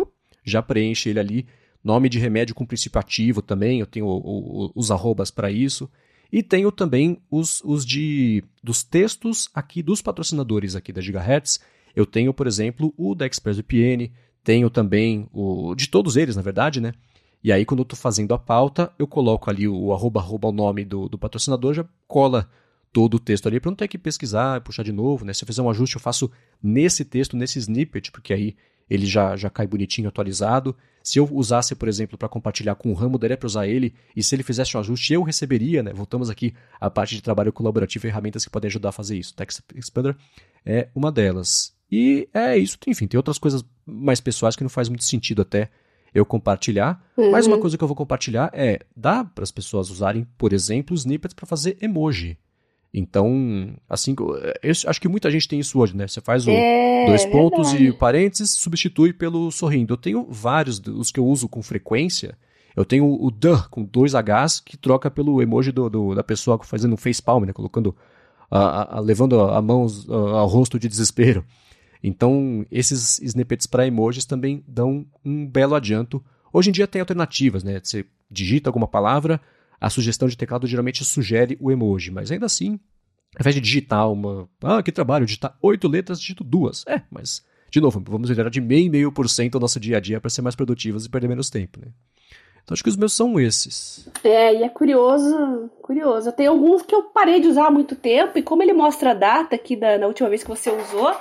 já 0.45 0.61
preenche 0.61 1.10
ele 1.10 1.19
ali. 1.19 1.48
Nome 1.84 2.07
de 2.07 2.19
remédio 2.19 2.53
com 2.53 2.68
princípio 2.68 2.99
ativo 2.99 3.41
também, 3.41 3.80
eu 3.80 3.88
tenho 3.88 4.06
o, 4.06 4.68
o, 4.68 4.72
os 4.76 4.91
arrobas 4.91 5.31
para 5.31 5.49
isso. 5.49 5.89
E 6.31 6.44
tenho 6.44 6.72
também 6.72 7.19
os, 7.31 7.64
os 7.65 7.84
de 7.84 8.44
dos 8.64 8.84
textos 8.84 9.49
aqui 9.56 9.81
dos 9.81 10.03
patrocinadores 10.03 10.76
aqui 10.76 10.94
da 10.94 11.02
Gigahertz. 11.02 11.60
Eu 11.95 12.06
tenho, 12.06 12.31
por 12.31 12.45
exemplo, 12.45 12.94
o 12.95 13.15
da 13.15 13.26
ExpressVPN, 13.26 14.11
tenho 14.44 14.69
também 14.69 15.27
o 15.34 15.73
de 15.73 15.89
todos 15.89 16.15
eles, 16.15 16.35
na 16.35 16.44
verdade, 16.44 16.80
né? 16.80 16.94
E 17.48 17.52
aí, 17.53 17.64
quando 17.64 17.80
eu 17.80 17.84
estou 17.84 17.98
fazendo 17.98 18.34
a 18.34 18.38
pauta, 18.38 18.91
eu 18.99 19.07
coloco 19.07 19.49
ali 19.49 19.69
o 19.69 19.94
arroba, 19.94 20.19
arroba 20.19 20.49
o 20.49 20.52
nome 20.52 20.84
do, 20.84 21.07
do 21.07 21.18
patrocinador, 21.18 21.74
já 21.74 21.86
cola 22.06 22.52
todo 22.91 23.14
o 23.14 23.19
texto 23.22 23.48
ali 23.48 23.57
para 23.57 23.72
não 23.72 23.76
ter 23.78 23.88
que 23.88 23.98
pesquisar, 23.98 24.60
puxar 24.60 24.84
de 24.84 24.91
novo, 24.91 25.24
né? 25.24 25.34
Se 25.34 25.45
eu 25.45 25.48
fizer 25.48 25.61
um 25.61 25.69
ajuste, 25.69 25.95
eu 25.95 26.02
faço 26.02 26.30
nesse 26.61 27.06
texto, 27.06 27.38
nesse 27.38 27.57
snippet, 27.60 28.11
porque 28.11 28.34
aí 28.34 28.53
ele 28.90 29.06
já, 29.06 29.38
já 29.38 29.49
cai 29.49 29.65
bonitinho, 29.65 30.10
atualizado. 30.10 30.76
Se 31.02 31.19
eu 31.19 31.30
usasse, 31.32 31.74
por 31.74 31.88
exemplo, 31.88 32.18
para 32.18 32.28
compartilhar 32.28 32.76
com 32.76 32.91
o 32.91 32.94
ramo, 32.94 33.18
daria 33.18 33.38
para 33.38 33.48
usar 33.48 33.65
ele, 33.65 33.94
e 34.14 34.22
se 34.22 34.36
ele 34.36 34.44
fizesse 34.44 34.76
um 34.76 34.82
ajuste, 34.82 35.14
eu 35.14 35.24
receberia, 35.24 35.82
né? 35.82 35.94
Voltamos 35.94 36.30
aqui 36.30 36.53
à 36.82 36.90
parte 36.90 37.15
de 37.15 37.22
trabalho 37.22 37.53
colaborativo 37.53 38.06
e 38.06 38.10
ferramentas 38.10 38.44
que 38.44 38.52
podem 38.52 38.68
ajudar 38.68 38.90
a 38.90 38.91
fazer 38.91 39.18
isso. 39.18 39.34
Text 39.34 39.61
Expander 39.74 40.18
é 40.65 40.90
uma 40.94 41.10
delas. 41.10 41.74
E 41.90 42.28
é 42.34 42.57
isso, 42.57 42.78
enfim, 42.86 43.07
tem 43.07 43.18
outras 43.18 43.38
coisas 43.38 43.64
mais 43.86 44.19
pessoais 44.19 44.57
que 44.57 44.64
não 44.64 44.69
faz 44.69 44.90
muito 44.90 45.06
sentido 45.06 45.44
até 45.44 45.69
eu 46.18 46.26
compartilhar. 46.26 47.02
Uhum. 47.15 47.31
Mas 47.31 47.45
uma 47.45 47.60
coisa 47.60 47.77
que 47.77 47.84
eu 47.84 47.88
vou 47.88 47.95
compartilhar 47.95 48.49
é 48.53 48.80
dá 48.95 49.23
para 49.23 49.44
as 49.44 49.52
pessoas 49.52 49.89
usarem, 49.89 50.26
por 50.38 50.52
exemplo, 50.52 50.95
snippets 50.95 51.34
para 51.34 51.45
fazer 51.45 51.77
emoji. 51.81 52.38
Então, 52.94 53.76
assim, 53.88 54.15
eu 54.64 54.72
acho 54.88 54.99
que 54.99 55.07
muita 55.07 55.30
gente 55.30 55.48
tem 55.48 55.60
isso 55.60 55.77
hoje, 55.77 55.95
né? 55.95 56.07
Você 56.07 56.19
faz 56.19 56.48
o 56.48 56.52
é, 56.52 57.06
dois 57.06 57.26
pontos 57.26 57.72
verdade. 57.72 57.89
e 57.89 57.94
parênteses, 57.94 58.52
substitui 58.52 59.14
pelo 59.14 59.52
sorrindo. 59.52 59.94
Eu 59.94 59.98
tenho 59.98 60.26
vários, 60.30 60.80
os 60.80 61.11
que 61.11 61.19
eu 61.19 61.26
uso 61.26 61.48
com 61.48 61.61
frequência. 61.61 62.35
Eu 62.76 62.85
tenho 62.85 63.06
o 63.06 63.30
duh 63.30 63.68
com 63.69 63.84
dois 63.84 64.14
Hs 64.14 64.60
que 64.60 64.77
troca 64.77 65.11
pelo 65.11 65.41
emoji 65.41 65.72
do, 65.72 65.89
do 65.89 66.15
da 66.15 66.23
pessoa 66.23 66.60
fazendo 66.64 66.94
um 66.94 66.98
facepalm, 66.98 67.44
né? 67.44 67.53
Colocando, 67.53 67.95
a, 68.49 68.98
a, 68.98 68.99
levando 68.99 69.41
a 69.41 69.61
mão 69.61 69.85
ao 70.10 70.48
rosto 70.48 70.80
de 70.80 70.88
desespero. 70.88 71.45
Então, 72.07 72.65
esses 72.71 73.19
snippets 73.19 73.67
para 73.67 73.85
emojis 73.85 74.25
também 74.25 74.63
dão 74.65 75.05
um 75.25 75.45
belo 75.45 75.75
adianto. 75.75 76.23
Hoje 76.53 76.69
em 76.69 76.71
dia 76.71 76.88
tem 76.88 77.01
alternativas, 77.01 77.63
né? 77.63 77.81
Você 77.84 78.05
digita 78.31 78.69
alguma 78.69 78.88
palavra, 78.88 79.41
a 79.79 79.89
sugestão 79.89 80.27
de 80.27 80.38
teclado 80.38 80.65
geralmente 80.65 81.03
sugere 81.03 81.57
o 81.59 81.69
emoji, 81.69 82.09
mas 82.09 82.31
ainda 82.31 82.45
assim, 82.45 82.79
ao 83.35 83.41
invés 83.41 83.55
de 83.55 83.61
digitar 83.61 84.09
uma. 84.09 84.49
Ah, 84.63 84.81
que 84.81 84.91
trabalho, 84.91 85.25
digitar 85.25 85.57
oito 85.61 85.88
letras, 85.88 86.19
digito 86.19 86.43
duas. 86.43 86.85
É, 86.88 87.01
mas, 87.11 87.43
de 87.69 87.81
novo, 87.81 88.01
vamos 88.07 88.29
melhorar 88.29 88.49
de 88.49 88.61
meio 88.61 88.85
e 88.85 88.89
meio 88.89 89.11
por 89.11 89.29
cento 89.29 89.55
o 89.55 89.59
nosso 89.59 89.79
dia 89.79 89.97
a 89.97 89.99
dia 89.99 90.21
para 90.21 90.29
ser 90.29 90.41
mais 90.41 90.55
produtivos 90.55 91.05
e 91.05 91.09
perder 91.09 91.27
menos 91.27 91.49
tempo, 91.49 91.79
né? 91.79 91.88
Então 92.63 92.73
acho 92.73 92.84
que 92.84 92.89
os 92.89 92.97
meus 92.97 93.13
são 93.13 93.39
esses. 93.39 94.09
É, 94.23 94.53
e 94.53 94.63
é 94.63 94.69
curioso, 94.69 95.69
curioso. 95.81 96.31
Tem 96.31 96.47
alguns 96.47 96.81
que 96.81 96.93
eu 96.93 97.03
parei 97.03 97.39
de 97.39 97.47
usar 97.47 97.67
há 97.67 97.71
muito 97.71 97.95
tempo, 97.95 98.38
e 98.38 98.41
como 98.41 98.63
ele 98.63 98.73
mostra 98.73 99.11
a 99.11 99.13
data 99.13 99.55
aqui 99.55 99.75
da, 99.75 99.97
na 99.97 100.07
última 100.07 100.29
vez 100.29 100.43
que 100.43 100.49
você 100.49 100.69
usou, 100.69 101.15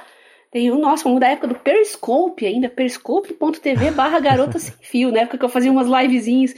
tem 0.50 0.70
um, 0.70 0.78
nossa, 0.78 1.08
um 1.08 1.18
da 1.18 1.28
época 1.28 1.48
do 1.48 1.54
Periscope 1.54 2.46
ainda, 2.46 2.68
periscope.tv 2.68 3.90
barra 3.90 4.20
garota 4.20 4.58
sem 4.58 4.74
fio, 4.80 5.12
na 5.12 5.20
época 5.20 5.38
que 5.38 5.44
eu 5.44 5.48
fazia 5.48 5.70
umas 5.70 5.86
livezinhas 5.86 6.54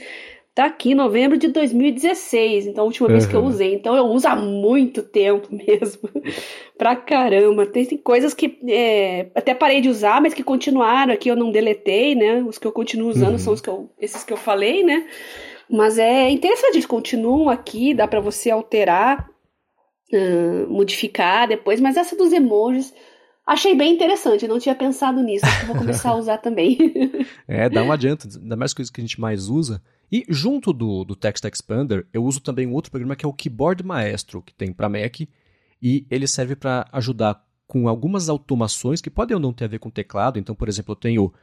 tá 0.59 0.65
aqui 0.65 0.93
novembro 0.93 1.37
de 1.37 1.47
2016, 1.47 2.67
então 2.67 2.83
a 2.83 2.85
última 2.85 3.07
uhum. 3.07 3.13
vez 3.13 3.25
que 3.25 3.33
eu 3.33 3.41
usei. 3.41 3.73
Então 3.73 3.95
eu 3.95 4.03
uso 4.07 4.27
há 4.27 4.35
muito 4.35 5.01
tempo 5.01 5.47
mesmo. 5.55 6.09
pra 6.77 6.97
caramba. 6.97 7.65
Tem, 7.65 7.85
tem 7.85 7.97
coisas 7.97 8.33
que 8.33 8.59
é, 8.67 9.27
até 9.33 9.53
parei 9.53 9.79
de 9.79 9.87
usar, 9.87 10.21
mas 10.21 10.33
que 10.33 10.43
continuaram 10.43 11.13
aqui, 11.13 11.29
eu 11.29 11.35
não 11.37 11.49
deletei, 11.49 12.13
né? 12.13 12.43
Os 12.43 12.57
que 12.57 12.67
eu 12.67 12.73
continuo 12.73 13.09
usando 13.09 13.33
uhum. 13.33 13.39
são 13.39 13.53
os 13.53 13.61
que 13.61 13.69
eu, 13.69 13.89
esses 13.99 14.23
que 14.25 14.33
eu 14.33 14.37
falei, 14.37 14.83
né? 14.83 15.07
Mas 15.69 15.97
é 15.97 16.29
interessante, 16.29 16.75
eles 16.75 16.85
continuam 16.85 17.47
aqui, 17.47 17.93
dá 17.93 18.05
para 18.05 18.19
você 18.19 18.51
alterar, 18.51 19.29
uh, 20.11 20.67
modificar 20.67 21.47
depois, 21.47 21.79
mas 21.79 21.95
essa 21.95 22.17
dos 22.17 22.33
emojis. 22.33 22.93
Achei 23.49 23.73
bem 23.73 23.95
interessante, 23.95 24.47
não 24.47 24.59
tinha 24.59 24.75
pensado 24.75 25.23
nisso, 25.23 25.43
acho 25.43 25.61
que 25.61 25.65
vou 25.65 25.75
começar 25.75 26.11
a 26.11 26.15
usar 26.17 26.37
também. 26.37 26.77
é, 27.47 27.67
dá 27.67 27.81
um 27.81 27.91
adianto, 27.91 28.27
ainda 28.39 28.55
mais 28.55 28.75
coisas 28.75 28.91
que 28.91 29.01
a 29.01 29.03
gente 29.03 29.19
mais 29.19 29.49
usa, 29.49 29.81
e 30.11 30.23
junto 30.29 30.71
do, 30.71 31.03
do 31.03 31.15
Text 31.15 31.43
Expander, 31.45 32.05
eu 32.13 32.23
uso 32.23 32.41
também 32.41 32.67
um 32.67 32.73
outro 32.73 32.91
programa 32.91 33.15
que 33.15 33.25
é 33.25 33.27
o 33.27 33.33
Keyboard 33.33 33.83
Maestro, 33.83 34.43
que 34.43 34.53
tem 34.53 34.71
para 34.71 34.87
Mac, 34.87 35.21
e 35.81 36.05
ele 36.11 36.27
serve 36.27 36.55
para 36.55 36.87
ajudar 36.91 37.43
com 37.67 37.87
algumas 37.87 38.29
automações 38.29 39.01
que 39.01 39.09
podem 39.09 39.33
ou 39.33 39.41
não 39.41 39.51
ter 39.51 39.65
a 39.65 39.67
ver 39.67 39.79
com 39.79 39.89
teclado. 39.89 40.37
Então, 40.37 40.53
por 40.53 40.69
exemplo, 40.69 40.91
eu 40.91 40.95
tenho. 40.95 41.33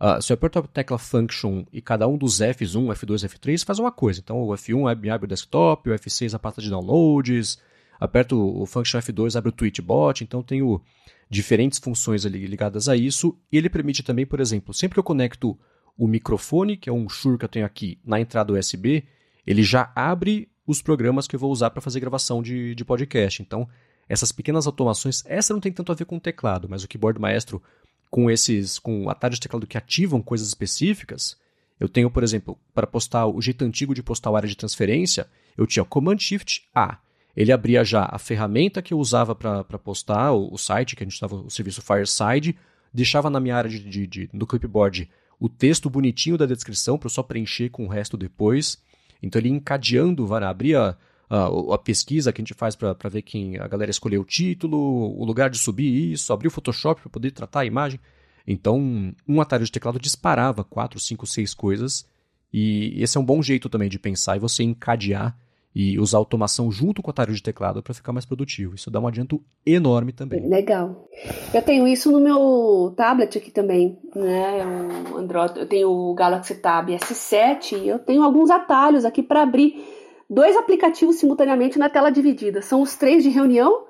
Uh, 0.00 0.22
se 0.22 0.32
eu 0.32 0.34
aperto 0.34 0.60
a 0.60 0.62
tecla 0.62 0.98
Function 0.98 1.64
e 1.72 1.80
cada 1.80 2.06
um 2.06 2.16
dos 2.16 2.38
Fs, 2.38 2.76
1, 2.76 2.88
F2, 2.88 3.28
F3, 3.28 3.64
faz 3.64 3.80
uma 3.80 3.90
coisa. 3.90 4.20
Então, 4.20 4.40
o 4.40 4.52
F1 4.52 4.88
abre, 4.88 5.10
abre 5.10 5.24
o 5.24 5.28
desktop, 5.28 5.90
o 5.90 5.94
F6 5.94 6.34
a 6.34 6.38
pasta 6.38 6.60
de 6.60 6.70
downloads, 6.70 7.58
aperto 7.98 8.38
o 8.38 8.66
Function 8.66 9.00
F2, 9.00 9.36
abre 9.36 9.48
o 9.48 9.52
Tweetbot. 9.52 10.22
Então, 10.22 10.42
tenho 10.42 10.80
diferentes 11.28 11.78
funções 11.78 12.24
ali 12.24 12.46
ligadas 12.46 12.88
a 12.88 12.96
isso. 12.96 13.38
E 13.50 13.56
ele 13.56 13.68
permite 13.68 14.02
também, 14.02 14.26
por 14.26 14.40
exemplo, 14.40 14.72
sempre 14.72 14.94
que 14.94 15.00
eu 15.00 15.04
conecto 15.04 15.58
o 15.96 16.06
microfone, 16.06 16.76
que 16.76 16.88
é 16.88 16.92
um 16.92 17.08
Shure 17.08 17.38
que 17.38 17.44
eu 17.44 17.48
tenho 17.48 17.66
aqui, 17.66 17.98
na 18.04 18.20
entrada 18.20 18.52
USB, 18.52 19.04
ele 19.46 19.62
já 19.62 19.90
abre 19.94 20.48
os 20.66 20.82
programas 20.82 21.26
que 21.26 21.36
eu 21.36 21.40
vou 21.40 21.50
usar 21.50 21.70
para 21.70 21.80
fazer 21.80 22.00
gravação 22.00 22.42
de, 22.42 22.74
de 22.74 22.84
podcast. 22.84 23.40
Então, 23.40 23.68
essas 24.08 24.32
pequenas 24.32 24.66
automações, 24.66 25.24
essa 25.26 25.52
não 25.52 25.60
tem 25.60 25.72
tanto 25.72 25.92
a 25.92 25.94
ver 25.94 26.04
com 26.04 26.16
o 26.16 26.20
teclado, 26.20 26.68
mas 26.68 26.84
o 26.84 26.88
Keyboard 26.88 27.20
Maestro, 27.20 27.62
com 28.10 28.30
esses, 28.30 28.78
com 28.78 29.08
atalhos 29.08 29.36
de 29.36 29.42
teclado 29.42 29.66
que 29.66 29.78
ativam 29.78 30.20
coisas 30.20 30.48
específicas, 30.48 31.36
eu 31.78 31.88
tenho, 31.88 32.10
por 32.10 32.22
exemplo, 32.22 32.58
para 32.74 32.86
postar 32.86 33.26
o 33.26 33.40
jeito 33.40 33.64
antigo 33.64 33.94
de 33.94 34.02
postar 34.02 34.30
o 34.30 34.36
área 34.36 34.48
de 34.48 34.56
transferência, 34.56 35.28
eu 35.56 35.66
tinha 35.66 35.84
Command 35.84 36.18
Shift 36.18 36.68
A. 36.74 36.98
Ele 37.36 37.52
abria 37.52 37.84
já 37.84 38.08
a 38.10 38.18
ferramenta 38.18 38.80
que 38.80 38.94
eu 38.94 38.98
usava 38.98 39.34
para 39.34 39.78
postar 39.78 40.32
o, 40.32 40.54
o, 40.54 40.56
site, 40.56 40.96
que 40.96 41.02
a 41.02 41.06
gente 41.06 41.12
estava 41.12 41.36
o 41.36 41.50
serviço 41.50 41.82
Fireside, 41.82 42.56
deixava 42.92 43.28
na 43.28 43.38
minha 43.38 43.54
área 43.54 43.68
de, 43.68 43.78
de, 43.78 44.06
de, 44.06 44.30
no 44.32 44.46
clipboard 44.46 45.10
o 45.38 45.48
texto 45.48 45.90
bonitinho 45.90 46.38
da 46.38 46.46
descrição 46.46 46.96
para 46.96 47.08
eu 47.08 47.10
só 47.10 47.22
preencher 47.22 47.68
com 47.68 47.84
o 47.84 47.88
resto 47.88 48.16
depois. 48.16 48.78
Então 49.22 49.38
ele 49.38 49.50
encadeando, 49.50 50.26
vai 50.26 50.42
abrir 50.42 50.76
a, 50.76 50.96
a, 51.28 51.74
a, 51.74 51.78
pesquisa 51.78 52.32
que 52.32 52.40
a 52.40 52.42
gente 52.42 52.54
faz 52.54 52.74
para 52.74 53.08
ver 53.10 53.20
quem 53.20 53.58
a 53.58 53.68
galera 53.68 53.90
escolheu 53.90 54.22
o 54.22 54.24
título, 54.24 54.78
o 54.78 55.22
lugar 55.22 55.50
de 55.50 55.58
subir 55.58 56.12
isso, 56.12 56.32
abrir 56.32 56.48
o 56.48 56.50
Photoshop 56.50 57.02
para 57.02 57.10
poder 57.10 57.32
tratar 57.32 57.60
a 57.60 57.66
imagem. 57.66 58.00
Então, 58.46 59.12
um 59.28 59.40
atalho 59.42 59.64
de 59.64 59.72
teclado 59.72 59.98
disparava 59.98 60.64
4, 60.64 60.98
5, 60.98 61.26
6 61.26 61.52
coisas. 61.52 62.08
E 62.50 62.94
esse 62.96 63.18
é 63.18 63.20
um 63.20 63.24
bom 63.24 63.42
jeito 63.42 63.68
também 63.68 63.90
de 63.90 63.98
pensar 63.98 64.36
e 64.36 64.40
você 64.40 64.62
encadear 64.62 65.36
e 65.78 65.98
usar 65.98 66.16
automação 66.16 66.72
junto 66.72 67.02
com 67.02 67.10
o 67.10 67.12
atalho 67.12 67.34
de 67.34 67.42
teclado 67.42 67.82
para 67.82 67.92
ficar 67.92 68.10
mais 68.10 68.24
produtivo. 68.24 68.74
Isso 68.74 68.90
dá 68.90 68.98
um 68.98 69.06
adianto 69.06 69.42
enorme 69.66 70.10
também. 70.10 70.48
Legal. 70.48 71.06
Eu 71.52 71.60
tenho 71.60 71.86
isso 71.86 72.10
no 72.10 72.18
meu 72.18 72.94
tablet 72.96 73.36
aqui 73.36 73.50
também, 73.50 73.98
né? 74.14 74.64
O 75.12 75.18
Android, 75.18 75.58
eu 75.58 75.66
tenho 75.66 75.90
o 75.90 76.14
Galaxy 76.14 76.54
Tab 76.54 76.88
S7 76.88 77.72
e 77.76 77.88
eu 77.88 77.98
tenho 77.98 78.22
alguns 78.22 78.48
atalhos 78.48 79.04
aqui 79.04 79.22
para 79.22 79.42
abrir 79.42 79.84
dois 80.30 80.56
aplicativos 80.56 81.16
simultaneamente 81.16 81.78
na 81.78 81.90
tela 81.90 82.08
dividida. 82.08 82.62
São 82.62 82.80
os 82.80 82.96
três 82.96 83.22
de 83.22 83.28
reunião, 83.28 83.84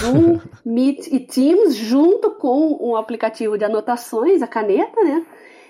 Zoom, 0.00 0.40
Meet 0.66 1.06
e 1.12 1.20
Teams, 1.20 1.76
junto 1.76 2.32
com 2.32 2.76
um 2.80 2.96
aplicativo 2.96 3.56
de 3.56 3.64
anotações, 3.64 4.42
a 4.42 4.48
caneta, 4.48 5.00
né? 5.00 5.24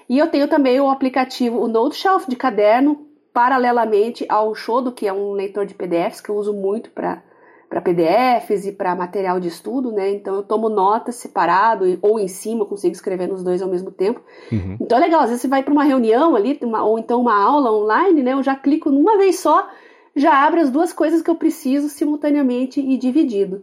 E 0.09 0.17
eu 0.17 0.29
tenho 0.29 0.49
também 0.49 0.81
o 0.81 0.89
aplicativo, 0.89 1.61
o 1.61 1.69
Note 1.69 1.97
Shelf 1.97 2.31
de 2.31 2.37
caderno, 2.37 3.06
paralelamente 3.37 4.25
ao 4.31 4.55
Shodo, 4.55 4.93
que 4.93 5.07
é 5.07 5.13
um 5.13 5.33
leitor 5.33 5.67
de 5.67 5.75
PDFs 5.75 6.23
que 6.23 6.31
eu 6.31 6.37
uso 6.37 6.55
muito 6.55 6.89
para 6.91 7.23
para 7.69 7.83
PDFs 7.83 8.65
e 8.65 8.73
para 8.73 8.95
material 8.95 9.41
de 9.41 9.49
estudo, 9.49 9.91
né? 9.91 10.09
Então 10.13 10.37
eu 10.37 10.43
tomo 10.43 10.69
notas 10.69 11.17
separado 11.17 11.99
ou 12.01 12.19
em 12.19 12.29
cima, 12.29 12.63
eu 12.63 12.67
consigo 12.67 12.95
escrever 12.95 13.27
nos 13.27 13.43
dois 13.43 13.61
ao 13.61 13.69
mesmo 13.69 13.91
tempo. 13.91 14.23
Uhum. 14.53 14.79
Então 14.81 14.97
é 14.97 15.01
legal, 15.01 15.21
às 15.21 15.31
vezes 15.31 15.43
você 15.43 15.49
vai 15.49 15.65
para 15.65 15.73
uma 15.73 15.83
reunião 15.83 16.37
ali, 16.37 16.57
uma, 16.63 16.85
ou 16.85 16.97
então 16.97 17.21
uma 17.21 17.37
aula 17.37 17.73
online, 17.73 18.23
né? 18.23 18.33
Eu 18.33 18.43
já 18.43 18.55
clico 18.55 18.89
numa 18.89 19.19
vez 19.19 19.41
só, 19.41 19.69
já 20.15 20.47
abre 20.47 20.61
as 20.61 20.71
duas 20.71 20.93
coisas 20.93 21.21
que 21.21 21.29
eu 21.29 21.35
preciso 21.35 21.89
simultaneamente 21.89 22.81
e 22.81 22.97
dividido. 22.97 23.63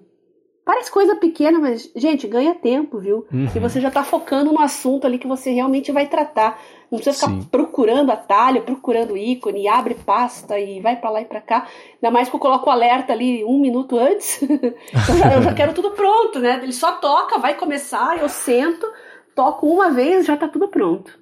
Parece 0.66 0.90
coisa 0.90 1.14
pequena, 1.18 1.60
mas, 1.60 1.92
gente, 1.94 2.26
ganha 2.26 2.56
tempo, 2.56 2.98
viu? 2.98 3.28
Uhum. 3.34 3.50
E 3.54 3.60
você 3.60 3.82
já 3.82 3.90
está 3.90 4.02
focando 4.02 4.54
no 4.54 4.62
assunto 4.62 5.06
ali 5.06 5.20
que 5.20 5.28
você 5.28 5.52
realmente 5.52 5.92
vai 5.92 6.08
tratar. 6.08 6.58
Não 6.90 7.00
precisa 7.00 7.28
ficar 7.28 7.42
Sim. 7.42 7.48
procurando 7.52 8.12
atalho, 8.12 8.62
procurando 8.62 9.18
ícone, 9.18 9.68
abre 9.68 9.94
pasta 9.94 10.58
e 10.58 10.80
vai 10.80 10.96
para 10.96 11.10
lá 11.10 11.22
e 11.22 11.26
para 11.26 11.42
cá. 11.42 11.68
Ainda 11.96 12.12
mais 12.12 12.30
que 12.30 12.36
eu 12.36 12.40
coloco 12.40 12.70
o 12.70 12.72
alerta 12.72 13.12
ali 13.12 13.44
um 13.44 13.60
minuto 13.60 14.00
antes. 14.00 14.42
então 14.42 15.18
já, 15.18 15.34
eu 15.34 15.42
já 15.42 15.54
quero 15.54 15.74
tudo 15.74 15.92
pronto, 15.92 16.40
né? 16.40 16.60
Ele 16.64 16.72
só 16.72 16.94
toca, 16.94 17.38
vai 17.38 17.56
começar, 17.56 18.18
eu 18.22 18.30
sento, 18.30 18.88
toco 19.36 19.68
uma 19.68 19.92
vez, 19.92 20.26
já 20.26 20.36
está 20.36 20.48
tudo 20.48 20.70
pronto. 20.70 21.20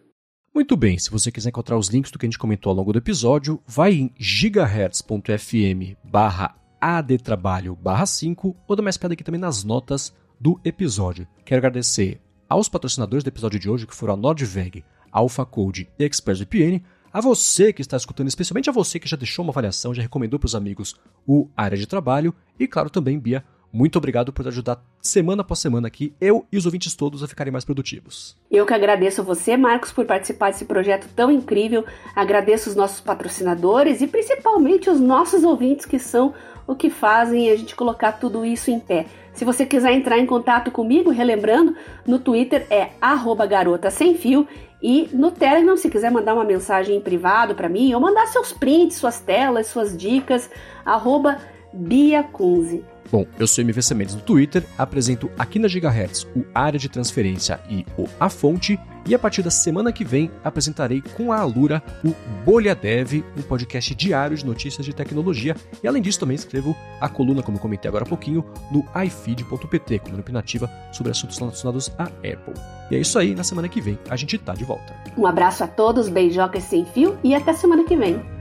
Muito 0.54 0.76
bem, 0.78 1.00
se 1.00 1.10
você 1.10 1.32
quiser 1.32 1.50
encontrar 1.50 1.78
os 1.78 1.88
links 1.88 2.12
do 2.12 2.20
que 2.20 2.26
a 2.26 2.30
gente 2.30 2.38
comentou 2.38 2.70
ao 2.70 2.76
longo 2.76 2.92
do 2.92 3.00
episódio, 3.00 3.60
vai 3.66 3.94
em 3.94 4.14
gigahertz.fm 4.20 5.96
barra 6.04 6.61
adtrabalho 6.82 7.76
barra 7.76 8.08
5 8.08 8.58
ou 8.68 8.76
dá 8.76 8.82
mais 8.82 8.98
pedra 8.98 9.14
aqui 9.14 9.24
também 9.24 9.40
nas 9.40 9.64
notas 9.64 10.12
do 10.40 10.60
episódio. 10.66 11.28
Quero 11.46 11.60
agradecer 11.60 12.20
aos 12.50 12.68
patrocinadores 12.68 13.24
do 13.24 13.28
episódio 13.28 13.60
de 13.60 13.70
hoje, 13.70 13.86
que 13.86 13.96
foram 13.96 14.16
a 14.16 14.18
Nordveg, 14.18 14.84
Alpha 15.12 15.46
Code 15.46 15.88
e 16.00 16.04
ExpressVPN, 16.04 16.84
a 17.14 17.22
você 17.22 17.72
que 17.72 17.82
está 17.82 17.96
escutando, 17.96 18.28
especialmente 18.28 18.70
a 18.70 18.74
você 18.74 19.00
que 19.00 19.08
já 19.08 19.16
deixou 19.16 19.44
uma 19.44 19.52
avaliação, 19.52 19.94
já 19.94 20.02
recomendou 20.02 20.40
para 20.40 20.48
os 20.48 20.56
amigos 20.56 20.96
o 21.28 21.48
Área 21.56 21.78
de 21.78 21.86
Trabalho, 21.86 22.34
e 22.60 22.68
claro 22.68 22.90
também, 22.90 23.20
Bia, 23.20 23.44
muito 23.74 23.98
obrigado 23.98 24.34
por 24.34 24.46
ajudar 24.48 24.84
semana 25.02 25.44
após 25.44 25.60
semana 25.60 25.88
aqui, 25.88 26.14
eu 26.20 26.46
e 26.52 26.58
os 26.58 26.66
ouvintes 26.66 26.94
todos 26.94 27.24
a 27.24 27.28
ficarem 27.28 27.54
mais 27.54 27.64
produtivos. 27.64 28.38
Eu 28.50 28.66
que 28.66 28.74
agradeço 28.74 29.22
a 29.22 29.24
você, 29.24 29.56
Marcos, 29.56 29.94
por 29.94 30.06
participar 30.06 30.52
desse 30.52 30.66
projeto 30.66 31.08
tão 31.16 31.32
incrível. 31.32 31.86
Agradeço 32.14 32.70
os 32.70 32.76
nossos 32.76 33.00
patrocinadores 33.00 34.02
e 34.02 34.08
principalmente 34.08 34.90
os 34.90 35.00
nossos 35.00 35.44
ouvintes 35.44 35.86
que 35.86 35.98
são 35.98 36.34
o 36.68 36.76
que 36.76 36.90
fazem 36.90 37.50
a 37.50 37.56
gente 37.56 37.76
colocar 37.76 38.14
tudo 38.14 38.46
isso 38.46 38.72
em 38.72 38.80
pé. 38.80 39.06
Se 39.34 39.46
você 39.46 39.66
quiser 39.66 39.94
entrar 39.94 40.18
em 40.18 40.26
contato 40.26 40.72
comigo, 40.72 41.10
relembrando, 41.10 41.76
no 42.06 42.20
Twitter 42.20 42.68
é 42.70 42.90
garota 43.48 43.90
sem 43.90 44.16
fio 44.16 44.48
e 44.82 45.10
no 45.14 45.32
Telegram, 45.32 45.78
se 45.78 45.90
quiser 45.90 46.12
mandar 46.12 46.34
uma 46.34 46.44
mensagem 46.44 46.98
em 46.98 47.02
privado 47.02 47.56
para 47.56 47.70
mim 47.70 47.94
ou 47.94 48.02
mandar 48.02 48.28
seus 48.28 48.52
prints, 48.52 48.98
suas 48.98 49.20
telas, 49.20 49.68
suas 49.68 49.96
dicas, 49.96 50.50
arroba 50.84 51.38
Bia 51.74 52.24
Kunze. 52.24 52.84
Bom, 53.12 53.26
eu 53.40 53.48
sou 53.48 53.62
MV 53.62 53.82
Sementes 53.82 54.16
no 54.16 54.22
Twitter, 54.22 54.64
apresento 54.78 55.30
aqui 55.38 55.60
na 55.60 55.68
Gigahertz 55.68 56.24
o 56.36 56.46
Área 56.54 56.80
de 56.80 56.90
Transferência 56.90 57.60
e 57.70 57.86
o 57.98 58.06
A 58.20 58.30
Fonte, 58.30 58.80
e 59.06 59.16
a 59.16 59.20
partir 59.20 59.42
da 59.42 59.52
semana 59.52 59.92
que 59.92 60.04
vem 60.04 60.32
apresentarei 60.44 61.02
com 61.16 61.32
a 61.32 61.40
Alura 61.40 61.82
o 62.04 62.14
Bolha 62.46 62.76
Dev, 62.76 63.24
um 63.38 63.42
podcast 63.42 63.94
diário 63.96 64.38
de 64.38 64.46
notícias 64.46 64.86
de 64.86 64.94
tecnologia, 64.94 65.56
e 65.84 65.88
além 65.88 66.02
disso 66.02 66.20
também 66.20 66.36
escrevo 66.36 66.76
a 67.00 67.10
coluna, 67.10 67.42
como 67.42 67.60
comentei 67.60 67.90
agora 67.90 68.04
há 68.04 68.08
pouquinho, 68.08 68.46
no 68.72 68.86
ifeed.pt, 69.04 70.00
coluna 70.00 70.22
opinativa 70.22 70.70
sobre 70.92 71.12
assuntos 71.12 71.38
relacionados 71.38 71.92
à 71.98 72.04
Apple. 72.04 72.54
E 72.90 72.96
é 72.96 73.00
isso 73.00 73.18
aí, 73.18 73.34
na 73.34 73.44
semana 73.44 73.70
que 73.70 73.82
vem 73.82 73.98
a 74.10 74.16
gente 74.16 74.38
tá 74.38 74.54
de 74.54 74.64
volta. 74.64 74.94
Um 75.18 75.26
abraço 75.26 75.64
a 75.64 75.68
todos, 75.68 76.10
beijocas 76.10 76.64
sem 76.64 76.86
fio 76.86 77.18
e 77.24 77.34
até 77.34 77.54
semana 77.54 77.84
que 77.84 77.96
vem. 77.96 78.41